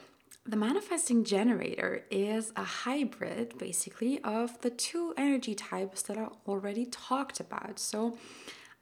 the 0.48 0.56
manifesting 0.56 1.24
generator 1.24 2.04
is 2.10 2.54
a 2.56 2.64
hybrid 2.64 3.58
basically 3.58 4.18
of 4.24 4.58
the 4.62 4.70
two 4.70 5.12
energy 5.18 5.54
types 5.54 6.00
that 6.02 6.16
I 6.16 6.28
already 6.46 6.86
talked 6.86 7.38
about. 7.38 7.78
So 7.78 8.16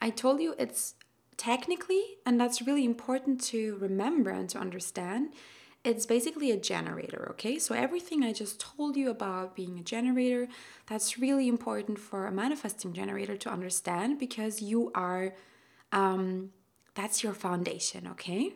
I 0.01 0.11
told 0.11 0.41
you 0.41 0.55
it's 0.61 0.95
technically, 1.37 2.19
and 2.25 2.41
that's 2.41 2.63
really 2.63 2.85
important 2.85 3.43
to 3.47 3.77
remember 3.81 4.31
and 4.31 4.49
to 4.51 4.59
understand, 4.59 5.35
it's 5.83 6.07
basically 6.07 6.53
a 6.53 6.57
generator, 6.57 7.27
okay? 7.33 7.59
So 7.59 7.75
everything 7.75 8.23
I 8.23 8.33
just 8.33 8.61
told 8.61 8.97
you 8.97 9.11
about 9.11 9.57
being 9.57 9.81
a 9.81 9.83
generator, 9.83 10.47
that's 10.87 11.19
really 11.19 11.49
important 11.49 11.99
for 11.99 12.27
a 12.27 12.33
manifesting 12.33 12.93
generator 12.93 13.37
to 13.39 13.51
understand 13.51 14.21
because 14.21 14.63
you 14.63 14.93
are, 14.95 15.35
um, 15.91 16.51
that's 16.95 17.25
your 17.25 17.35
foundation, 17.35 18.07
okay? 18.07 18.55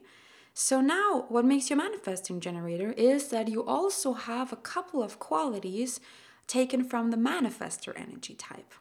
So 0.62 0.82
now 0.82 1.24
what 1.30 1.46
makes 1.46 1.70
you 1.70 1.74
a 1.74 1.78
manifesting 1.78 2.38
generator 2.38 2.92
is 2.92 3.28
that 3.28 3.48
you 3.48 3.64
also 3.64 4.12
have 4.12 4.52
a 4.52 4.56
couple 4.56 5.02
of 5.02 5.18
qualities 5.18 6.00
taken 6.46 6.84
from 6.84 7.10
the 7.10 7.16
manifestor 7.16 7.98
energy 7.98 8.34
type. 8.34 8.74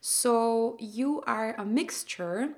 So 0.00 0.76
you 0.80 1.22
are 1.24 1.54
a 1.56 1.64
mixture, 1.64 2.54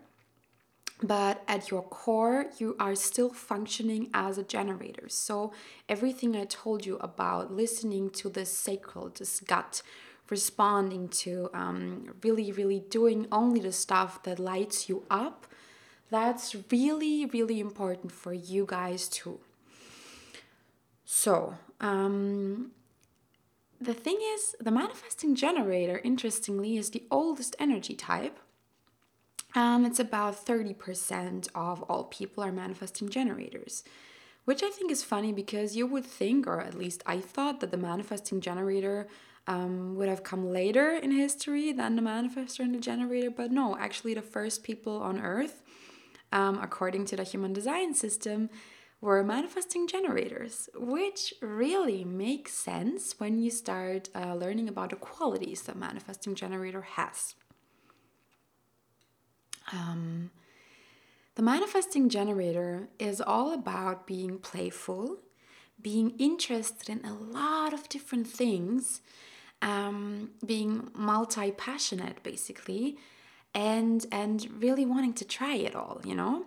but 1.02 1.42
at 1.46 1.70
your 1.70 1.82
core, 1.82 2.46
you 2.56 2.74
are 2.80 2.94
still 2.94 3.28
functioning 3.28 4.08
as 4.14 4.38
a 4.38 4.42
generator. 4.42 5.10
So 5.10 5.52
everything 5.86 6.34
I 6.34 6.46
told 6.46 6.86
you 6.86 6.96
about 7.02 7.52
listening 7.52 8.08
to 8.12 8.30
the 8.30 8.46
sacral, 8.46 9.10
this 9.10 9.40
gut, 9.40 9.82
responding 10.30 11.08
to 11.24 11.50
um, 11.52 12.14
really, 12.24 12.50
really 12.50 12.80
doing 12.80 13.26
only 13.30 13.60
the 13.60 13.72
stuff 13.72 14.22
that 14.22 14.38
lights 14.38 14.88
you 14.88 15.04
up 15.10 15.46
that's 16.10 16.56
really, 16.70 17.26
really 17.26 17.60
important 17.60 18.12
for 18.12 18.32
you 18.32 18.64
guys 18.66 19.08
too. 19.08 19.40
So, 21.04 21.54
um, 21.80 22.72
the 23.80 23.94
thing 23.94 24.18
is, 24.34 24.56
the 24.60 24.70
manifesting 24.70 25.34
generator, 25.34 26.00
interestingly, 26.02 26.76
is 26.76 26.90
the 26.90 27.04
oldest 27.10 27.54
energy 27.58 27.94
type. 27.94 28.38
And 29.54 29.86
it's 29.86 29.98
about 30.00 30.44
30% 30.44 31.48
of 31.54 31.82
all 31.84 32.04
people 32.04 32.44
are 32.44 32.52
manifesting 32.52 33.08
generators. 33.08 33.82
which 34.44 34.62
I 34.62 34.70
think 34.70 34.90
is 34.90 35.04
funny 35.04 35.30
because 35.30 35.76
you 35.76 35.86
would 35.86 36.06
think, 36.06 36.46
or 36.46 36.62
at 36.62 36.72
least 36.74 37.02
I 37.04 37.20
thought, 37.20 37.60
that 37.60 37.70
the 37.70 37.76
manifesting 37.76 38.40
generator 38.40 39.06
um, 39.46 39.94
would 39.96 40.08
have 40.08 40.22
come 40.22 40.50
later 40.50 40.92
in 40.92 41.10
history 41.10 41.70
than 41.72 41.96
the 41.96 42.02
manifestor 42.02 42.60
and 42.60 42.74
the 42.74 42.78
generator. 42.80 43.30
But 43.30 43.52
no, 43.52 43.76
actually, 43.76 44.14
the 44.14 44.22
first 44.22 44.62
people 44.62 45.02
on 45.02 45.20
Earth, 45.20 45.62
um, 46.32 46.58
according 46.62 47.04
to 47.06 47.16
the 47.16 47.24
human 47.24 47.52
design 47.52 47.94
system, 47.94 48.50
were 49.00 49.22
manifesting 49.22 49.86
generators, 49.86 50.68
which 50.74 51.32
really 51.40 52.04
makes 52.04 52.52
sense 52.52 53.14
when 53.18 53.38
you 53.38 53.50
start 53.50 54.08
uh, 54.14 54.34
learning 54.34 54.68
about 54.68 54.90
the 54.90 54.96
qualities 54.96 55.62
that 55.62 55.76
manifesting 55.76 56.34
generator 56.34 56.82
has. 56.82 57.34
Um, 59.72 60.30
the 61.36 61.42
manifesting 61.42 62.08
generator 62.08 62.88
is 62.98 63.20
all 63.20 63.52
about 63.52 64.06
being 64.06 64.38
playful, 64.38 65.18
being 65.80 66.14
interested 66.18 66.88
in 66.88 67.04
a 67.04 67.14
lot 67.14 67.72
of 67.72 67.88
different 67.88 68.26
things, 68.26 69.00
um, 69.62 70.30
being 70.44 70.90
multi 70.94 71.52
passionate 71.52 72.22
basically, 72.24 72.96
and 73.54 74.06
and 74.12 74.46
really 74.60 74.86
wanting 74.86 75.14
to 75.14 75.24
try 75.24 75.54
it 75.54 75.74
all, 75.74 76.00
you 76.04 76.14
know. 76.14 76.46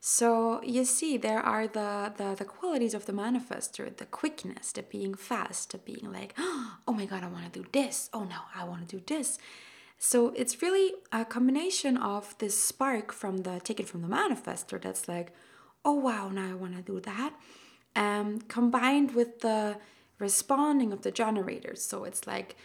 So 0.00 0.62
you 0.62 0.84
see, 0.84 1.16
there 1.16 1.40
are 1.40 1.66
the, 1.66 2.12
the 2.16 2.34
the 2.36 2.44
qualities 2.44 2.94
of 2.94 3.06
the 3.06 3.12
manifestor: 3.12 3.94
the 3.96 4.06
quickness, 4.06 4.72
the 4.72 4.82
being 4.82 5.14
fast, 5.14 5.72
the 5.72 5.78
being 5.78 6.12
like, 6.12 6.34
oh 6.38 6.92
my 6.92 7.06
god, 7.06 7.24
I 7.24 7.28
want 7.28 7.52
to 7.52 7.60
do 7.62 7.66
this. 7.72 8.08
Oh 8.12 8.24
no, 8.24 8.40
I 8.54 8.64
want 8.64 8.88
to 8.88 8.96
do 8.98 9.02
this. 9.06 9.38
So 9.98 10.32
it's 10.36 10.60
really 10.62 10.92
a 11.10 11.24
combination 11.24 11.96
of 11.96 12.36
this 12.38 12.62
spark 12.62 13.12
from 13.12 13.38
the 13.38 13.60
taken 13.60 13.86
from 13.86 14.02
the 14.02 14.08
manifestor 14.08 14.80
that's 14.80 15.08
like, 15.08 15.32
oh 15.84 15.94
wow, 15.94 16.28
now 16.28 16.50
I 16.50 16.54
want 16.54 16.76
to 16.76 16.82
do 16.82 17.00
that, 17.00 17.32
um, 17.94 18.40
combined 18.42 19.14
with 19.14 19.40
the 19.40 19.78
responding 20.18 20.92
of 20.92 21.02
the 21.02 21.10
generators. 21.10 21.82
So 21.82 22.04
it's 22.04 22.26
like, 22.26 22.56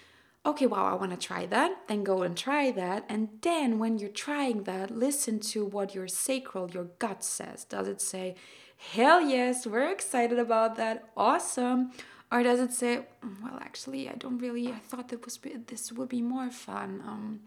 okay, 0.45 0.65
wow, 0.65 0.85
I 0.85 0.95
want 0.95 1.11
to 1.11 1.18
try 1.18 1.45
that, 1.47 1.88
then 1.88 2.03
go 2.03 2.23
and 2.23 2.35
try 2.35 2.72
that. 2.72 3.05
And 3.07 3.30
then 3.41 3.77
when 3.77 3.99
you're 3.99 4.09
trying 4.09 4.63
that, 4.63 4.89
listen 4.89 5.39
to 5.51 5.65
what 5.65 5.93
your 5.93 6.07
sacral, 6.07 6.72
your 6.72 6.85
gut 6.99 7.23
says. 7.23 7.63
Does 7.63 7.88
it 7.88 8.01
say, 8.01 8.35
hell 8.77 9.22
yes, 9.22 9.68
we're 9.68 9.91
excited 9.91 10.39
about 10.39 10.76
that, 10.77 11.09
awesome? 11.15 11.91
Or 12.31 12.41
does 12.41 12.59
it 12.59 12.73
say, 12.73 13.05
mm, 13.23 13.43
well, 13.43 13.59
actually, 13.61 14.09
I 14.09 14.13
don't 14.13 14.39
really, 14.39 14.69
I 14.69 14.80
thought 14.80 15.09
that 15.09 15.23
was 15.26 15.38
this 15.68 15.91
would 15.91 16.09
be 16.09 16.22
more 16.22 16.49
fun. 16.49 17.03
Um, 17.05 17.41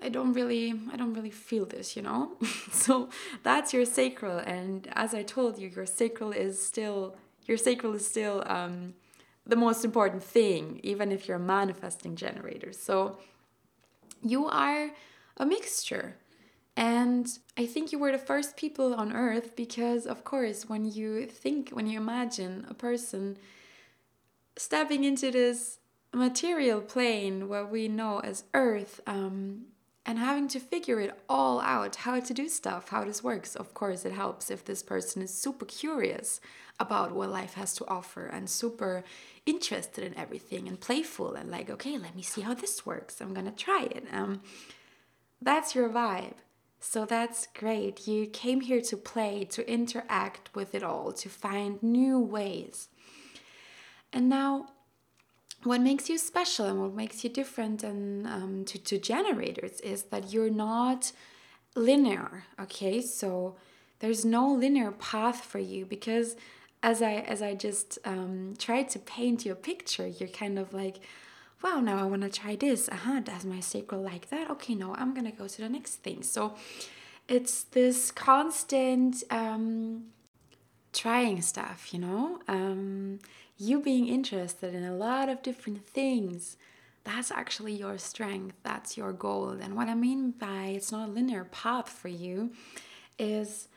I 0.00 0.08
don't 0.08 0.32
really, 0.34 0.74
I 0.92 0.96
don't 0.96 1.14
really 1.14 1.30
feel 1.30 1.66
this, 1.66 1.96
you 1.96 2.02
know. 2.02 2.36
so 2.72 3.08
that's 3.42 3.74
your 3.74 3.84
sacral, 3.84 4.38
and 4.38 4.88
as 4.92 5.14
I 5.14 5.22
told 5.22 5.58
you, 5.58 5.68
your 5.68 5.86
sacral 5.86 6.32
is 6.32 6.64
still, 6.64 7.16
your 7.46 7.56
sacral 7.56 7.94
is 7.94 8.06
still 8.06 8.44
um, 8.46 8.94
the 9.46 9.56
most 9.56 9.84
important 9.84 10.22
thing, 10.22 10.80
even 10.82 11.12
if 11.12 11.28
you're 11.28 11.36
a 11.36 11.40
manifesting 11.40 12.16
generator. 12.16 12.72
So 12.72 13.18
you 14.22 14.46
are 14.46 14.90
a 15.36 15.46
mixture. 15.46 16.16
And 16.76 17.26
I 17.56 17.64
think 17.64 17.92
you 17.92 17.98
were 17.98 18.12
the 18.12 18.18
first 18.18 18.56
people 18.56 18.94
on 18.94 19.14
earth 19.14 19.56
because, 19.56 20.04
of 20.06 20.24
course, 20.24 20.68
when 20.68 20.84
you 20.84 21.26
think, 21.26 21.70
when 21.70 21.86
you 21.86 21.98
imagine 21.98 22.66
a 22.68 22.74
person 22.74 23.38
stepping 24.58 25.04
into 25.04 25.30
this 25.30 25.78
material 26.12 26.80
plane 26.80 27.48
where 27.48 27.64
we 27.64 27.88
know 27.88 28.20
as 28.20 28.44
earth 28.54 29.00
um, 29.06 29.66
and 30.04 30.18
having 30.18 30.48
to 30.48 30.60
figure 30.60 31.00
it 31.00 31.18
all 31.28 31.60
out 31.60 31.96
how 31.96 32.18
to 32.18 32.32
do 32.32 32.48
stuff 32.48 32.88
how 32.88 33.04
this 33.04 33.22
works 33.22 33.54
of 33.54 33.74
course 33.74 34.04
it 34.04 34.12
helps 34.12 34.50
if 34.50 34.64
this 34.64 34.82
person 34.82 35.20
is 35.20 35.34
super 35.34 35.66
curious 35.66 36.40
about 36.78 37.14
what 37.14 37.30
life 37.30 37.54
has 37.54 37.74
to 37.74 37.86
offer 37.88 38.26
and 38.26 38.50
super 38.50 39.02
interested 39.46 40.04
in 40.04 40.16
everything 40.18 40.68
and 40.68 40.78
playful 40.80 41.34
and 41.34 41.50
like 41.50 41.70
okay 41.70 41.96
let 41.96 42.14
me 42.14 42.22
see 42.22 42.42
how 42.42 42.54
this 42.54 42.84
works. 42.84 43.20
I'm 43.20 43.32
gonna 43.34 43.52
try 43.52 43.84
it. 43.84 44.04
Um, 44.12 44.42
that's 45.40 45.74
your 45.74 45.88
vibe. 45.88 46.34
So 46.80 47.04
that's 47.04 47.48
great. 47.48 48.06
You 48.06 48.26
came 48.26 48.60
here 48.60 48.80
to 48.82 48.96
play 48.96 49.44
to 49.50 49.68
interact 49.70 50.50
with 50.54 50.74
it 50.74 50.82
all 50.82 51.12
to 51.12 51.28
find 51.28 51.82
new 51.82 52.18
ways. 52.18 52.88
And 54.12 54.28
now, 54.28 54.68
what 55.62 55.80
makes 55.80 56.08
you 56.08 56.16
special 56.16 56.66
and 56.66 56.80
what 56.80 56.94
makes 56.94 57.24
you 57.24 57.30
different 57.30 57.82
and 57.82 58.26
um, 58.26 58.64
to, 58.66 58.78
to 58.78 58.98
generators 58.98 59.80
is 59.80 60.04
that 60.04 60.32
you're 60.32 60.50
not 60.50 61.12
linear. 61.74 62.44
Okay, 62.60 63.00
so 63.00 63.56
there's 63.98 64.24
no 64.24 64.48
linear 64.52 64.92
path 64.92 65.44
for 65.44 65.58
you 65.58 65.84
because 65.84 66.36
as 66.86 67.02
I 67.02 67.14
as 67.14 67.42
I 67.42 67.54
just 67.54 67.98
um, 68.04 68.54
tried 68.58 68.88
to 68.90 69.00
paint 69.00 69.44
your 69.44 69.56
picture, 69.56 70.06
you're 70.06 70.28
kind 70.28 70.56
of 70.56 70.72
like, 70.72 71.00
wow, 71.62 71.80
now 71.80 71.98
I 71.98 72.04
want 72.04 72.22
to 72.22 72.28
try 72.28 72.54
this. 72.54 72.88
Uh 72.88 72.94
huh. 72.94 73.20
Does 73.20 73.44
my 73.44 73.58
sacral 73.58 74.00
like 74.00 74.30
that? 74.30 74.48
Okay, 74.52 74.76
no, 74.76 74.94
I'm 74.94 75.12
gonna 75.12 75.32
go 75.32 75.48
to 75.48 75.60
the 75.60 75.68
next 75.68 75.96
thing. 75.96 76.22
So 76.22 76.54
it's 77.26 77.64
this 77.64 78.12
constant 78.12 79.24
um, 79.30 80.04
trying 80.92 81.42
stuff, 81.42 81.92
you 81.92 81.98
know. 81.98 82.38
Um, 82.46 83.18
you 83.58 83.80
being 83.80 84.06
interested 84.06 84.72
in 84.72 84.84
a 84.84 84.94
lot 84.94 85.28
of 85.28 85.42
different 85.42 85.84
things 85.86 86.56
that's 87.04 87.30
actually 87.30 87.72
your 87.72 87.96
strength 87.96 88.56
that's 88.64 88.96
your 88.98 89.12
goal 89.12 89.50
and 89.50 89.74
what 89.76 89.88
i 89.88 89.94
mean 89.94 90.32
by 90.32 90.64
it's 90.76 90.92
not 90.92 91.08
a 91.08 91.12
linear 91.12 91.44
path 91.44 91.88
for 91.88 92.08
you 92.08 92.50
is 93.18 93.68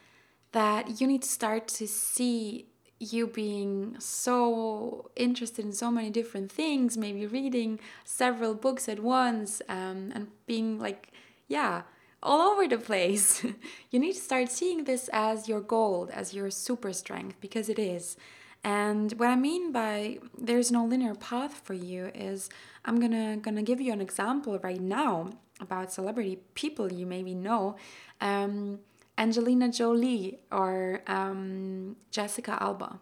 that 0.52 1.00
you 1.00 1.08
need 1.08 1.22
to 1.22 1.30
start 1.30 1.68
to 1.68 1.88
see 1.88 2.66
you 3.00 3.28
being 3.28 3.96
so 4.00 5.10
interested 5.16 5.64
in 5.64 5.72
so 5.72 5.90
many 5.90 6.10
different 6.10 6.52
things 6.52 6.98
maybe 6.98 7.26
reading 7.26 7.80
several 8.04 8.54
books 8.54 8.90
at 8.90 9.00
once 9.00 9.62
um, 9.70 10.12
and 10.14 10.28
being 10.46 10.80
like 10.80 11.12
yeah 11.48 11.84
all 12.22 12.42
over 12.52 12.68
the 12.68 12.78
place 12.78 13.44
you 13.92 14.00
need 14.00 14.14
to 14.14 14.20
start 14.20 14.52
seeing 14.52 14.84
this 14.84 15.10
as 15.14 15.48
your 15.48 15.62
goal 15.62 16.10
as 16.14 16.34
your 16.34 16.50
super 16.50 16.92
strength 16.92 17.36
because 17.40 17.70
it 17.70 17.80
is 17.80 18.18
and 18.64 19.14
what 19.14 19.30
I 19.30 19.36
mean 19.36 19.72
by 19.72 20.20
there's 20.38 20.72
no 20.72 20.86
linear 20.86 21.16
path 21.16 21.62
for 21.64 21.74
you 21.74 22.12
is 22.14 22.50
I'm 22.86 23.00
gonna 23.00 23.38
gonna 23.38 23.64
give 23.64 23.80
you 23.80 23.94
an 23.94 24.02
example 24.02 24.60
right 24.60 24.82
now 24.82 25.30
about 25.60 25.92
celebrity 25.94 26.40
people 26.56 26.92
you 26.92 27.06
maybe 27.06 27.34
know. 27.34 27.76
Um, 28.22 28.80
Angelina 29.20 29.70
Jolie 29.70 30.40
or 30.50 31.02
um, 31.06 31.98
Jessica 32.10 32.58
Alba. 32.62 33.02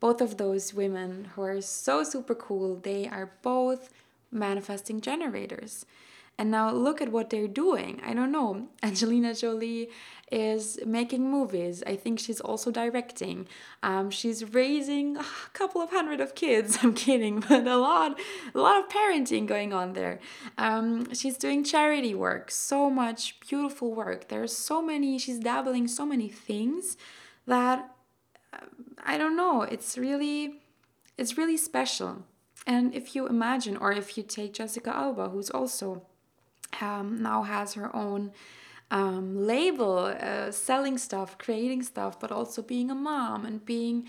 Both 0.00 0.22
of 0.22 0.38
those 0.38 0.72
women 0.72 1.28
who 1.34 1.42
are 1.42 1.60
so 1.60 2.02
super 2.02 2.34
cool, 2.34 2.76
they 2.76 3.06
are 3.06 3.32
both 3.42 3.90
manifesting 4.32 5.02
generators. 5.02 5.84
And 6.40 6.50
now 6.50 6.72
look 6.72 7.02
at 7.02 7.12
what 7.12 7.28
they're 7.28 7.46
doing. 7.46 8.00
I 8.02 8.14
don't 8.14 8.32
know. 8.32 8.68
Angelina 8.82 9.34
Jolie 9.34 9.90
is 10.32 10.78
making 10.86 11.30
movies. 11.30 11.82
I 11.86 11.96
think 11.96 12.18
she's 12.18 12.40
also 12.40 12.70
directing. 12.70 13.46
Um, 13.82 14.10
she's 14.10 14.54
raising 14.54 15.18
a 15.18 15.24
couple 15.52 15.82
of 15.82 15.90
hundred 15.90 16.18
of 16.18 16.34
kids. 16.34 16.78
I'm 16.82 16.94
kidding, 16.94 17.40
but 17.48 17.66
a 17.66 17.76
lot, 17.76 18.18
a 18.54 18.58
lot 18.58 18.82
of 18.82 18.88
parenting 18.88 19.46
going 19.46 19.74
on 19.74 19.92
there. 19.92 20.18
Um, 20.56 21.12
she's 21.12 21.36
doing 21.36 21.62
charity 21.62 22.14
work. 22.14 22.50
So 22.50 22.88
much 22.88 23.38
beautiful 23.40 23.92
work. 23.94 24.28
There's 24.28 24.56
so 24.56 24.80
many. 24.80 25.18
She's 25.18 25.40
dabbling 25.40 25.88
so 25.88 26.06
many 26.06 26.30
things 26.30 26.96
that 27.44 27.94
uh, 28.54 28.64
I 29.04 29.18
don't 29.18 29.36
know. 29.36 29.60
It's 29.60 29.98
really, 29.98 30.62
it's 31.18 31.36
really 31.36 31.58
special. 31.58 32.24
And 32.66 32.94
if 32.94 33.14
you 33.14 33.26
imagine, 33.26 33.76
or 33.76 33.92
if 33.92 34.16
you 34.16 34.22
take 34.22 34.54
Jessica 34.54 34.96
Alba, 34.96 35.28
who's 35.28 35.50
also 35.50 36.06
um, 36.80 37.22
now 37.22 37.42
has 37.42 37.74
her 37.74 37.94
own 37.94 38.32
um, 38.90 39.46
label, 39.46 40.14
uh, 40.20 40.50
selling 40.50 40.98
stuff, 40.98 41.38
creating 41.38 41.82
stuff, 41.82 42.18
but 42.18 42.32
also 42.32 42.62
being 42.62 42.90
a 42.90 42.94
mom 42.94 43.46
and 43.46 43.64
being 43.64 44.06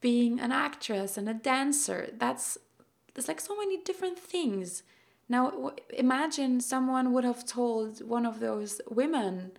being 0.00 0.38
an 0.38 0.52
actress 0.52 1.16
and 1.16 1.28
a 1.28 1.34
dancer. 1.34 2.10
That's 2.18 2.58
there's 3.14 3.28
like 3.28 3.40
so 3.40 3.56
many 3.56 3.78
different 3.82 4.18
things. 4.18 4.82
Now 5.28 5.72
imagine 5.90 6.60
someone 6.60 7.12
would 7.12 7.24
have 7.24 7.46
told 7.46 8.06
one 8.06 8.26
of 8.26 8.40
those 8.40 8.80
women 8.88 9.52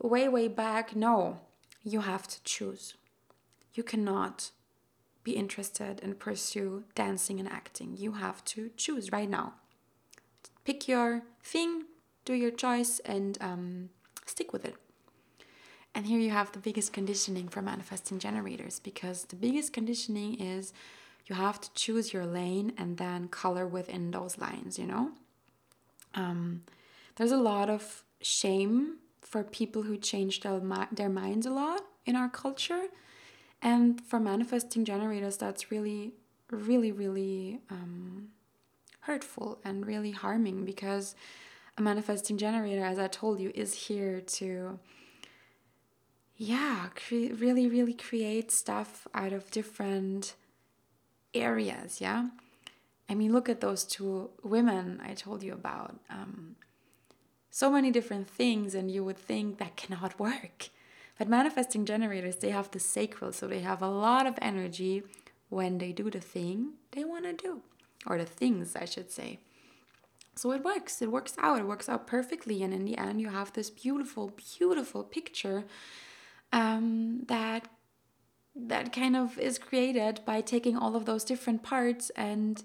way 0.00 0.28
way 0.28 0.48
back, 0.48 0.94
no, 0.96 1.40
you 1.82 2.00
have 2.00 2.26
to 2.28 2.42
choose. 2.42 2.94
You 3.74 3.82
cannot 3.82 4.50
be 5.22 5.32
interested 5.32 6.00
and 6.02 6.18
pursue 6.18 6.84
dancing 6.94 7.40
and 7.40 7.48
acting. 7.48 7.96
You 7.96 8.12
have 8.12 8.44
to 8.46 8.70
choose 8.76 9.10
right 9.10 9.30
now 9.30 9.54
pick 10.64 10.88
your 10.88 11.22
thing, 11.42 11.84
do 12.24 12.32
your 12.32 12.50
choice, 12.50 13.00
and 13.04 13.38
um, 13.40 13.90
stick 14.26 14.52
with 14.52 14.64
it. 14.64 14.76
And 15.94 16.06
here 16.06 16.18
you 16.18 16.30
have 16.30 16.50
the 16.52 16.58
biggest 16.58 16.92
conditioning 16.92 17.48
for 17.48 17.62
manifesting 17.62 18.18
generators 18.18 18.80
because 18.80 19.24
the 19.24 19.36
biggest 19.36 19.72
conditioning 19.72 20.40
is 20.40 20.72
you 21.26 21.36
have 21.36 21.60
to 21.60 21.72
choose 21.74 22.12
your 22.12 22.26
lane 22.26 22.72
and 22.76 22.96
then 22.98 23.28
color 23.28 23.66
within 23.66 24.10
those 24.10 24.36
lines, 24.36 24.78
you 24.78 24.86
know? 24.86 25.12
Um, 26.14 26.62
there's 27.16 27.32
a 27.32 27.36
lot 27.36 27.70
of 27.70 28.02
shame 28.20 28.96
for 29.20 29.44
people 29.44 29.82
who 29.82 29.96
change 29.96 30.40
their, 30.40 30.60
their 30.92 31.08
minds 31.08 31.46
a 31.46 31.50
lot 31.50 31.82
in 32.06 32.16
our 32.16 32.28
culture. 32.28 32.86
And 33.62 34.00
for 34.00 34.20
manifesting 34.20 34.84
generators, 34.84 35.36
that's 35.36 35.70
really, 35.70 36.12
really, 36.50 36.92
really 36.92 37.60
um, 37.70 38.28
hurtful 39.04 39.58
and 39.64 39.86
really 39.86 40.10
harming 40.10 40.64
because 40.64 41.14
a 41.76 41.82
manifesting 41.82 42.38
generator, 42.38 42.84
as 42.84 42.98
I 42.98 43.08
told 43.08 43.40
you, 43.40 43.50
is 43.54 43.74
here 43.74 44.20
to, 44.20 44.78
yeah, 46.36 46.88
cre- 46.94 47.34
really, 47.34 47.66
really 47.66 47.94
create 47.94 48.50
stuff 48.50 49.06
out 49.14 49.32
of 49.32 49.50
different 49.50 50.34
areas. 51.32 52.00
Yeah. 52.00 52.28
I 53.08 53.14
mean, 53.14 53.32
look 53.32 53.48
at 53.48 53.60
those 53.60 53.84
two 53.84 54.30
women 54.42 55.00
I 55.04 55.14
told 55.14 55.42
you 55.42 55.52
about. 55.52 55.96
Um, 56.08 56.56
so 57.50 57.70
many 57.70 57.90
different 57.90 58.28
things, 58.28 58.74
and 58.74 58.90
you 58.90 59.04
would 59.04 59.18
think 59.18 59.58
that 59.58 59.76
cannot 59.76 60.18
work. 60.28 60.70
But 61.18 61.28
manifesting 61.28 61.86
generators, 61.86 62.36
they 62.36 62.50
have 62.50 62.70
the 62.70 62.80
sacral, 62.80 63.32
so 63.32 63.46
they 63.46 63.60
have 63.60 63.82
a 63.82 63.88
lot 63.88 64.26
of 64.26 64.34
energy 64.42 65.02
when 65.48 65.78
they 65.78 65.92
do 65.92 66.10
the 66.10 66.20
thing 66.20 66.72
they 66.90 67.04
want 67.04 67.24
to 67.24 67.32
do, 67.32 67.60
or 68.06 68.18
the 68.18 68.26
things, 68.26 68.76
I 68.76 68.84
should 68.84 69.10
say. 69.10 69.40
So 70.36 70.50
it 70.52 70.64
works, 70.64 71.00
it 71.00 71.12
works 71.12 71.34
out, 71.38 71.60
it 71.60 71.66
works 71.66 71.88
out 71.88 72.06
perfectly, 72.06 72.62
and 72.62 72.74
in 72.74 72.84
the 72.84 72.98
end, 72.98 73.20
you 73.20 73.28
have 73.28 73.52
this 73.52 73.70
beautiful, 73.70 74.32
beautiful 74.58 75.04
picture 75.04 75.64
um, 76.52 77.22
that 77.28 77.68
that 78.56 78.92
kind 78.92 79.16
of 79.16 79.36
is 79.38 79.58
created 79.58 80.20
by 80.24 80.40
taking 80.40 80.76
all 80.76 80.94
of 80.94 81.06
those 81.06 81.24
different 81.24 81.64
parts 81.64 82.10
and 82.10 82.62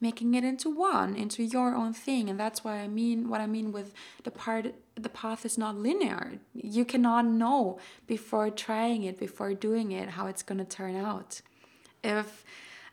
making 0.00 0.34
it 0.34 0.44
into 0.44 0.70
one 0.70 1.16
into 1.16 1.42
your 1.42 1.74
own 1.74 1.92
thing. 1.92 2.28
And 2.30 2.38
that's 2.38 2.62
why 2.62 2.76
i 2.78 2.88
mean 2.88 3.28
what 3.28 3.40
i 3.40 3.46
mean 3.46 3.72
with 3.72 3.92
the 4.22 4.30
part 4.30 4.74
the 4.94 5.08
path 5.08 5.44
is 5.44 5.58
not 5.58 5.76
linear. 5.76 6.38
You 6.54 6.84
cannot 6.84 7.26
know 7.26 7.78
before 8.06 8.50
trying 8.50 9.02
it 9.02 9.18
before 9.18 9.54
doing 9.54 9.90
it 9.92 10.10
how 10.10 10.26
it's 10.26 10.42
going 10.42 10.58
to 10.58 10.64
turn 10.64 10.96
out. 10.96 11.40
If 12.02 12.44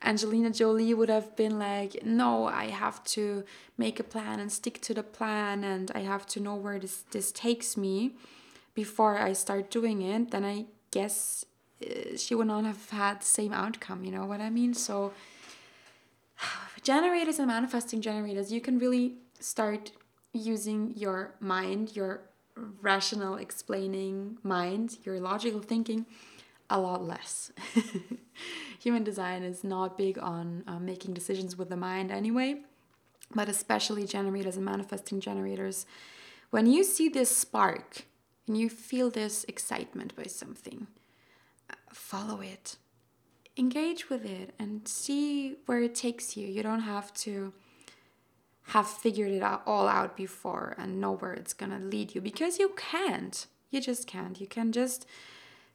angelina 0.03 0.49
jolie 0.49 0.94
would 0.94 1.10
have 1.10 1.36
been 1.36 1.60
like 1.60 2.03
no 2.03 2.45
i 2.45 2.65
have 2.65 3.03
to 3.03 3.44
make 3.78 3.99
a 3.99 4.03
plan 4.03 4.40
and 4.40 4.52
stick 4.52 4.82
to 4.82 4.94
the 4.94 5.03
plan 5.03 5.64
and 5.64 5.91
i 5.94 5.99
have 5.99 6.26
to 6.26 6.40
know 6.40 6.56
where 6.56 6.80
this 6.80 7.03
this 7.11 7.32
takes 7.32 7.78
me 7.78 8.14
before 8.73 9.18
i 9.18 9.34
start 9.34 9.69
doing 9.69 10.02
it. 10.02 10.32
Then 10.32 10.45
i 10.45 10.65
guess 10.91 11.45
uh, 11.86 12.18
she 12.18 12.36
would 12.36 12.48
not 12.48 12.65
have 12.65 12.90
had 12.90 13.22
the 13.22 13.26
same 13.26 13.53
outcome 13.53 14.03
you 14.03 14.11
know 14.11 14.26
what 14.26 14.41
i 14.41 14.49
mean? 14.49 14.73
So 14.73 15.14
generators 16.84 17.40
and 17.40 17.48
manifesting 17.48 18.02
generators, 18.02 18.52
you 18.52 18.61
can 18.61 18.80
really 18.80 19.15
start 19.40 19.91
using 20.34 20.94
your 20.95 21.34
mind, 21.40 21.95
your 21.95 22.22
rational 22.82 23.36
explaining 23.36 24.38
mind, 24.44 24.98
your 25.03 25.19
logical 25.19 25.61
thinking 25.61 26.06
a 26.72 26.80
lot 26.80 27.03
less. 27.03 27.52
Human 28.80 29.03
design 29.03 29.43
is 29.43 29.64
not 29.64 29.98
big 29.98 30.18
on 30.18 30.64
uh, 30.68 30.80
making 30.80 31.14
decisions 31.14 31.57
with 31.57 31.69
the 31.69 31.77
mind 31.77 32.11
anyway, 32.11 32.61
but 33.35 33.48
especially 33.48 34.06
generators 34.06 34.56
and 34.56 34.65
manifesting 34.65 35.19
generators. 35.19 35.85
When 36.49 36.65
you 36.65 36.84
see 36.84 37.07
this 37.10 37.35
spark 37.35 38.06
and 38.48 38.57
you 38.57 38.69
feel 38.69 39.10
this 39.10 39.43
excitement 39.45 40.15
by 40.15 40.23
something, 40.23 40.88
uh, 41.69 41.76
follow 41.91 42.41
it 42.41 42.77
engage 43.57 44.10
with 44.10 44.26
it 44.26 44.53
and 44.57 44.88
see 44.88 45.57
where 45.65 45.81
it 45.81 45.95
takes 45.95 46.38
you. 46.38 46.48
You 46.48 46.64
don't 46.64 46.81
have 46.81 47.14
to 47.26 47.53
have 48.68 48.88
figured 48.88 49.31
it 49.31 49.43
all 49.43 49.88
out 49.88 50.15
before 50.15 50.76
and 50.77 51.02
know 51.02 51.14
where 51.14 51.34
it's 51.34 51.53
going 51.53 51.72
to 51.72 51.80
lead 51.80 52.15
you 52.15 52.22
because 52.22 52.60
you 52.60 52.73
can't. 52.77 53.45
You 53.69 53.81
just 53.81 54.07
can't. 54.07 54.39
You 54.39 54.48
can 54.48 54.72
just 54.72 55.06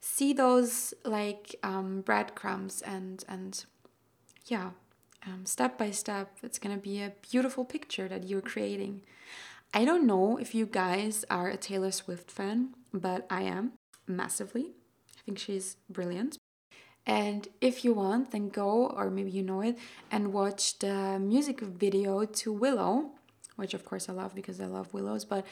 see 0.07 0.33
those 0.33 0.95
like 1.05 1.57
um, 1.63 2.01
breadcrumbs 2.03 2.83
and 2.83 3.25
and 3.29 3.65
yeah, 4.47 4.71
um, 5.27 5.45
step 5.45 5.77
by 5.77 5.91
step. 5.91 6.39
It's 6.43 6.59
gonna 6.59 6.77
be 6.77 7.03
a 7.03 7.13
beautiful 7.31 7.65
picture 7.65 8.09
that 8.09 8.25
you're 8.25 8.41
creating. 8.41 9.03
I 9.75 9.85
don't 9.85 10.07
know 10.07 10.39
if 10.39 10.55
you 10.55 10.65
guys 10.65 11.25
are 11.29 11.49
a 11.49 11.57
Taylor 11.57 11.91
Swift 11.91 12.31
fan, 12.31 12.75
but 12.95 13.27
I 13.29 13.43
am 13.43 13.73
massively. 14.07 14.73
I 15.19 15.21
think 15.27 15.39
she's 15.39 15.77
brilliant. 15.91 16.39
And 17.05 17.49
if 17.61 17.85
you 17.85 17.93
want, 17.93 18.31
then 18.31 18.49
go, 18.49 18.87
or 18.87 19.11
maybe 19.11 19.31
you 19.31 19.43
know 19.43 19.61
it, 19.61 19.77
and 20.11 20.33
watch 20.33 20.79
the 20.79 21.19
music 21.21 21.61
video 21.61 22.25
to 22.25 22.53
Willow, 22.53 23.11
which 23.57 23.75
of 23.75 23.85
course 23.85 24.09
I 24.09 24.13
love 24.13 24.35
because 24.35 24.61
I 24.61 24.67
love 24.67 24.95
willows. 24.95 25.25
But 25.25 25.45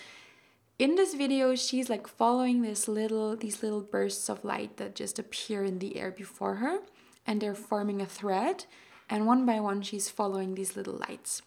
in 0.78 0.96
this 0.96 1.14
video, 1.14 1.54
she's 1.54 1.88
like 1.88 2.06
following 2.06 2.62
this 2.62 2.88
little 2.88 3.36
these 3.36 3.62
little 3.62 3.80
bursts 3.80 4.28
of 4.28 4.44
light 4.44 4.76
that 4.76 4.94
just 4.94 5.18
appear 5.18 5.64
in 5.64 5.78
the 5.78 5.96
air 5.98 6.10
before 6.10 6.56
her, 6.56 6.78
and 7.26 7.40
they're 7.40 7.54
forming 7.54 8.00
a 8.00 8.06
thread. 8.06 8.66
And 9.08 9.26
one 9.26 9.44
by 9.44 9.60
one, 9.60 9.82
she's 9.82 10.08
following 10.08 10.54
these 10.54 10.76
little 10.76 10.94
lights. 11.08 11.42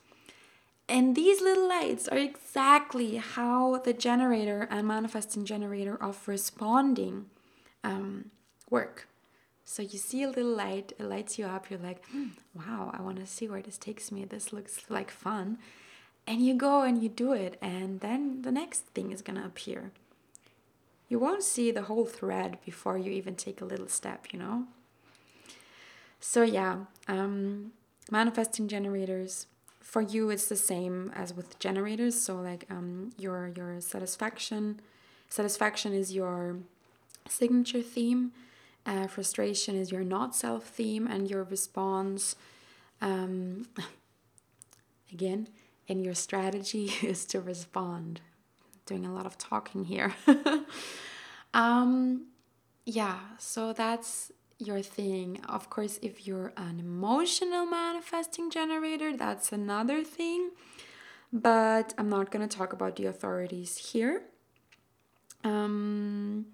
And 0.87 1.15
these 1.15 1.41
little 1.41 1.67
lights 1.67 2.07
are 2.07 2.17
exactly 2.17 3.17
how 3.17 3.79
the 3.79 3.93
generator 3.93 4.67
and 4.69 4.87
manifesting 4.87 5.43
generator 5.43 6.01
of 6.01 6.25
responding 6.27 7.25
um, 7.83 8.31
work. 8.69 9.07
So 9.65 9.81
you 9.81 9.99
see 9.99 10.23
a 10.23 10.29
little 10.29 10.55
light, 10.55 10.93
it 10.97 11.03
lights 11.03 11.37
you 11.37 11.45
up. 11.45 11.69
You're 11.69 11.79
like, 11.79 12.07
mm, 12.09 12.29
wow, 12.53 12.91
I 12.97 13.01
want 13.01 13.17
to 13.17 13.25
see 13.25 13.49
where 13.49 13.61
this 13.61 13.77
takes 13.77 14.13
me. 14.13 14.23
This 14.23 14.53
looks 14.53 14.89
like 14.89 15.11
fun. 15.11 15.57
And 16.27 16.45
you 16.45 16.53
go 16.55 16.83
and 16.83 17.01
you 17.01 17.07
do 17.07 17.31
it, 17.31 17.57
and 17.61 18.01
then 18.01 18.41
the 18.41 18.51
next 18.51 18.81
thing 18.87 19.11
is 19.11 19.21
to 19.21 19.45
appear. 19.45 19.91
You 21.07 21.19
won't 21.19 21.43
see 21.43 21.71
the 21.71 21.83
whole 21.83 22.05
thread 22.05 22.57
before 22.65 22.97
you 22.97 23.11
even 23.11 23.35
take 23.35 23.61
a 23.61 23.65
little 23.65 23.87
step, 23.87 24.27
you 24.33 24.39
know? 24.39 24.65
So, 26.19 26.43
yeah, 26.43 26.79
um, 27.07 27.71
manifesting 28.11 28.67
generators 28.67 29.47
for 29.79 30.01
you 30.01 30.29
it's 30.29 30.49
the 30.49 30.55
same 30.57 31.13
as 31.15 31.33
with 31.33 31.57
generators 31.59 32.21
so 32.21 32.35
like 32.35 32.65
um, 32.69 33.11
your 33.17 33.53
your 33.55 33.79
satisfaction 33.79 34.81
satisfaction 35.29 35.93
is 35.93 36.13
your 36.13 36.57
signature 37.29 37.81
theme 37.81 38.33
uh, 38.87 39.05
frustration 39.05 39.75
is 39.75 39.91
your 39.91 40.03
not 40.03 40.33
self 40.33 40.63
theme, 40.63 41.07
and 41.07 41.29
your 41.29 41.43
response, 41.43 42.37
um, 43.01 43.67
again, 45.11 45.49
and 45.89 46.03
your 46.03 46.15
strategy 46.15 46.91
is 47.01 47.25
to 47.25 47.41
respond. 47.41 48.21
Doing 48.85 49.05
a 49.05 49.13
lot 49.13 49.25
of 49.25 49.37
talking 49.37 49.83
here. 49.83 50.13
um, 51.53 52.27
yeah, 52.85 53.19
so 53.37 53.73
that's 53.73 54.31
your 54.59 54.81
thing. 54.81 55.41
Of 55.47 55.69
course, 55.69 55.99
if 56.01 56.25
you're 56.25 56.53
an 56.55 56.79
emotional 56.79 57.65
manifesting 57.65 58.49
generator, 58.49 59.15
that's 59.15 59.51
another 59.51 60.03
thing. 60.03 60.51
But 61.33 61.93
I'm 61.97 62.09
not 62.09 62.31
going 62.31 62.47
to 62.47 62.57
talk 62.57 62.71
about 62.71 62.95
the 62.95 63.05
authorities 63.07 63.77
here. 63.77 64.23
Um, 65.43 66.45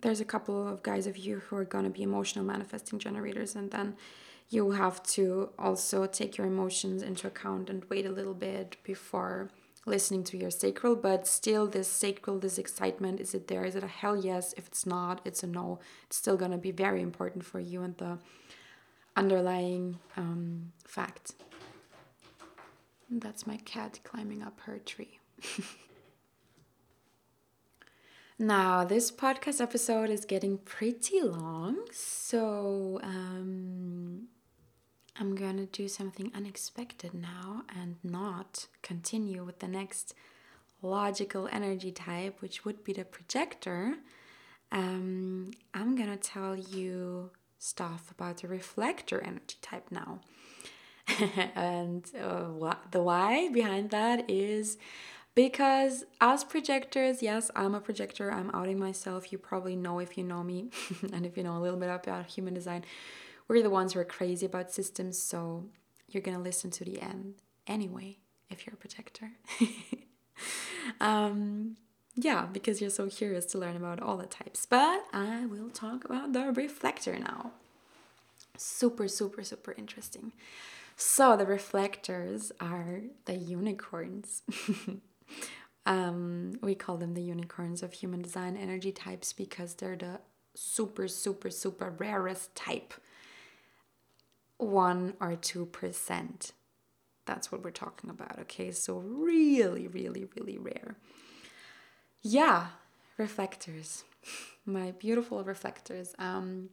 there's 0.00 0.20
a 0.20 0.24
couple 0.24 0.66
of 0.66 0.82
guys 0.82 1.06
of 1.06 1.16
you 1.16 1.38
who 1.46 1.56
are 1.56 1.64
going 1.64 1.84
to 1.84 1.90
be 1.90 2.02
emotional 2.02 2.44
manifesting 2.44 2.98
generators 2.98 3.54
and 3.54 3.70
then 3.70 3.96
you 4.50 4.70
have 4.72 5.02
to 5.02 5.50
also 5.58 6.06
take 6.06 6.38
your 6.38 6.46
emotions 6.46 7.02
into 7.02 7.26
account 7.26 7.68
and 7.68 7.84
wait 7.90 8.06
a 8.06 8.10
little 8.10 8.34
bit 8.34 8.76
before 8.82 9.50
listening 9.86 10.22
to 10.22 10.36
your 10.36 10.50
sacral 10.50 10.94
but 10.94 11.26
still 11.26 11.66
this 11.66 11.88
sacral 11.88 12.38
this 12.38 12.58
excitement 12.58 13.20
is 13.20 13.34
it 13.34 13.48
there? 13.48 13.64
Is 13.64 13.76
it 13.76 13.84
a 13.84 13.88
hell 13.88 14.16
yes? 14.16 14.54
If 14.56 14.66
it's 14.66 14.86
not 14.86 15.20
it's 15.24 15.42
a 15.42 15.46
no. 15.46 15.80
It's 16.06 16.16
still 16.16 16.36
going 16.36 16.50
to 16.52 16.58
be 16.58 16.72
very 16.72 17.02
important 17.02 17.44
for 17.44 17.60
you 17.60 17.82
and 17.82 17.96
the 17.98 18.18
underlying 19.16 19.98
um, 20.16 20.72
fact. 20.84 21.34
That's 23.10 23.46
my 23.46 23.56
cat 23.58 24.00
climbing 24.04 24.42
up 24.42 24.60
her 24.60 24.78
tree. 24.78 25.18
Now, 28.40 28.84
this 28.84 29.10
podcast 29.10 29.60
episode 29.60 30.10
is 30.10 30.24
getting 30.24 30.58
pretty 30.58 31.20
long, 31.20 31.76
so 31.90 33.00
um, 33.02 34.28
I'm 35.18 35.34
gonna 35.34 35.66
do 35.66 35.88
something 35.88 36.30
unexpected 36.34 37.12
now 37.12 37.62
and 37.76 37.96
not 38.04 38.66
continue 38.82 39.44
with 39.44 39.58
the 39.58 39.68
next 39.68 40.14
logical 40.80 41.48
energy 41.50 41.90
type, 41.90 42.40
which 42.40 42.64
would 42.64 42.84
be 42.84 42.92
the 42.92 43.04
projector. 43.04 43.96
Um, 44.70 45.50
I'm 45.74 45.96
gonna 45.96 46.16
tell 46.16 46.54
you 46.54 47.30
stuff 47.58 48.10
about 48.10 48.38
the 48.38 48.48
reflector 48.48 49.20
energy 49.20 49.56
type 49.60 49.90
now. 49.90 50.20
and 51.54 52.04
uh, 52.20 52.74
the 52.90 53.02
why 53.02 53.48
behind 53.48 53.90
that 53.90 54.30
is 54.30 54.78
because 55.34 56.04
as 56.20 56.44
projectors, 56.44 57.22
yes, 57.22 57.50
I'm 57.54 57.74
a 57.74 57.80
projector. 57.80 58.30
I'm 58.30 58.50
outing 58.52 58.78
myself. 58.78 59.32
You 59.32 59.38
probably 59.38 59.76
know 59.76 59.98
if 60.00 60.18
you 60.18 60.24
know 60.24 60.42
me 60.42 60.70
and 61.12 61.24
if 61.24 61.36
you 61.36 61.42
know 61.42 61.56
a 61.56 61.60
little 61.60 61.78
bit 61.78 61.88
about 61.88 62.26
human 62.26 62.54
design. 62.54 62.84
We're 63.48 63.62
the 63.62 63.70
ones 63.70 63.94
who 63.94 64.00
are 64.00 64.04
crazy 64.04 64.46
about 64.46 64.70
systems, 64.70 65.18
so 65.18 65.64
you're 66.08 66.22
gonna 66.22 66.40
listen 66.40 66.70
to 66.72 66.84
the 66.84 67.00
end 67.00 67.34
anyway 67.66 68.18
if 68.50 68.66
you're 68.66 68.74
a 68.74 68.76
projector. 68.76 69.32
um, 71.00 71.76
yeah, 72.14 72.46
because 72.46 72.80
you're 72.80 72.90
so 72.90 73.08
curious 73.08 73.46
to 73.46 73.58
learn 73.58 73.76
about 73.76 74.00
all 74.00 74.16
the 74.16 74.26
types. 74.26 74.66
But 74.66 75.04
I 75.12 75.46
will 75.46 75.70
talk 75.70 76.04
about 76.04 76.32
the 76.32 76.52
reflector 76.52 77.18
now. 77.18 77.52
Super, 78.56 79.06
super, 79.08 79.44
super 79.44 79.72
interesting. 79.78 80.32
So 80.96 81.36
the 81.36 81.46
reflectors 81.46 82.50
are 82.60 83.02
the 83.26 83.36
unicorns. 83.36 84.42
um, 85.86 86.58
we 86.60 86.74
call 86.74 86.96
them 86.96 87.14
the 87.14 87.22
unicorns 87.22 87.84
of 87.84 87.92
human 87.92 88.20
design 88.20 88.56
energy 88.56 88.90
types 88.90 89.32
because 89.32 89.74
they're 89.74 89.96
the 89.96 90.18
super, 90.54 91.06
super, 91.06 91.50
super 91.50 91.94
rarest 91.96 92.52
type. 92.56 92.94
One 94.58 95.14
or 95.20 95.36
two 95.36 95.66
percent. 95.66 96.52
That's 97.26 97.52
what 97.52 97.62
we're 97.62 97.70
talking 97.70 98.10
about. 98.10 98.38
Okay, 98.40 98.70
so 98.70 98.98
really, 98.98 99.86
really, 99.86 100.26
really 100.36 100.58
rare. 100.58 100.96
Yeah, 102.22 102.68
reflectors. 103.16 104.04
My 104.66 104.92
beautiful 104.92 105.44
reflectors. 105.44 106.14
Um, 106.18 106.70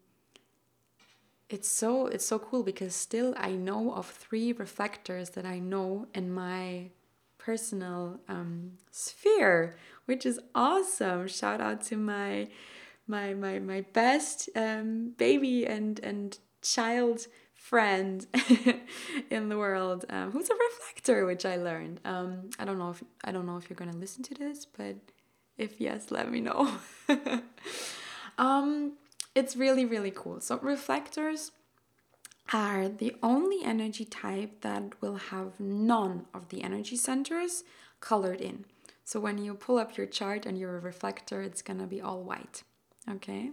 it's 1.49 1.70
so 1.70 2.07
it's 2.07 2.26
so 2.26 2.40
cool 2.40 2.64
because 2.64 2.95
still 2.95 3.34
I 3.38 3.52
know 3.52 3.94
of 3.94 4.07
three 4.07 4.52
reflectors 4.52 5.32
that 5.32 5.45
I 5.45 5.60
know 5.60 6.07
in 6.14 6.34
my 6.34 6.90
personal 7.38 8.20
um, 8.28 8.72
sphere, 8.90 9.78
which 10.06 10.26
is 10.26 10.40
awesome. 10.56 11.28
Shout 11.28 11.62
out 11.62 11.82
to 11.84 11.98
my 11.98 12.48
my 13.07 13.36
my 13.36 13.60
my 13.60 13.82
best 13.94 14.49
um, 14.56 15.14
baby 15.18 15.66
and 15.68 15.99
and 15.99 16.40
child 16.64 17.28
friend 17.66 18.28
in 19.32 19.50
the 19.50 19.58
world 19.58 20.06
um, 20.12 20.32
who's 20.32 20.50
a 20.52 20.54
reflector, 20.54 21.26
which 21.26 21.46
I 21.46 21.56
learned. 21.56 22.00
Um, 22.06 22.52
I 22.60 22.64
don't 22.66 22.78
know 22.78 22.92
if 22.92 23.04
I 23.24 23.32
don't 23.32 23.48
know 23.48 23.58
if 23.58 23.70
you're 23.70 23.82
gonna 23.84 23.98
listen 23.98 24.22
to 24.24 24.36
this, 24.36 24.66
but 24.66 24.96
if 25.58 25.82
yes, 25.82 26.12
let 26.12 26.32
me 26.32 26.42
know. 26.42 26.70
um, 28.38 28.94
it's 29.34 29.56
really, 29.56 29.84
really 29.84 30.12
cool. 30.12 30.42
So, 30.42 30.60
reflectors 30.60 31.52
are 32.54 32.88
the 32.88 33.16
only 33.24 33.64
energy 33.64 34.06
type 34.06 34.62
that 34.62 35.02
will 35.02 35.18
have 35.34 35.60
none 35.60 36.28
of 36.36 36.50
the 36.50 36.62
energy 36.62 36.96
centers 36.96 37.64
colored 38.00 38.42
in. 38.42 38.66
So, 39.04 39.20
when 39.20 39.40
you 39.40 39.56
pull 39.56 39.80
up 39.80 39.98
your 39.98 40.06
chart 40.06 40.46
and 40.46 40.56
you're 40.60 40.78
a 40.78 40.80
reflector, 40.92 41.42
it's 41.42 41.64
gonna 41.64 41.88
be 41.88 42.00
all 42.00 42.22
white. 42.22 42.62
Okay. 43.10 43.50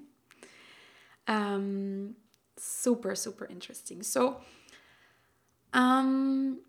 Um, 1.26 2.16
super, 2.62 3.14
super 3.14 3.46
interesting. 3.46 4.02
So, 4.02 4.40
um, 5.72 6.60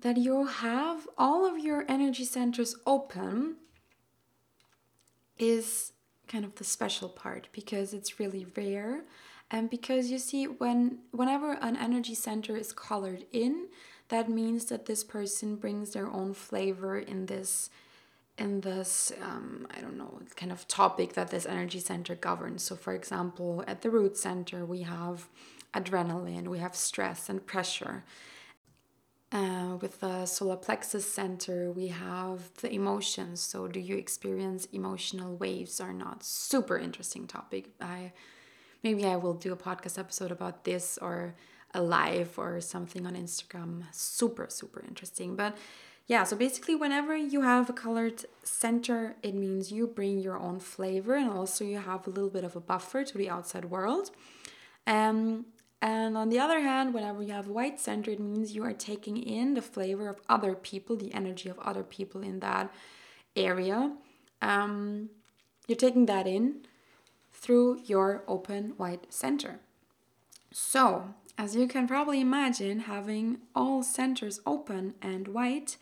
that 0.00 0.16
you 0.16 0.46
have 0.46 1.08
all 1.16 1.44
of 1.44 1.58
your 1.58 1.84
energy 1.88 2.24
centers 2.24 2.76
open 2.86 3.56
is 5.38 5.92
kind 6.28 6.44
of 6.44 6.54
the 6.56 6.64
special 6.64 7.08
part 7.08 7.48
because 7.52 7.92
it's 7.92 8.20
really 8.20 8.46
rare 8.56 9.04
and 9.50 9.70
because 9.70 10.10
you 10.10 10.18
see 10.18 10.44
when 10.44 10.98
whenever 11.10 11.52
an 11.52 11.76
energy 11.76 12.14
center 12.14 12.56
is 12.56 12.72
colored 12.72 13.24
in 13.32 13.68
that 14.08 14.28
means 14.28 14.66
that 14.66 14.86
this 14.86 15.02
person 15.04 15.56
brings 15.56 15.92
their 15.92 16.08
own 16.08 16.34
flavor 16.34 16.98
in 16.98 17.26
this 17.26 17.70
in 18.38 18.60
this 18.60 19.12
um, 19.22 19.66
i 19.76 19.80
don't 19.80 19.96
know 19.96 20.20
kind 20.36 20.52
of 20.52 20.66
topic 20.68 21.14
that 21.14 21.30
this 21.30 21.46
energy 21.46 21.80
center 21.80 22.14
governs 22.14 22.62
so 22.62 22.76
for 22.76 22.94
example 22.94 23.64
at 23.66 23.82
the 23.82 23.90
root 23.90 24.16
center 24.16 24.64
we 24.64 24.82
have 24.82 25.28
adrenaline 25.74 26.48
we 26.48 26.58
have 26.58 26.74
stress 26.74 27.28
and 27.28 27.46
pressure 27.46 28.04
uh, 29.30 29.76
with 29.82 30.00
the 30.00 30.24
solar 30.24 30.56
plexus 30.56 31.04
center, 31.10 31.70
we 31.70 31.88
have 31.88 32.50
the 32.62 32.72
emotions. 32.72 33.42
So, 33.42 33.68
do 33.68 33.78
you 33.78 33.96
experience 33.96 34.66
emotional 34.72 35.36
waves 35.36 35.80
or 35.80 35.92
not? 35.92 36.24
Super 36.24 36.78
interesting 36.78 37.26
topic. 37.26 37.68
I 37.78 38.12
maybe 38.82 39.04
I 39.04 39.16
will 39.16 39.34
do 39.34 39.52
a 39.52 39.56
podcast 39.56 39.98
episode 39.98 40.30
about 40.30 40.64
this 40.64 40.98
or 41.02 41.34
a 41.74 41.82
live 41.82 42.38
or 42.38 42.60
something 42.62 43.06
on 43.06 43.14
Instagram. 43.14 43.82
Super, 43.92 44.46
super 44.48 44.82
interesting. 44.86 45.36
But 45.36 45.58
yeah, 46.08 46.24
so 46.24 46.36
basically, 46.36 46.74
whenever 46.74 47.14
you 47.14 47.42
have 47.42 47.68
a 47.68 47.74
colored 47.74 48.24
center, 48.42 49.16
it 49.22 49.34
means 49.34 49.70
you 49.70 49.86
bring 49.86 50.18
your 50.18 50.38
own 50.38 50.58
flavor 50.58 51.14
and 51.14 51.28
also 51.28 51.66
you 51.66 51.76
have 51.76 52.06
a 52.06 52.10
little 52.10 52.30
bit 52.30 52.44
of 52.44 52.56
a 52.56 52.60
buffer 52.60 53.04
to 53.04 53.18
the 53.18 53.28
outside 53.28 53.66
world. 53.66 54.10
Um, 54.86 55.44
and 55.82 56.16
on 56.16 56.30
the 56.30 56.38
other 56.38 56.60
hand, 56.60 56.94
whenever 56.94 57.22
you 57.22 57.34
have 57.34 57.46
white 57.46 57.78
center, 57.78 58.10
it 58.10 58.20
means 58.20 58.54
you 58.54 58.64
are 58.64 58.72
taking 58.72 59.18
in 59.18 59.52
the 59.52 59.60
flavor 59.60 60.08
of 60.08 60.22
other 60.30 60.54
people, 60.54 60.96
the 60.96 61.12
energy 61.12 61.50
of 61.50 61.58
other 61.58 61.82
people 61.82 62.22
in 62.22 62.40
that 62.40 62.72
area. 63.36 63.94
Um, 64.40 65.10
you're 65.66 65.76
taking 65.76 66.06
that 66.06 66.26
in 66.26 66.62
through 67.34 67.82
your 67.84 68.24
open 68.26 68.72
white 68.78 69.12
center. 69.12 69.60
So, 70.50 71.14
as 71.36 71.54
you 71.54 71.68
can 71.68 71.86
probably 71.86 72.20
imagine, 72.20 72.80
having 72.80 73.38
all 73.54 73.82
centers 73.82 74.40
open 74.46 74.94
and 75.02 75.28
white 75.28 75.76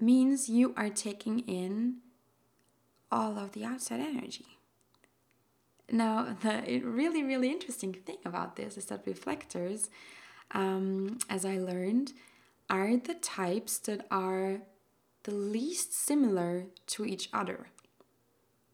means 0.00 0.48
you 0.48 0.74
are 0.76 0.88
taking 0.88 1.40
in 1.40 1.98
all 3.10 3.38
of 3.38 3.52
the 3.52 3.64
outside 3.64 4.00
energy. 4.00 4.58
Now, 5.90 6.36
the 6.42 6.80
really, 6.80 7.22
really 7.22 7.50
interesting 7.50 7.92
thing 7.92 8.18
about 8.24 8.56
this 8.56 8.76
is 8.76 8.86
that 8.86 9.06
reflectors, 9.06 9.90
um, 10.52 11.18
as 11.28 11.44
I 11.44 11.58
learned, 11.58 12.12
are 12.70 12.96
the 12.96 13.14
types 13.14 13.78
that 13.78 14.06
are 14.10 14.60
the 15.24 15.34
least 15.34 15.92
similar 15.92 16.66
to 16.86 17.04
each 17.04 17.28
other. 17.32 17.68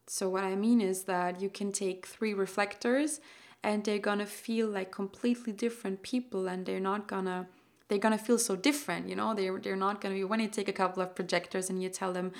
So, 0.07 0.29
what 0.29 0.43
I 0.43 0.55
mean 0.55 0.81
is 0.81 1.03
that 1.03 1.41
you 1.41 1.49
can 1.49 1.71
take 1.71 2.05
three 2.05 2.33
reflectors 2.33 3.19
and 3.63 3.83
they're 3.83 3.97
gonna 3.97 4.27
feel 4.27 4.67
like 4.67 4.91
completely 4.91 5.51
different 5.51 6.03
people 6.03 6.47
and 6.47 6.65
they're 6.65 6.79
not 6.79 7.07
gonna 7.07 7.47
they're 7.87 7.99
gonna 7.99 8.17
feel 8.17 8.37
so 8.37 8.55
different 8.55 9.07
you 9.09 9.15
know? 9.15 9.33
They're, 9.33 9.59
they're 9.59 9.75
not 9.75 10.01
gonna 10.01 10.15
be 10.15 10.23
when 10.23 10.39
you 10.39 10.47
take 10.47 10.67
a 10.67 10.73
couple 10.73 11.01
of 11.01 11.15
projectors 11.15 11.69
and 11.69 11.81
you 11.81 11.89
tell 11.89 12.13
them 12.13 12.31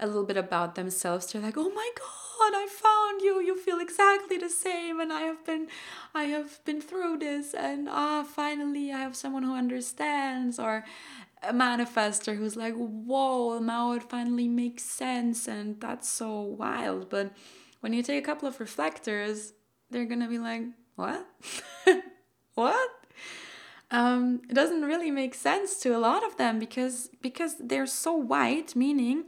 a 0.00 0.06
little 0.06 0.24
bit 0.24 0.36
about 0.36 0.74
themselves 0.74 1.32
they're 1.32 1.42
like 1.42 1.56
oh 1.56 1.70
my 1.70 1.90
god 1.96 2.52
i 2.54 2.66
found 2.68 3.22
you. 3.22 3.40
You 3.40 3.56
feel 3.56 3.78
exactly 3.78 4.36
the 4.36 4.50
same 4.50 4.98
and 4.98 5.12
i 5.12 5.22
have 5.22 5.44
been 5.44 5.68
i 6.14 6.24
have 6.24 6.64
been 6.64 6.80
through 6.80 7.18
this 7.18 7.54
and 7.54 7.88
ah 7.88 8.24
finally 8.24 8.92
i 8.92 8.98
have 8.98 9.14
someone 9.14 9.44
who 9.44 9.54
understands 9.54 10.58
or 10.58 10.84
a 11.42 11.52
manifestor 11.52 12.36
who's 12.36 12.56
like 12.56 12.74
whoa 12.74 13.58
now 13.58 13.92
it 13.92 14.02
finally 14.02 14.48
makes 14.48 14.84
sense 14.84 15.48
and 15.48 15.80
that's 15.80 16.08
so 16.08 16.40
wild. 16.40 17.10
But 17.10 17.32
when 17.80 17.92
you 17.92 18.02
take 18.02 18.22
a 18.22 18.26
couple 18.26 18.48
of 18.48 18.60
reflectors 18.60 19.52
they're 19.90 20.04
gonna 20.04 20.28
be 20.28 20.38
like 20.38 20.62
what? 20.96 21.26
What 22.54 22.90
um, 23.92 24.40
it 24.48 24.54
doesn't 24.54 24.82
really 24.82 25.10
make 25.10 25.34
sense 25.34 25.78
to 25.80 25.94
a 25.94 26.00
lot 26.00 26.24
of 26.24 26.38
them 26.38 26.58
because 26.58 27.10
because 27.20 27.56
they're 27.60 27.86
so 27.86 28.14
white, 28.14 28.74
meaning 28.74 29.24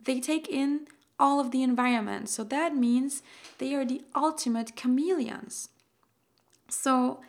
they 0.00 0.18
take 0.18 0.48
in 0.48 0.88
all 1.20 1.38
of 1.38 1.50
the 1.50 1.62
environment. 1.62 2.30
So 2.30 2.42
that 2.44 2.74
means 2.74 3.22
they 3.58 3.74
are 3.74 3.84
the 3.84 4.02
ultimate 4.14 4.74
chameleons. 4.74 5.68
So 6.70 7.20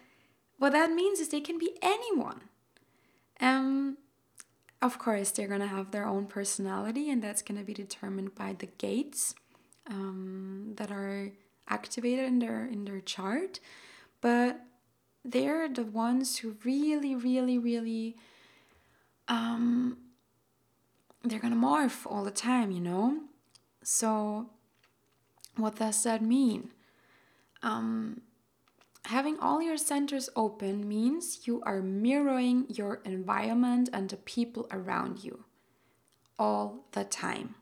what 0.58 0.72
that 0.72 0.92
means 0.92 1.20
is 1.20 1.30
they 1.30 1.42
can 1.42 1.60
be 1.60 1.78
anyone. 1.82 2.42
Um, 3.42 3.98
of 4.82 4.98
course, 4.98 5.32
they're 5.32 5.48
gonna 5.50 5.68
have 5.68 5.92
their 5.92 6.08
own 6.08 6.28
personality, 6.28 7.10
and 7.10 7.22
that's 7.22 7.42
gonna 7.42 7.64
be 7.64 7.74
determined 7.74 8.36
by 8.36 8.54
the 8.54 8.68
gates 8.68 9.36
um, 9.90 10.76
that 10.78 10.92
are 10.92 11.32
activated 11.68 12.26
in 12.26 12.40
their 12.40 12.66
in 12.66 12.86
their 12.86 13.02
chart. 13.02 13.60
But 14.22 14.62
they're 15.24 15.68
the 15.70 15.84
ones 15.84 16.38
who 16.38 16.56
really, 16.64 17.16
really, 17.16 17.58
really, 17.58 18.16
um, 19.28 19.98
they're 21.24 21.40
gonna 21.40 21.56
morph 21.56 22.06
all 22.06 22.24
the 22.24 22.32
time, 22.32 22.72
you 22.72 22.82
know? 22.82 23.22
So, 23.84 24.50
what 25.56 25.76
does 25.76 26.04
that 26.04 26.22
mean? 26.22 26.72
Um, 27.62 28.22
having 29.06 29.38
all 29.40 29.62
your 29.62 29.78
centers 29.78 30.30
open 30.36 30.88
means 30.88 31.46
you 31.46 31.62
are 31.64 31.82
mirroring 31.82 32.66
your 32.70 33.02
environment 33.04 33.90
and 33.92 34.10
the 34.10 34.18
people 34.18 34.68
around 34.72 35.24
you 35.24 35.44
all 36.38 36.86
the 36.94 37.04
time. 37.04 37.56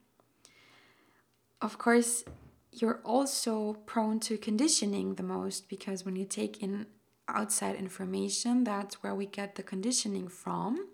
Of 1.62 1.80
course, 1.80 2.24
you're 2.72 3.02
also 3.04 3.74
prone 3.86 4.20
to 4.22 4.38
conditioning 4.38 5.16
the 5.16 5.24
most 5.24 5.68
because 5.68 6.06
when 6.06 6.16
you 6.16 6.26
take 6.26 6.62
in 6.62 6.86
outside 7.28 7.76
information. 7.76 8.64
That's 8.64 9.02
where 9.04 9.16
we 9.16 9.26
get 9.26 9.56
the 9.56 9.64
conditioning 9.64 10.28
from. 10.28 10.88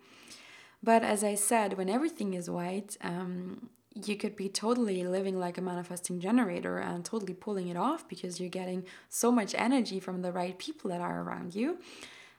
But 0.81 1.03
as 1.03 1.23
I 1.23 1.35
said, 1.35 1.77
when 1.77 1.89
everything 1.89 2.33
is 2.33 2.49
white, 2.49 2.97
um, 3.01 3.69
you 3.95 4.15
could 4.17 4.35
be 4.35 4.49
totally 4.49 5.03
living 5.03 5.39
like 5.39 5.57
a 5.57 5.61
manifesting 5.61 6.19
generator 6.19 6.77
and 6.77 7.05
totally 7.05 7.33
pulling 7.33 7.67
it 7.67 7.77
off 7.77 8.07
because 8.07 8.39
you're 8.39 8.49
getting 8.49 8.85
so 9.07 9.31
much 9.31 9.53
energy 9.55 9.99
from 9.99 10.21
the 10.21 10.31
right 10.31 10.57
people 10.57 10.89
that 10.89 10.99
are 10.99 11.21
around 11.21 11.53
you 11.53 11.77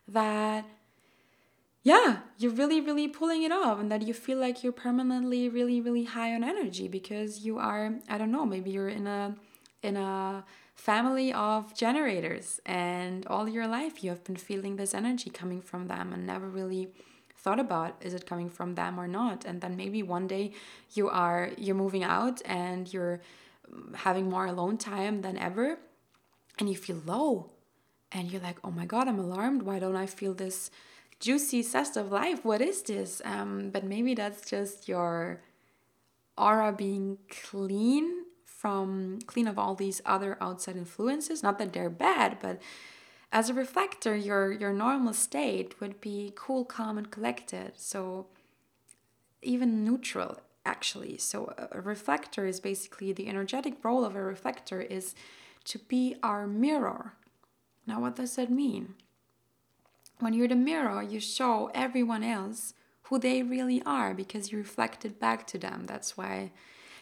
that 0.08 0.64
yeah 1.82 2.18
you're 2.38 2.52
really, 2.52 2.80
really 2.80 3.08
pulling 3.08 3.42
it 3.44 3.52
off 3.52 3.78
and 3.78 3.90
that 3.90 4.02
you 4.02 4.12
feel 4.12 4.38
like 4.38 4.62
you're 4.62 4.72
permanently 4.72 5.48
really, 5.48 5.80
really 5.80 6.04
high 6.04 6.34
on 6.34 6.42
energy 6.42 6.88
because 6.88 7.46
you 7.46 7.58
are, 7.58 7.94
I 8.08 8.18
don't 8.18 8.32
know, 8.32 8.44
maybe 8.44 8.70
you're 8.70 8.88
in 8.88 9.06
a 9.06 9.36
in 9.82 9.96
a 9.96 10.44
family 10.74 11.32
of 11.32 11.74
generators 11.74 12.60
and 12.66 13.26
all 13.26 13.48
your 13.48 13.66
life 13.66 14.02
you 14.02 14.10
have 14.10 14.24
been 14.24 14.36
feeling 14.36 14.76
this 14.76 14.92
energy 14.92 15.30
coming 15.30 15.62
from 15.62 15.86
them 15.86 16.12
and 16.12 16.26
never 16.26 16.48
really 16.48 16.88
thought 17.44 17.60
about 17.60 17.94
is 18.00 18.14
it 18.14 18.26
coming 18.26 18.48
from 18.48 18.74
them 18.74 18.98
or 18.98 19.06
not. 19.06 19.44
And 19.44 19.60
then 19.60 19.76
maybe 19.76 20.02
one 20.02 20.26
day 20.26 20.52
you 20.94 21.10
are 21.10 21.50
you're 21.58 21.76
moving 21.76 22.02
out 22.02 22.40
and 22.46 22.92
you're 22.92 23.20
having 23.94 24.30
more 24.30 24.46
alone 24.46 24.78
time 24.78 25.20
than 25.20 25.36
ever 25.36 25.78
and 26.58 26.68
you 26.68 26.76
feel 26.76 27.00
low 27.04 27.50
and 28.12 28.30
you're 28.30 28.40
like 28.40 28.58
oh 28.64 28.70
my 28.70 28.86
god 28.86 29.08
i'm 29.08 29.18
alarmed. 29.18 29.62
Why 29.62 29.78
don't 29.78 29.96
i 29.96 30.06
feel 30.06 30.32
this 30.34 30.70
juicy 31.20 31.62
zest 31.62 31.96
of 31.96 32.10
life? 32.10 32.44
What 32.44 32.62
is 32.62 32.82
this? 32.82 33.20
Um, 33.24 33.70
but 33.70 33.84
maybe 33.84 34.14
that's 34.14 34.48
just 34.48 34.88
your 34.88 35.42
aura 36.36 36.72
being 36.72 37.18
clean 37.28 38.23
from 38.64 39.18
clean 39.26 39.46
of 39.46 39.58
all 39.58 39.74
these 39.74 40.00
other 40.06 40.38
outside 40.40 40.74
influences. 40.74 41.42
Not 41.42 41.58
that 41.58 41.74
they're 41.74 41.90
bad 41.90 42.38
but 42.40 42.62
as 43.30 43.50
a 43.50 43.52
reflector 43.52 44.16
your 44.16 44.50
your 44.50 44.72
normal 44.72 45.12
state 45.12 45.78
would 45.80 46.00
be 46.00 46.32
cool 46.34 46.64
calm 46.64 46.96
and 46.96 47.10
collected. 47.10 47.72
So 47.76 48.26
even 49.42 49.84
neutral 49.84 50.40
actually. 50.64 51.18
So 51.18 51.52
a 51.72 51.82
reflector 51.82 52.46
is 52.46 52.58
basically 52.58 53.12
the 53.12 53.28
energetic 53.28 53.74
role 53.84 54.02
of 54.02 54.16
a 54.16 54.22
reflector 54.22 54.80
is 54.80 55.14
to 55.64 55.78
be 55.78 56.16
our 56.22 56.46
mirror. 56.46 57.12
Now 57.86 58.00
what 58.00 58.16
does 58.16 58.36
that 58.36 58.50
mean? 58.50 58.94
When 60.20 60.32
you're 60.32 60.48
the 60.48 60.68
mirror 60.72 61.02
you 61.02 61.20
show 61.20 61.70
everyone 61.74 62.24
else 62.24 62.72
who 63.08 63.18
they 63.18 63.42
really 63.42 63.82
are 63.84 64.14
because 64.14 64.50
you 64.50 64.56
reflect 64.56 65.04
it 65.04 65.20
back 65.20 65.46
to 65.48 65.58
them. 65.58 65.84
That's 65.84 66.16
why 66.16 66.52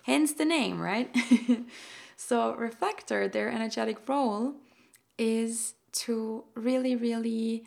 hence 0.03 0.33
the 0.33 0.45
name, 0.45 0.81
right? 0.81 1.15
so, 2.17 2.55
reflector, 2.55 3.29
their 3.29 3.51
energetic 3.51 4.09
role 4.09 4.55
is 5.19 5.75
to 5.93 6.45
really, 6.55 6.97
really 6.97 7.65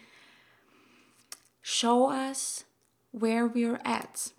show 1.61 2.09
us 2.09 2.63
where 3.11 3.47
we're 3.47 3.79
at 3.85 4.31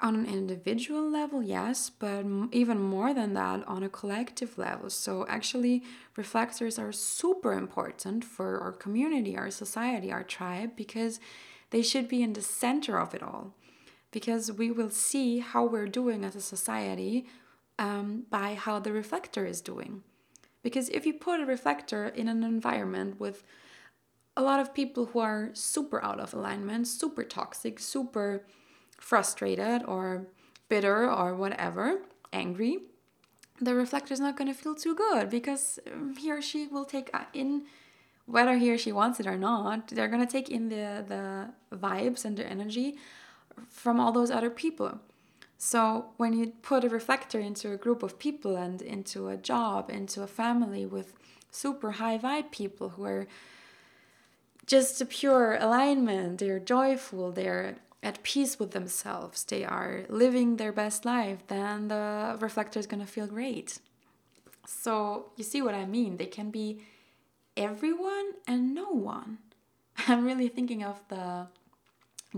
on 0.00 0.16
an 0.16 0.26
individual 0.26 1.08
level, 1.08 1.42
yes, 1.42 1.88
but 1.88 2.26
even 2.50 2.80
more 2.80 3.14
than 3.14 3.34
that, 3.34 3.66
on 3.68 3.84
a 3.84 3.88
collective 3.88 4.58
level. 4.58 4.90
So, 4.90 5.24
actually, 5.28 5.84
reflectors 6.16 6.78
are 6.78 6.90
super 6.92 7.52
important 7.52 8.24
for 8.24 8.58
our 8.60 8.72
community, 8.72 9.36
our 9.36 9.50
society, 9.50 10.10
our 10.10 10.24
tribe, 10.24 10.72
because 10.76 11.20
they 11.70 11.82
should 11.82 12.08
be 12.08 12.22
in 12.22 12.32
the 12.32 12.42
center 12.42 12.98
of 12.98 13.14
it 13.14 13.22
all 13.22 13.54
because 14.12 14.52
we 14.52 14.70
will 14.70 14.90
see 14.90 15.40
how 15.40 15.64
we're 15.64 15.88
doing 15.88 16.24
as 16.24 16.36
a 16.36 16.40
society 16.40 17.26
um, 17.78 18.24
by 18.30 18.54
how 18.54 18.78
the 18.78 18.92
reflector 18.92 19.44
is 19.44 19.60
doing. 19.60 20.02
Because 20.62 20.88
if 20.90 21.04
you 21.04 21.14
put 21.14 21.40
a 21.40 21.46
reflector 21.46 22.06
in 22.06 22.28
an 22.28 22.44
environment 22.44 23.18
with 23.18 23.42
a 24.36 24.42
lot 24.42 24.60
of 24.60 24.72
people 24.72 25.06
who 25.06 25.18
are 25.18 25.50
super 25.54 26.02
out 26.04 26.20
of 26.20 26.32
alignment, 26.32 26.86
super 26.86 27.24
toxic, 27.24 27.80
super 27.80 28.44
frustrated 28.98 29.82
or 29.84 30.28
bitter 30.68 31.10
or 31.10 31.34
whatever, 31.34 32.02
angry, 32.32 32.78
the 33.60 33.74
reflector 33.74 34.14
is 34.14 34.20
not 34.20 34.36
going 34.36 34.48
to 34.48 34.54
feel 34.54 34.74
too 34.74 34.94
good 34.94 35.28
because 35.30 35.78
he 36.18 36.30
or 36.30 36.40
she 36.40 36.66
will 36.66 36.84
take 36.84 37.10
uh, 37.14 37.24
in 37.32 37.62
whether 38.26 38.56
he 38.56 38.70
or 38.70 38.78
she 38.78 38.92
wants 38.92 39.20
it 39.20 39.26
or 39.26 39.36
not 39.36 39.88
they're 39.88 40.08
going 40.08 40.24
to 40.24 40.32
take 40.32 40.48
in 40.48 40.68
the 40.68 41.04
the 41.06 41.76
vibes 41.76 42.24
and 42.24 42.36
the 42.36 42.46
energy 42.46 42.96
from 43.68 44.00
all 44.00 44.12
those 44.12 44.30
other 44.30 44.50
people. 44.50 45.00
So 45.58 46.06
when 46.16 46.32
you 46.32 46.52
put 46.62 46.82
a 46.82 46.88
reflector 46.88 47.38
into 47.38 47.72
a 47.72 47.76
group 47.76 48.02
of 48.02 48.18
people 48.18 48.56
and 48.56 48.82
into 48.82 49.28
a 49.28 49.36
job, 49.36 49.90
into 49.90 50.22
a 50.22 50.26
family 50.26 50.84
with 50.84 51.12
super 51.52 51.92
high 51.92 52.18
vibe 52.18 52.50
people 52.50 52.90
who 52.90 53.04
are 53.04 53.28
just 54.66 55.00
a 55.00 55.06
pure 55.06 55.56
alignment, 55.60 56.38
they're 56.38 56.58
joyful, 56.58 57.30
they're 57.30 57.76
at 58.02 58.22
peace 58.24 58.58
with 58.58 58.72
themselves, 58.72 59.44
they 59.44 59.64
are 59.64 60.04
living 60.08 60.56
their 60.56 60.72
best 60.72 61.04
life, 61.04 61.38
then 61.46 61.88
the 61.88 62.36
reflector 62.40 62.80
is 62.80 62.86
going 62.86 63.00
to 63.00 63.06
feel 63.06 63.26
great. 63.26 63.78
So 64.66 65.30
you 65.36 65.44
see 65.44 65.62
what 65.62 65.74
I 65.74 65.84
mean? 65.84 66.16
They 66.16 66.26
can 66.26 66.50
be 66.50 66.80
everyone 67.56 68.32
and 68.48 68.74
no 68.74 68.90
one. 68.90 69.38
I'm 70.08 70.24
really 70.24 70.48
thinking 70.48 70.82
of 70.82 71.00
the 71.08 71.46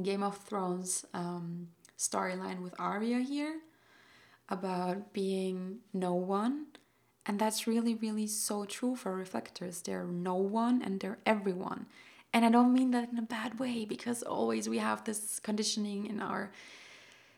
Game 0.02 0.22
of 0.22 0.38
Thrones 0.38 1.04
um, 1.14 1.68
storyline 1.98 2.60
with 2.60 2.74
Arya 2.78 3.20
here 3.20 3.60
about 4.48 5.12
being 5.12 5.78
no 5.92 6.14
one. 6.14 6.66
And 7.26 7.38
that's 7.38 7.66
really, 7.66 7.94
really 7.94 8.26
so 8.26 8.64
true 8.64 8.96
for 8.96 9.14
reflectors. 9.14 9.80
They're 9.80 10.04
no 10.04 10.34
one 10.34 10.82
and 10.82 11.00
they're 11.00 11.18
everyone. 11.24 11.86
And 12.32 12.44
I 12.44 12.50
don't 12.50 12.74
mean 12.74 12.90
that 12.90 13.10
in 13.10 13.18
a 13.18 13.22
bad 13.22 13.58
way 13.58 13.84
because 13.84 14.22
always 14.22 14.68
we 14.68 14.78
have 14.78 15.04
this 15.04 15.38
conditioning 15.40 16.06
in 16.06 16.20
our 16.20 16.50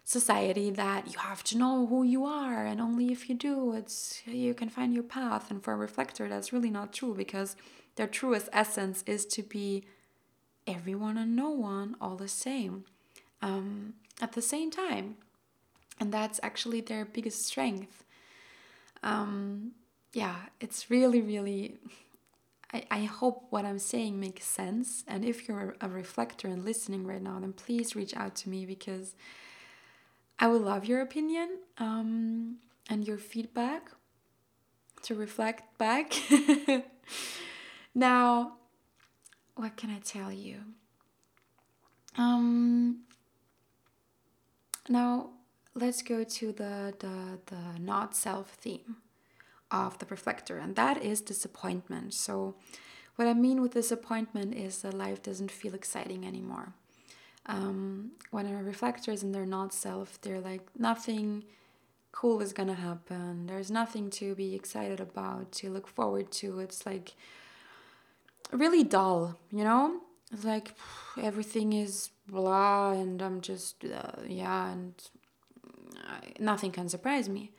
society 0.05 0.71
that 0.71 1.13
you 1.13 1.19
have 1.19 1.45
to 1.45 1.59
know 1.59 1.87
who 1.87 2.05
you 2.05 2.25
are 2.25 2.65
and 2.65 2.81
only 2.81 3.11
if 3.11 3.29
you 3.29 3.35
do 3.35 3.73
it's 3.73 4.23
you 4.25 4.55
can 4.55 4.69
find 4.69 4.95
your 4.95 5.03
path 5.03 5.51
and 5.51 5.65
for 5.65 5.73
a 5.73 5.77
reflector 5.77 6.29
that's 6.29 6.53
really 6.53 6.71
not 6.71 6.93
true 6.93 7.13
because 7.13 7.57
their 7.97 8.07
truest 8.07 8.49
essence 8.53 9.03
is 9.05 9.27
to 9.27 9.43
be 9.43 9.85
everyone 10.67 11.17
and 11.17 11.37
no 11.37 11.51
one 11.51 11.97
all 12.01 12.17
the 12.17 12.29
same 12.29 12.85
um, 13.43 13.95
at 14.21 14.33
the 14.33 14.43
same 14.43 14.71
time. 14.71 15.17
And 15.99 16.13
that's 16.13 16.41
actually 16.43 16.81
their 16.81 17.05
biggest 17.05 17.47
strength. 17.47 18.05
Um, 19.03 19.73
yeah, 20.13 20.37
it's 20.61 20.91
really, 20.91 21.21
really. 21.21 21.79
I, 22.91 23.05
hope 23.05 23.47
what 23.51 23.65
I'm 23.65 23.79
saying 23.79 24.21
makes 24.21 24.45
sense. 24.45 25.05
And 25.07 25.25
if 25.25 25.49
you're 25.49 25.77
a 25.81 25.89
reflector 25.89 26.49
and 26.49 26.65
listening 26.65 27.07
right 27.07 27.23
now, 27.23 27.39
then 27.41 27.55
please 27.55 27.97
reach 27.97 28.15
out 28.15 28.35
to 28.37 28.51
me 28.51 28.67
because 28.67 29.15
I 30.39 30.49
would 30.49 30.61
love 30.61 30.85
your 30.85 31.01
opinion 31.01 31.59
um, 31.79 32.57
and 32.91 33.07
your 33.07 33.17
feedback 33.17 33.93
to 35.03 35.15
reflect 35.15 35.79
back. 35.79 36.13
now, 37.95 38.57
what 39.57 39.77
can 39.77 39.91
I 39.91 39.99
tell 39.99 40.31
you? 40.31 40.59
Um, 42.17 43.01
now 44.89 45.31
let's 45.75 46.03
go 46.03 46.25
to 46.25 46.53
the, 46.53 46.95
the, 46.99 47.39
the 47.47 47.79
not 47.81 48.15
self 48.15 48.51
theme 48.51 48.97
of 49.71 49.99
the 49.99 50.07
reflector, 50.07 50.59
and 50.59 50.77
that 50.77 51.03
is 51.03 51.21
disappointment. 51.21 52.15
So, 52.15 52.55
what 53.17 53.27
I 53.27 53.35
mean 53.35 53.63
with 53.63 53.73
disappointment 53.73 54.55
is 54.55 54.83
that 54.83 54.95
life 54.95 55.23
doesn't 55.23 55.51
feel 55.51 55.75
exciting 55.75 56.27
anymore. 56.27 56.75
Um, 57.47 58.13
when 58.31 58.47
a 58.47 58.63
reflector 58.63 59.11
is 59.11 59.23
in 59.23 59.33
their 59.33 59.47
not 59.47 59.73
self, 59.73 60.21
they're 60.21 60.41
like, 60.41 60.63
nothing 60.79 61.45
cool 62.13 62.43
is 62.43 62.53
gonna 62.53 62.75
happen. 62.75 63.47
There's 63.47 63.71
nothing 63.71 64.11
to 64.11 64.35
be 64.35 64.55
excited 64.55 65.01
about, 65.01 65.53
to 65.53 65.71
look 65.71 65.89
forward 65.89 66.31
to. 66.33 66.61
It's 66.61 66.85
like, 66.85 67.15
really 68.53 68.85
dull, 68.85 69.39
you 69.51 69.65
know? 69.65 70.01
It's 70.33 70.45
like 70.45 70.75
everything 71.21 71.73
is 71.73 72.11
blah, 72.29 72.93
and 72.93 73.23
I'm 73.23 73.41
just, 73.41 73.85
uh, 73.85 74.23
yeah, 74.27 74.73
and 74.73 74.95
I, 76.07 76.33
nothing 76.41 76.73
can 76.73 76.89
surprise 76.89 77.29
me. 77.29 77.53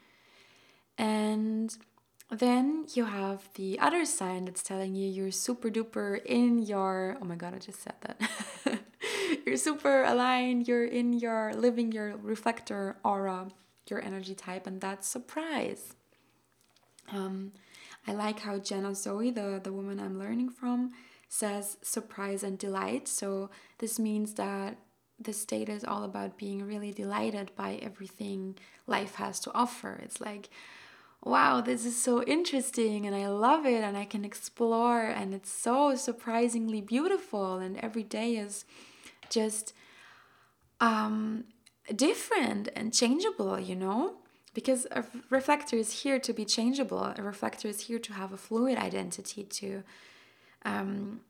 And 0.97 1.75
then 2.29 2.87
you 2.93 3.05
have 3.05 3.47
the 3.55 3.79
other 3.79 4.03
sign 4.03 4.45
that's 4.45 4.63
telling 4.63 4.95
you 4.95 5.07
you're 5.07 5.31
super 5.31 5.69
duper 5.69 6.23
in 6.25 6.59
your, 6.59 7.17
oh 7.21 7.25
my 7.25 7.35
god, 7.35 7.53
I 7.55 7.59
just 7.59 7.81
said 7.81 7.95
that. 8.01 8.81
you're 9.45 9.57
super 9.57 10.03
aligned, 10.03 10.67
you're 10.67 10.85
in 10.85 11.13
your, 11.13 11.53
living 11.53 11.91
your 11.91 12.17
reflector 12.17 12.97
aura, 13.03 13.47
your 13.89 14.03
energy 14.03 14.35
type, 14.35 14.67
and 14.67 14.81
that's 14.81 15.07
surprise. 15.07 15.93
Um, 17.13 17.53
I 18.07 18.13
like 18.13 18.39
how 18.39 18.57
Jenna 18.57 18.95
Zoe, 18.95 19.31
the, 19.31 19.59
the 19.61 19.73
woman 19.73 19.99
I'm 19.99 20.17
learning 20.17 20.49
from, 20.49 20.91
says 21.27 21.77
surprise 21.81 22.41
and 22.43 22.57
delight. 22.57 23.07
So 23.07 23.49
this 23.79 23.99
means 23.99 24.35
that 24.35 24.77
the 25.19 25.33
state 25.33 25.67
is 25.67 25.83
all 25.83 26.03
about 26.03 26.37
being 26.37 26.63
really 26.63 26.91
delighted 26.91 27.51
by 27.55 27.75
everything 27.81 28.55
life 28.85 29.15
has 29.15 29.39
to 29.41 29.51
offer. 29.53 29.99
It's 30.03 30.21
like, 30.21 30.49
wow, 31.23 31.59
this 31.59 31.85
is 31.85 32.01
so 32.01 32.23
interesting 32.23 33.05
and 33.05 33.15
I 33.15 33.27
love 33.27 33.65
it 33.65 33.83
and 33.83 33.97
I 33.97 34.05
can 34.05 34.23
explore 34.23 35.01
and 35.01 35.33
it's 35.33 35.51
so 35.51 35.95
surprisingly 35.95 36.81
beautiful 36.81 37.57
and 37.57 37.77
every 37.79 38.03
day 38.03 38.37
is 38.37 38.65
just 39.29 39.73
um 40.79 41.45
different 41.95 42.69
and 42.75 42.93
changeable, 42.93 43.59
you 43.59 43.75
know? 43.75 44.15
Because 44.57 44.81
a 44.99 45.03
reflector 45.37 45.77
is 45.83 45.89
here 46.01 46.19
to 46.27 46.31
be 46.39 46.45
changeable 46.57 47.03
a 47.21 47.23
reflector 47.33 47.67
is 47.73 47.79
here 47.87 48.01
to 48.07 48.11
have 48.13 48.31
a 48.33 48.41
fluid 48.45 48.77
identity 48.89 49.43
to 49.59 49.83
um, 50.71 51.21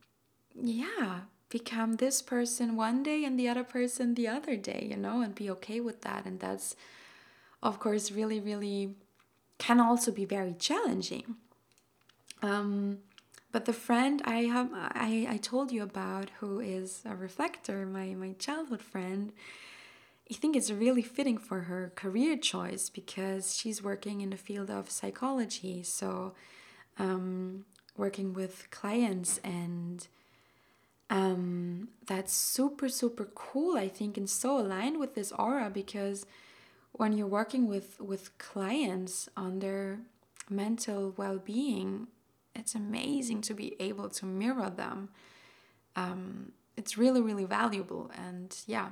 yeah 0.55 1.11
become 1.49 1.93
this 1.95 2.21
person 2.21 2.75
one 2.75 3.03
day 3.03 3.23
and 3.23 3.39
the 3.39 3.47
other 3.47 3.63
person 3.63 4.15
the 4.15 4.27
other 4.27 4.55
day, 4.55 4.87
you 4.89 4.97
know, 4.97 5.21
and 5.21 5.33
be 5.33 5.49
okay 5.49 5.79
with 5.79 6.01
that. 6.01 6.25
And 6.25 6.39
that's, 6.39 6.75
of 7.63 7.79
course, 7.79 8.11
really, 8.11 8.39
really 8.39 8.95
can 9.57 9.79
also 9.79 10.11
be 10.11 10.25
very 10.25 10.53
challenging. 10.53 11.35
Um, 12.41 12.99
but 13.51 13.65
the 13.65 13.73
friend 13.73 14.21
I 14.25 14.43
have, 14.43 14.69
I, 14.73 15.25
I 15.29 15.37
told 15.37 15.71
you 15.71 15.83
about, 15.83 16.29
who 16.39 16.59
is 16.59 17.01
a 17.05 17.15
reflector, 17.15 17.85
my 17.85 18.13
my 18.13 18.33
childhood 18.37 18.81
friend, 18.81 19.31
I 20.29 20.33
think 20.33 20.55
it's 20.55 20.71
really 20.71 21.01
fitting 21.01 21.37
for 21.37 21.61
her 21.61 21.91
career 21.95 22.37
choice 22.37 22.89
because 22.89 23.55
she's 23.55 23.81
working 23.81 24.21
in 24.21 24.31
the 24.31 24.37
field 24.37 24.69
of 24.69 24.89
psychology. 24.89 25.83
So, 25.83 26.33
um, 26.99 27.65
working 27.97 28.33
with 28.33 28.67
clients 28.71 29.39
and 29.43 30.07
um, 31.09 31.89
that's 32.05 32.33
super 32.33 32.89
super 32.89 33.25
cool 33.33 33.77
i 33.77 33.87
think 33.87 34.17
and 34.17 34.29
so 34.29 34.59
aligned 34.59 34.99
with 34.99 35.15
this 35.15 35.31
aura 35.31 35.69
because 35.69 36.25
when 36.91 37.13
you're 37.13 37.27
working 37.27 37.67
with 37.67 37.99
with 37.99 38.37
clients 38.37 39.29
on 39.35 39.59
their 39.59 39.99
mental 40.49 41.13
well-being 41.17 42.07
it's 42.55 42.75
amazing 42.75 43.41
to 43.41 43.53
be 43.53 43.75
able 43.79 44.09
to 44.09 44.25
mirror 44.25 44.69
them 44.69 45.09
um, 45.95 46.51
it's 46.75 46.97
really 46.97 47.21
really 47.21 47.45
valuable 47.45 48.11
and 48.15 48.57
yeah 48.67 48.89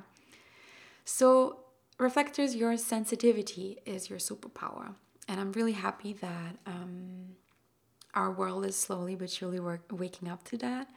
so 1.05 1.59
reflectors 1.97 2.55
your 2.55 2.75
sensitivity 2.75 3.77
is 3.85 4.09
your 4.09 4.19
superpower 4.19 4.95
and 5.27 5.39
i'm 5.39 5.51
really 5.53 5.73
happy 5.73 6.11
that 6.13 6.57
um, 6.65 7.35
our 8.13 8.31
world 8.31 8.65
is 8.65 8.75
slowly 8.75 9.15
but 9.15 9.29
surely 9.29 9.59
work, 9.59 9.81
waking 9.91 10.27
up 10.27 10.43
to 10.43 10.57
that 10.57 10.87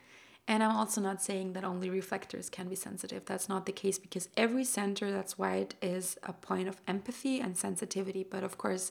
and 0.49 0.63
I'm 0.63 0.75
also 0.75 1.03
not 1.03 1.23
saying 1.23 1.53
that 1.53 1.63
only 1.63 1.91
reflectors 1.91 2.49
can 2.49 2.71
be 2.71 2.75
sensitive. 2.75 3.27
That's 3.27 3.51
not 3.51 3.67
the 3.67 3.73
case 3.73 3.99
because 3.99 4.31
every 4.35 4.65
center 4.65 5.13
that's 5.13 5.37
white 5.39 5.75
is 5.83 6.17
a 6.23 6.33
point 6.33 6.69
of 6.69 6.81
empathy 6.89 7.39
and 7.39 7.55
sensitivity. 7.55 8.25
But 8.29 8.43
of 8.43 8.57
course, 8.57 8.91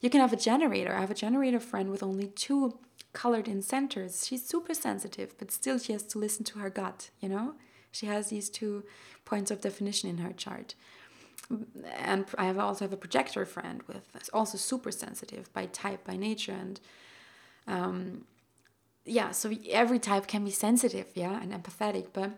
you 0.00 0.08
can 0.08 0.22
have 0.22 0.32
a 0.32 0.36
generator. 0.36 0.94
I 0.94 1.00
have 1.00 1.10
a 1.10 1.14
generator 1.14 1.60
friend 1.60 1.90
with 1.90 2.02
only 2.02 2.28
two 2.28 2.78
colored 3.12 3.48
in 3.48 3.60
centers. 3.60 4.26
She's 4.26 4.46
super 4.46 4.72
sensitive, 4.72 5.36
but 5.38 5.50
still 5.50 5.78
she 5.78 5.92
has 5.92 6.04
to 6.04 6.18
listen 6.18 6.42
to 6.46 6.58
her 6.60 6.70
gut, 6.70 7.10
you 7.20 7.28
know? 7.28 7.54
She 7.94 8.06
has 8.06 8.28
these 8.28 8.50
two 8.50 8.84
points 9.24 9.50
of 9.50 9.60
definition 9.60 10.10
in 10.10 10.18
her 10.18 10.32
chart. 10.32 10.74
And 11.96 12.24
I 12.36 12.46
have 12.46 12.58
also 12.58 12.84
have 12.84 12.92
a 12.92 12.96
projector 12.96 13.44
friend 13.44 13.82
with 13.86 14.04
also 14.32 14.58
super 14.58 14.90
sensitive 14.90 15.52
by 15.52 15.66
type, 15.66 16.04
by 16.04 16.16
nature, 16.16 16.52
and 16.52 16.80
um, 17.66 18.24
yeah, 19.04 19.30
so 19.30 19.52
every 19.70 19.98
type 19.98 20.26
can 20.26 20.44
be 20.44 20.50
sensitive, 20.50 21.06
yeah, 21.14 21.40
and 21.42 21.52
empathetic, 21.52 22.08
but 22.12 22.30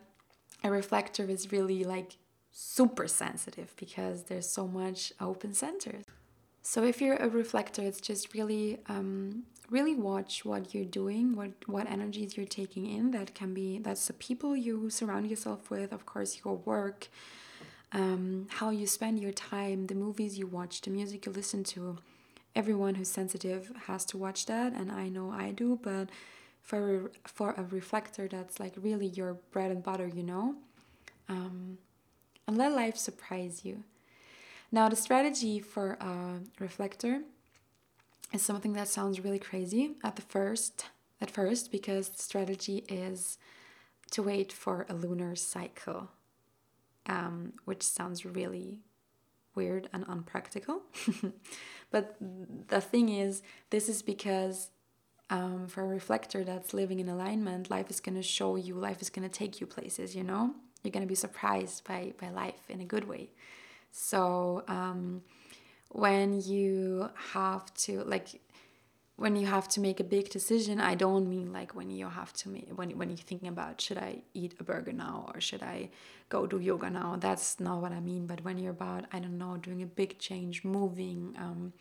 a 0.65 0.71
reflector 0.71 1.25
is 1.25 1.53
really 1.53 1.85
like 1.85 2.17
super 2.51 3.07
sensitive 3.07 3.75
because 3.77 4.25
there's 4.25 4.49
so 4.49 4.67
much 4.67 5.13
open 5.21 5.55
centers. 5.55 6.05
So 6.63 6.83
if 6.83 7.01
you're 7.01 7.17
a 7.17 7.29
reflector, 7.29 7.83
it's 7.83 8.01
just 8.01 8.35
really, 8.35 8.79
um, 8.89 9.45
really 9.71 9.95
watch 9.95 10.45
what 10.45 10.75
you're 10.75 10.85
doing, 10.85 11.35
what 11.37 11.51
what 11.67 11.91
energies 11.91 12.37
you're 12.37 12.47
taking 12.47 12.87
in. 12.87 13.11
That 13.11 13.35
can 13.35 13.55
be 13.55 13.79
that's 13.79 14.07
the 14.07 14.13
people 14.13 14.57
you 14.57 14.91
surround 14.91 15.29
yourself 15.29 15.71
with, 15.71 15.93
of 15.93 16.07
course, 16.07 16.41
your 16.45 16.57
work, 16.57 17.09
um, 17.93 18.47
how 18.51 18.71
you 18.71 18.87
spend 18.87 19.21
your 19.21 19.33
time, 19.33 19.87
the 19.87 19.95
movies 19.95 20.39
you 20.39 20.47
watch, 20.47 20.81
the 20.81 20.91
music 20.91 21.27
you 21.27 21.33
listen 21.33 21.65
to. 21.65 21.99
Everyone 22.55 22.95
who's 22.95 23.11
sensitive 23.11 23.71
has 23.87 24.05
to 24.07 24.17
watch 24.17 24.47
that, 24.47 24.73
and 24.73 24.91
I 24.91 25.09
know 25.09 25.31
I 25.31 25.51
do, 25.51 25.79
but 25.83 26.09
for 26.63 27.11
a, 27.25 27.29
for 27.29 27.53
a 27.53 27.63
reflector 27.63 28.27
that's 28.29 28.59
like 28.59 28.73
really 28.77 29.07
your 29.07 29.35
bread 29.53 29.71
and 29.71 29.83
butter, 29.83 30.09
you 30.09 30.23
know, 30.23 30.55
um, 31.29 31.79
and 32.49 32.57
let 32.57 32.73
life 32.73 32.97
surprise 32.97 33.65
you. 33.65 33.85
Now, 34.73 34.89
the 34.89 34.97
strategy 34.97 35.61
for 35.61 35.93
a 36.01 36.41
reflector 36.59 37.21
is 38.33 38.43
something 38.43 38.73
that 38.75 38.89
sounds 38.89 39.21
really 39.21 39.39
crazy 39.39 39.97
at 40.03 40.17
the 40.17 40.23
first 40.23 40.87
at 41.21 41.31
first 41.31 41.73
because 41.73 42.09
the 42.11 42.23
strategy 42.23 42.85
is 42.89 43.39
to 44.11 44.23
wait 44.23 44.53
for 44.53 44.87
a 44.89 44.95
lunar 44.95 45.35
cycle, 45.35 46.11
um, 47.07 47.55
which 47.65 47.83
sounds 47.83 48.25
really 48.25 48.81
weird 49.55 49.89
and 49.93 50.05
unpractical. 50.07 50.83
but 51.91 52.17
the 52.69 52.81
thing 52.81 53.09
is, 53.09 53.43
this 53.71 53.89
is 53.89 54.03
because 54.03 54.71
um, 55.31 55.67
for 55.67 55.83
a 55.83 55.89
reflector 55.89 56.45
that's 56.45 56.75
living 56.75 57.01
in 57.01 57.09
alignment, 57.09 57.71
life 57.71 57.91
is 57.91 58.01
going 58.01 58.15
to 58.15 58.23
show 58.23 58.57
you, 58.57 58.75
life 58.75 59.01
is 59.01 59.11
going 59.11 59.29
to 59.29 59.35
take 59.35 59.61
you 59.61 59.67
places, 59.67 60.15
you 60.15 60.23
know? 60.23 60.55
You're 60.85 60.93
going 60.93 61.03
to 61.03 61.09
be 61.09 61.17
surprised 61.17 61.83
by, 61.85 62.13
by 62.21 62.29
life 62.29 62.61
in 62.69 62.81
a 62.81 62.85
good 62.85 63.09
way. 63.09 63.31
So, 63.91 64.63
um, 64.69 65.23
when 65.91 66.41
you 66.41 67.11
have 67.33 67.73
to, 67.75 68.03
like, 68.05 68.41
when 69.17 69.35
you 69.35 69.47
have 69.47 69.67
to 69.69 69.81
make 69.81 69.99
a 69.99 70.05
big 70.05 70.29
decision, 70.29 70.79
I 70.79 70.95
don't 70.95 71.29
mean 71.29 71.51
like 71.51 71.75
when 71.75 71.91
you 71.91 72.09
have 72.09 72.35
to 72.35 72.51
make, 72.51 72.69
when, 72.75 72.91
when 72.99 73.09
you're 73.09 73.17
thinking 73.17 73.49
about 73.49 73.81
should 73.81 73.97
I 73.97 74.23
eat 74.35 74.55
a 74.61 74.65
burger 74.65 74.93
now 74.93 75.31
or 75.35 75.41
should 75.41 75.63
I 75.63 75.89
go 76.29 76.47
do 76.47 76.59
yoga 76.61 76.91
now? 76.91 77.17
That's 77.19 77.59
not 77.59 77.81
what 77.81 77.93
I 77.93 78.01
mean. 78.01 78.27
But 78.27 78.45
when 78.45 78.59
you're 78.59 78.73
about, 78.73 79.07
I 79.13 79.19
don't 79.21 79.39
know, 79.39 79.57
doing 79.57 79.83
a 79.83 79.87
big 79.87 80.19
change, 80.19 80.65
moving, 80.65 81.35
um, 81.39 81.73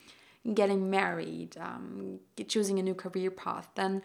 getting 0.54 0.90
married, 0.90 1.58
um, 1.58 2.20
choosing 2.48 2.80
a 2.80 2.84
new 2.84 2.96
career 2.96 3.32
path, 3.32 3.68
then 3.76 4.02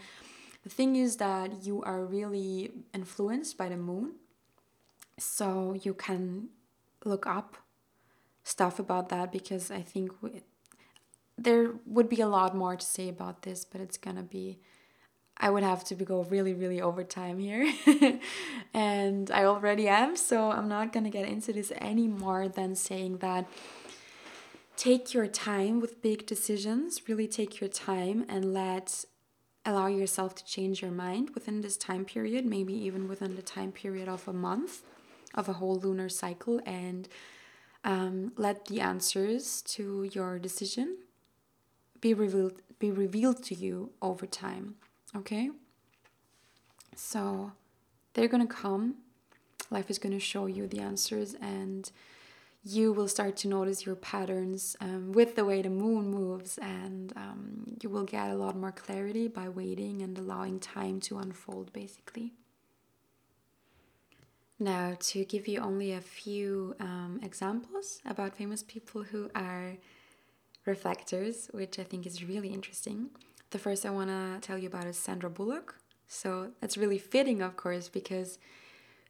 the 0.65 0.71
thing 0.71 0.97
is 0.97 1.17
that 1.17 1.65
you 1.65 1.83
are 1.83 2.05
really 2.05 2.73
influenced 2.93 3.57
by 3.57 3.69
the 3.69 3.77
moon. 3.77 4.15
So 5.19 5.79
you 5.83 5.95
can 5.95 6.49
look 7.05 7.27
up 7.27 7.57
stuff 8.51 8.79
about 8.79 9.09
that 9.09 9.31
because 9.31 9.71
I 9.71 9.81
think 9.81 10.13
we, 10.21 10.43
there 11.39 11.73
would 11.87 12.09
be 12.09 12.21
a 12.21 12.29
lot 12.29 12.55
more 12.55 12.77
to 12.77 12.85
say 12.85 13.09
about 13.09 13.43
this, 13.43 13.65
but 13.65 13.81
it's 13.81 13.97
gonna 13.97 14.23
be. 14.23 14.59
I 15.43 15.49
would 15.49 15.63
have 15.63 15.85
to 15.85 15.95
go 15.95 16.25
really, 16.25 16.53
really 16.53 16.83
over 16.83 17.03
time 17.03 17.39
here. 17.39 17.73
and 18.75 19.31
I 19.31 19.45
already 19.45 19.89
am, 19.89 20.15
so 20.15 20.51
I'm 20.51 20.69
not 20.69 20.93
gonna 20.93 21.09
get 21.09 21.27
into 21.27 21.55
this 21.55 21.73
any 21.79 22.09
more 22.09 22.47
than 22.47 22.75
saying 22.75 23.19
that 23.19 23.47
take 24.77 25.15
your 25.15 25.27
time 25.27 25.81
with 25.81 26.03
big 26.03 26.27
decisions, 26.27 27.09
really 27.09 27.27
take 27.27 27.61
your 27.61 27.71
time 27.71 28.27
and 28.29 28.53
let 28.53 29.05
allow 29.65 29.87
yourself 29.87 30.35
to 30.35 30.45
change 30.45 30.83
your 30.83 30.91
mind 30.91 31.31
within 31.35 31.61
this 31.61 31.77
time 31.77 32.05
period, 32.05 32.45
maybe 32.45 32.75
even 32.75 33.09
within 33.09 33.37
the 33.37 33.43
time 33.43 33.73
period 33.73 34.09
of 34.09 34.27
a 34.29 34.33
month 34.33 34.83
of 35.35 35.49
a 35.49 35.55
whole 35.55 35.77
lunar 35.77 36.09
cycle, 36.09 36.61
and 36.67 37.09
um, 37.85 38.33
let 38.37 38.67
the 38.67 38.81
answers 38.81 39.63
to 39.63 40.09
your 40.13 40.39
decision 40.39 40.99
be 42.01 42.15
revealed 42.15 42.63
be 42.79 42.91
revealed 42.91 43.43
to 43.45 43.55
you 43.55 43.91
over 44.01 44.27
time. 44.27 44.77
Okay? 45.15 45.51
So 46.97 47.53
they're 48.15 48.29
gonna 48.29 48.47
come. 48.47 48.97
Life 49.71 49.91
is 49.91 49.99
gonna 49.99 50.21
show 50.21 50.47
you 50.47 50.67
the 50.67 50.81
answers 50.81 51.35
and 51.41 51.91
you 52.65 52.93
will 52.93 53.09
start 53.09 53.37
to 53.39 53.49
notice 53.49 53.87
your 53.87 53.95
patterns 53.95 54.77
um, 54.81 55.13
with 55.13 55.35
the 55.35 55.45
way 55.45 55.63
the 55.63 55.71
moon 55.71 56.11
moves, 56.11 56.59
and 56.59 57.13
um, 57.17 57.77
you 57.81 57.89
will 57.89 58.05
get 58.05 58.31
a 58.31 58.35
lot 58.35 58.57
more 58.57 58.73
clarity 58.73 59.29
by 59.29 59.49
waiting 59.49 60.03
and 60.03 60.19
allowing 60.19 60.61
time 60.61 61.01
to 61.01 61.19
unfold, 61.19 61.73
basically. 61.73 62.35
Now, 64.63 64.95
to 65.01 65.25
give 65.25 65.49
you 65.49 65.59
only 65.61 65.93
a 65.93 66.03
few 66.03 66.77
um, 66.81 67.19
examples 67.23 68.03
about 68.05 68.37
famous 68.37 68.63
people 68.63 69.03
who 69.03 69.31
are 69.35 69.79
reflectors, 70.67 71.49
which 71.53 71.79
I 71.79 71.83
think 71.83 72.07
is 72.07 72.23
really 72.23 72.49
interesting. 72.49 73.09
The 73.53 73.59
first 73.59 73.87
I 73.87 73.91
want 73.91 74.11
to 74.11 74.39
tell 74.47 74.59
you 74.59 74.69
about 74.69 74.87
is 74.87 74.99
Sandra 74.99 75.31
Bullock. 75.31 75.77
So 76.09 76.51
that's 76.61 76.77
really 76.77 76.99
fitting, 76.99 77.41
of 77.41 77.57
course, 77.57 77.89
because 77.89 78.39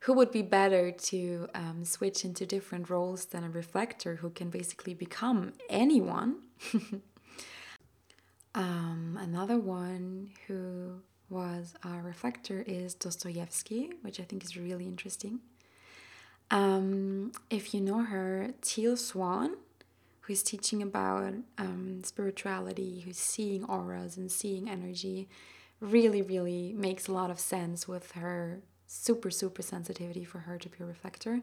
who 0.02 0.12
would 0.14 0.31
be 0.31 0.43
better 0.43 0.93
to 0.93 1.48
um, 1.52 1.85
switch 1.85 2.24
into 2.24 2.47
different 2.47 2.89
roles 2.89 3.24
than 3.24 3.43
a 3.43 3.51
reflector 3.51 4.16
who 4.16 4.31
can 4.31 4.51
basically 4.51 4.94
become 4.94 5.55
anyone? 5.68 6.36
um, 8.55 9.18
another 9.20 9.59
one 9.59 10.31
who 10.47 11.01
was 11.31 11.74
a 11.85 12.02
reflector 12.02 12.65
is 12.66 12.94
Dostoevsky, 12.94 13.93
which 14.02 14.20
I 14.20 14.24
think 14.24 14.44
is 14.44 14.57
really 14.57 14.86
interesting. 14.86 15.40
Um, 16.51 17.32
if 17.48 17.73
you 17.73 17.81
know 17.81 18.02
her, 18.02 18.51
Teal 18.61 18.97
Swan, 18.97 19.57
who's 20.23 20.43
teaching 20.43 20.82
about 20.82 21.32
um, 21.59 22.02
spirituality, 22.05 23.01
who's 23.01 23.19
seeing 23.19 23.65
auras 23.65 24.16
and 24.16 24.31
seeing 24.31 24.69
energy, 24.69 25.28
really, 25.81 26.23
really 26.23 26.74
makes 26.77 27.07
a 27.07 27.12
lot 27.12 27.31
of 27.31 27.39
sense 27.39 27.86
with 27.86 28.12
her 28.12 28.61
super 28.90 29.31
super 29.31 29.62
sensitivity 29.62 30.24
for 30.24 30.40
her 30.40 30.59
to 30.59 30.69
be 30.69 30.78
a 30.81 30.85
reflector 30.85 31.40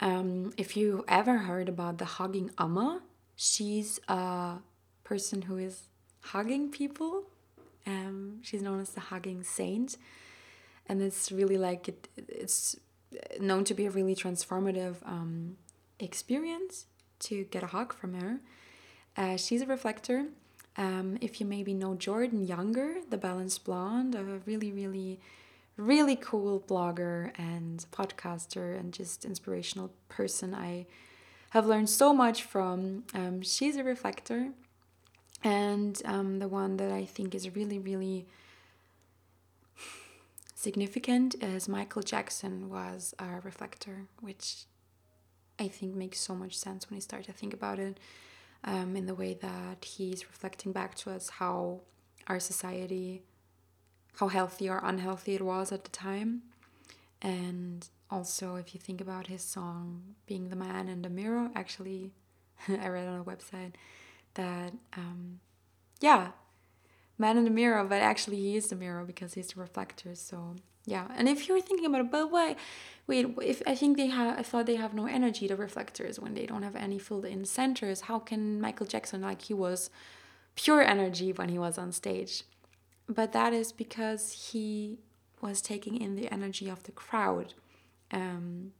um, 0.00 0.52
if 0.56 0.76
you 0.76 1.04
ever 1.06 1.38
heard 1.38 1.68
about 1.68 1.98
the 1.98 2.04
hugging 2.04 2.50
amma 2.58 3.00
she's 3.36 4.00
a 4.08 4.56
person 5.04 5.42
who 5.42 5.56
is 5.56 5.84
hugging 6.20 6.68
people 6.68 7.30
um, 7.86 8.38
she's 8.42 8.62
known 8.62 8.80
as 8.80 8.90
the 8.90 9.00
hugging 9.00 9.42
saint 9.42 9.96
and 10.86 11.02
it's 11.02 11.32
really 11.32 11.56
like 11.56 11.88
it, 11.88 12.08
it's 12.16 12.76
known 13.40 13.64
to 13.64 13.74
be 13.74 13.86
a 13.86 13.90
really 13.90 14.14
transformative 14.14 14.96
um, 15.06 15.56
experience 15.98 16.86
to 17.20 17.44
get 17.44 17.62
a 17.62 17.66
hug 17.66 17.94
from 17.94 18.14
her. 18.14 18.40
Uh, 19.16 19.36
she's 19.36 19.62
a 19.62 19.66
reflector. 19.66 20.26
Um, 20.76 21.18
if 21.20 21.40
you 21.40 21.46
maybe 21.46 21.72
know 21.72 21.94
Jordan 21.94 22.44
Younger, 22.44 22.96
the 23.08 23.16
Balanced 23.16 23.64
Blonde, 23.64 24.14
a 24.14 24.22
really, 24.44 24.72
really, 24.72 25.20
really 25.76 26.16
cool 26.16 26.60
blogger 26.60 27.30
and 27.38 27.84
podcaster 27.92 28.78
and 28.78 28.92
just 28.92 29.24
inspirational 29.24 29.92
person 30.08 30.54
I 30.54 30.86
have 31.50 31.66
learned 31.66 31.88
so 31.88 32.12
much 32.12 32.42
from. 32.42 33.04
Um, 33.14 33.40
she's 33.42 33.76
a 33.76 33.84
reflector. 33.84 34.50
And 35.44 36.00
um, 36.06 36.38
the 36.38 36.48
one 36.48 36.78
that 36.78 36.90
I 36.90 37.04
think 37.04 37.34
is 37.34 37.54
really, 37.54 37.78
really 37.78 38.26
significant 40.54 41.34
is 41.42 41.68
Michael 41.68 42.02
Jackson 42.02 42.70
was 42.70 43.14
a 43.18 43.40
reflector, 43.42 44.06
which 44.22 44.64
I 45.58 45.68
think 45.68 45.94
makes 45.94 46.18
so 46.18 46.34
much 46.34 46.56
sense 46.56 46.88
when 46.88 46.96
you 46.96 47.02
start 47.02 47.24
to 47.24 47.32
think 47.32 47.52
about 47.52 47.78
it 47.78 48.00
um, 48.64 48.96
in 48.96 49.04
the 49.04 49.14
way 49.14 49.34
that 49.34 49.84
he's 49.84 50.26
reflecting 50.26 50.72
back 50.72 50.94
to 50.96 51.10
us 51.10 51.28
how 51.28 51.82
our 52.26 52.40
society, 52.40 53.22
how 54.16 54.28
healthy 54.28 54.70
or 54.70 54.80
unhealthy 54.82 55.34
it 55.34 55.42
was 55.42 55.70
at 55.72 55.84
the 55.84 55.90
time. 55.90 56.44
And 57.20 57.86
also, 58.10 58.56
if 58.56 58.74
you 58.74 58.80
think 58.80 59.02
about 59.02 59.26
his 59.26 59.42
song, 59.42 60.14
Being 60.26 60.48
the 60.48 60.56
Man 60.56 60.88
in 60.88 61.02
the 61.02 61.10
Mirror, 61.10 61.50
actually, 61.54 62.12
I 62.68 62.88
read 62.88 63.06
on 63.06 63.20
a 63.20 63.24
website 63.24 63.72
that, 64.34 64.72
um, 64.96 65.40
yeah, 66.00 66.32
man 67.18 67.36
in 67.36 67.44
the 67.44 67.50
mirror, 67.50 67.84
but 67.84 68.02
actually 68.02 68.36
he 68.36 68.56
is 68.56 68.68
the 68.68 68.76
mirror 68.76 69.04
because 69.04 69.34
he's 69.34 69.48
the 69.48 69.60
reflector. 69.60 70.14
So 70.14 70.56
yeah, 70.86 71.08
and 71.16 71.28
if 71.28 71.48
you're 71.48 71.60
thinking 71.60 71.86
about 71.86 72.02
it, 72.02 72.10
but 72.10 72.30
why? 72.30 72.56
Wait, 73.06 73.26
if 73.42 73.62
I 73.66 73.74
think 73.74 73.96
they 73.96 74.08
have, 74.08 74.38
I 74.38 74.42
thought 74.42 74.66
they 74.66 74.76
have 74.76 74.94
no 74.94 75.06
energy, 75.06 75.46
the 75.46 75.56
reflectors, 75.56 76.18
when 76.18 76.34
they 76.34 76.46
don't 76.46 76.62
have 76.62 76.76
any 76.76 76.98
filled 76.98 77.24
in 77.24 77.44
centers. 77.44 78.02
How 78.02 78.18
can 78.18 78.60
Michael 78.60 78.86
Jackson, 78.86 79.22
like 79.22 79.42
he 79.42 79.54
was 79.54 79.90
pure 80.56 80.82
energy 80.82 81.32
when 81.32 81.48
he 81.48 81.58
was 81.58 81.78
on 81.78 81.92
stage? 81.92 82.44
But 83.08 83.32
that 83.32 83.52
is 83.52 83.72
because 83.72 84.50
he 84.50 84.98
was 85.40 85.60
taking 85.60 86.00
in 86.00 86.16
the 86.16 86.32
energy 86.32 86.68
of 86.70 86.82
the 86.84 86.92
crowd 86.92 87.52
um, 88.10 88.72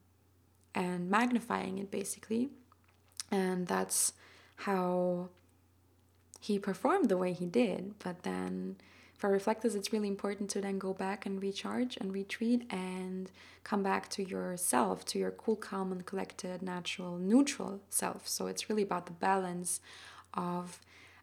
and 0.74 1.10
magnifying 1.10 1.78
it 1.78 1.90
basically. 1.90 2.48
And 3.30 3.66
that's 3.66 4.14
how 4.56 5.28
he 6.44 6.58
performed 6.58 7.08
the 7.08 7.16
way 7.16 7.32
he 7.32 7.46
did. 7.46 7.94
But 8.04 8.22
then 8.22 8.76
for 9.16 9.30
reflectors, 9.30 9.74
it's 9.74 9.94
really 9.94 10.08
important 10.08 10.50
to 10.50 10.60
then 10.60 10.78
go 10.78 10.92
back 10.92 11.24
and 11.24 11.40
recharge 11.40 11.96
and 11.96 12.12
retreat 12.12 12.66
and 12.70 13.30
come 13.62 13.82
back 13.82 14.10
to 14.10 14.22
yourself, 14.22 15.06
to 15.06 15.18
your 15.18 15.30
cool, 15.30 15.56
calm, 15.56 15.90
and 15.90 16.04
collected, 16.04 16.60
natural, 16.60 17.16
neutral 17.16 17.80
self. 17.88 18.28
So 18.28 18.46
it's 18.46 18.68
really 18.68 18.82
about 18.82 19.06
the 19.06 19.12
balance 19.12 19.80
of 20.34 20.80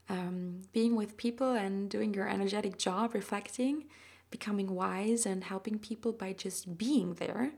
um, 0.10 0.64
being 0.74 0.96
with 0.96 1.18
people 1.18 1.54
and 1.54 1.88
doing 1.88 2.16
your 2.16 2.28
energetic 2.28 2.80
job, 2.80 3.14
reflecting, 3.14 3.86
becoming 4.32 4.74
wise, 4.74 5.28
and 5.28 5.44
helping 5.44 5.78
people 5.78 6.14
by 6.14 6.34
just 6.34 6.80
being 6.80 7.14
there. 7.16 7.52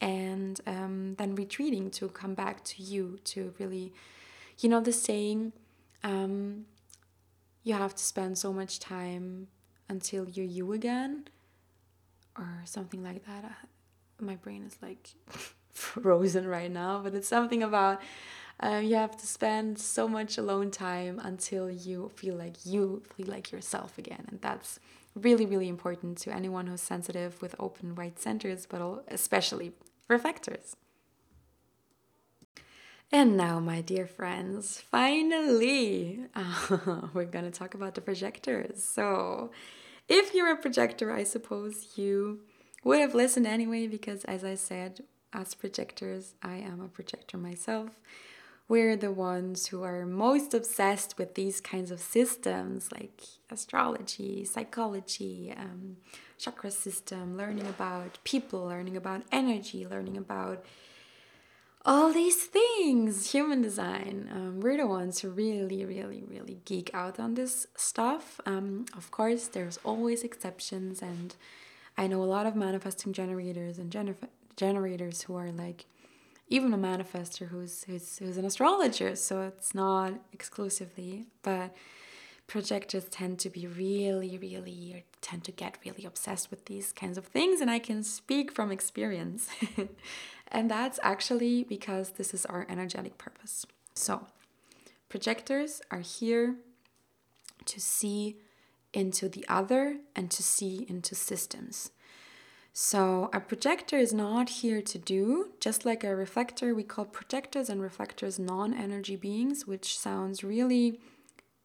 And 0.00 0.60
um, 0.66 1.14
then 1.18 1.36
retreating 1.36 1.92
to 1.92 2.08
come 2.08 2.34
back 2.34 2.64
to 2.64 2.82
you, 2.82 3.20
to 3.26 3.54
really, 3.60 3.92
you 4.58 4.68
know, 4.68 4.80
the 4.80 4.92
saying, 4.92 5.52
um, 6.02 6.66
you 7.66 7.74
have 7.74 7.96
to 7.96 8.04
spend 8.04 8.38
so 8.38 8.52
much 8.52 8.78
time 8.78 9.48
until 9.88 10.28
you're 10.28 10.46
you 10.46 10.72
again 10.72 11.26
or 12.38 12.48
something 12.64 13.02
like 13.02 13.26
that. 13.26 13.44
Uh, 13.44 13.66
my 14.20 14.36
brain 14.36 14.62
is 14.62 14.78
like 14.80 15.14
frozen 15.70 16.46
right 16.46 16.70
now 16.70 17.00
but 17.02 17.12
it's 17.12 17.26
something 17.26 17.64
about 17.64 18.00
um, 18.60 18.84
you 18.84 18.94
have 18.94 19.16
to 19.16 19.26
spend 19.26 19.78
so 19.78 20.06
much 20.08 20.38
alone 20.38 20.70
time 20.70 21.20
until 21.22 21.68
you 21.68 22.10
feel 22.14 22.36
like 22.36 22.64
you 22.64 23.02
feel 23.14 23.26
like 23.26 23.50
yourself 23.50 23.98
again 23.98 24.24
and 24.28 24.40
that's 24.40 24.78
really 25.14 25.44
really 25.44 25.68
important 25.68 26.16
to 26.16 26.32
anyone 26.32 26.66
who's 26.68 26.80
sensitive 26.80 27.42
with 27.42 27.54
open 27.58 27.94
white 27.94 28.18
centers 28.18 28.64
but 28.64 29.04
especially 29.08 29.72
reflectors 30.08 30.76
and 33.12 33.36
now, 33.36 33.60
my 33.60 33.80
dear 33.80 34.06
friends, 34.06 34.80
finally, 34.80 36.20
uh, 36.34 37.08
we're 37.14 37.24
going 37.24 37.44
to 37.44 37.50
talk 37.50 37.74
about 37.74 37.94
the 37.94 38.00
projectors. 38.00 38.82
So, 38.82 39.52
if 40.08 40.34
you're 40.34 40.50
a 40.50 40.56
projector, 40.56 41.12
I 41.12 41.22
suppose 41.22 41.96
you 41.96 42.40
would 42.82 43.00
have 43.00 43.14
listened 43.14 43.46
anyway, 43.46 43.86
because 43.86 44.24
as 44.24 44.44
I 44.44 44.56
said, 44.56 45.04
as 45.32 45.54
projectors, 45.54 46.34
I 46.42 46.56
am 46.56 46.80
a 46.80 46.88
projector 46.88 47.36
myself. 47.38 47.90
We're 48.68 48.96
the 48.96 49.12
ones 49.12 49.68
who 49.68 49.84
are 49.84 50.04
most 50.04 50.52
obsessed 50.52 51.16
with 51.16 51.36
these 51.36 51.60
kinds 51.60 51.92
of 51.92 52.00
systems 52.00 52.90
like 52.90 53.22
astrology, 53.48 54.44
psychology, 54.44 55.54
um, 55.56 55.98
chakra 56.38 56.72
system, 56.72 57.36
learning 57.36 57.68
about 57.68 58.18
people, 58.24 58.64
learning 58.64 58.96
about 58.96 59.22
energy, 59.30 59.86
learning 59.86 60.16
about 60.16 60.64
all 61.86 62.12
these 62.12 62.44
things 62.44 63.30
human 63.30 63.62
design. 63.62 64.28
Um, 64.32 64.60
we're 64.60 64.76
the 64.76 64.86
ones 64.86 65.20
who 65.20 65.30
really 65.30 65.84
really 65.84 66.22
really 66.28 66.58
geek 66.64 66.90
out 66.92 67.18
on 67.20 67.34
this 67.34 67.66
stuff. 67.76 68.40
Um, 68.44 68.86
of 68.96 69.10
course 69.10 69.46
there's 69.48 69.78
always 69.84 70.22
exceptions 70.22 71.00
and 71.02 71.34
i 71.98 72.06
know 72.06 72.22
a 72.22 72.24
lot 72.36 72.46
of 72.46 72.54
manifesting 72.54 73.12
generators 73.12 73.78
and 73.78 73.90
gener- 73.90 74.28
generators 74.56 75.22
who 75.22 75.34
are 75.36 75.50
like 75.50 75.86
even 76.48 76.72
a 76.72 76.78
manifester 76.78 77.48
who's, 77.48 77.84
who's 77.84 78.18
who's 78.18 78.36
an 78.36 78.44
astrologer 78.44 79.16
so 79.16 79.42
it's 79.42 79.74
not 79.74 80.12
exclusively 80.32 81.26
but 81.42 81.74
projectors 82.46 83.06
tend 83.10 83.38
to 83.38 83.50
be 83.50 83.66
really 83.66 84.38
really 84.38 85.04
tend 85.20 85.42
to 85.44 85.52
get 85.52 85.78
really 85.84 86.04
obsessed 86.04 86.50
with 86.50 86.66
these 86.66 86.92
kinds 86.92 87.18
of 87.18 87.26
things 87.26 87.60
and 87.60 87.70
i 87.70 87.78
can 87.78 88.02
speak 88.02 88.52
from 88.52 88.70
experience 88.70 89.48
And 90.48 90.70
that's 90.70 90.98
actually 91.02 91.64
because 91.64 92.10
this 92.10 92.32
is 92.32 92.46
our 92.46 92.66
energetic 92.68 93.18
purpose. 93.18 93.66
So, 93.94 94.26
projectors 95.08 95.82
are 95.90 96.00
here 96.00 96.56
to 97.64 97.80
see 97.80 98.36
into 98.92 99.28
the 99.28 99.44
other 99.48 99.98
and 100.14 100.30
to 100.30 100.42
see 100.42 100.86
into 100.88 101.14
systems. 101.14 101.90
So, 102.72 103.30
a 103.32 103.40
projector 103.40 103.96
is 103.96 104.12
not 104.12 104.48
here 104.48 104.82
to 104.82 104.98
do, 104.98 105.52
just 105.60 105.84
like 105.86 106.04
a 106.04 106.14
reflector, 106.14 106.74
we 106.74 106.82
call 106.82 107.06
projectors 107.06 107.70
and 107.70 107.80
reflectors 107.80 108.38
non 108.38 108.74
energy 108.74 109.16
beings, 109.16 109.66
which 109.66 109.98
sounds 109.98 110.44
really 110.44 111.00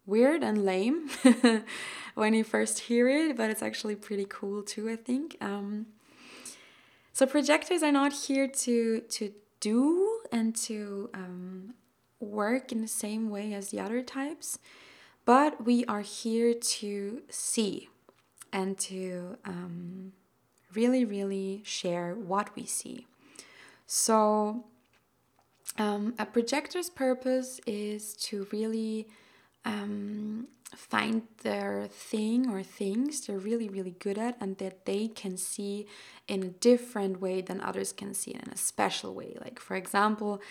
weird 0.05 0.43
and 0.43 0.65
lame 0.65 1.09
when 2.15 2.33
you 2.33 2.43
first 2.43 2.79
hear 2.79 3.07
it, 3.09 3.37
but 3.37 3.49
it's 3.49 3.61
actually 3.61 3.95
pretty 3.95 4.25
cool 4.27 4.63
too, 4.63 4.89
I 4.89 4.95
think. 4.95 5.37
Um, 5.41 5.87
so 7.13 7.25
projectors 7.25 7.83
are 7.83 7.91
not 7.91 8.13
here 8.13 8.47
to 8.47 9.01
to 9.01 9.33
do 9.59 10.21
and 10.31 10.55
to 10.55 11.09
um, 11.13 11.73
work 12.19 12.71
in 12.71 12.81
the 12.81 12.87
same 12.87 13.29
way 13.29 13.53
as 13.53 13.69
the 13.69 13.79
other 13.79 14.01
types, 14.01 14.59
but 15.25 15.65
we 15.65 15.85
are 15.85 16.01
here 16.01 16.53
to 16.53 17.21
see 17.29 17.89
and 18.53 18.77
to 18.77 19.37
um, 19.45 20.13
really, 20.73 21.05
really 21.05 21.61
share 21.63 22.15
what 22.15 22.55
we 22.55 22.65
see. 22.65 23.07
So, 23.87 24.65
um, 25.77 26.15
a 26.19 26.25
projector's 26.25 26.89
purpose 26.89 27.59
is 27.65 28.13
to 28.15 28.47
really 28.51 29.07
um, 29.63 30.47
find 30.75 31.23
their 31.43 31.87
thing 31.89 32.49
or 32.49 32.63
things 32.63 33.25
they're 33.25 33.37
really, 33.37 33.67
really 33.67 33.95
good 33.99 34.17
at 34.17 34.37
and 34.39 34.57
that 34.57 34.85
they 34.85 35.07
can 35.07 35.37
see 35.37 35.85
in 36.27 36.43
a 36.43 36.47
different 36.47 37.19
way 37.19 37.41
than 37.41 37.59
others 37.61 37.91
can 37.91 38.13
see 38.13 38.31
it 38.31 38.43
in 38.45 38.51
a 38.51 38.57
special 38.57 39.13
way. 39.13 39.35
Like, 39.41 39.59
for 39.59 39.75
example, 39.75 40.41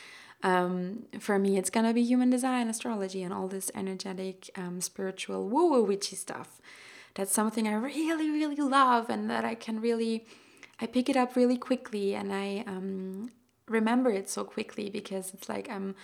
um, 0.42 1.05
for 1.18 1.38
me, 1.38 1.59
it's 1.59 1.70
gonna 1.70 1.94
be 1.94 2.02
human 2.02 2.30
design, 2.30 2.68
astrology, 2.68 3.22
and 3.22 3.32
all 3.32 3.48
this 3.48 3.70
energetic, 3.74 4.51
um, 4.56 4.80
spiritual, 4.80 5.48
woo 5.48 5.70
woo 5.70 5.82
witchy 5.84 6.16
stuff. 6.16 6.60
That's 7.14 7.32
something 7.32 7.66
I 7.66 7.74
really, 7.74 8.30
really 8.30 8.56
love, 8.56 9.10
and 9.10 9.28
that 9.30 9.44
I 9.44 9.55
can 9.55 9.80
really, 9.80 10.26
I 10.80 10.86
pick 10.86 11.09
it 11.09 11.16
up 11.16 11.36
really 11.36 11.59
quickly, 11.59 12.14
and 12.14 12.32
I 12.32 12.64
um, 12.66 13.30
remember 13.68 14.10
it 14.10 14.28
so 14.30 14.44
quickly 14.44 14.88
because 14.90 15.32
it's 15.34 15.48
like 15.48 15.68
I'm 15.68 15.94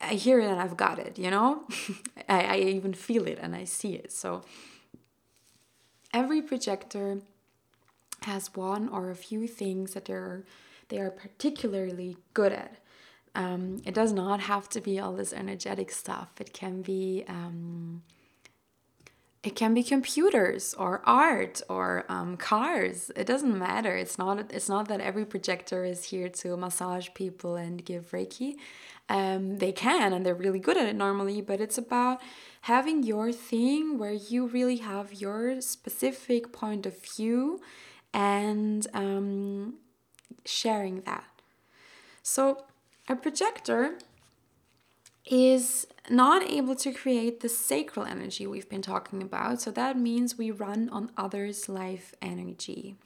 I 0.00 0.14
hear 0.14 0.40
it 0.40 0.46
and 0.46 0.60
I've 0.60 0.76
got 0.76 0.98
it, 0.98 1.18
you 1.18 1.30
know? 1.30 1.64
I, 2.28 2.42
I 2.42 2.56
even 2.58 2.94
feel 2.94 3.26
it 3.26 3.38
and 3.40 3.54
I 3.54 3.64
see 3.64 3.94
it. 3.94 4.12
So 4.12 4.42
every 6.12 6.42
projector 6.42 7.20
has 8.22 8.54
one 8.54 8.88
or 8.88 9.10
a 9.10 9.16
few 9.16 9.46
things 9.46 9.94
that 9.94 10.06
they're 10.06 10.44
they 10.88 10.98
are 10.98 11.10
particularly 11.10 12.18
good 12.34 12.52
at. 12.52 12.76
Um, 13.34 13.80
it 13.86 13.94
does 13.94 14.12
not 14.12 14.40
have 14.40 14.68
to 14.70 14.80
be 14.82 15.00
all 15.00 15.14
this 15.14 15.32
energetic 15.32 15.90
stuff. 15.90 16.32
It 16.38 16.52
can 16.52 16.82
be 16.82 17.24
um, 17.26 18.02
it 19.44 19.54
can 19.54 19.74
be 19.74 19.82
computers 19.82 20.74
or 20.74 21.02
art 21.04 21.60
or 21.68 22.04
um, 22.08 22.36
cars 22.36 23.10
it 23.14 23.26
doesn't 23.26 23.56
matter 23.58 23.94
it's 23.94 24.16
not 24.16 24.50
it's 24.50 24.68
not 24.68 24.88
that 24.88 25.00
every 25.00 25.26
projector 25.26 25.84
is 25.84 26.04
here 26.04 26.30
to 26.30 26.56
massage 26.56 27.08
people 27.14 27.54
and 27.54 27.84
give 27.84 28.10
reiki 28.10 28.54
um, 29.08 29.58
they 29.58 29.72
can 29.72 30.12
and 30.12 30.24
they're 30.24 30.34
really 30.34 30.58
good 30.58 30.76
at 30.76 30.86
it 30.86 30.96
normally 30.96 31.40
but 31.40 31.60
it's 31.60 31.78
about 31.78 32.20
having 32.62 33.02
your 33.02 33.32
thing 33.32 33.98
where 33.98 34.12
you 34.12 34.46
really 34.46 34.76
have 34.76 35.12
your 35.12 35.60
specific 35.60 36.52
point 36.52 36.86
of 36.86 36.96
view 37.02 37.60
and 38.12 38.86
um, 38.94 39.74
sharing 40.44 41.00
that 41.02 41.28
so 42.22 42.64
a 43.08 43.14
projector 43.14 43.98
is 45.26 45.86
not 46.10 46.42
able 46.42 46.74
to 46.76 46.92
create 46.92 47.40
the 47.40 47.48
sacral 47.48 48.04
energy 48.04 48.46
we've 48.46 48.68
been 48.68 48.82
talking 48.82 49.22
about. 49.22 49.60
So 49.60 49.70
that 49.70 49.98
means 49.98 50.36
we 50.36 50.50
run 50.50 50.88
on 50.90 51.10
others' 51.16 51.68
life 51.68 52.14
energy. 52.20 52.96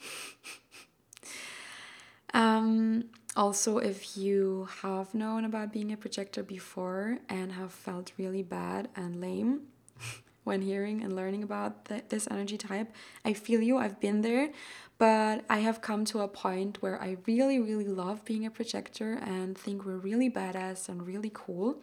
um, 2.34 3.04
also, 3.38 3.78
if 3.78 4.16
you 4.16 4.68
have 4.82 5.14
known 5.14 5.44
about 5.44 5.72
being 5.72 5.92
a 5.92 5.96
projector 5.96 6.42
before 6.42 7.18
and 7.28 7.52
have 7.52 7.72
felt 7.72 8.10
really 8.18 8.42
bad 8.42 8.88
and 8.96 9.20
lame 9.20 9.60
when 10.42 10.60
hearing 10.60 11.04
and 11.04 11.14
learning 11.14 11.44
about 11.44 11.84
the, 11.84 12.02
this 12.08 12.26
energy 12.32 12.58
type, 12.58 12.92
I 13.24 13.34
feel 13.34 13.62
you, 13.62 13.78
I've 13.78 14.00
been 14.00 14.22
there. 14.22 14.50
But 14.98 15.44
I 15.48 15.58
have 15.58 15.80
come 15.80 16.04
to 16.06 16.18
a 16.18 16.26
point 16.26 16.82
where 16.82 17.00
I 17.00 17.18
really, 17.28 17.60
really 17.60 17.86
love 17.86 18.24
being 18.24 18.44
a 18.44 18.50
projector 18.50 19.12
and 19.12 19.56
think 19.56 19.84
we're 19.84 19.98
really 19.98 20.28
badass 20.28 20.88
and 20.88 21.06
really 21.06 21.30
cool. 21.32 21.80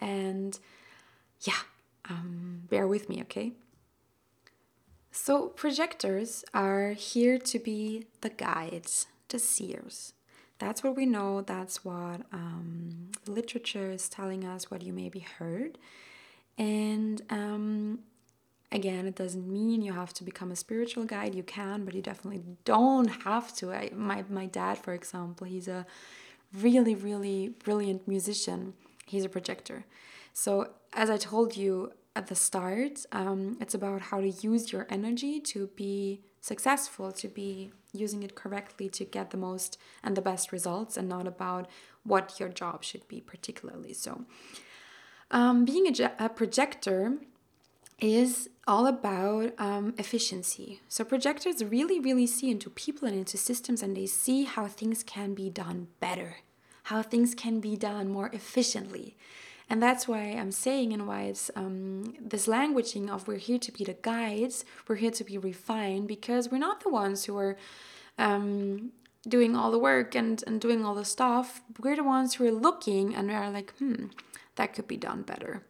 And 0.00 0.58
yeah, 1.42 1.62
um, 2.10 2.62
bear 2.68 2.88
with 2.88 3.08
me, 3.08 3.22
okay? 3.22 3.52
So, 5.12 5.50
projectors 5.50 6.44
are 6.52 6.94
here 6.94 7.38
to 7.38 7.60
be 7.60 8.06
the 8.22 8.30
guides, 8.30 9.06
the 9.28 9.38
seers. 9.38 10.12
That's 10.58 10.82
what 10.82 10.96
we 10.96 11.04
know, 11.04 11.42
that's 11.42 11.84
what 11.84 12.22
um, 12.32 13.10
literature 13.26 13.90
is 13.90 14.08
telling 14.08 14.44
us, 14.44 14.70
what 14.70 14.82
you 14.82 14.92
maybe 14.92 15.20
heard. 15.20 15.76
And 16.56 17.20
um, 17.28 17.98
again, 18.72 19.06
it 19.06 19.14
doesn't 19.14 19.46
mean 19.46 19.82
you 19.82 19.92
have 19.92 20.14
to 20.14 20.24
become 20.24 20.50
a 20.50 20.56
spiritual 20.56 21.04
guide. 21.04 21.34
You 21.34 21.42
can, 21.42 21.84
but 21.84 21.94
you 21.94 22.00
definitely 22.00 22.42
don't 22.64 23.08
have 23.24 23.54
to. 23.56 23.72
I, 23.72 23.90
my, 23.94 24.24
my 24.30 24.46
dad, 24.46 24.78
for 24.78 24.94
example, 24.94 25.46
he's 25.46 25.68
a 25.68 25.84
really, 26.54 26.94
really 26.94 27.48
brilliant 27.48 28.08
musician 28.08 28.72
he's 29.06 29.24
a 29.24 29.28
projector. 29.28 29.84
So, 30.32 30.70
as 30.92 31.08
I 31.08 31.16
told 31.16 31.56
you 31.56 31.92
at 32.14 32.26
the 32.26 32.34
start, 32.34 33.04
um, 33.12 33.56
it's 33.60 33.74
about 33.74 34.02
how 34.02 34.20
to 34.20 34.28
use 34.28 34.72
your 34.72 34.86
energy 34.90 35.40
to 35.40 35.68
be 35.76 36.20
successful, 36.40 37.12
to 37.12 37.28
be 37.28 37.72
using 37.96 38.22
it 38.22 38.34
correctly 38.34 38.88
to 38.90 39.04
get 39.04 39.30
the 39.30 39.36
most 39.36 39.78
and 40.02 40.16
the 40.16 40.22
best 40.22 40.52
results, 40.52 40.96
and 40.96 41.08
not 41.08 41.26
about 41.26 41.68
what 42.04 42.38
your 42.38 42.48
job 42.48 42.84
should 42.84 43.06
be, 43.08 43.20
particularly. 43.20 43.92
So, 43.92 44.24
um, 45.30 45.64
being 45.64 45.86
a, 45.88 46.12
a, 46.18 46.28
projector 46.28 47.14
is 47.98 48.48
all 48.66 48.86
about 48.86 49.52
um, 49.58 49.94
efficiency. 49.98 50.80
So, 50.88 51.04
projectors 51.04 51.64
really, 51.64 51.98
really 51.98 52.26
see 52.26 52.50
into 52.50 52.70
people 52.70 53.08
and 53.08 53.16
into 53.16 53.36
systems, 53.36 53.82
and 53.82 53.96
they 53.96 54.06
see 54.06 54.44
how 54.44 54.66
things 54.66 55.02
can 55.02 55.34
be 55.34 55.50
done 55.50 55.88
better 55.98 56.36
how 56.86 57.02
things 57.02 57.34
can 57.34 57.58
be 57.58 57.76
done 57.76 58.08
more 58.08 58.30
efficiently. 58.32 59.16
And 59.68 59.82
that's 59.82 60.06
why 60.06 60.20
I'm 60.20 60.52
saying 60.52 60.92
and 60.92 61.08
why 61.08 61.22
it's 61.22 61.50
um, 61.56 62.14
this 62.20 62.46
languaging 62.46 63.10
of 63.10 63.26
we're 63.26 63.36
here 63.36 63.58
to 63.58 63.72
be 63.72 63.84
the 63.84 63.96
guides, 64.00 64.64
we're 64.86 64.96
here 64.96 65.10
to 65.10 65.24
be 65.24 65.38
refined 65.38 66.06
because 66.06 66.50
we're 66.50 66.58
not 66.58 66.82
the 66.82 66.88
ones 66.88 67.24
who 67.24 67.36
are 67.36 67.56
um, 68.16 68.92
doing 69.28 69.56
all 69.56 69.72
the 69.72 69.78
work 69.78 70.14
and, 70.14 70.44
and 70.46 70.60
doing 70.60 70.84
all 70.84 70.94
the 70.94 71.04
stuff. 71.04 71.62
We're 71.80 71.96
the 71.96 72.04
ones 72.04 72.34
who 72.34 72.46
are 72.46 72.52
looking 72.52 73.14
and 73.14 73.28
we 73.28 73.34
are 73.34 73.50
like, 73.50 73.74
hmm, 73.78 74.06
that 74.54 74.72
could 74.72 74.86
be 74.86 74.96
done 74.96 75.22
better. 75.22 75.64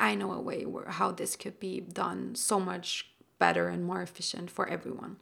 I 0.00 0.16
know 0.16 0.32
a 0.32 0.40
way 0.40 0.64
where 0.66 0.88
how 0.88 1.12
this 1.12 1.36
could 1.36 1.60
be 1.60 1.80
done 1.80 2.34
so 2.34 2.58
much 2.58 3.10
better 3.38 3.68
and 3.68 3.84
more 3.84 4.02
efficient 4.02 4.50
for 4.50 4.68
everyone. 4.68 5.16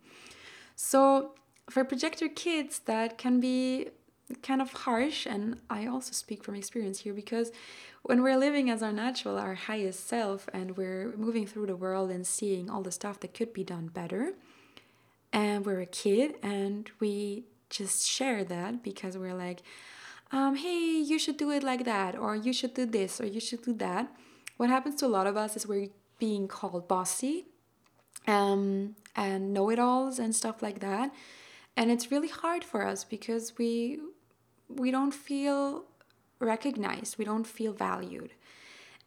So 0.74 1.32
for 1.68 1.84
projector 1.84 2.28
kids, 2.28 2.78
that 2.80 3.18
can 3.18 3.40
be 3.40 3.88
kind 4.42 4.60
of 4.60 4.72
harsh 4.72 5.24
and 5.24 5.56
i 5.70 5.86
also 5.86 6.12
speak 6.12 6.42
from 6.42 6.56
experience 6.56 7.00
here 7.00 7.14
because 7.14 7.52
when 8.02 8.22
we're 8.22 8.36
living 8.36 8.68
as 8.68 8.82
our 8.82 8.92
natural 8.92 9.38
our 9.38 9.54
highest 9.54 10.08
self 10.08 10.48
and 10.52 10.76
we're 10.76 11.14
moving 11.16 11.46
through 11.46 11.66
the 11.66 11.76
world 11.76 12.10
and 12.10 12.26
seeing 12.26 12.68
all 12.68 12.82
the 12.82 12.90
stuff 12.90 13.20
that 13.20 13.32
could 13.32 13.52
be 13.52 13.62
done 13.62 13.86
better 13.86 14.32
and 15.32 15.66
we're 15.66 15.80
a 15.80 15.86
kid 15.86 16.34
and 16.42 16.90
we 16.98 17.44
just 17.70 18.06
share 18.06 18.42
that 18.42 18.82
because 18.82 19.16
we're 19.18 19.34
like 19.34 19.62
um, 20.32 20.56
hey 20.56 20.98
you 20.98 21.18
should 21.18 21.36
do 21.36 21.50
it 21.50 21.62
like 21.62 21.84
that 21.84 22.16
or 22.16 22.34
you 22.34 22.52
should 22.52 22.74
do 22.74 22.86
this 22.86 23.20
or 23.20 23.26
you 23.26 23.40
should 23.40 23.62
do 23.62 23.72
that. 23.74 24.12
What 24.56 24.70
happens 24.70 24.96
to 24.96 25.06
a 25.06 25.08
lot 25.08 25.26
of 25.26 25.36
us 25.36 25.56
is 25.56 25.66
we're 25.66 25.88
being 26.18 26.48
called 26.48 26.88
bossy 26.88 27.44
um, 28.26 28.96
and 29.14 29.52
know-it-alls 29.52 30.18
and 30.18 30.34
stuff 30.34 30.62
like 30.62 30.80
that 30.80 31.12
and 31.76 31.90
it's 31.90 32.10
really 32.10 32.28
hard 32.28 32.64
for 32.64 32.86
us 32.86 33.04
because 33.04 33.58
we 33.58 33.98
we 34.68 34.90
don't 34.90 35.14
feel 35.14 35.84
recognized, 36.38 37.18
we 37.18 37.24
don't 37.24 37.46
feel 37.46 37.72
valued. 37.72 38.32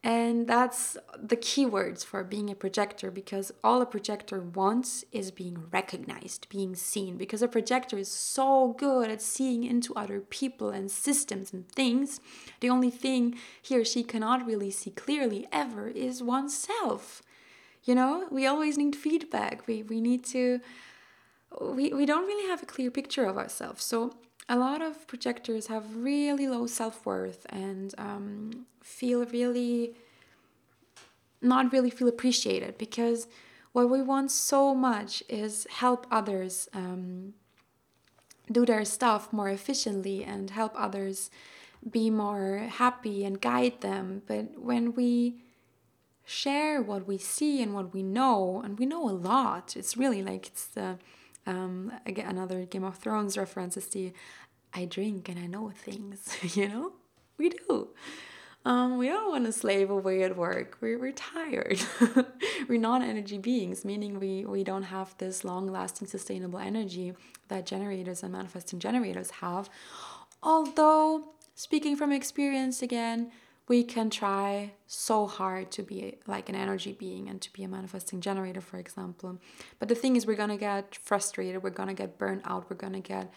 And 0.02 0.48
that's 0.48 0.96
the 1.22 1.36
key 1.36 1.66
words 1.66 2.06
for 2.06 2.24
being 2.24 2.50
a 2.50 2.56
projector 2.56 3.12
because 3.12 3.52
all 3.66 3.82
a 3.82 3.86
projector 3.86 4.40
wants 4.40 5.04
is 5.12 5.30
being 5.30 5.66
recognized, 5.72 6.48
being 6.48 6.74
seen. 6.74 7.18
Because 7.18 7.42
a 7.42 7.50
projector 7.50 7.98
is 7.98 8.08
so 8.08 8.76
good 8.78 9.12
at 9.12 9.22
seeing 9.22 9.66
into 9.66 9.94
other 9.96 10.22
people 10.22 10.70
and 10.70 10.90
systems 10.90 11.52
and 11.52 11.68
things. 11.70 12.22
The 12.62 12.70
only 12.70 12.90
thing 12.90 13.38
he 13.62 13.78
or 13.78 13.84
she 13.84 14.04
cannot 14.04 14.46
really 14.46 14.72
see 14.72 14.92
clearly 14.92 15.48
ever 15.52 15.90
is 15.90 16.24
oneself. 16.24 17.22
You 17.84 17.96
know, 17.96 18.28
we 18.32 18.48
always 18.48 18.78
need 18.78 18.96
feedback. 18.96 19.68
We, 19.68 19.84
we 19.84 20.00
need 20.00 20.24
to, 20.28 20.62
we, 21.60 21.92
we 21.92 22.06
don't 22.06 22.26
really 22.26 22.48
have 22.48 22.64
a 22.64 22.66
clear 22.66 22.90
picture 22.90 23.26
of 23.26 23.38
ourselves. 23.38 23.84
So 23.84 24.14
a 24.50 24.58
lot 24.58 24.82
of 24.82 25.06
projectors 25.08 25.68
have 25.68 25.96
really 25.96 26.48
low 26.48 26.66
self 26.66 27.06
worth 27.06 27.46
and 27.50 27.94
um, 28.00 28.66
feel 28.82 29.24
really 29.26 29.94
not 31.42 31.72
really 31.72 31.92
feel 31.92 32.08
appreciated 32.08 32.78
because 32.78 33.28
what 33.72 33.90
we 33.90 34.02
want 34.02 34.32
so 34.32 34.74
much 34.74 35.24
is 35.30 35.68
help 35.70 36.08
others 36.12 36.68
um, 36.74 37.34
do 38.52 38.66
their 38.66 38.84
stuff 38.84 39.32
more 39.32 39.50
efficiently 39.50 40.24
and 40.24 40.50
help 40.50 40.74
others 40.76 41.30
be 41.90 42.10
more 42.10 42.68
happy 42.70 43.24
and 43.24 43.40
guide 43.40 43.80
them. 43.82 44.24
But 44.28 44.60
when 44.60 44.96
we 44.96 45.44
share 46.26 46.82
what 46.82 47.08
we 47.08 47.18
see 47.18 47.62
and 47.62 47.74
what 47.74 47.94
we 47.94 48.04
know, 48.04 48.62
and 48.66 48.78
we 48.78 48.86
know 48.86 49.08
a 49.08 49.12
lot, 49.12 49.78
it's 49.78 49.96
really 49.96 50.24
like 50.24 50.48
it's 50.48 50.66
the 50.66 50.98
um, 51.50 51.92
again, 52.06 52.30
another 52.30 52.66
Game 52.66 52.84
of 52.84 52.98
Thrones 52.98 53.38
reference 53.38 53.76
is 53.76 53.88
the 53.88 54.14
I 54.74 54.86
drink 54.86 55.28
and 55.30 55.40
I 55.40 55.48
know 55.48 55.72
things, 55.76 56.38
you 56.56 56.70
know? 56.70 56.94
We 57.38 57.50
do. 57.50 57.90
Um, 58.66 58.98
we 58.98 59.08
don't 59.08 59.32
want 59.32 59.46
to 59.46 59.52
slave 59.52 59.90
away 59.90 60.22
at 60.24 60.38
work. 60.38 60.78
We're, 60.82 61.00
we're 61.00 61.14
tired. 61.14 61.80
we're 62.68 62.80
non 62.80 63.02
energy 63.02 63.38
beings, 63.38 63.84
meaning 63.84 64.20
we, 64.20 64.46
we 64.46 64.64
don't 64.64 64.84
have 64.84 65.18
this 65.18 65.44
long 65.44 65.72
lasting, 65.72 66.08
sustainable 66.08 66.60
energy 66.60 67.14
that 67.48 67.66
generators 67.66 68.22
and 68.22 68.34
manifesting 68.34 68.80
generators 68.80 69.32
have. 69.32 69.70
Although, 70.44 71.30
speaking 71.56 71.96
from 71.96 72.12
experience 72.12 72.82
again, 72.82 73.32
we 73.70 73.84
can 73.84 74.10
try 74.10 74.72
so 74.88 75.28
hard 75.28 75.70
to 75.70 75.84
be 75.84 76.18
like 76.26 76.50
an 76.50 76.56
energy 76.56 76.92
being 76.92 77.30
and 77.30 77.40
to 77.40 77.54
be 77.54 77.64
a 77.64 77.68
manifesting 77.68 78.20
generator, 78.20 78.60
for 78.60 78.80
example. 78.80 79.38
But 79.78 79.90
the 79.90 79.96
thing 79.96 80.16
is, 80.16 80.26
we're 80.26 80.36
gonna 80.36 80.58
get 80.58 80.96
frustrated, 80.96 81.62
we're 81.62 81.70
gonna 81.70 81.94
get 81.94 82.18
burnt 82.18 82.42
out, 82.46 82.68
we're 82.68 82.76
gonna 82.76 83.00
get 83.00 83.32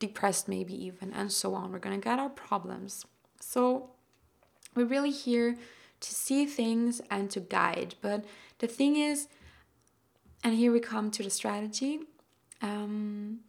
depressed, 0.00 0.48
maybe 0.48 0.74
even, 0.74 1.12
and 1.12 1.30
so 1.30 1.54
on. 1.54 1.70
We're 1.70 1.78
gonna 1.78 1.98
get 1.98 2.18
our 2.18 2.28
problems. 2.28 3.06
So, 3.40 3.90
we're 4.74 4.86
really 4.86 5.12
here 5.12 5.56
to 6.00 6.14
see 6.14 6.46
things 6.46 7.00
and 7.08 7.30
to 7.30 7.38
guide. 7.38 7.94
But 8.00 8.24
the 8.58 8.66
thing 8.66 8.96
is, 8.96 9.28
and 10.42 10.54
here 10.56 10.72
we 10.72 10.80
come 10.80 11.12
to 11.12 11.22
the 11.22 11.30
strategy. 11.30 12.00
Um, 12.60 13.40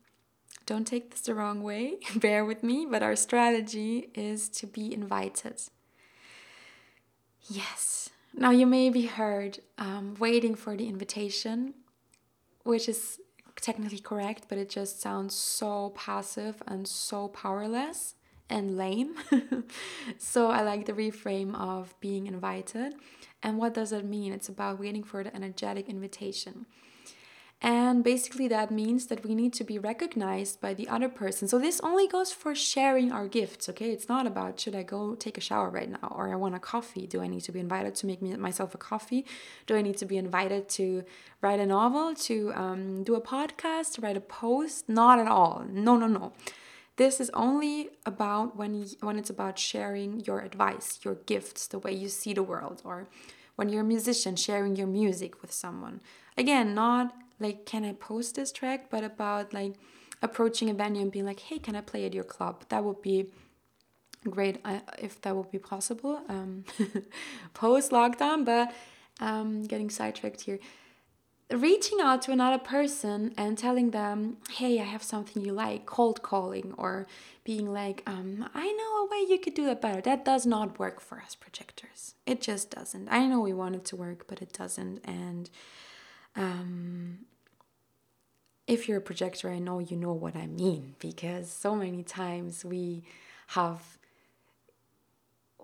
don't 0.67 0.85
take 0.85 1.09
this 1.09 1.21
the 1.21 1.33
wrong 1.33 1.63
way, 1.63 1.97
bear 2.15 2.45
with 2.45 2.61
me, 2.61 2.85
but 2.85 3.01
our 3.01 3.15
strategy 3.15 4.11
is 4.13 4.49
to 4.49 4.67
be 4.67 4.93
invited. 4.93 5.61
Yes. 7.49 8.09
Now 8.33 8.51
you 8.51 8.65
may 8.67 8.89
be 8.89 9.05
heard 9.05 9.59
um, 9.77 10.15
waiting 10.19 10.55
for 10.55 10.75
the 10.75 10.87
invitation, 10.87 11.73
which 12.63 12.87
is 12.89 13.19
technically 13.61 13.99
correct, 13.99 14.45
but 14.49 14.57
it 14.57 14.69
just 14.69 15.01
sounds 15.01 15.33
so 15.33 15.91
passive 15.95 16.61
and 16.67 16.87
so 16.87 17.29
powerless 17.29 18.15
and 18.49 18.77
lame. 18.77 19.15
so 20.17 20.51
I 20.51 20.61
like 20.61 20.85
the 20.85 20.93
reframe 20.93 21.55
of 21.55 21.95
being 21.99 22.27
invited. 22.27 22.95
And 23.41 23.57
what 23.57 23.73
does 23.73 23.91
that 23.91 24.05
mean? 24.05 24.33
It's 24.33 24.49
about 24.49 24.79
waiting 24.79 25.03
for 25.03 25.23
the 25.23 25.35
energetic 25.35 25.89
invitation. 25.89 26.65
And 27.59 28.03
basically, 28.03 28.47
that 28.49 28.69
means 28.69 29.07
that 29.07 29.25
we 29.25 29.33
need 29.33 29.51
to 29.53 29.63
be 29.63 29.79
recognized 29.79 30.61
by 30.61 30.75
the 30.75 30.87
other 30.87 31.09
person. 31.09 31.47
So, 31.47 31.57
this 31.57 31.79
only 31.81 32.07
goes 32.07 32.31
for 32.31 32.53
sharing 32.53 33.11
our 33.11 33.27
gifts, 33.27 33.67
okay? 33.69 33.89
It's 33.89 34.07
not 34.07 34.27
about 34.27 34.59
should 34.59 34.75
I 34.75 34.83
go 34.83 35.15
take 35.15 35.39
a 35.39 35.41
shower 35.41 35.71
right 35.71 35.89
now 35.89 36.13
or 36.15 36.31
I 36.31 36.35
want 36.35 36.53
a 36.53 36.59
coffee? 36.59 37.07
Do 37.07 37.19
I 37.19 37.27
need 37.27 37.41
to 37.41 37.51
be 37.51 37.59
invited 37.59 37.95
to 37.95 38.05
make 38.05 38.21
me, 38.21 38.35
myself 38.35 38.75
a 38.75 38.77
coffee? 38.77 39.25
Do 39.65 39.75
I 39.75 39.81
need 39.81 39.97
to 39.97 40.05
be 40.05 40.17
invited 40.17 40.69
to 40.69 41.03
write 41.41 41.59
a 41.59 41.65
novel, 41.65 42.13
to 42.13 42.53
um, 42.53 43.03
do 43.03 43.15
a 43.15 43.21
podcast, 43.21 43.93
to 43.93 44.01
write 44.01 44.17
a 44.17 44.21
post? 44.21 44.87
Not 44.87 45.17
at 45.17 45.27
all. 45.27 45.65
No, 45.67 45.97
no, 45.97 46.05
no. 46.05 46.33
This 46.97 47.19
is 47.19 47.31
only 47.33 47.89
about 48.05 48.55
when, 48.55 48.85
when 49.01 49.17
it's 49.17 49.31
about 49.31 49.57
sharing 49.57 50.19
your 50.21 50.41
advice, 50.41 50.99
your 51.01 51.15
gifts, 51.15 51.65
the 51.65 51.79
way 51.79 51.91
you 51.93 52.07
see 52.07 52.33
the 52.33 52.43
world, 52.43 52.83
or 52.85 53.07
when 53.55 53.69
you're 53.69 53.81
a 53.81 53.85
musician, 53.85 54.35
sharing 54.35 54.75
your 54.75 54.87
music 54.87 55.41
with 55.41 55.51
someone. 55.51 56.01
Again, 56.37 56.75
not 56.75 57.15
like 57.39 57.65
can 57.65 57.83
i 57.85 57.93
post 57.93 58.35
this 58.35 58.51
track 58.51 58.89
but 58.89 59.03
about 59.03 59.53
like 59.53 59.73
approaching 60.21 60.69
a 60.69 60.73
venue 60.73 61.01
and 61.01 61.11
being 61.11 61.25
like 61.25 61.39
hey 61.41 61.59
can 61.59 61.75
i 61.75 61.81
play 61.81 62.05
at 62.05 62.13
your 62.13 62.23
club? 62.23 62.65
That 62.69 62.83
would 62.83 63.01
be 63.01 63.27
great 64.29 64.59
uh, 64.65 64.79
if 64.97 65.21
that 65.21 65.35
would 65.35 65.51
be 65.51 65.59
possible 65.59 66.21
um, 66.27 66.65
post 67.53 67.91
lockdown 67.91 68.43
but 68.45 68.73
um, 69.19 69.63
getting 69.63 69.89
sidetracked 69.89 70.41
here. 70.41 70.59
Reaching 71.49 71.99
out 72.01 72.21
to 72.23 72.31
another 72.31 72.57
person 72.57 73.33
and 73.37 73.57
telling 73.57 73.91
them 73.91 74.37
hey 74.51 74.79
i 74.81 74.83
have 74.83 75.03
something 75.03 75.45
you 75.45 75.53
like 75.53 75.85
cold 75.85 76.21
calling 76.21 76.73
or 76.77 77.07
being 77.45 77.71
like 77.71 78.03
um, 78.05 78.49
i 78.53 78.65
know 78.71 79.05
a 79.05 79.09
way 79.09 79.25
you 79.29 79.39
could 79.39 79.53
do 79.53 79.65
that 79.65 79.81
better. 79.81 80.01
That 80.01 80.25
does 80.25 80.45
not 80.45 80.77
work 80.77 80.99
for 80.99 81.21
us 81.21 81.35
projectors. 81.35 82.15
It 82.25 82.41
just 82.41 82.69
doesn't. 82.71 83.07
I 83.09 83.25
know 83.27 83.39
we 83.39 83.53
want 83.53 83.75
it 83.75 83.85
to 83.85 83.95
work 83.95 84.25
but 84.27 84.41
it 84.41 84.51
doesn't 84.51 84.99
and 85.05 85.49
um, 86.37 87.19
if 88.67 88.87
you're 88.87 88.99
a 88.99 89.01
projector, 89.01 89.49
I 89.49 89.59
know 89.59 89.79
you 89.79 89.97
know 89.97 90.13
what 90.13 90.35
I 90.35 90.47
mean 90.47 90.95
because 90.99 91.49
so 91.49 91.75
many 91.75 92.03
times 92.03 92.63
we 92.63 93.03
have 93.47 93.97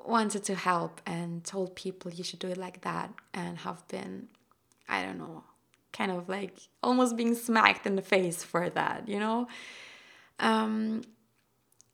wanted 0.06 0.44
to 0.46 0.56
help 0.56 1.00
and 1.06 1.44
told 1.44 1.76
people 1.76 2.12
you 2.12 2.24
should 2.24 2.40
do 2.40 2.48
it 2.48 2.58
like 2.58 2.82
that 2.82 3.14
and 3.34 3.60
have 3.60 3.88
been, 3.88 4.28
I 4.90 5.04
don't 5.04 5.18
know, 5.18 5.44
kind 5.94 6.12
of 6.12 6.28
like 6.28 6.58
almost 6.82 7.16
being 7.16 7.36
smacked 7.36 7.86
in 7.86 7.96
the 7.96 8.02
face 8.02 8.44
for 8.44 8.70
that, 8.72 9.08
you 9.08 9.20
know? 9.20 9.48
Um, 10.40 11.04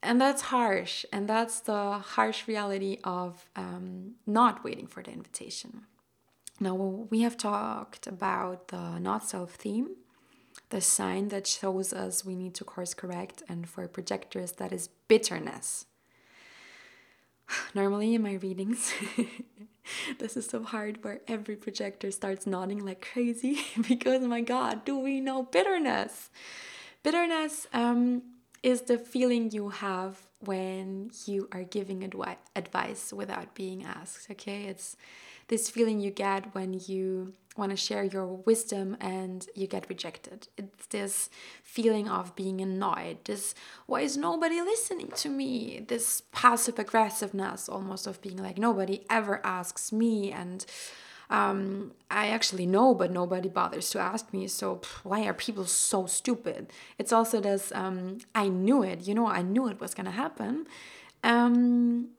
and 0.02 0.20
that's 0.22 0.44
harsh, 0.44 1.06
and 1.12 1.28
that's 1.28 1.60
the 1.60 2.00
harsh 2.00 2.48
reality 2.48 3.00
of 3.04 3.50
um, 3.58 4.14
not 4.26 4.64
waiting 4.64 4.88
for 4.88 5.04
the 5.04 5.12
invitation. 5.12 5.82
Now, 6.60 6.76
we 6.76 7.22
have 7.22 7.38
talked 7.38 8.06
about 8.06 8.68
the 8.68 9.00
not 9.00 9.24
self 9.24 9.52
theme, 9.54 9.96
the 10.70 10.82
sign 10.82 11.30
that 11.30 11.48
shows 11.48 11.94
us 11.94 12.26
we 12.26 12.36
need 12.36 12.54
to 12.56 12.66
course 12.66 12.94
correct, 12.94 13.44
and 13.48 13.68
for 13.68 13.88
projectors, 13.88 14.54
that 14.54 14.74
is 14.74 14.90
bitterness. 15.08 15.86
Normally, 17.74 18.14
in 18.14 18.24
my 18.24 18.34
readings, 18.34 18.94
this 20.20 20.36
is 20.36 20.48
so 20.48 20.64
hard 20.64 21.02
where 21.04 21.22
every 21.30 21.56
projector 21.56 22.12
starts 22.12 22.46
nodding 22.46 22.86
like 22.86 23.08
crazy 23.14 23.62
because, 23.88 24.22
my 24.24 24.42
God, 24.42 24.84
do 24.84 25.00
we 25.00 25.22
know 25.22 25.44
bitterness? 25.44 26.30
Bitterness 27.04 27.68
um, 27.72 28.24
is 28.64 28.82
the 28.82 28.98
feeling 28.98 29.52
you 29.52 29.70
have 29.70 30.20
when 30.42 31.12
you 31.26 31.48
are 31.54 31.64
giving 31.64 32.02
advi- 32.02 32.36
advice 32.56 33.14
without 33.14 33.56
being 33.56 33.86
asked, 33.86 34.30
okay? 34.32 34.64
It's 34.66 34.98
this 35.50 35.70
feeling 35.70 36.00
you 36.00 36.12
get 36.12 36.56
when 36.56 36.80
you 36.88 37.34
want 37.58 37.72
to 37.72 37.76
share 37.76 38.04
your 38.04 38.26
wisdom 38.26 38.96
and 39.02 39.48
you 39.54 39.68
get 39.68 39.90
rejected. 39.90 40.48
It's 40.58 40.86
this 40.88 41.30
feeling 41.64 42.08
of 42.08 42.36
being 42.36 42.62
annoyed. 42.62 43.18
This, 43.26 43.54
why 43.86 44.02
is 44.02 44.16
nobody 44.16 44.62
listening 44.62 45.12
to 45.18 45.30
me? 45.30 45.84
This 45.88 46.24
passive 46.32 46.80
aggressiveness 46.80 47.68
almost 47.68 48.08
of 48.08 48.22
being 48.22 48.38
like, 48.38 48.58
nobody 48.58 49.06
ever 49.10 49.46
asks 49.46 49.92
me. 49.92 50.32
And 50.32 50.66
um, 51.30 51.92
I 52.10 52.28
actually 52.28 52.66
know, 52.66 52.96
but 52.96 53.12
nobody 53.12 53.50
bothers 53.50 53.90
to 53.92 54.00
ask 54.00 54.32
me. 54.32 54.48
So 54.48 54.82
why 55.04 55.26
are 55.26 55.34
people 55.34 55.66
so 55.66 56.06
stupid? 56.06 56.72
It's 56.98 57.12
also 57.12 57.42
this, 57.42 57.72
um, 57.74 58.20
I 58.34 58.48
knew 58.48 58.84
it, 58.84 59.08
you 59.08 59.14
know, 59.14 59.28
I 59.28 59.42
knew 59.42 59.68
it 59.68 59.82
was 59.82 59.94
going 59.94 60.06
to 60.06 60.12
happen. 60.12 60.66
Um, 61.24 62.10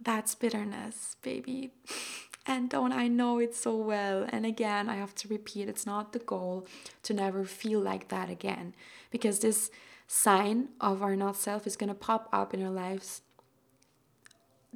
that's 0.00 0.34
bitterness, 0.34 1.16
baby. 1.22 1.70
And 2.44 2.68
don't 2.68 2.92
I 2.92 3.06
know 3.06 3.38
it 3.38 3.54
so 3.54 3.76
well? 3.76 4.26
And 4.28 4.44
again, 4.44 4.88
I 4.88 4.96
have 4.96 5.14
to 5.16 5.28
repeat 5.28 5.68
it's 5.68 5.86
not 5.86 6.12
the 6.12 6.18
goal 6.18 6.66
to 7.04 7.14
never 7.14 7.44
feel 7.44 7.80
like 7.80 8.08
that 8.08 8.28
again 8.28 8.74
because 9.10 9.38
this 9.38 9.70
sign 10.08 10.68
of 10.80 11.02
our 11.02 11.14
not 11.14 11.36
self 11.36 11.66
is 11.66 11.76
going 11.76 11.88
to 11.88 11.94
pop 11.94 12.28
up 12.32 12.52
in 12.52 12.62
our 12.62 12.70
lives 12.70 13.22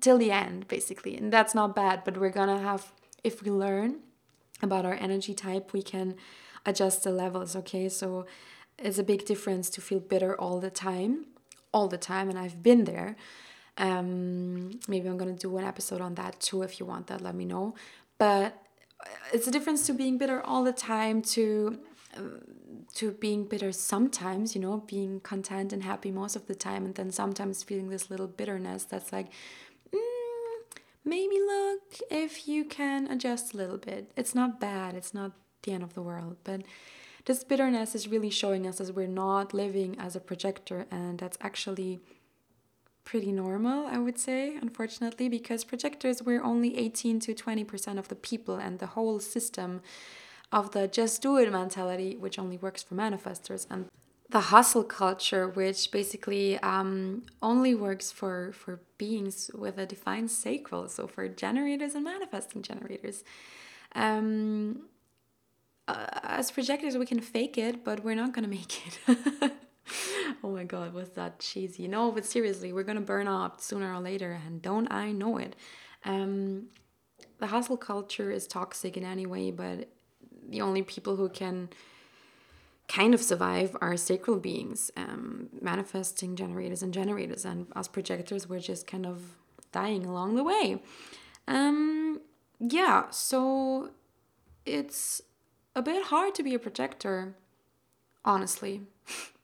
till 0.01 0.19
the 0.19 0.31
end, 0.31 0.69
basically. 0.69 1.17
And 1.17 1.33
that's 1.33 1.55
not 1.55 1.75
bad, 1.75 2.03
but 2.05 2.17
we're 2.17 2.31
going 2.31 2.49
to 2.49 2.63
have, 2.63 2.93
if 3.25 3.43
we 3.43 3.51
learn 3.51 4.01
about 4.63 4.87
our 4.87 4.95
energy 4.95 5.35
type, 5.35 5.73
we 5.73 5.83
can 5.83 6.15
adjust 6.65 7.03
the 7.03 7.11
levels, 7.11 7.57
okay? 7.57 7.89
So 7.89 8.27
it's 8.79 8.99
a 8.99 9.05
big 9.05 9.25
difference 9.25 9.71
to 9.71 9.81
feel 9.81 10.01
bitter 10.01 10.39
all 10.39 10.61
the 10.61 10.71
time, 10.71 11.27
all 11.73 11.89
the 11.89 11.99
time. 11.99 12.29
And 12.29 12.39
I've 12.39 12.63
been 12.63 12.85
there 12.85 13.17
um, 13.79 14.79
maybe 14.89 15.09
I'm 15.09 15.17
gonna 15.17 15.35
do 15.35 15.57
an 15.59 15.65
episode 15.65 16.01
on 16.01 16.15
that 16.15 16.41
too. 16.41 16.63
If 16.63 16.81
you 16.81 16.87
want 16.87 17.09
that, 17.09 17.21
let 17.21 17.35
me 17.35 17.45
know. 17.45 17.75
But 18.19 18.63
it's 19.33 19.47
a 19.47 19.51
difference 19.51 19.87
to 19.87 19.93
being 19.93 20.19
bitter 20.19 20.41
all 20.41 20.65
the 20.65 20.73
time 20.73 21.23
to 21.23 21.79
um, 22.17 22.41
to 22.95 23.13
being 23.13 23.45
bitter 23.45 23.73
sometimes. 23.73 24.55
You 24.55 24.61
know, 24.61 24.79
being 24.87 25.21
content 25.21 25.73
and 25.73 25.83
happy 25.83 26.11
most 26.11 26.37
of 26.37 26.47
the 26.47 26.55
time, 26.55 26.85
and 26.87 26.95
then 26.95 27.11
sometimes 27.11 27.63
feeling 27.63 27.91
this 27.91 28.11
little 28.11 28.29
bitterness 28.29 28.85
that's 28.85 29.13
like. 29.13 29.29
Mm, 29.93 30.79
maybe 31.05 31.37
look 31.37 31.99
if 32.11 32.49
you 32.49 32.65
can 32.65 33.07
adjust 33.09 33.55
a 33.55 33.57
little 33.57 33.79
bit. 33.79 34.11
It's 34.17 34.35
not 34.35 34.59
bad. 34.59 34.95
It's 34.95 35.15
not 35.15 35.33
the 35.63 35.73
end 35.73 35.83
of 35.83 35.95
the 35.95 36.03
world, 36.03 36.37
but 36.45 36.63
this 37.27 37.43
bitterness 37.43 37.95
is 37.95 38.09
really 38.09 38.31
showing 38.31 38.67
us 38.67 38.81
as 38.81 38.93
we're 38.93 39.09
not 39.09 39.53
living 39.53 39.99
as 39.99 40.17
a 40.17 40.21
projector 40.21 40.87
and 40.91 41.19
that's 41.19 41.37
actually 41.41 42.01
pretty 43.07 43.33
normal, 43.33 43.87
I 43.87 43.99
would 43.99 44.19
say, 44.19 44.57
unfortunately, 44.61 45.29
because 45.31 45.65
projectors 45.65 46.23
we're 46.23 46.43
only 46.43 46.77
18 46.77 47.21
to 47.21 47.35
20% 47.35 47.99
of 47.99 48.09
the 48.09 48.17
people, 48.17 48.57
and 48.57 48.79
the 48.79 48.89
whole 48.89 49.21
system 49.21 49.81
of 50.53 50.73
the 50.73 50.87
just 50.89 51.23
do 51.23 51.39
it 51.39 51.51
mentality, 51.51 52.17
which 52.17 52.39
only 52.39 52.59
works 52.59 52.83
for 52.83 52.95
manifestors, 52.97 53.67
and 53.71 53.87
the 54.31 54.41
hustle 54.41 54.83
culture, 54.83 55.49
which 55.49 55.91
basically 55.93 56.59
um, 56.59 57.23
only 57.41 57.75
works 57.77 58.11
for, 58.11 58.53
for 58.53 58.81
beings 58.99 59.51
with 59.55 59.79
a 59.79 59.87
defined 59.87 60.31
sacral, 60.31 60.89
so 60.89 61.07
for 61.07 61.29
generators 61.29 61.95
and 61.95 62.05
manifesting 62.05 62.61
generators. 62.61 63.23
Um, 63.95 64.83
uh, 65.87 66.07
as 66.25 66.51
projectors, 66.51 66.99
we 66.99 67.07
can 67.07 67.21
fake 67.21 67.57
it, 67.57 67.85
but 67.85 68.03
we're 68.03 68.17
not 68.17 68.33
gonna 68.33 68.49
make 68.49 68.83
it. 68.85 69.53
oh 70.45 70.51
my 70.51 70.65
god, 70.65 70.95
was 70.95 71.11
that 71.11 71.39
cheesy? 71.39 71.89
No, 71.89 72.11
but 72.11 72.25
seriously, 72.25 72.73
we're 72.73 72.83
gonna 72.83 73.01
burn 73.01 73.29
out 73.29 73.63
sooner 73.63 73.93
or 73.93 74.01
later, 74.01 74.41
and 74.47 74.63
don't 74.63 74.91
I 74.91 75.13
know 75.13 75.39
it? 75.39 75.57
Um, 76.05 76.67
the 77.39 77.49
hustle 77.49 77.77
culture 77.77 78.31
is 78.31 78.47
toxic 78.47 78.97
in 78.97 79.05
any 79.05 79.27
way, 79.27 79.51
but 79.51 79.89
the 80.49 80.61
only 80.61 80.83
people 80.83 81.17
who 81.17 81.29
can 81.29 81.69
kind 82.89 83.15
of 83.15 83.21
survive 83.21 83.77
are 83.81 83.97
sacral 83.97 84.39
beings, 84.39 84.91
um, 84.97 85.49
manifesting 85.61 86.37
generators 86.37 86.83
and 86.83 86.95
generators, 86.95 87.45
and 87.45 87.67
us 87.75 87.89
projectors, 87.89 88.49
we're 88.49 88.61
just 88.61 88.87
kind 88.87 89.07
of 89.07 89.37
dying 89.73 90.07
along 90.07 90.37
the 90.37 90.45
way. 90.45 90.81
Um, 91.49 92.21
yeah, 92.61 93.11
so 93.11 93.91
it's 94.65 95.21
a 95.75 95.83
bit 95.83 96.05
hard 96.05 96.35
to 96.37 96.43
be 96.43 96.55
a 96.55 96.59
projector, 96.59 97.37
honestly. 98.25 98.83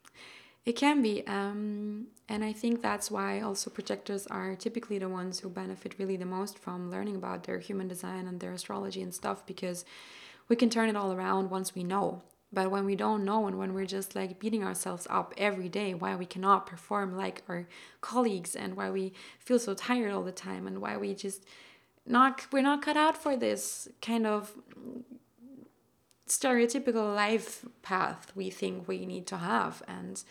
It 0.64 0.76
can 0.76 1.02
be. 1.02 1.26
Um, 1.26 2.06
and 2.28 2.44
I 2.44 2.52
think 2.52 2.82
that's 2.82 3.10
why 3.10 3.40
also 3.40 3.68
projectors 3.68 4.26
are 4.28 4.54
typically 4.54 4.98
the 4.98 5.08
ones 5.08 5.40
who 5.40 5.48
benefit 5.48 5.96
really 5.98 6.16
the 6.16 6.24
most 6.24 6.58
from 6.58 6.90
learning 6.90 7.16
about 7.16 7.44
their 7.44 7.58
human 7.58 7.88
design 7.88 8.26
and 8.26 8.38
their 8.38 8.52
astrology 8.52 9.02
and 9.02 9.12
stuff 9.12 9.44
because 9.44 9.84
we 10.48 10.56
can 10.56 10.70
turn 10.70 10.88
it 10.88 10.96
all 10.96 11.12
around 11.12 11.50
once 11.50 11.74
we 11.74 11.82
know. 11.82 12.22
But 12.52 12.70
when 12.70 12.84
we 12.84 12.96
don't 12.96 13.24
know 13.24 13.46
and 13.46 13.58
when 13.58 13.72
we're 13.72 13.86
just 13.86 14.14
like 14.14 14.38
beating 14.38 14.62
ourselves 14.62 15.06
up 15.10 15.32
every 15.36 15.68
day, 15.68 15.94
why 15.94 16.14
we 16.14 16.26
cannot 16.26 16.66
perform 16.66 17.16
like 17.16 17.42
our 17.48 17.66
colleagues 18.00 18.54
and 18.54 18.76
why 18.76 18.90
we 18.90 19.14
feel 19.38 19.58
so 19.58 19.74
tired 19.74 20.12
all 20.12 20.22
the 20.22 20.32
time 20.32 20.66
and 20.66 20.80
why 20.80 20.96
we 20.96 21.14
just 21.14 21.44
not 22.04 22.46
we're 22.52 22.62
not 22.62 22.82
cut 22.82 22.96
out 22.96 23.16
for 23.16 23.36
this 23.36 23.88
kind 24.00 24.26
of 24.26 24.52
stereotypical 26.28 27.14
life 27.14 27.64
path 27.82 28.32
we 28.34 28.50
think 28.50 28.88
we 28.88 29.06
need 29.06 29.26
to 29.26 29.36
have 29.36 29.82
and 29.86 30.24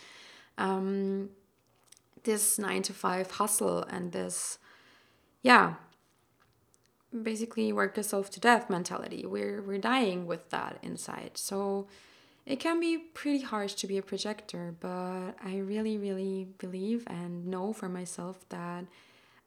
um, 0.58 1.30
this 2.24 2.60
nine 2.60 2.82
to 2.84 2.94
five 2.94 3.32
hustle 3.32 3.84
and 3.84 4.12
this, 4.12 4.58
yeah, 5.42 5.76
basically 7.24 7.74
work 7.74 7.98
yourself 7.98 8.30
to 8.32 8.40
death 8.40 8.70
mentality. 8.70 9.26
We're 9.26 9.62
we're 9.62 9.78
dying 9.78 10.26
with 10.26 10.50
that 10.50 10.78
inside. 10.82 11.32
So 11.36 11.88
it 12.46 12.60
can 12.60 12.80
be 12.80 12.98
pretty 12.98 13.44
harsh 13.44 13.74
to 13.76 13.88
be 13.88 13.98
a 13.98 14.02
projector, 14.02 14.74
but 14.80 15.34
I 15.44 15.58
really, 15.58 15.98
really 15.98 16.48
believe 16.58 17.04
and 17.08 17.48
know 17.48 17.72
for 17.72 17.88
myself 17.88 18.48
that 18.50 18.86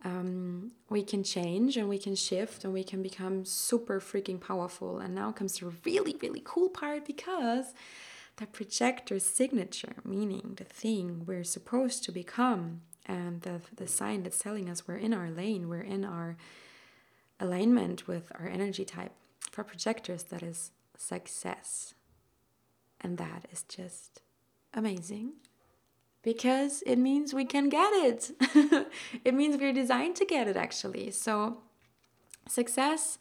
um, 0.04 0.70
we 0.90 1.02
can 1.02 1.24
change 1.24 1.76
and 1.76 1.88
we 1.88 1.98
can 1.98 2.14
shift 2.14 2.64
and 2.64 2.72
we 2.72 2.84
can 2.84 3.02
become 3.02 3.44
super 3.44 4.00
freaking 4.00 4.40
powerful. 4.40 4.98
And 4.98 5.14
now 5.14 5.32
comes 5.32 5.58
the 5.58 5.72
really, 5.84 6.16
really 6.22 6.42
cool 6.44 6.68
part 6.68 7.04
because 7.04 7.74
the 8.36 8.46
projector 8.46 9.18
signature, 9.18 9.96
meaning 10.04 10.54
the 10.56 10.64
thing 10.64 11.24
we're 11.26 11.44
supposed 11.44 12.04
to 12.04 12.12
become, 12.12 12.82
and 13.06 13.42
the, 13.42 13.60
the 13.74 13.86
sign 13.86 14.22
that's 14.22 14.38
telling 14.38 14.68
us 14.68 14.88
we're 14.88 14.96
in 14.96 15.14
our 15.14 15.30
lane, 15.30 15.68
we're 15.68 15.80
in 15.80 16.04
our 16.04 16.36
alignment 17.38 18.08
with 18.08 18.32
our 18.38 18.48
energy 18.48 18.84
type. 18.84 19.12
For 19.50 19.62
projectors, 19.62 20.24
that 20.24 20.42
is 20.42 20.72
success. 20.96 21.94
And 23.00 23.18
that 23.18 23.46
is 23.52 23.62
just 23.62 24.22
amazing 24.72 25.34
because 26.22 26.82
it 26.86 26.96
means 26.96 27.34
we 27.34 27.44
can 27.44 27.68
get 27.68 27.92
it. 27.92 28.30
it 29.24 29.34
means 29.34 29.58
we're 29.58 29.72
designed 29.72 30.16
to 30.16 30.24
get 30.24 30.48
it, 30.48 30.56
actually. 30.56 31.10
So, 31.10 31.58
success 32.48 33.18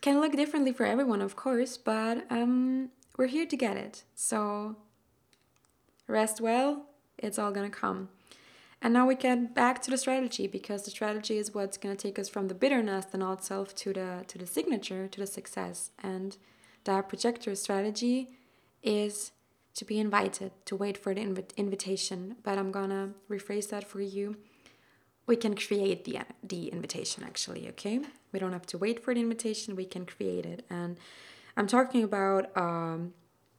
can 0.00 0.20
look 0.20 0.32
differently 0.32 0.72
for 0.72 0.84
everyone, 0.84 1.22
of 1.22 1.34
course, 1.34 1.78
but 1.78 2.30
um, 2.30 2.90
we're 3.18 3.26
here 3.26 3.44
to 3.44 3.56
get 3.56 3.76
it. 3.76 4.04
So, 4.14 4.76
rest 6.06 6.40
well, 6.40 6.86
it's 7.18 7.38
all 7.38 7.50
gonna 7.50 7.68
come. 7.68 8.08
And 8.80 8.94
now 8.94 9.06
we 9.06 9.16
get 9.16 9.54
back 9.54 9.82
to 9.82 9.90
the 9.90 9.98
strategy 9.98 10.46
because 10.46 10.84
the 10.84 10.92
strategy 10.92 11.36
is 11.36 11.52
what's 11.52 11.76
gonna 11.76 11.96
take 11.96 12.18
us 12.18 12.28
from 12.28 12.46
the 12.46 12.54
bitterness, 12.54 13.06
the 13.06 13.18
not 13.18 13.44
self, 13.44 13.74
to 13.74 13.92
the 13.92 14.24
to 14.28 14.38
the 14.38 14.46
signature, 14.46 15.08
to 15.08 15.20
the 15.20 15.26
success. 15.26 15.90
And 16.02 16.36
that 16.84 17.08
projector 17.08 17.54
strategy 17.56 18.28
is 18.82 19.32
to 19.74 19.84
be 19.84 19.98
invited, 19.98 20.52
to 20.66 20.76
wait 20.76 20.96
for 20.96 21.12
the 21.12 21.20
inv- 21.20 21.56
invitation. 21.56 22.36
But 22.44 22.56
I'm 22.56 22.70
gonna 22.70 23.14
rephrase 23.28 23.68
that 23.70 23.84
for 23.86 24.00
you. 24.00 24.36
We 25.26 25.36
can 25.36 25.54
create 25.56 26.04
the, 26.04 26.20
the 26.42 26.68
invitation 26.68 27.22
actually, 27.22 27.68
okay? 27.68 28.00
We 28.32 28.38
don't 28.38 28.52
have 28.52 28.66
to 28.66 28.78
wait 28.78 29.04
for 29.04 29.12
the 29.12 29.20
invitation, 29.20 29.76
we 29.76 29.84
can 29.84 30.06
create 30.06 30.46
it. 30.46 30.64
And 30.70 30.96
I'm 31.58 31.66
talking 31.66 32.04
about 32.04 32.56
um, 32.56 33.14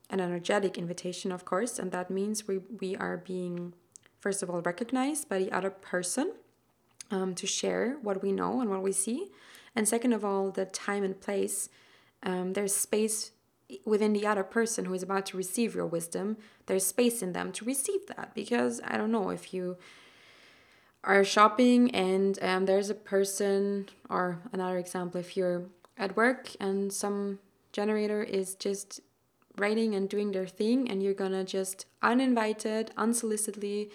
an 0.10 0.22
energetic 0.22 0.78
invitation, 0.78 1.34
of 1.34 1.44
course, 1.44 1.78
and 1.78 1.92
that 1.92 2.10
means 2.10 2.48
we, 2.48 2.60
we 2.80 2.96
are 2.96 3.18
being, 3.18 3.74
first 4.22 4.42
of 4.42 4.50
all, 4.50 4.62
recognized 4.62 5.28
by 5.28 5.38
the 5.38 5.52
other 5.52 5.70
person 5.70 6.32
um, 7.12 7.36
to 7.36 7.46
share 7.46 7.98
what 8.02 8.24
we 8.24 8.32
know 8.32 8.62
and 8.62 8.70
what 8.70 8.82
we 8.82 8.94
see. 8.94 9.28
And 9.76 9.86
second 9.86 10.14
of 10.14 10.24
all, 10.24 10.50
the 10.50 10.64
time 10.64 11.04
and 11.04 11.20
place. 11.20 11.68
Um, 12.24 12.54
there's 12.54 12.74
space 12.74 13.32
within 13.84 14.14
the 14.14 14.26
other 14.26 14.44
person 14.44 14.86
who 14.86 14.94
is 14.94 15.04
about 15.04 15.26
to 15.28 15.38
receive 15.38 15.76
your 15.76 15.86
wisdom, 15.86 16.38
there's 16.68 16.86
space 16.86 17.22
in 17.22 17.34
them 17.34 17.52
to 17.52 17.66
receive 17.66 18.08
that. 18.08 18.32
Because 18.34 18.80
I 18.86 18.96
don't 18.96 19.12
know 19.12 19.30
if 19.30 19.54
you 19.54 19.76
are 21.04 21.26
shopping 21.26 21.94
and 21.94 22.40
um, 22.42 22.66
there's 22.66 22.90
a 22.90 22.96
person, 22.96 23.90
or 24.10 24.40
another 24.54 24.78
example, 24.78 25.20
if 25.20 25.36
you're 25.36 25.66
at 25.98 26.16
work 26.16 26.52
and 26.62 26.94
some 26.94 27.40
generator 27.72 28.24
is 28.24 28.56
just 28.56 29.02
writing 29.58 29.96
and 29.96 30.10
doing 30.10 30.32
their 30.32 30.48
thing, 30.48 30.90
and 30.90 31.04
you're 31.04 31.14
gonna 31.14 31.44
just 31.44 31.86
uninvited, 32.02 32.92
unsolicitedly 32.98 33.92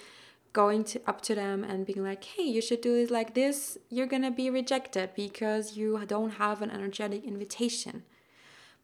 going 0.52 0.84
to 0.84 1.00
up 1.06 1.20
to 1.20 1.34
them 1.34 1.64
and 1.64 1.84
being 1.84 2.02
like, 2.02 2.22
hey, 2.24 2.44
you 2.44 2.62
should 2.62 2.80
do 2.80 2.94
it 2.94 3.10
like 3.10 3.34
this, 3.34 3.76
you're 3.90 4.06
gonna 4.06 4.30
be 4.30 4.48
rejected 4.48 5.10
because 5.16 5.76
you 5.76 6.00
don't 6.06 6.34
have 6.34 6.62
an 6.62 6.70
energetic 6.70 7.24
invitation. 7.24 8.04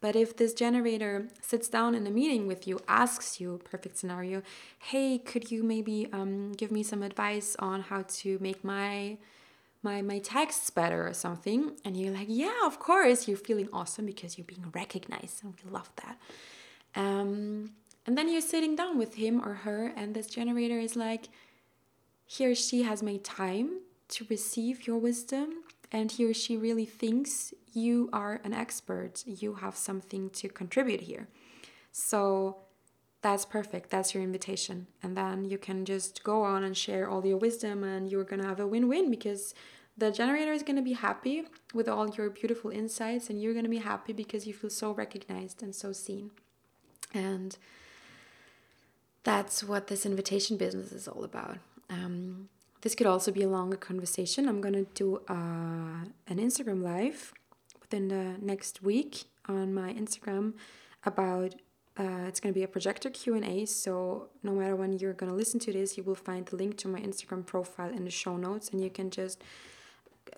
But 0.00 0.16
if 0.16 0.36
this 0.36 0.54
generator 0.54 1.28
sits 1.42 1.68
down 1.68 1.94
in 1.94 2.06
a 2.06 2.10
meeting 2.10 2.46
with 2.46 2.66
you, 2.66 2.80
asks 2.88 3.38
you, 3.38 3.60
perfect 3.64 3.98
scenario, 3.98 4.42
hey, 4.78 5.18
could 5.18 5.50
you 5.50 5.62
maybe 5.62 6.08
um, 6.12 6.52
give 6.52 6.70
me 6.70 6.82
some 6.82 7.02
advice 7.02 7.54
on 7.58 7.82
how 7.82 8.04
to 8.08 8.38
make 8.40 8.64
my 8.64 9.18
my 9.82 10.02
my 10.02 10.18
texts 10.18 10.70
better 10.70 11.06
or 11.06 11.14
something 11.14 11.76
and 11.84 11.96
you're 11.96 12.12
like 12.12 12.26
yeah 12.28 12.60
of 12.64 12.78
course 12.78 13.26
you're 13.26 13.36
feeling 13.36 13.68
awesome 13.72 14.06
because 14.06 14.36
you're 14.36 14.46
being 14.46 14.70
recognized 14.74 15.42
and 15.42 15.54
we 15.64 15.70
love 15.70 15.90
that 16.02 16.18
um, 16.96 17.70
and 18.06 18.18
then 18.18 18.28
you're 18.28 18.40
sitting 18.40 18.74
down 18.74 18.98
with 18.98 19.14
him 19.14 19.40
or 19.46 19.54
her 19.54 19.92
and 19.96 20.14
this 20.14 20.26
generator 20.26 20.78
is 20.78 20.96
like 20.96 21.28
he 22.26 22.46
or 22.46 22.54
she 22.54 22.82
has 22.82 23.02
made 23.02 23.24
time 23.24 23.80
to 24.08 24.26
receive 24.28 24.86
your 24.86 24.98
wisdom 24.98 25.64
and 25.92 26.12
he 26.12 26.24
or 26.24 26.34
she 26.34 26.56
really 26.56 26.86
thinks 26.86 27.52
you 27.72 28.08
are 28.12 28.40
an 28.44 28.52
expert, 28.52 29.24
you 29.26 29.54
have 29.54 29.76
something 29.76 30.30
to 30.30 30.48
contribute 30.48 31.00
here. 31.00 31.28
So 31.92 32.58
that's 33.22 33.44
perfect. 33.44 33.90
That's 33.90 34.14
your 34.14 34.22
invitation. 34.22 34.86
And 35.02 35.16
then 35.16 35.44
you 35.44 35.58
can 35.58 35.84
just 35.84 36.22
go 36.24 36.42
on 36.42 36.64
and 36.64 36.76
share 36.76 37.08
all 37.08 37.24
your 37.24 37.36
wisdom, 37.36 37.84
and 37.84 38.10
you're 38.10 38.24
going 38.24 38.40
to 38.40 38.48
have 38.48 38.60
a 38.60 38.66
win 38.66 38.88
win 38.88 39.10
because 39.10 39.54
the 39.96 40.10
generator 40.10 40.52
is 40.52 40.62
going 40.62 40.76
to 40.76 40.82
be 40.82 40.94
happy 40.94 41.44
with 41.74 41.88
all 41.88 42.08
your 42.08 42.30
beautiful 42.30 42.70
insights, 42.70 43.28
and 43.28 43.40
you're 43.40 43.52
going 43.52 43.64
to 43.64 43.70
be 43.70 43.78
happy 43.78 44.12
because 44.12 44.46
you 44.46 44.54
feel 44.54 44.70
so 44.70 44.92
recognized 44.92 45.62
and 45.62 45.74
so 45.74 45.92
seen. 45.92 46.30
And 47.12 47.56
that's 49.24 49.62
what 49.62 49.88
this 49.88 50.06
invitation 50.06 50.56
business 50.56 50.92
is 50.92 51.06
all 51.06 51.24
about. 51.24 51.58
Um, 51.90 52.48
this 52.80 52.94
could 52.94 53.06
also 53.06 53.30
be 53.30 53.42
a 53.42 53.48
longer 53.48 53.76
conversation. 53.76 54.48
I'm 54.48 54.62
going 54.62 54.74
to 54.74 54.86
do 54.94 55.16
uh, 55.28 56.06
an 56.28 56.38
Instagram 56.38 56.82
live 56.82 57.34
within 57.80 58.08
the 58.08 58.36
next 58.40 58.82
week 58.82 59.24
on 59.46 59.74
my 59.74 59.92
Instagram 59.92 60.54
about 61.04 61.56
uh, 62.00 62.26
it's 62.28 62.40
going 62.40 62.52
to 62.52 62.58
be 62.58 62.64
a 62.64 62.68
projector 62.68 63.10
q&a 63.10 63.66
so 63.66 64.28
no 64.42 64.52
matter 64.52 64.74
when 64.74 64.92
you're 64.98 65.12
going 65.20 65.30
to 65.30 65.36
listen 65.36 65.60
to 65.60 65.72
this 65.72 65.96
you 65.96 66.02
will 66.02 66.14
find 66.14 66.46
the 66.46 66.56
link 66.56 66.76
to 66.76 66.88
my 66.88 67.00
instagram 67.00 67.44
profile 67.44 67.90
in 67.90 68.04
the 68.04 68.10
show 68.10 68.36
notes 68.36 68.70
and 68.70 68.82
you 68.82 68.90
can 68.90 69.10
just 69.10 69.42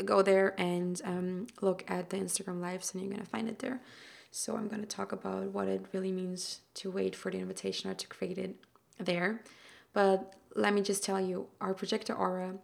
go 0.04 0.22
there 0.22 0.54
and 0.58 1.00
um, 1.04 1.46
look 1.60 1.84
at 1.88 2.10
the 2.10 2.16
instagram 2.16 2.60
lives 2.60 2.92
and 2.92 3.02
you're 3.02 3.10
going 3.10 3.22
to 3.22 3.28
find 3.28 3.48
it 3.48 3.58
there. 3.58 3.80
So 4.30 4.56
i'm 4.56 4.68
going 4.68 4.80
to 4.80 4.86
talk 4.86 5.12
about 5.12 5.44
what 5.46 5.68
it 5.68 5.84
really 5.92 6.12
means 6.12 6.60
to 6.74 6.90
wait 6.90 7.14
for 7.14 7.30
the 7.30 7.38
invitation 7.38 7.90
or 7.90 7.94
to 7.94 8.06
create 8.06 8.38
it 8.38 8.56
there. 8.98 9.42
But 9.92 10.34
let 10.54 10.72
me 10.72 10.80
just 10.80 11.04
tell 11.04 11.20
you 11.20 11.46
our 11.60 11.74
projector 11.74 12.14
aura 12.14 12.54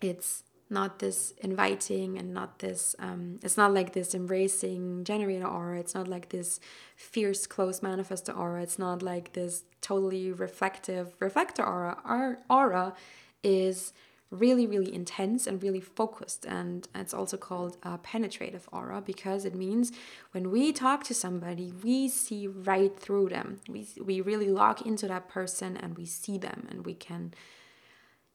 it's 0.00 0.44
not 0.70 0.98
this 0.98 1.32
inviting 1.38 2.18
and 2.18 2.34
not 2.34 2.58
this 2.58 2.94
um, 2.98 3.38
it's 3.42 3.56
not 3.56 3.72
like 3.72 3.92
this 3.92 4.14
embracing 4.14 5.04
generator 5.04 5.46
aura. 5.46 5.78
It's 5.78 5.94
not 5.94 6.08
like 6.08 6.28
this 6.28 6.60
fierce 6.96 7.46
close 7.46 7.80
manifestor 7.80 8.36
aura. 8.36 8.62
It's 8.62 8.78
not 8.78 9.02
like 9.02 9.32
this 9.32 9.64
totally 9.80 10.30
reflective 10.32 11.14
reflector 11.20 11.64
aura. 11.64 11.98
Our 12.04 12.38
aura 12.50 12.94
is 13.42 13.92
really 14.30 14.66
really 14.66 14.94
intense 14.94 15.46
and 15.46 15.62
really 15.62 15.80
focused 15.80 16.44
and 16.44 16.86
it's 16.94 17.14
also 17.14 17.38
called 17.38 17.78
a 17.82 17.96
penetrative 17.96 18.68
aura 18.70 19.00
because 19.00 19.46
it 19.46 19.54
means 19.54 19.90
when 20.32 20.50
we 20.50 20.70
talk 20.70 21.02
to 21.02 21.14
somebody 21.14 21.72
we 21.82 22.08
see 22.08 22.46
right 22.46 22.98
through 22.98 23.30
them. 23.30 23.60
We, 23.68 23.86
we 24.04 24.20
really 24.20 24.50
lock 24.50 24.84
into 24.84 25.08
that 25.08 25.30
person 25.30 25.78
and 25.78 25.96
we 25.96 26.04
see 26.04 26.36
them 26.36 26.66
and 26.70 26.84
we 26.84 26.92
can 26.92 27.32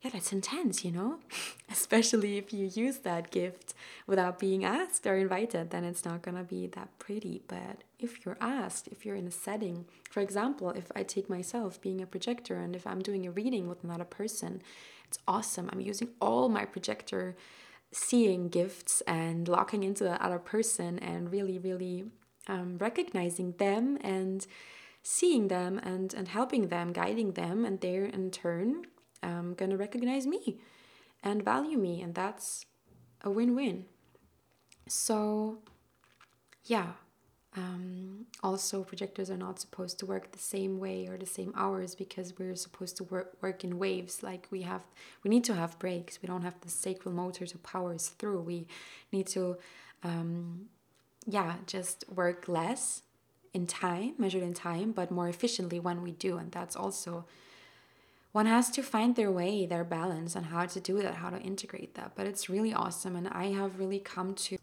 yeah, 0.04 0.10
that's 0.12 0.34
intense, 0.34 0.84
you 0.84 0.92
know? 0.92 1.20
Especially 1.72 2.38
if 2.38 2.52
you 2.52 2.70
use 2.74 3.00
that 3.00 3.32
gift 3.32 3.74
without 4.06 4.38
being 4.38 4.66
asked 4.66 5.08
or 5.08 5.16
invited, 5.16 5.70
then 5.70 5.86
it's 5.86 6.04
not 6.04 6.22
gonna 6.22 6.44
be 6.44 6.68
that 6.68 6.90
pretty. 7.00 7.42
But 7.48 7.84
if 8.00 8.26
you're 8.26 8.38
asked, 8.42 8.90
if 8.90 9.06
you're 9.06 9.16
in 9.16 9.28
a 9.28 9.32
setting, 9.32 9.86
for 10.12 10.20
example, 10.20 10.72
if 10.72 10.92
I 10.94 11.04
take 11.04 11.30
myself 11.30 11.80
being 11.82 12.02
a 12.02 12.06
projector 12.06 12.58
and 12.58 12.76
if 12.76 12.86
I'm 12.86 13.00
doing 13.00 13.26
a 13.26 13.32
reading 13.32 13.70
with 13.70 13.84
another 13.84 14.04
person, 14.04 14.62
it's 15.08 15.20
awesome. 15.26 15.70
I'm 15.72 15.80
using 15.80 16.10
all 16.20 16.50
my 16.50 16.66
projector 16.66 17.38
seeing 17.94 18.50
gifts 18.50 19.02
and 19.08 19.48
locking 19.48 19.84
into 19.84 20.04
the 20.04 20.22
other 20.22 20.40
person 20.40 21.00
and 21.00 21.32
really, 21.32 21.60
really 21.60 22.06
um, 22.48 22.78
recognizing 22.78 23.54
them 23.54 23.98
and 24.02 24.46
seeing 25.02 25.48
them 25.48 25.80
and, 25.80 26.14
and 26.14 26.28
helping 26.28 26.68
them, 26.68 26.92
guiding 26.92 27.34
them, 27.34 27.64
and 27.64 27.80
they're 27.80 28.06
in 28.06 28.32
turn 28.32 28.86
um, 29.24 29.54
gonna 29.56 29.78
recognize 29.78 30.28
me 30.28 30.58
and 31.24 31.44
value 31.44 31.78
me, 31.78 32.02
and 32.02 32.14
that's 32.14 32.66
a 33.22 33.30
win 33.30 33.56
win. 33.56 33.86
So, 34.88 35.60
yeah. 36.66 36.94
Um, 37.56 38.26
also, 38.42 38.84
projectors 38.84 39.30
are 39.30 39.38
not 39.38 39.60
supposed 39.60 40.00
to 40.00 40.08
work 40.08 40.32
the 40.32 40.40
same 40.40 40.80
way 40.80 41.08
or 41.08 41.18
the 41.18 41.26
same 41.28 41.54
hours 41.56 41.94
because 41.94 42.34
we're 42.40 42.56
supposed 42.56 42.98
to 42.98 43.04
work 43.04 43.38
work 43.42 43.64
in 43.64 43.78
waves. 43.78 44.24
Like 44.24 44.48
we 44.50 44.64
have, 44.64 44.82
we 45.24 45.30
need 45.30 45.44
to 45.46 45.54
have 45.54 45.78
breaks. 45.78 46.20
We 46.22 46.28
don't 46.28 46.42
have 46.42 46.60
the 46.62 46.70
sacral 46.70 47.14
motor 47.14 47.46
to 47.46 47.58
power 47.60 47.94
us 47.94 48.10
through. 48.10 48.42
We 48.42 48.66
need 49.12 49.28
to, 49.28 49.58
um, 50.04 50.66
yeah, 51.28 51.58
just 51.68 52.06
work 52.10 52.48
less 52.48 53.04
in 53.54 53.68
time, 53.68 54.16
measured 54.18 54.42
in 54.44 54.54
time, 54.56 54.92
but 54.92 55.12
more 55.12 55.30
efficiently 55.30 55.80
when 55.80 56.02
we 56.02 56.12
do, 56.12 56.38
and 56.38 56.52
that's 56.52 56.76
also 56.76 57.26
one 58.34 58.48
has 58.48 58.70
to 58.72 58.82
find 58.82 59.16
their 59.16 59.32
way, 59.32 59.66
their 59.66 59.84
balance, 59.84 60.36
and 60.36 60.48
how 60.48 60.66
to 60.66 60.80
do 60.80 61.02
that, 61.02 61.16
how 61.16 61.30
to 61.30 61.38
integrate 61.38 61.94
that. 61.94 62.14
But 62.16 62.26
it's 62.26 62.50
really 62.50 62.74
awesome. 62.74 63.16
And 63.16 63.28
I 63.28 63.46
have 63.52 63.80
really 63.80 64.00
come 64.00 64.34
to 64.48 64.58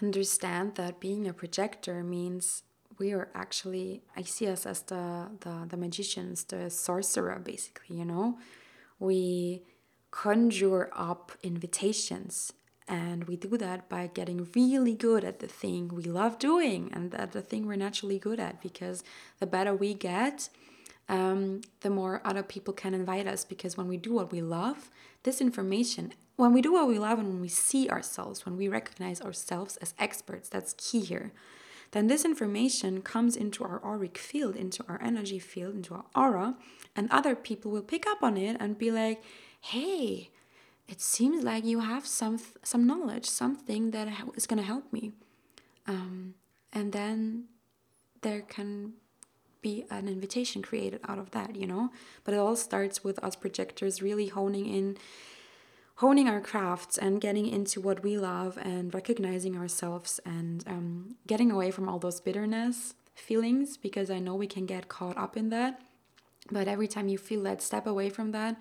understand 0.00 0.76
that 0.76 1.00
being 1.00 1.26
a 1.26 1.32
projector 1.32 2.02
means 2.04 2.62
we 2.98 3.12
are 3.12 3.28
actually, 3.34 4.02
I 4.16 4.22
see 4.22 4.46
us 4.46 4.64
as 4.64 4.82
the, 4.82 5.28
the, 5.40 5.66
the 5.68 5.76
magicians, 5.76 6.44
the 6.44 6.70
sorcerer, 6.70 7.40
basically, 7.44 7.96
you 7.96 8.04
know? 8.04 8.38
We 9.00 9.62
conjure 10.12 10.88
up 10.94 11.32
invitations 11.42 12.52
and 12.86 13.24
we 13.24 13.34
do 13.36 13.56
that 13.56 13.88
by 13.88 14.08
getting 14.14 14.46
really 14.54 14.94
good 14.94 15.24
at 15.24 15.40
the 15.40 15.48
thing 15.48 15.88
we 15.88 16.04
love 16.04 16.38
doing 16.38 16.90
and 16.92 17.12
at 17.14 17.32
the 17.32 17.42
thing 17.42 17.66
we're 17.66 17.74
naturally 17.74 18.20
good 18.20 18.38
at 18.38 18.62
because 18.62 19.02
the 19.40 19.46
better 19.46 19.74
we 19.74 19.94
get 19.94 20.48
um, 21.08 21.60
the 21.80 21.90
more 21.90 22.20
other 22.24 22.42
people 22.42 22.72
can 22.74 22.94
invite 22.94 23.26
us 23.26 23.44
because 23.44 23.76
when 23.76 23.88
we 23.88 23.96
do 23.96 24.14
what 24.14 24.32
we 24.32 24.40
love, 24.40 24.90
this 25.22 25.40
information, 25.40 26.12
when 26.36 26.52
we 26.52 26.62
do 26.62 26.72
what 26.72 26.88
we 26.88 26.98
love 26.98 27.18
and 27.18 27.28
when 27.28 27.40
we 27.40 27.48
see 27.48 27.88
ourselves, 27.88 28.44
when 28.44 28.56
we 28.56 28.68
recognize 28.68 29.20
ourselves 29.20 29.76
as 29.78 29.94
experts, 29.98 30.48
that's 30.48 30.74
key 30.78 31.00
here, 31.00 31.32
then 31.92 32.06
this 32.08 32.24
information 32.24 33.02
comes 33.02 33.36
into 33.36 33.62
our 33.62 33.80
auric 33.84 34.18
field, 34.18 34.56
into 34.56 34.84
our 34.88 35.00
energy 35.02 35.38
field, 35.38 35.76
into 35.76 35.94
our 35.94 36.04
aura, 36.16 36.56
and 36.96 37.08
other 37.10 37.36
people 37.36 37.70
will 37.70 37.82
pick 37.82 38.06
up 38.06 38.22
on 38.22 38.36
it 38.36 38.56
and 38.58 38.78
be 38.78 38.90
like, 38.90 39.22
hey, 39.60 40.30
it 40.88 41.00
seems 41.00 41.44
like 41.44 41.64
you 41.64 41.80
have 41.80 42.06
some 42.06 42.38
some 42.62 42.86
knowledge, 42.86 43.26
something 43.26 43.92
that 43.92 44.08
is 44.34 44.46
going 44.46 44.58
to 44.58 44.66
help 44.66 44.92
me. 44.92 45.12
Um, 45.86 46.34
and 46.72 46.92
then 46.92 47.44
there 48.22 48.40
can 48.40 48.94
be 49.70 49.84
an 49.90 50.06
invitation 50.08 50.62
created 50.62 51.00
out 51.08 51.18
of 51.18 51.30
that, 51.32 51.56
you 51.56 51.66
know? 51.66 51.90
But 52.24 52.34
it 52.34 52.38
all 52.38 52.56
starts 52.56 53.02
with 53.02 53.18
us 53.24 53.34
projectors 53.34 54.02
really 54.08 54.28
honing 54.28 54.66
in 54.66 54.96
honing 55.98 56.28
our 56.28 56.40
crafts 56.40 56.98
and 56.98 57.20
getting 57.20 57.46
into 57.46 57.80
what 57.80 58.02
we 58.02 58.18
love 58.18 58.58
and 58.60 58.92
recognizing 58.92 59.56
ourselves 59.56 60.20
and 60.24 60.64
um, 60.66 61.14
getting 61.26 61.50
away 61.52 61.70
from 61.70 61.88
all 61.88 62.00
those 62.00 62.20
bitterness 62.20 62.94
feelings 63.14 63.76
because 63.76 64.10
I 64.10 64.18
know 64.18 64.34
we 64.34 64.48
can 64.48 64.66
get 64.66 64.88
caught 64.88 65.16
up 65.16 65.36
in 65.36 65.50
that. 65.50 65.80
But 66.50 66.66
every 66.68 66.88
time 66.88 67.08
you 67.08 67.16
feel 67.16 67.42
that, 67.44 67.62
step 67.62 67.86
away 67.86 68.10
from 68.10 68.32
that 68.32 68.60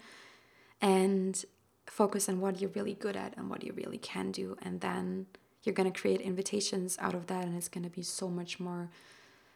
and 0.79 1.43
focus 1.87 2.29
on 2.29 2.39
what 2.39 2.61
you're 2.61 2.75
really 2.75 2.93
good 2.93 3.17
at 3.17 3.35
and 3.35 3.49
what 3.49 3.63
you 3.63 3.73
really 3.73 3.97
can 3.97 4.31
do. 4.31 4.55
And 4.61 4.79
then 4.81 5.25
you're 5.63 5.75
going 5.79 5.91
to 5.91 5.99
create 5.99 6.21
invitations 6.21 6.97
out 6.99 7.15
of 7.15 7.27
that, 7.27 7.45
and 7.45 7.55
it's 7.55 7.69
going 7.69 7.83
to 7.83 7.89
be 7.89 8.03
so 8.03 8.27
much 8.29 8.59
more 8.59 8.89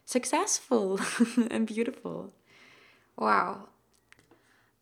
successful 0.07 0.99
and 1.51 1.67
beautiful. 1.67 2.31
Wow. 3.17 3.67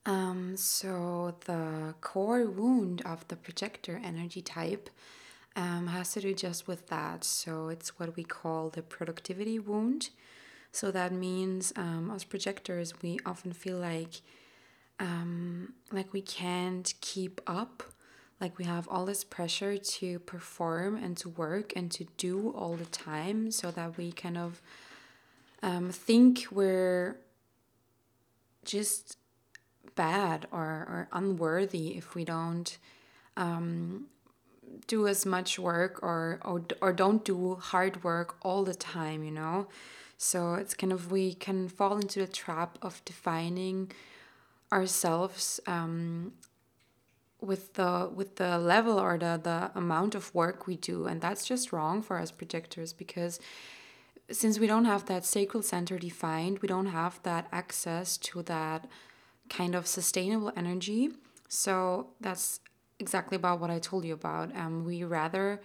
Um, 0.06 0.56
so 0.56 1.36
the 1.46 1.96
core 2.00 2.46
wound 2.46 3.02
of 3.06 3.28
the 3.28 3.36
projector 3.36 4.00
energy 4.04 4.44
type 4.44 4.90
um, 5.56 5.88
has 5.88 6.14
to 6.14 6.22
do 6.22 6.36
just 6.36 6.68
with 6.68 6.88
that. 6.90 7.24
So 7.24 7.70
it's 7.70 7.98
what 7.98 8.16
we 8.16 8.24
call 8.24 8.70
the 8.70 8.84
productivity 8.84 9.58
wound. 9.58 10.12
So 10.72 10.92
that 10.92 11.12
means 11.12 11.74
um, 11.76 12.12
as 12.14 12.24
projectors, 12.24 13.02
we 13.02 13.18
often 13.26 13.52
feel 13.52 13.78
like 13.78 14.22
um, 15.00 15.74
like 15.92 16.14
we 16.14 16.22
can't 16.22 16.94
keep 17.02 17.42
up 17.48 17.84
like 18.40 18.58
we 18.58 18.66
have 18.66 18.88
all 18.90 19.06
this 19.06 19.24
pressure 19.24 19.78
to 19.78 20.20
perform 20.20 20.96
and 20.96 21.18
to 21.18 21.30
work 21.30 21.74
and 21.76 21.92
to 21.92 22.06
do 22.18 22.52
all 22.52 22.76
the 22.76 22.86
time 22.86 23.50
so 23.52 23.72
that 23.72 23.98
we 23.98 24.12
kind 24.12 24.38
of 24.38 24.62
um, 25.66 25.90
think 25.90 26.46
we're 26.52 27.20
just 28.64 29.18
bad 29.96 30.48
or, 30.52 30.62
or 30.62 31.08
unworthy 31.12 31.98
if 31.98 32.14
we 32.14 32.24
don't 32.24 32.78
um, 33.36 34.06
do 34.86 35.08
as 35.08 35.26
much 35.26 35.58
work 35.58 36.04
or, 36.04 36.40
or 36.44 36.64
or 36.82 36.94
don't 36.94 37.26
do 37.26 37.56
hard 37.56 38.04
work 38.04 38.36
all 38.44 38.64
the 38.64 38.76
time 38.76 39.24
you 39.24 39.32
know? 39.32 39.68
So 40.18 40.54
it's 40.54 40.76
kind 40.76 40.94
of 40.94 41.12
we 41.12 41.34
can 41.34 41.68
fall 41.68 41.98
into 41.98 42.20
the 42.20 42.32
trap 42.32 42.78
of 42.82 43.04
defining 43.04 43.92
ourselves 44.72 45.60
um, 45.66 46.34
with 47.42 47.74
the 47.74 48.12
with 48.14 48.36
the 48.36 48.60
level 48.60 49.00
or 49.00 49.18
the 49.18 49.40
the 49.42 49.72
amount 49.74 50.14
of 50.14 50.34
work 50.36 50.68
we 50.68 50.78
do. 50.78 51.06
And 51.06 51.22
that's 51.22 51.44
just 51.46 51.74
wrong 51.74 52.04
for 52.04 52.20
us 52.20 52.30
projectors 52.30 52.94
because 52.94 53.40
since 54.32 54.60
we 54.60 54.68
don't 54.68 54.86
have 54.86 55.06
that 55.06 55.26
sacral 55.26 55.64
center 55.64 55.98
defined, 55.98 56.60
we 56.60 56.68
don't 56.68 56.88
have 56.88 57.22
that 57.24 57.48
access 57.52 58.18
to 58.18 58.42
that 58.44 58.88
kind 59.50 59.76
of 59.76 59.86
sustainable 59.86 60.52
energy. 60.56 61.10
So 61.48 62.08
that's 62.20 62.60
exactly 63.00 63.36
about 63.36 63.60
what 63.60 63.70
I 63.70 63.80
told 63.80 64.06
you 64.06 64.14
about. 64.14 64.56
Um, 64.56 64.84
we 64.84 65.04
rather 65.04 65.62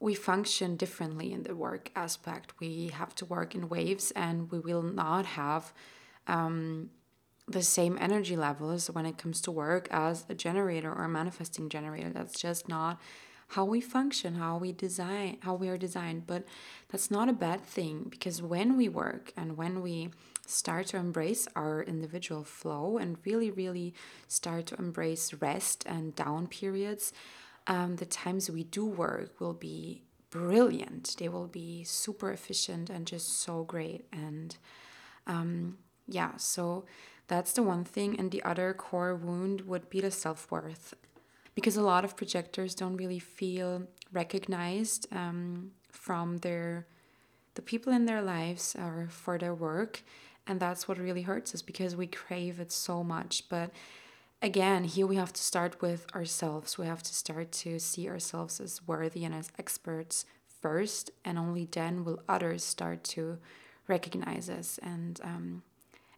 we 0.00 0.14
function 0.14 0.76
differently 0.76 1.32
in 1.32 1.44
the 1.44 1.54
work 1.54 1.92
aspect. 1.94 2.54
We 2.58 2.88
have 2.88 3.14
to 3.16 3.24
work 3.24 3.54
in 3.54 3.68
waves, 3.68 4.10
and 4.16 4.50
we 4.50 4.58
will 4.58 4.82
not 4.82 5.26
have 5.26 5.72
um, 6.26 6.90
the 7.46 7.62
same 7.62 7.96
energy 8.00 8.36
levels 8.36 8.90
when 8.90 9.06
it 9.06 9.16
comes 9.16 9.40
to 9.42 9.52
work 9.52 9.86
as 9.92 10.24
a 10.28 10.34
generator 10.34 10.92
or 10.92 11.04
a 11.04 11.08
manifesting 11.08 11.68
generator. 11.68 12.10
That's 12.10 12.40
just 12.40 12.68
not 12.68 13.00
how 13.52 13.66
we 13.66 13.80
function, 13.82 14.36
how 14.36 14.56
we 14.56 14.72
design, 14.72 15.36
how 15.40 15.54
we 15.54 15.68
are 15.68 15.76
designed. 15.76 16.26
But 16.26 16.44
that's 16.88 17.10
not 17.10 17.28
a 17.28 17.34
bad 17.34 17.62
thing 17.62 18.06
because 18.08 18.40
when 18.40 18.76
we 18.78 18.88
work 18.88 19.32
and 19.36 19.58
when 19.58 19.82
we 19.82 20.10
start 20.46 20.86
to 20.88 20.96
embrace 20.96 21.46
our 21.54 21.82
individual 21.82 22.44
flow 22.44 22.96
and 22.96 23.18
really, 23.26 23.50
really 23.50 23.94
start 24.26 24.66
to 24.66 24.76
embrace 24.76 25.34
rest 25.34 25.84
and 25.86 26.16
down 26.16 26.46
periods, 26.46 27.12
um, 27.66 27.96
the 27.96 28.06
times 28.06 28.50
we 28.50 28.64
do 28.64 28.86
work 28.86 29.38
will 29.38 29.54
be 29.54 30.02
brilliant. 30.30 31.14
They 31.18 31.28
will 31.28 31.46
be 31.46 31.84
super 31.84 32.32
efficient 32.32 32.88
and 32.88 33.06
just 33.06 33.40
so 33.40 33.64
great. 33.64 34.06
And 34.10 34.56
um, 35.26 35.76
yeah, 36.08 36.36
so 36.38 36.86
that's 37.28 37.52
the 37.52 37.62
one 37.62 37.84
thing. 37.84 38.18
And 38.18 38.30
the 38.30 38.42
other 38.44 38.72
core 38.72 39.14
wound 39.14 39.62
would 39.62 39.90
be 39.90 40.00
the 40.00 40.10
self 40.10 40.50
worth 40.50 40.94
because 41.54 41.76
a 41.76 41.82
lot 41.82 42.04
of 42.04 42.16
projectors 42.16 42.74
don't 42.74 42.96
really 42.96 43.18
feel 43.18 43.82
recognized 44.12 45.06
um, 45.12 45.72
from 45.90 46.38
their 46.38 46.86
the 47.54 47.62
people 47.62 47.92
in 47.92 48.06
their 48.06 48.22
lives 48.22 48.74
or 48.78 49.08
for 49.10 49.36
their 49.36 49.54
work. 49.54 50.02
And 50.46 50.58
that's 50.58 50.88
what 50.88 50.98
really 50.98 51.22
hurts 51.22 51.54
us 51.54 51.60
because 51.60 51.94
we 51.94 52.06
crave 52.06 52.60
it 52.60 52.72
so 52.72 53.04
much. 53.04 53.44
But 53.48 53.70
again 54.40 54.84
here 54.84 55.06
we 55.06 55.16
have 55.16 55.32
to 55.34 55.42
start 55.42 55.82
with 55.82 56.06
ourselves. 56.14 56.78
We 56.78 56.86
have 56.86 57.02
to 57.02 57.14
start 57.14 57.52
to 57.52 57.78
see 57.78 58.08
ourselves 58.08 58.60
as 58.60 58.80
worthy 58.86 59.24
and 59.24 59.34
as 59.34 59.52
experts 59.58 60.24
first 60.60 61.10
and 61.24 61.38
only 61.38 61.68
then 61.70 62.04
will 62.04 62.22
others 62.28 62.64
start 62.64 63.04
to 63.04 63.38
recognize 63.86 64.48
us. 64.48 64.78
And 64.82 65.20
um, 65.22 65.62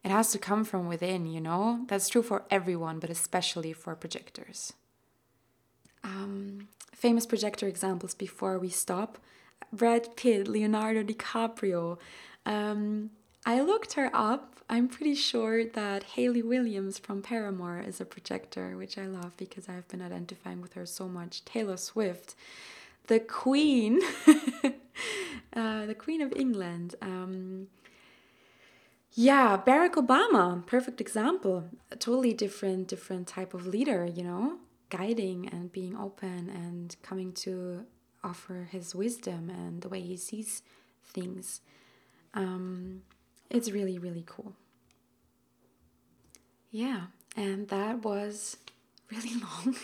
it 0.05 0.11
has 0.11 0.31
to 0.33 0.39
come 0.39 0.65
from 0.65 0.87
within 0.87 1.27
you 1.27 1.41
know? 1.41 1.85
That's 1.89 2.09
true 2.09 2.23
for 2.23 2.45
everyone 2.49 3.01
but 3.01 3.11
especially 3.11 3.73
for 3.73 3.97
projectors 3.97 4.73
um, 6.05 6.69
famous 6.93 7.27
projector 7.27 7.67
examples 7.67 8.15
before 8.15 8.59
we 8.59 8.69
stop 8.69 9.19
Brad 9.73 10.17
Pitt, 10.17 10.47
Leonardo 10.47 11.03
DiCaprio. 11.03 11.99
Um, 12.47 13.11
I 13.45 13.61
looked 13.61 13.95
her 13.95 14.11
up. 14.15 14.57
I'm 14.71 14.89
pretty 14.89 15.15
sure 15.15 15.67
that 15.67 16.03
Hayley 16.15 16.43
Williams 16.43 16.99
from 16.99 17.23
Paramore 17.23 17.81
is 17.81 18.01
a 18.01 18.05
projector, 18.05 18.77
which 18.77 18.97
I 18.97 19.07
love 19.07 19.37
because 19.37 19.69
I've 19.69 19.89
been 19.89 20.01
identifying 20.01 20.63
with 20.63 20.75
her 20.75 20.87
so 20.87 21.09
much. 21.09 21.45
Taylor 21.45 21.77
Swift, 21.77 22.35
the 23.09 23.21
Queen, 23.21 24.01
uh, 25.53 25.87
the 25.87 25.97
Queen 25.99 26.23
of 26.23 26.33
England. 26.33 26.95
Um, 27.03 27.67
yeah, 29.13 29.61
Barack 29.65 29.95
Obama, 29.95 30.65
perfect 30.67 31.01
example. 31.01 31.65
A 31.91 31.97
totally 31.97 32.33
different, 32.33 32.89
different 32.89 33.29
type 33.29 33.53
of 33.53 33.67
leader, 33.67 34.07
you 34.07 34.25
know 34.25 34.59
guiding 34.91 35.49
and 35.49 35.73
being 35.73 35.97
open 35.97 36.49
and 36.49 36.97
coming 37.03 37.33
to 37.33 37.85
offer 38.23 38.69
his 38.71 38.95
wisdom 38.95 39.51
and 39.51 39.83
the 39.83 39.89
way 39.89 40.01
he 40.01 40.17
sees 40.17 40.63
things. 41.05 41.61
Um, 42.33 43.03
it's 43.51 43.71
really, 43.71 43.99
really 43.99 44.25
cool. 44.27 44.55
Yeah, 46.71 47.03
and 47.37 47.69
that 47.69 48.03
was 48.03 48.57
really 49.11 49.35
long. 49.35 49.77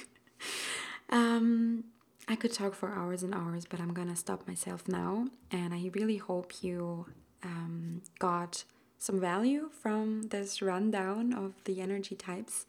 um, 1.11 1.85
I 2.27 2.37
could 2.37 2.53
talk 2.53 2.75
for 2.75 2.93
hours 2.93 3.23
and 3.23 3.35
hours, 3.35 3.65
but 3.65 3.81
I'm 3.81 3.93
gonna 3.93 4.17
stop 4.17 4.47
myself 4.49 4.89
now. 4.89 5.29
And 5.51 5.75
I 5.75 5.91
really 5.95 6.17
hope 6.17 6.62
you 6.62 7.07
um, 7.43 8.03
got 8.19 8.65
some 8.99 9.20
value 9.20 9.70
from 9.81 10.23
this 10.25 10.61
rundown 10.61 11.33
of 11.33 11.55
the 11.65 11.81
energy 11.81 12.15
types 12.15 12.67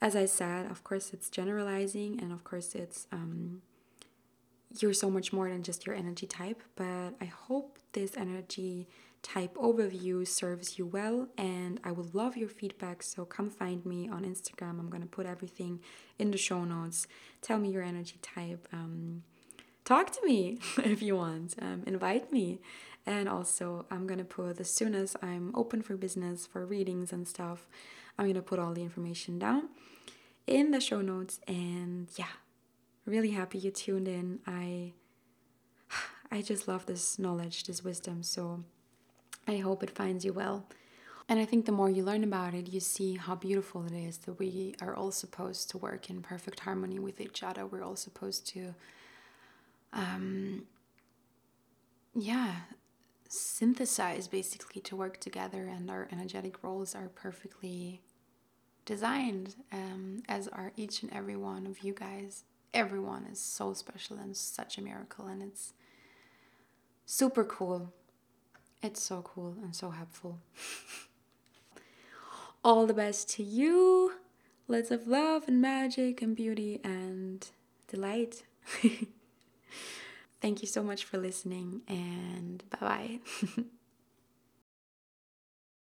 as 0.00 0.16
I 0.16 0.26
said, 0.26 0.70
of 0.70 0.82
course, 0.82 1.12
it's 1.12 1.28
generalizing, 1.28 2.18
and 2.20 2.32
of 2.32 2.44
course, 2.44 2.74
it's 2.74 3.06
um, 3.12 3.62
you're 4.78 4.94
so 4.94 5.10
much 5.10 5.32
more 5.32 5.48
than 5.48 5.62
just 5.62 5.86
your 5.86 5.94
energy 5.94 6.26
type. 6.26 6.62
But 6.76 7.14
I 7.20 7.26
hope 7.26 7.78
this 7.92 8.16
energy 8.16 8.88
type 9.22 9.54
overview 9.56 10.26
serves 10.26 10.78
you 10.78 10.86
well 10.86 11.28
and 11.36 11.78
I 11.84 11.92
would 11.92 12.14
love 12.14 12.36
your 12.36 12.48
feedback 12.48 13.02
so 13.02 13.24
come 13.24 13.50
find 13.50 13.84
me 13.84 14.08
on 14.08 14.24
Instagram 14.24 14.78
I'm 14.78 14.88
gonna 14.88 15.06
put 15.06 15.26
everything 15.26 15.80
in 16.18 16.30
the 16.30 16.38
show 16.38 16.64
notes 16.64 17.06
tell 17.42 17.58
me 17.58 17.70
your 17.70 17.82
energy 17.82 18.16
type 18.22 18.66
um, 18.72 19.22
talk 19.84 20.10
to 20.12 20.24
me 20.24 20.58
if 20.78 21.02
you 21.02 21.16
want 21.16 21.54
um, 21.60 21.82
invite 21.86 22.32
me 22.32 22.60
and 23.04 23.28
also 23.28 23.84
I'm 23.90 24.06
gonna 24.06 24.24
put 24.24 24.58
as 24.58 24.70
soon 24.70 24.94
as 24.94 25.16
I'm 25.22 25.52
open 25.54 25.82
for 25.82 25.96
business 25.96 26.46
for 26.46 26.64
readings 26.64 27.12
and 27.12 27.28
stuff 27.28 27.68
I'm 28.20 28.28
gonna 28.28 28.42
put 28.42 28.60
all 28.60 28.74
the 28.74 28.82
information 28.82 29.38
down 29.40 29.70
in 30.46 30.70
the 30.70 30.80
show 30.80 31.00
notes 31.00 31.40
and 31.48 32.08
yeah 32.16 32.26
really 33.06 33.30
happy 33.30 33.58
you 33.58 33.72
tuned 33.72 34.06
in 34.06 34.38
I 34.46 34.92
I 36.30 36.42
just 36.42 36.68
love 36.68 36.86
this 36.86 37.18
knowledge 37.18 37.64
this 37.64 37.82
wisdom 37.82 38.22
so 38.22 38.62
I 39.50 39.56
hope 39.58 39.82
it 39.82 39.90
finds 39.90 40.24
you 40.24 40.32
well. 40.32 40.66
And 41.28 41.38
I 41.38 41.44
think 41.44 41.64
the 41.64 41.72
more 41.72 41.90
you 41.90 42.04
learn 42.04 42.24
about 42.24 42.54
it, 42.54 42.68
you 42.68 42.80
see 42.80 43.14
how 43.14 43.34
beautiful 43.34 43.84
it 43.84 43.92
is 43.92 44.18
that 44.18 44.38
we 44.38 44.74
are 44.80 44.94
all 44.94 45.12
supposed 45.12 45.70
to 45.70 45.78
work 45.78 46.10
in 46.10 46.22
perfect 46.22 46.60
harmony 46.60 46.98
with 46.98 47.20
each 47.20 47.42
other. 47.42 47.66
We're 47.66 47.82
all 47.84 47.96
supposed 47.96 48.46
to, 48.48 48.74
um, 49.92 50.64
yeah, 52.14 52.56
synthesize 53.28 54.26
basically 54.26 54.80
to 54.82 54.96
work 54.96 55.20
together, 55.20 55.68
and 55.68 55.88
our 55.88 56.08
energetic 56.10 56.64
roles 56.64 56.96
are 56.96 57.08
perfectly 57.08 58.00
designed, 58.84 59.54
um, 59.72 60.22
as 60.28 60.48
are 60.48 60.72
each 60.76 61.02
and 61.02 61.12
every 61.12 61.36
one 61.36 61.66
of 61.66 61.80
you 61.80 61.94
guys. 61.94 62.44
Everyone 62.72 63.26
is 63.30 63.40
so 63.40 63.74
special 63.74 64.16
and 64.18 64.36
such 64.36 64.78
a 64.78 64.82
miracle, 64.82 65.26
and 65.26 65.42
it's 65.42 65.72
super 67.04 67.44
cool 67.44 67.92
it's 68.82 69.02
so 69.02 69.20
cool 69.22 69.56
and 69.62 69.76
so 69.76 69.90
helpful. 69.90 70.38
All 72.64 72.86
the 72.86 72.94
best 72.94 73.28
to 73.30 73.42
you. 73.42 74.14
Lots 74.68 74.90
of 74.90 75.06
love 75.06 75.44
and 75.48 75.60
magic 75.60 76.22
and 76.22 76.34
beauty 76.36 76.80
and 76.82 77.46
delight. 77.88 78.44
Thank 80.40 80.62
you 80.62 80.68
so 80.68 80.82
much 80.82 81.04
for 81.04 81.18
listening 81.18 81.82
and 81.88 82.62
bye 82.70 82.78
bye. 82.80 83.18